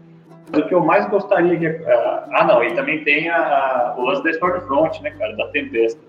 o 0.59 0.67
que 0.67 0.73
eu 0.73 0.81
mais 0.81 1.07
gostaria 1.07 1.57
de. 1.57 1.67
Uh, 1.67 1.87
ah, 2.31 2.43
não, 2.45 2.63
e 2.63 2.73
também 2.73 3.03
tem 3.03 3.29
a, 3.29 3.37
a, 3.37 3.95
o 3.97 4.03
lance 4.03 4.23
da 4.23 4.31
Stormfront, 4.31 5.01
né, 5.01 5.11
cara, 5.11 5.35
da 5.35 5.47
Tempesta. 5.47 6.01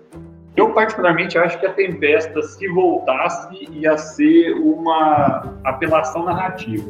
Eu, 0.55 0.71
particularmente, 0.71 1.37
acho 1.37 1.59
que 1.59 1.65
a 1.65 1.73
Tempesta, 1.73 2.41
se 2.43 2.67
voltasse, 2.67 3.67
ia 3.71 3.97
ser 3.97 4.53
uma 4.53 5.55
apelação 5.63 6.25
narrativa. 6.25 6.89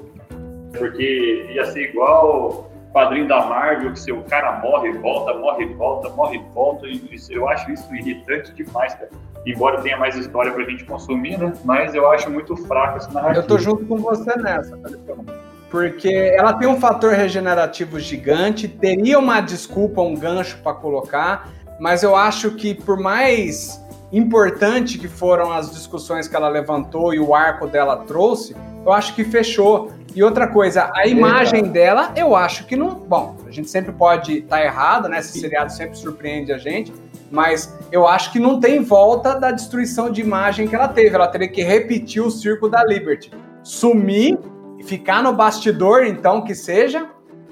Porque 0.78 1.48
ia 1.54 1.66
ser 1.66 1.90
igual 1.90 2.70
quadrinho 2.92 3.28
da 3.28 3.46
Marvel, 3.46 3.92
que 3.92 4.00
seu 4.00 4.22
cara 4.24 4.60
morre 4.60 4.92
volta, 4.94 5.34
morre 5.40 5.66
volta, 5.66 6.10
morre 6.10 6.42
volta. 6.54 6.88
Isso, 6.88 7.32
eu 7.32 7.48
acho 7.48 7.72
isso 7.72 7.94
irritante 7.96 8.54
demais, 8.54 8.94
cara. 8.94 9.10
Embora 9.46 9.82
tenha 9.82 9.98
mais 9.98 10.16
história 10.16 10.52
pra 10.52 10.64
gente 10.64 10.86
consumir, 10.86 11.38
né? 11.38 11.54
Mas 11.66 11.96
eu 11.96 12.10
acho 12.10 12.30
muito 12.30 12.56
fraco 12.56 12.98
essa 12.98 13.12
narrativa. 13.12 13.44
Eu 13.44 13.48
tô 13.48 13.58
junto 13.58 13.86
com 13.86 13.98
você 13.98 14.38
nessa, 14.38 14.78
cara 14.78 15.44
porque 15.74 16.32
ela 16.38 16.54
tem 16.54 16.68
um 16.68 16.80
fator 16.80 17.14
regenerativo 17.14 18.00
gigante, 18.00 18.68
teria 18.68 19.18
uma 19.18 19.42
desculpa, 19.42 20.04
um 20.04 20.16
gancho 20.16 20.60
para 20.62 20.76
colocar, 20.76 21.50
mas 21.80 22.04
eu 22.04 22.16
acho 22.16 22.52
que 22.52 22.74
por 22.74 23.00
mais 23.00 23.82
importante 24.12 24.98
que 24.98 25.08
foram 25.08 25.52
as 25.52 25.72
discussões 25.72 26.28
que 26.28 26.36
ela 26.36 26.48
levantou 26.48 27.14
e 27.14 27.20
o 27.20 27.34
arco 27.34 27.68
dela 27.68 27.98
trouxe, 27.98 28.56
eu 28.86 28.92
acho 28.92 29.16
que 29.16 29.24
fechou. 29.24 29.92
E 30.16 30.22
outra 30.22 30.48
coisa, 30.48 30.92
a 30.94 31.08
imagem 31.08 31.64
dela, 31.64 32.12
eu 32.16 32.36
acho 32.36 32.68
que 32.68 32.76
não. 32.76 32.94
Bom, 32.94 33.36
a 33.48 33.52
gente 33.52 33.70
sempre 33.70 33.92
pode 33.92 34.40
estar 34.40 34.58
tá 34.58 34.64
errado, 34.64 35.10
né? 35.10 35.20
Esse 35.20 35.40
seriado 35.40 35.72
sempre 35.72 35.98
surpreende 35.98 36.54
a 36.54 36.58
gente, 36.60 36.94
mas 37.32 37.76
eu 37.92 38.08
acho 38.08 38.32
que 38.32 38.38
não 38.38 38.60
tem 38.60 38.84
volta 38.84 39.40
da 39.40 39.50
destruição 39.50 40.12
de 40.12 40.22
imagem 40.22 40.68
que 40.68 40.76
ela 40.76 40.88
teve. 40.88 41.16
Ela 41.16 41.28
teria 41.28 41.48
que 41.48 41.64
repetir 41.64 42.22
o 42.22 42.30
circo 42.30 42.70
da 42.70 42.84
Liberty. 42.86 43.32
Sumir 43.64 44.38
ficar 44.84 45.24
no 45.24 45.34
bastidor, 45.34 46.06
então, 46.06 46.42
que 46.42 46.54
seja, 46.54 47.08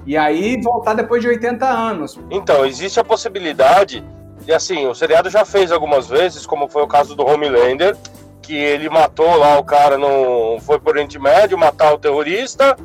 e 0.06 0.18
aí 0.18 0.60
voltar 0.62 0.94
depois 0.94 1.22
de 1.22 1.28
80 1.28 1.66
anos. 1.66 2.20
Então, 2.30 2.66
existe 2.66 3.00
a 3.00 3.04
possibilidade, 3.04 4.04
e 4.48 4.54
assim, 4.54 4.88
o 4.88 4.96
seriado 4.96 5.30
já 5.30 5.46
fez 5.46 5.72
algumas 5.72 6.08
vezes, 6.08 6.46
como 6.46 6.68
foi 6.68 6.82
o 6.82 6.88
caso 6.88 7.16
do 7.16 7.26
Homelander, 7.26 7.96
que 8.42 8.56
ele 8.56 8.90
matou 8.90 9.36
lá 9.38 9.60
o 9.60 9.64
cara, 9.64 9.98
no, 9.98 10.60
foi 10.62 10.80
por 10.80 10.94
Oriente 10.94 11.20
Médio, 11.20 11.58
matar 11.58 11.94
o 11.94 12.00
terrorista, 12.00 12.76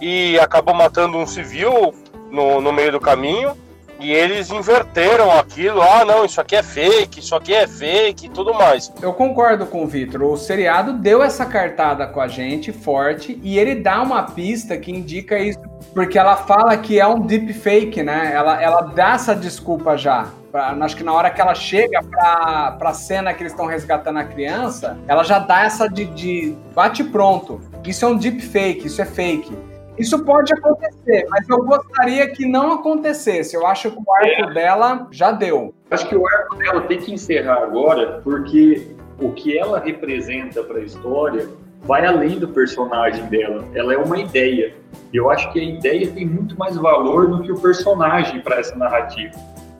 e 0.00 0.38
acabou 0.40 0.74
matando 0.74 1.18
um 1.18 1.26
civil 1.26 1.94
no, 2.30 2.60
no 2.60 2.72
meio 2.72 2.92
do 2.92 3.00
caminho, 3.00 3.56
e 4.02 4.10
eles 4.10 4.50
inverteram 4.50 5.30
aquilo, 5.30 5.80
ah, 5.80 6.04
não, 6.04 6.24
isso 6.24 6.40
aqui 6.40 6.56
é 6.56 6.62
fake, 6.62 7.20
isso 7.20 7.34
aqui 7.34 7.54
é 7.54 7.68
fake 7.68 8.26
e 8.26 8.28
tudo 8.28 8.52
mais. 8.52 8.92
Eu 9.00 9.12
concordo 9.12 9.64
com 9.66 9.84
o 9.84 9.86
Vitor. 9.86 10.22
O 10.22 10.36
seriado 10.36 10.94
deu 10.94 11.22
essa 11.22 11.46
cartada 11.46 12.06
com 12.06 12.20
a 12.20 12.26
gente 12.26 12.72
forte 12.72 13.38
e 13.42 13.58
ele 13.58 13.76
dá 13.76 14.02
uma 14.02 14.24
pista 14.24 14.76
que 14.76 14.90
indica 14.90 15.38
isso, 15.38 15.60
porque 15.94 16.18
ela 16.18 16.36
fala 16.36 16.76
que 16.76 16.98
é 16.98 17.06
um 17.06 17.20
deep 17.20 17.52
fake, 17.52 18.02
né? 18.02 18.32
Ela, 18.34 18.60
ela 18.60 18.80
dá 18.80 19.12
essa 19.12 19.36
desculpa 19.36 19.96
já. 19.96 20.26
Pra, 20.50 20.76
acho 20.80 20.96
que 20.96 21.04
na 21.04 21.12
hora 21.12 21.30
que 21.30 21.40
ela 21.40 21.54
chega 21.54 22.02
pra, 22.02 22.72
pra 22.72 22.92
cena 22.92 23.32
que 23.32 23.42
eles 23.42 23.52
estão 23.52 23.66
resgatando 23.66 24.18
a 24.18 24.24
criança, 24.24 24.98
ela 25.06 25.22
já 25.22 25.38
dá 25.38 25.64
essa 25.64 25.88
de, 25.88 26.04
de 26.06 26.56
bate 26.74 27.04
pronto. 27.04 27.60
Isso 27.86 28.04
é 28.04 28.08
um 28.08 28.16
deep 28.16 28.40
fake, 28.42 28.86
isso 28.86 29.00
é 29.00 29.06
fake. 29.06 29.56
Isso 29.98 30.24
pode 30.24 30.52
acontecer, 30.54 31.26
mas 31.28 31.48
eu 31.48 31.58
gostaria 31.64 32.28
que 32.28 32.46
não 32.46 32.72
acontecesse. 32.72 33.54
Eu 33.54 33.66
acho 33.66 33.90
que 33.90 33.98
o 33.98 34.14
arco 34.14 34.50
é. 34.50 34.54
dela 34.54 35.08
já 35.10 35.32
deu. 35.32 35.74
Acho 35.90 36.08
que 36.08 36.16
o 36.16 36.26
arco 36.26 36.56
dela 36.56 36.80
tem 36.82 36.98
que 36.98 37.12
encerrar 37.12 37.62
agora, 37.62 38.20
porque 38.24 38.88
o 39.20 39.32
que 39.32 39.56
ela 39.56 39.78
representa 39.78 40.62
para 40.62 40.78
a 40.78 40.82
história 40.82 41.48
vai 41.82 42.06
além 42.06 42.38
do 42.38 42.48
personagem 42.48 43.26
dela. 43.26 43.64
Ela 43.74 43.94
é 43.94 43.96
uma 43.96 44.18
ideia. 44.18 44.74
Eu 45.12 45.30
acho 45.30 45.52
que 45.52 45.60
a 45.60 45.64
ideia 45.64 46.10
tem 46.10 46.26
muito 46.26 46.58
mais 46.58 46.76
valor 46.76 47.28
do 47.28 47.42
que 47.42 47.52
o 47.52 47.60
personagem 47.60 48.40
para 48.40 48.60
essa 48.60 48.74
narrativa. 48.76 49.34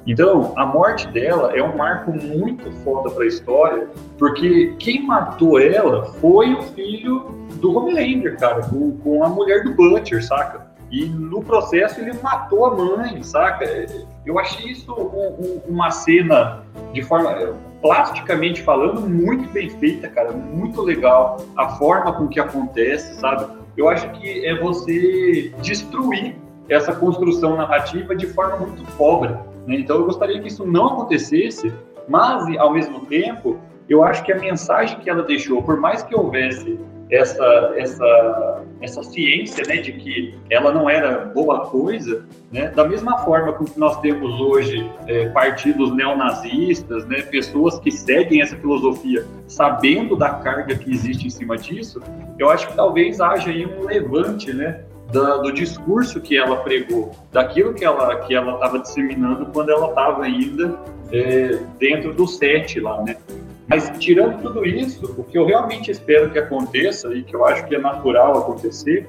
Então, 0.06 0.52
a 0.56 0.66
morte 0.66 1.06
dela 1.08 1.52
é 1.56 1.62
um 1.62 1.76
marco 1.76 2.12
muito 2.12 2.70
foda 2.82 3.10
para 3.10 3.24
a 3.24 3.26
história, 3.26 3.86
porque 4.18 4.74
quem 4.78 5.06
matou 5.06 5.60
ela 5.60 6.06
foi 6.20 6.52
o 6.54 6.62
filho 6.62 7.20
do 7.60 7.76
Homelander, 7.76 8.36
cara, 8.38 8.62
com, 8.68 8.96
com 8.98 9.22
a 9.24 9.28
mulher 9.28 9.62
do 9.62 9.74
Butcher, 9.74 10.24
saca? 10.24 10.66
E 10.90 11.06
no 11.06 11.42
processo 11.42 12.00
ele 12.00 12.12
matou 12.22 12.66
a 12.66 12.74
mãe, 12.74 13.22
saca? 13.22 13.64
Eu 14.26 14.38
achei 14.38 14.72
isso 14.72 14.92
um- 14.92 15.44
um- 15.44 15.60
uma 15.68 15.90
cena 15.90 16.62
de 16.92 17.02
forma 17.02 17.54
plasticamente 17.80 18.60
falando 18.62 19.00
muito 19.08 19.48
bem 19.52 19.70
feita, 19.70 20.08
cara, 20.08 20.32
muito 20.32 20.82
legal. 20.82 21.38
A 21.56 21.68
forma 21.70 22.12
com 22.12 22.28
que 22.28 22.38
acontece, 22.40 23.14
sabe? 23.20 23.46
Eu 23.76 23.88
acho 23.88 24.08
que 24.12 24.44
é 24.44 24.58
você 24.60 25.52
destruir 25.62 26.36
essa 26.68 26.92
construção 26.94 27.56
narrativa 27.56 28.14
de 28.14 28.26
forma 28.26 28.58
muito 28.58 28.82
pobre. 28.96 29.34
Né? 29.66 29.76
Então 29.76 29.96
eu 29.96 30.04
gostaria 30.04 30.40
que 30.40 30.48
isso 30.48 30.66
não 30.66 30.86
acontecesse, 30.86 31.72
mas 32.08 32.44
ao 32.58 32.72
mesmo 32.72 33.06
tempo 33.06 33.58
eu 33.88 34.02
acho 34.02 34.24
que 34.24 34.32
a 34.32 34.38
mensagem 34.38 34.98
que 35.00 35.10
ela 35.10 35.22
deixou, 35.22 35.62
por 35.62 35.76
mais 35.78 36.02
que 36.02 36.14
houvesse 36.14 36.78
essa 37.10 37.72
essa 37.76 38.64
essa 38.80 39.02
ciência, 39.04 39.64
né, 39.68 39.76
de 39.76 39.92
que 39.92 40.34
ela 40.50 40.72
não 40.72 40.90
era 40.90 41.26
boa 41.26 41.66
coisa, 41.66 42.26
né, 42.50 42.68
da 42.70 42.84
mesma 42.84 43.18
forma 43.18 43.52
com 43.52 43.64
que 43.64 43.78
nós 43.78 44.00
temos 44.00 44.40
hoje 44.40 44.90
é, 45.06 45.28
partidos 45.28 45.94
neonazistas, 45.94 47.06
né, 47.06 47.22
pessoas 47.22 47.78
que 47.78 47.92
seguem 47.92 48.42
essa 48.42 48.56
filosofia, 48.56 49.24
sabendo 49.46 50.16
da 50.16 50.30
carga 50.30 50.76
que 50.76 50.90
existe 50.90 51.28
em 51.28 51.30
cima 51.30 51.56
disso, 51.56 52.02
eu 52.40 52.50
acho 52.50 52.66
que 52.66 52.74
talvez 52.74 53.20
haja 53.20 53.50
aí 53.50 53.64
um 53.64 53.84
levante, 53.84 54.52
né, 54.52 54.80
da- 55.12 55.36
do 55.38 55.52
discurso 55.52 56.20
que 56.20 56.36
ela 56.36 56.56
pregou, 56.58 57.12
daquilo 57.30 57.74
que 57.74 57.84
ela 57.84 58.16
que 58.16 58.34
ela 58.34 58.54
estava 58.54 58.78
disseminando 58.78 59.46
quando 59.52 59.70
ela 59.70 59.88
estava 59.88 60.24
ainda 60.24 60.78
é, 61.12 61.58
dentro 61.78 62.12
do 62.14 62.26
set 62.26 62.80
lá, 62.80 63.02
né? 63.02 63.16
Mas 63.68 63.90
tirando 63.98 64.42
tudo 64.42 64.66
isso, 64.66 65.14
o 65.16 65.24
que 65.24 65.38
eu 65.38 65.46
realmente 65.46 65.90
espero 65.90 66.30
que 66.30 66.38
aconteça 66.38 67.12
e 67.14 67.22
que 67.22 67.34
eu 67.34 67.44
acho 67.44 67.64
que 67.66 67.74
é 67.74 67.78
natural 67.78 68.38
acontecer 68.38 69.08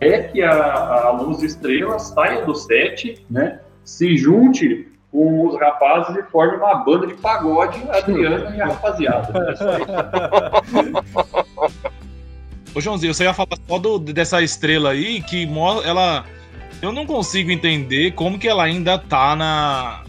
é 0.00 0.22
que 0.22 0.42
a, 0.42 1.04
a 1.04 1.10
Luz 1.10 1.42
Estrela 1.42 1.98
saia 1.98 2.44
do 2.44 2.54
set, 2.54 3.24
né? 3.30 3.60
Se 3.84 4.16
junte 4.16 4.88
com 5.12 5.48
os 5.48 5.58
rapazes 5.58 6.16
e 6.16 6.22
forme 6.30 6.56
uma 6.56 6.76
banda 6.76 7.06
de 7.06 7.14
pagode, 7.14 7.78
Adriana 7.90 8.56
e 8.56 8.60
a 8.60 8.66
rapaziada. 8.66 9.32
Ô, 12.74 12.80
Joãozinho, 12.80 13.12
você 13.12 13.24
ia 13.24 13.34
falar 13.34 13.56
só 13.68 13.78
do- 13.78 13.98
dessa 13.98 14.40
estrela 14.42 14.90
aí 14.90 15.20
que 15.22 15.48
ela. 15.84 16.24
Eu 16.80 16.92
não 16.92 17.04
consigo 17.04 17.50
entender 17.50 18.12
como 18.12 18.38
que 18.38 18.48
ela 18.48 18.64
ainda 18.64 18.98
tá 18.98 19.34
na. 19.36 20.02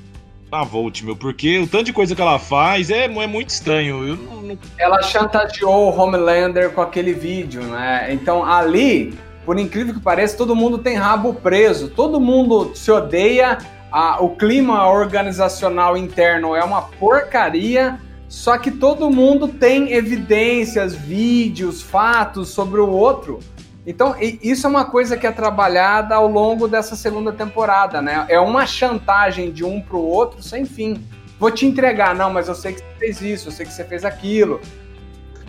Na 0.52 0.66
Volt, 0.66 1.02
meu, 1.04 1.16
porque 1.16 1.60
o 1.60 1.66
tanto 1.68 1.86
de 1.86 1.94
coisa 1.94 2.14
que 2.14 2.22
ela 2.22 2.38
faz 2.38 2.90
é, 2.90 3.06
é 3.06 3.28
muito 3.28 3.50
estranho. 3.52 4.18
Não- 4.18 4.58
Ela 4.78 5.02
chantageou 5.02 5.88
o 5.90 5.98
Homelander 5.98 6.72
com 6.72 6.82
aquele 6.82 7.14
vídeo, 7.14 7.64
né? 7.64 8.10
Então 8.12 8.44
ali, 8.44 9.18
por 9.46 9.58
incrível 9.58 9.94
que 9.94 10.02
pareça, 10.02 10.36
todo 10.36 10.54
mundo 10.54 10.78
tem 10.78 10.98
rabo 10.98 11.34
preso, 11.34 11.88
todo 11.88 12.20
mundo 12.20 12.74
se 12.76 12.92
odeia, 12.92 13.60
a- 13.90 14.18
o 14.22 14.36
clima 14.36 14.90
organizacional 14.90 15.96
interno 15.96 16.54
é 16.54 16.62
uma 16.66 16.82
porcaria, 16.82 17.98
só 18.32 18.58
que 18.58 18.72
todo 18.72 19.12
mundo 19.12 19.46
tem 19.50 19.92
evidências, 19.92 20.96
vídeos, 20.96 21.82
fatos 21.82 22.48
sobre 22.48 22.80
o 22.80 22.90
outro. 22.90 23.42
Então, 23.86 24.16
isso 24.18 24.66
é 24.66 24.70
uma 24.70 24.86
coisa 24.86 25.18
que 25.18 25.28
é 25.28 25.32
trabalhada 25.34 26.16
ao 26.16 26.28
longo 26.28 26.66
dessa 26.66 26.96
segunda 26.96 27.34
temporada, 27.34 28.02
né? 28.02 28.26
É 28.30 28.40
uma 28.40 28.66
chantagem 28.66 29.52
de 29.52 29.66
um 29.66 29.82
pro 29.82 30.00
outro 30.00 30.42
sem 30.42 30.64
fim. 30.64 31.06
Vou 31.38 31.52
te 31.52 31.66
entregar, 31.66 32.16
não, 32.16 32.32
mas 32.32 32.48
eu 32.48 32.56
sei 32.56 32.72
que 32.72 32.80
você 32.80 32.96
fez 33.00 33.22
isso, 33.22 33.50
eu 33.50 33.52
sei 33.52 33.66
que 33.66 33.74
você 33.74 33.84
fez 33.84 34.06
aquilo. 34.06 34.62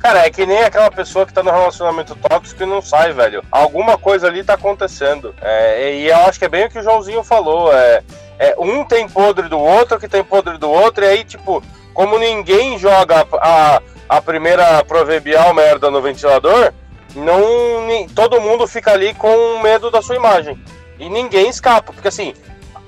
Cara, 0.01 0.27
é 0.27 0.31
que 0.31 0.45
nem 0.45 0.65
aquela 0.65 0.91
pessoa 0.91 1.25
que 1.25 1.33
tá 1.33 1.41
no 1.41 1.53
relacionamento 1.53 2.17
tóxico 2.17 2.65
e 2.65 2.67
não 2.67 2.83
sai, 2.83 3.13
velho. 3.13 3.45
Alguma 3.53 3.97
coisa 3.97 4.27
ali 4.27 4.43
tá 4.43 4.55
acontecendo. 4.55 5.33
É, 5.41 5.95
e 5.95 6.09
eu 6.09 6.17
acho 6.17 6.37
que 6.37 6.47
é 6.47 6.49
bem 6.49 6.67
o 6.67 6.69
que 6.69 6.81
o 6.81 6.83
Joãozinho 6.83 7.23
falou. 7.23 7.73
É, 7.73 8.03
é, 8.41 8.57
um 8.59 8.85
tem 8.85 9.09
podre 9.09 9.49
do 9.49 9.61
outro, 9.61 10.01
que 10.01 10.09
tem 10.09 10.25
podre 10.25 10.59
do 10.59 10.69
outro, 10.69 11.05
e 11.05 11.07
aí, 11.07 11.23
tipo, 11.23 11.63
como 11.93 12.19
ninguém 12.19 12.79
joga 12.79 13.27
a, 13.41 13.83
a 14.09 14.23
primeira 14.23 14.85
proverbial 14.85 15.53
merda 15.55 15.91
no 15.91 16.01
ventilador, 16.01 16.73
não, 17.15 18.07
todo 18.15 18.41
mundo 18.41 18.67
fica 18.67 18.93
ali 18.93 19.15
com 19.15 19.61
medo 19.63 19.91
da 19.91 20.01
sua 20.03 20.17
imagem. 20.17 20.59
E 20.99 21.09
ninguém 21.09 21.49
escapa, 21.49 21.93
porque 21.93 22.09
assim, 22.09 22.35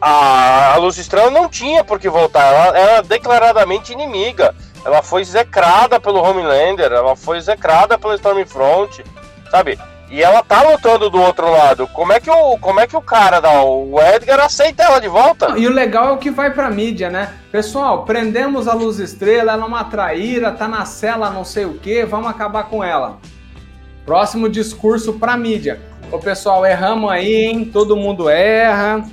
a, 0.00 0.74
a 0.74 0.76
Luz 0.76 0.98
Estrela 0.98 1.30
não 1.30 1.48
tinha 1.48 1.82
por 1.84 1.98
que 1.98 2.08
voltar, 2.08 2.52
ela 2.52 2.78
era 2.78 3.02
declaradamente 3.02 3.92
inimiga. 3.92 4.54
Ela 4.84 5.02
foi 5.02 5.22
execrada 5.22 5.98
pelo 5.98 6.22
Homelander, 6.22 6.92
ela 6.92 7.16
foi 7.16 7.38
execrada 7.38 7.98
pelo 7.98 8.14
Stormfront, 8.14 9.02
sabe? 9.50 9.78
E 10.10 10.22
ela 10.22 10.42
tá 10.42 10.62
lutando 10.62 11.10
do 11.10 11.20
outro 11.20 11.50
lado. 11.50 11.86
Como 11.88 12.12
é 12.12 12.20
que 12.20 12.30
o, 12.30 12.58
como 12.58 12.78
é 12.78 12.86
que 12.86 12.96
o 12.96 13.00
cara, 13.00 13.40
da, 13.40 13.62
o 13.62 13.98
Edgar, 14.00 14.40
aceita 14.40 14.82
ela 14.82 15.00
de 15.00 15.08
volta? 15.08 15.58
E 15.58 15.66
o 15.66 15.72
legal 15.72 16.08
é 16.08 16.12
o 16.12 16.18
que 16.18 16.30
vai 16.30 16.52
pra 16.52 16.70
mídia, 16.70 17.10
né? 17.10 17.32
Pessoal, 17.50 18.04
prendemos 18.04 18.68
a 18.68 18.74
Luz 18.74 18.98
Estrela, 18.98 19.52
ela 19.52 19.64
é 19.64 19.66
uma 19.66 19.84
traíra, 19.84 20.52
tá 20.52 20.68
na 20.68 20.84
cela 20.84 21.30
não 21.30 21.44
sei 21.44 21.64
o 21.64 21.74
que, 21.74 22.04
vamos 22.04 22.28
acabar 22.28 22.64
com 22.64 22.84
ela. 22.84 23.18
Próximo 24.04 24.48
discurso 24.48 25.14
pra 25.14 25.36
mídia. 25.36 25.80
Ô 26.12 26.18
pessoal, 26.18 26.64
erramos 26.64 27.10
aí, 27.10 27.46
hein? 27.46 27.64
Todo 27.64 27.96
mundo 27.96 28.28
erra. 28.28 29.04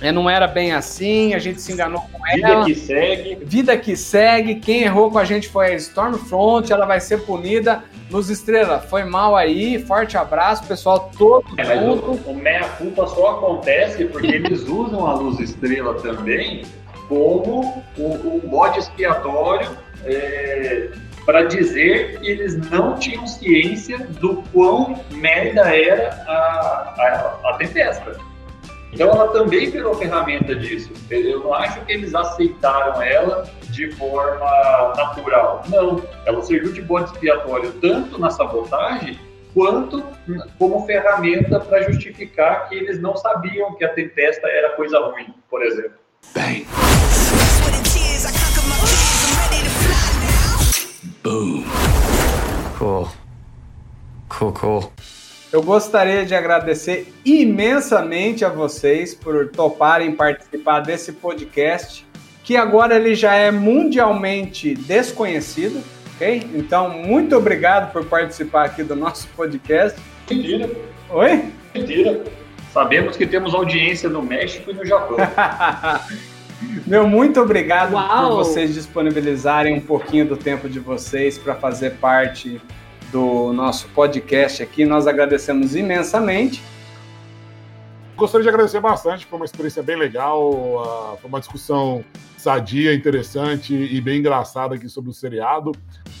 É, 0.00 0.12
não 0.12 0.28
era 0.28 0.46
bem 0.46 0.72
assim, 0.72 1.34
a 1.34 1.38
gente 1.38 1.62
se 1.62 1.72
enganou 1.72 2.02
com 2.12 2.22
Vida 2.34 2.48
ela. 2.48 2.64
que 2.64 2.74
segue. 2.74 3.38
Vida 3.44 3.76
que 3.76 3.96
segue, 3.96 4.56
quem 4.56 4.82
errou 4.82 5.10
com 5.10 5.18
a 5.18 5.24
gente 5.24 5.48
foi 5.48 5.68
a 5.72 5.76
Stormfront, 5.76 6.70
ela 6.70 6.84
vai 6.84 7.00
ser 7.00 7.22
punida. 7.22 7.82
Luz 8.10 8.28
Estrela, 8.30 8.78
foi 8.80 9.02
mal 9.04 9.34
aí, 9.34 9.82
forte 9.84 10.16
abraço, 10.16 10.64
pessoal, 10.66 11.10
todo 11.18 11.44
É, 11.56 11.64
mas 11.64 11.80
mundo. 11.80 12.20
o, 12.26 12.30
o 12.30 12.34
meia-culpa 12.34 13.06
só 13.06 13.38
acontece 13.38 14.04
porque 14.04 14.28
eles 14.36 14.62
usam 14.68 15.06
a 15.06 15.14
luz 15.14 15.40
estrela 15.40 15.94
também 15.94 16.64
como 17.08 17.82
um, 17.98 18.36
um 18.36 18.40
bode 18.48 18.78
expiatório 18.78 19.68
para 21.24 21.44
dizer 21.44 22.20
que 22.20 22.28
eles 22.30 22.56
não 22.70 22.96
tinham 22.98 23.26
ciência 23.26 23.98
do 24.20 24.42
quão 24.52 25.00
merda 25.12 25.74
era 25.74 26.10
a, 26.26 27.40
a, 27.44 27.50
a 27.50 27.54
tempesta. 27.56 28.16
Então 28.94 29.10
ela 29.10 29.28
também 29.28 29.68
virou 29.70 29.92
ferramenta 29.96 30.54
disso. 30.54 30.92
Eu 31.10 31.40
não 31.40 31.52
acho 31.52 31.84
que 31.84 31.92
eles 31.92 32.14
aceitaram 32.14 33.02
ela 33.02 33.44
de 33.64 33.90
forma 33.92 34.94
natural. 34.96 35.64
Não, 35.68 36.00
ela 36.24 36.40
serviu 36.42 36.72
de 36.72 36.80
bode 36.80 37.10
expiatório 37.10 37.72
tanto 37.80 38.20
na 38.20 38.30
sabotagem 38.30 39.18
quanto 39.52 40.04
como 40.58 40.86
ferramenta 40.86 41.58
para 41.58 41.82
justificar 41.90 42.68
que 42.68 42.76
eles 42.76 43.00
não 43.00 43.16
sabiam 43.16 43.74
que 43.74 43.84
a 43.84 43.92
tempesta 43.92 44.46
era 44.46 44.76
coisa 44.76 44.98
ruim, 45.00 45.34
por 45.50 45.62
exemplo. 45.62 45.98
Bang. 46.32 46.64
Boom. 51.24 51.64
Cool. 52.78 53.08
Cool, 54.28 54.52
cool. 54.52 54.92
Eu 55.54 55.62
gostaria 55.62 56.26
de 56.26 56.34
agradecer 56.34 57.14
imensamente 57.24 58.44
a 58.44 58.48
vocês 58.48 59.14
por 59.14 59.50
toparem 59.50 60.10
participar 60.10 60.80
desse 60.80 61.12
podcast, 61.12 62.04
que 62.42 62.56
agora 62.56 62.96
ele 62.96 63.14
já 63.14 63.34
é 63.34 63.52
mundialmente 63.52 64.74
desconhecido, 64.74 65.80
ok? 66.12 66.44
Então, 66.56 66.90
muito 66.90 67.36
obrigado 67.36 67.92
por 67.92 68.04
participar 68.04 68.64
aqui 68.64 68.82
do 68.82 68.96
nosso 68.96 69.28
podcast. 69.28 69.96
Mentira, 70.28 70.68
Oi? 71.08 71.44
mentira. 71.72 72.24
Sabemos 72.72 73.16
que 73.16 73.24
temos 73.24 73.54
audiência 73.54 74.08
no 74.08 74.22
México 74.22 74.72
e 74.72 74.74
no 74.74 74.84
Japão. 74.84 75.18
Meu, 76.84 77.06
muito 77.06 77.40
obrigado 77.40 77.92
Uau! 77.92 78.28
por 78.28 78.36
vocês 78.38 78.74
disponibilizarem 78.74 79.76
um 79.76 79.80
pouquinho 79.80 80.26
do 80.26 80.36
tempo 80.36 80.68
de 80.68 80.80
vocês 80.80 81.38
para 81.38 81.54
fazer 81.54 81.92
parte 81.98 82.60
do 83.14 83.52
nosso 83.52 83.86
podcast 83.90 84.60
aqui. 84.60 84.84
Nós 84.84 85.06
agradecemos 85.06 85.76
imensamente. 85.76 86.60
Gostaria 88.16 88.42
de 88.42 88.48
agradecer 88.48 88.80
bastante, 88.80 89.24
foi 89.24 89.38
uma 89.38 89.44
experiência 89.44 89.84
bem 89.84 89.96
legal, 89.96 90.82
ah, 90.84 91.16
foi 91.20 91.28
uma 91.28 91.38
discussão 91.38 92.04
sadia, 92.36 92.92
interessante 92.92 93.72
e 93.72 94.00
bem 94.00 94.18
engraçada 94.18 94.74
aqui 94.74 94.88
sobre 94.88 95.10
o 95.10 95.12
seriado. 95.12 95.70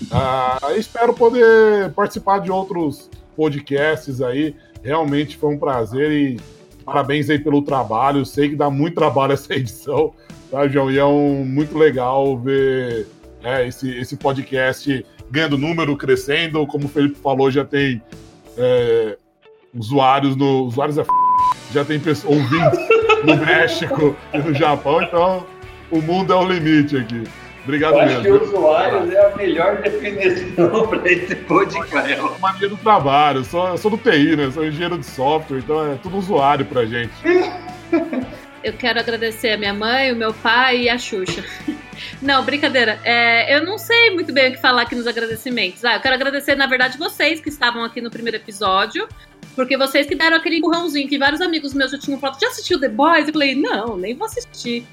Ah, 0.08 0.58
espero 0.76 1.12
poder 1.12 1.90
participar 1.94 2.38
de 2.38 2.50
outros 2.50 3.10
podcasts 3.36 4.20
aí. 4.20 4.54
Realmente 4.80 5.36
foi 5.36 5.52
um 5.52 5.58
prazer 5.58 6.12
e 6.12 6.40
parabéns 6.84 7.28
aí 7.28 7.40
pelo 7.40 7.62
trabalho. 7.62 8.24
Sei 8.24 8.50
que 8.50 8.56
dá 8.56 8.70
muito 8.70 8.94
trabalho 8.94 9.32
essa 9.32 9.52
edição, 9.52 10.14
tá, 10.48 10.68
João? 10.68 10.92
E 10.92 10.98
é 10.98 11.04
um, 11.04 11.44
muito 11.44 11.76
legal 11.76 12.38
ver 12.38 13.08
né, 13.42 13.66
esse, 13.66 13.90
esse 13.98 14.16
podcast 14.16 15.04
ganhando 15.34 15.58
número, 15.58 15.96
crescendo. 15.96 16.66
Como 16.66 16.86
o 16.86 16.88
Felipe 16.88 17.18
falou, 17.18 17.50
já 17.50 17.64
tem 17.64 18.00
é, 18.56 19.18
usuários 19.74 20.36
no. 20.36 20.62
Usuários 20.62 20.96
é 20.96 21.02
f... 21.02 21.10
já 21.72 21.84
tem 21.84 21.98
pessoas, 21.98 22.36
ouvintes 22.36 22.78
no 23.24 23.36
México 23.44 24.16
e 24.32 24.38
no 24.38 24.54
Japão, 24.54 25.02
então 25.02 25.46
o 25.90 26.00
mundo 26.00 26.32
é 26.32 26.36
o 26.36 26.48
limite 26.48 26.96
aqui. 26.96 27.24
Obrigado 27.64 27.94
Eu 27.94 28.00
acho 28.00 28.20
que 28.20 28.30
mesmo. 28.30 28.44
usuários 28.44 29.10
é 29.10 29.32
a 29.32 29.36
melhor 29.36 29.80
definição 29.80 30.86
para 30.86 31.10
esse 31.10 31.34
podcast. 31.34 32.12
É 32.12 32.20
uma 32.20 32.52
linha 32.52 32.68
do 32.68 32.76
trabalho, 32.76 33.40
eu 33.40 33.44
sou, 33.44 33.68
eu 33.68 33.78
sou 33.78 33.90
do 33.90 33.96
TI, 33.96 34.36
né? 34.36 34.50
Sou 34.50 34.64
engenheiro 34.64 34.98
de 34.98 35.06
software, 35.06 35.58
então 35.58 35.92
é 35.92 35.96
tudo 35.96 36.18
usuário 36.18 36.64
pra 36.66 36.84
gente. 36.84 37.12
Eu 38.64 38.72
quero 38.72 38.98
agradecer 38.98 39.50
a 39.50 39.58
minha 39.58 39.74
mãe, 39.74 40.10
o 40.10 40.16
meu 40.16 40.32
pai 40.32 40.84
e 40.84 40.88
a 40.88 40.96
Xuxa. 40.96 41.44
Não, 42.22 42.42
brincadeira. 42.42 42.98
É, 43.04 43.54
eu 43.54 43.64
não 43.64 43.76
sei 43.76 44.10
muito 44.10 44.32
bem 44.32 44.48
o 44.48 44.52
que 44.52 44.60
falar 44.60 44.82
aqui 44.82 44.94
nos 44.94 45.06
agradecimentos. 45.06 45.84
Ah, 45.84 45.96
eu 45.96 46.00
quero 46.00 46.14
agradecer, 46.14 46.54
na 46.54 46.66
verdade, 46.66 46.96
vocês 46.96 47.42
que 47.42 47.50
estavam 47.50 47.84
aqui 47.84 48.00
no 48.00 48.10
primeiro 48.10 48.38
episódio, 48.38 49.06
porque 49.54 49.76
vocês 49.76 50.06
que 50.06 50.14
deram 50.14 50.38
aquele 50.38 50.56
empurrãozinho 50.56 51.06
que 51.06 51.18
vários 51.18 51.42
amigos 51.42 51.74
meus 51.74 51.90
já 51.90 51.98
tinham 51.98 52.18
falado, 52.18 52.40
já 52.40 52.48
assistiu 52.48 52.80
The 52.80 52.88
Boys? 52.88 53.26
Eu 53.26 53.34
falei, 53.34 53.54
não, 53.54 53.98
nem 53.98 54.14
vou 54.14 54.26
assistir. 54.26 54.86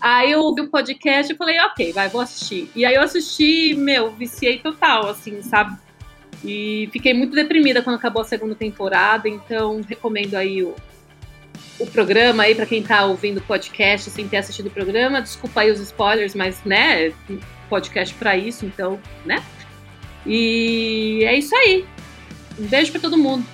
Aí 0.00 0.32
eu 0.32 0.40
ouvi 0.40 0.62
o 0.62 0.70
podcast 0.70 1.30
e 1.30 1.36
falei, 1.36 1.60
ok, 1.60 1.92
vai, 1.92 2.08
vou 2.08 2.22
assistir. 2.22 2.70
E 2.74 2.86
aí 2.86 2.94
eu 2.94 3.02
assisti, 3.02 3.74
meu, 3.74 4.10
viciei 4.10 4.58
total, 4.58 5.10
assim, 5.10 5.42
sabe? 5.42 5.76
E 6.42 6.88
fiquei 6.92 7.12
muito 7.12 7.34
deprimida 7.34 7.82
quando 7.82 7.96
acabou 7.96 8.22
a 8.22 8.24
segunda 8.24 8.54
temporada, 8.54 9.28
então 9.28 9.82
recomendo 9.86 10.34
aí 10.34 10.62
o, 10.62 10.74
o 11.78 11.86
programa 11.86 12.42
aí 12.42 12.54
para 12.54 12.66
quem 12.66 12.82
tá 12.82 13.04
ouvindo 13.04 13.38
o 13.38 13.42
podcast 13.42 14.10
sem 14.10 14.28
ter 14.28 14.38
assistido 14.38 14.66
o 14.66 14.70
programa. 14.70 15.22
Desculpa 15.22 15.60
aí 15.60 15.70
os 15.70 15.80
spoilers, 15.80 16.34
mas 16.34 16.62
né, 16.64 17.12
podcast 17.68 18.14
para 18.14 18.36
isso, 18.36 18.66
então, 18.66 18.98
né? 19.24 19.42
E 20.26 21.24
é 21.24 21.36
isso 21.36 21.54
aí. 21.54 21.84
Um 22.58 22.66
beijo 22.66 22.90
para 22.90 23.00
todo 23.00 23.16
mundo. 23.16 23.46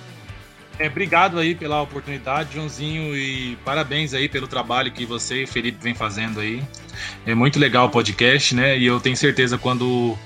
É, 0.77 0.87
obrigado 0.87 1.39
aí 1.39 1.55
pela 1.55 1.81
oportunidade, 1.81 2.55
Joãozinho, 2.55 3.15
e 3.15 3.55
parabéns 3.63 4.13
aí 4.13 4.27
pelo 4.27 4.45
trabalho 4.45 4.91
que 4.91 5.05
você 5.05 5.43
e 5.43 5.47
Felipe 5.47 5.77
vem 5.81 5.93
fazendo 5.93 6.41
aí. 6.41 6.61
É 7.25 7.33
muito 7.33 7.57
legal 7.59 7.87
o 7.87 7.89
podcast, 7.89 8.53
né? 8.53 8.77
E 8.77 8.85
eu 8.85 8.99
tenho 8.99 9.15
certeza 9.15 9.57
quando 9.57 10.17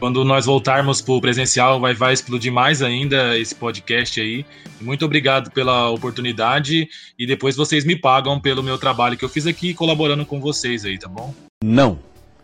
quando 0.00 0.24
nós 0.24 0.46
voltarmos 0.46 1.02
pro 1.02 1.20
presencial 1.20 1.78
vai 1.78 1.92
vai 1.92 2.14
explodir 2.14 2.50
mais 2.50 2.82
ainda 2.82 3.38
esse 3.38 3.54
podcast 3.54 4.18
aí. 4.18 4.46
Muito 4.80 5.04
obrigado 5.04 5.50
pela 5.50 5.90
oportunidade 5.90 6.88
e 7.18 7.26
depois 7.26 7.54
vocês 7.54 7.84
me 7.84 7.94
pagam 7.94 8.40
pelo 8.40 8.62
meu 8.62 8.78
trabalho 8.78 9.16
que 9.16 9.24
eu 9.24 9.28
fiz 9.28 9.46
aqui 9.46 9.74
colaborando 9.74 10.24
com 10.24 10.40
vocês 10.40 10.86
aí, 10.86 10.98
tá 10.98 11.06
bom? 11.06 11.34
Não. 11.62 11.98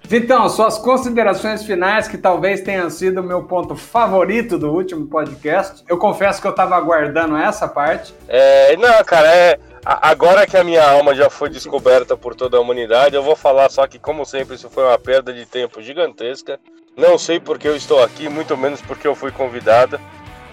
Vitão, 0.05 0.49
suas 0.49 0.79
considerações 0.79 1.65
finais, 1.65 2.07
que 2.07 2.17
talvez 2.17 2.61
tenham 2.61 2.89
sido 2.89 3.21
o 3.21 3.25
meu 3.25 3.43
ponto 3.43 3.75
favorito 3.75 4.57
do 4.57 4.71
último 4.71 5.07
podcast. 5.07 5.83
Eu 5.89 5.99
confesso 5.99 6.41
que 6.41 6.47
eu 6.47 6.53
estava 6.53 6.77
aguardando 6.77 7.37
essa 7.37 7.67
parte. 7.67 8.15
É, 8.29 8.77
não, 8.77 9.03
cara, 9.05 9.35
é. 9.35 9.59
Agora 9.85 10.47
que 10.47 10.57
a 10.57 10.63
minha 10.63 10.89
alma 10.89 11.15
já 11.15 11.31
foi 11.31 11.49
descoberta 11.49 12.17
por 12.17 12.35
toda 12.35 12.57
a 12.57 12.61
humanidade, 12.61 13.17
eu 13.17 13.23
vou 13.23 13.35
falar 13.35 13.69
só 13.69 13.87
que, 13.87 13.99
como 13.99 14.25
sempre, 14.25 14.57
isso 14.57 14.69
foi 14.69 14.85
uma 14.85 14.99
perda 14.99 15.33
de 15.33 15.47
tempo 15.47 15.81
gigantesca. 15.81 16.59
Não 16.97 17.19
sei 17.19 17.39
porque 17.39 17.69
eu 17.69 17.77
estou 17.77 18.03
aqui, 18.03 18.27
muito 18.27 18.57
menos 18.57 18.81
porque 18.81 19.07
eu 19.07 19.15
fui 19.15 19.31
convidada. 19.31 20.01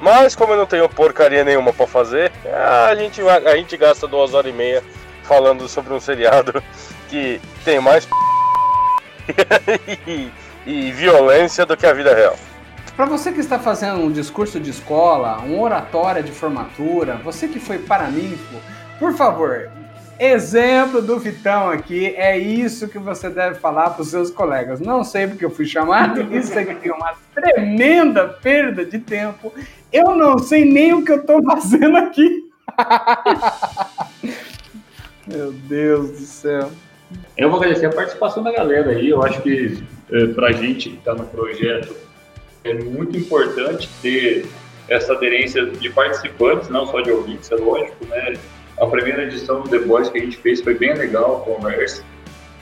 Mas 0.01 0.35
como 0.35 0.51
eu 0.51 0.57
não 0.57 0.65
tenho 0.65 0.89
porcaria 0.89 1.41
nenhuma 1.41 1.71
pra 1.71 1.87
fazer, 1.87 2.33
a 2.45 2.93
gente, 2.95 3.21
a 3.21 3.55
gente 3.55 3.77
gasta 3.77 4.05
duas 4.05 4.33
horas 4.33 4.51
e 4.51 4.55
meia 4.55 4.83
falando 5.23 5.69
sobre 5.69 5.93
um 5.93 6.01
seriado 6.01 6.61
que 7.07 7.39
tem 7.63 7.79
mais 7.79 8.05
e, 10.05 10.29
e 10.65 10.91
violência 10.91 11.65
do 11.65 11.77
que 11.77 11.85
a 11.85 11.93
vida 11.93 12.13
real. 12.13 12.37
Para 12.93 13.05
você 13.05 13.31
que 13.31 13.39
está 13.39 13.57
fazendo 13.57 14.01
um 14.01 14.11
discurso 14.11 14.59
de 14.59 14.69
escola, 14.69 15.39
um 15.43 15.61
oratória 15.61 16.21
de 16.21 16.33
formatura, 16.33 17.15
você 17.23 17.47
que 17.47 17.59
foi 17.59 17.79
paraninfo, 17.79 18.57
por 18.99 19.13
favor, 19.13 19.71
exemplo 20.19 21.01
do 21.01 21.19
Vitão 21.19 21.69
aqui, 21.69 22.07
é 22.15 22.37
isso 22.37 22.87
que 22.87 22.99
você 22.99 23.29
deve 23.29 23.59
falar 23.59 23.91
para 23.91 24.01
os 24.01 24.09
seus 24.09 24.29
colegas. 24.29 24.79
Não 24.79 25.03
sei 25.03 25.27
porque 25.27 25.45
eu 25.45 25.49
fui 25.49 25.65
chamado, 25.65 26.21
isso 26.35 26.57
aqui 26.57 26.89
é 26.89 26.93
uma 26.93 27.13
tremenda 27.33 28.27
perda 28.27 28.85
de 28.85 28.99
tempo. 28.99 29.53
Eu 29.91 30.15
não 30.15 30.37
sei 30.39 30.65
nem 30.65 30.93
o 30.93 31.03
que 31.03 31.11
eu 31.11 31.21
estou 31.21 31.43
fazendo 31.43 31.97
aqui. 31.97 32.49
Meu 35.27 35.51
Deus 35.51 36.11
do 36.11 36.25
céu. 36.25 36.71
Eu 37.37 37.49
vou 37.49 37.59
agradecer 37.59 37.85
a 37.85 37.91
participação 37.91 38.43
da 38.43 38.51
galera 38.51 38.91
aí. 38.91 39.09
Eu 39.09 39.23
acho 39.23 39.41
que 39.41 39.83
eh, 40.11 40.27
pra 40.27 40.51
gente 40.51 40.89
que 40.89 40.97
está 40.97 41.13
no 41.13 41.25
projeto 41.25 41.95
é 42.63 42.73
muito 42.73 43.17
importante 43.17 43.89
ter 44.01 44.45
essa 44.87 45.13
aderência 45.13 45.65
de 45.65 45.89
participantes, 45.89 46.69
não 46.69 46.85
só 46.87 47.01
de 47.01 47.11
ouvintes, 47.11 47.51
é 47.51 47.55
lógico, 47.55 48.05
né? 48.05 48.33
A 48.83 48.87
primeira 48.87 49.23
edição 49.23 49.61
do 49.61 49.69
The 49.69 49.79
Boys 49.79 50.09
que 50.09 50.17
a 50.17 50.21
gente 50.21 50.35
fez 50.35 50.59
foi 50.59 50.73
bem 50.73 50.93
legal, 50.93 51.39
conversa. 51.45 52.03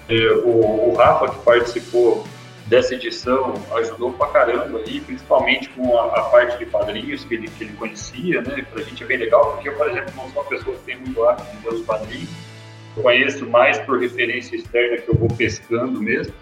Eh, 0.08 0.34
o, 0.46 0.92
o 0.92 0.94
Rafa 0.94 1.30
que 1.30 1.44
participou 1.44 2.24
dessa 2.68 2.94
edição 2.94 3.56
ajudou 3.78 4.14
pra 4.14 4.28
caramba 4.28 4.84
aí, 4.86 5.02
principalmente 5.02 5.70
com 5.70 5.98
a, 5.98 6.20
a 6.20 6.22
parte 6.26 6.60
de 6.60 6.68
padrinhos 6.68 7.24
que 7.24 7.34
ele, 7.34 7.48
que 7.48 7.64
ele 7.64 7.74
conhecia, 7.74 8.40
né? 8.40 8.64
Pra 8.72 8.84
gente 8.84 9.04
é 9.04 9.08
bem 9.08 9.18
legal, 9.18 9.54
porque 9.54 9.70
eu, 9.70 9.74
por 9.74 9.90
exemplo, 9.90 10.14
não 10.16 10.30
sou 10.30 10.44
uma 10.44 10.50
pessoa 10.50 10.76
que 10.76 10.84
tem 10.84 10.98
muito 10.98 11.24
hábito 11.24 11.58
de 11.58 11.64
ver 11.64 11.74
os 11.74 11.82
padrinhos. 11.82 12.30
Conheço 12.94 13.50
mais 13.50 13.80
por 13.80 14.00
referência 14.00 14.56
externa 14.56 14.98
que 14.98 15.10
eu 15.10 15.16
vou 15.16 15.28
pescando 15.30 16.00
mesmo. 16.00 16.36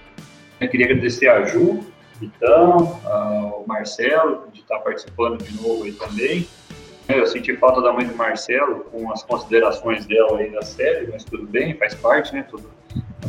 Eu 0.60 0.68
queria 0.68 0.88
agradecer 0.88 1.30
a 1.30 1.46
Ju, 1.46 1.86
Vitão, 2.20 3.00
ao 3.06 3.64
Marcelo, 3.66 4.44
de 4.52 4.60
estar 4.60 4.80
participando 4.80 5.42
de 5.42 5.56
novo 5.56 5.86
aí 5.86 5.94
também. 5.94 6.46
Eu 7.10 7.26
senti 7.26 7.56
falta 7.58 7.82
da 7.82 7.92
mãe 7.92 8.06
do 8.06 8.16
Marcelo, 8.16 8.82
com 8.92 9.12
as 9.12 9.24
considerações 9.24 10.06
dela 10.06 10.38
aí 10.38 10.52
da 10.52 10.62
série, 10.62 11.08
mas 11.12 11.24
tudo 11.24 11.48
bem, 11.48 11.76
faz 11.76 11.96
parte, 11.96 12.32
né? 12.34 12.46
Tudo, 12.48 12.70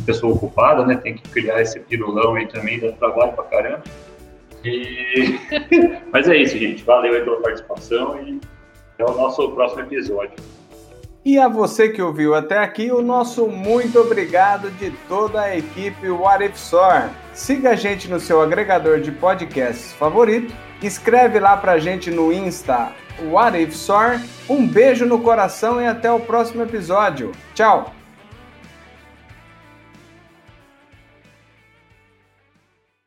pessoa 0.05 0.35
ocupada, 0.35 0.85
né? 0.85 0.95
Tem 0.97 1.15
que 1.15 1.27
criar 1.29 1.59
esse 1.61 1.79
pirulão 1.79 2.35
aí 2.35 2.47
também, 2.47 2.79
dá 2.79 2.91
trabalho 2.91 3.33
pra 3.33 3.43
caramba. 3.45 3.83
E... 4.63 5.39
mas 6.13 6.29
é 6.29 6.37
isso, 6.37 6.57
gente. 6.59 6.83
Valeu 6.83 7.15
aí 7.15 7.23
pela 7.23 7.41
participação 7.41 8.21
e 8.21 8.39
até 8.93 9.03
o 9.03 9.15
nosso 9.15 9.49
próximo 9.49 9.81
episódio. 9.81 10.35
E 11.25 11.39
a 11.39 11.47
você 11.47 11.89
que 11.89 12.01
ouviu 12.01 12.35
até 12.35 12.59
aqui, 12.59 12.91
o 12.91 13.01
nosso 13.01 13.47
muito 13.47 13.99
obrigado 13.99 14.69
de 14.71 14.91
toda 15.07 15.41
a 15.41 15.57
equipe 15.57 16.09
What 16.09 16.43
If. 16.43 16.73
Siga 17.33 17.71
a 17.71 17.75
gente 17.75 18.07
no 18.07 18.19
seu 18.19 18.41
agregador 18.41 18.99
de 18.99 19.11
podcasts 19.11 19.93
favorito, 19.93 20.53
escreve 20.81 21.39
lá 21.39 21.57
pra 21.57 21.79
gente 21.79 22.09
no 22.11 22.31
Insta 22.31 22.91
What 23.29 23.57
If 23.61 23.75
Sor. 23.75 24.19
Um 24.49 24.67
beijo 24.67 25.05
no 25.05 25.19
coração 25.19 25.81
e 25.81 25.85
até 25.85 26.11
o 26.11 26.19
próximo 26.19 26.63
episódio. 26.63 27.31
Tchau! 27.53 28.00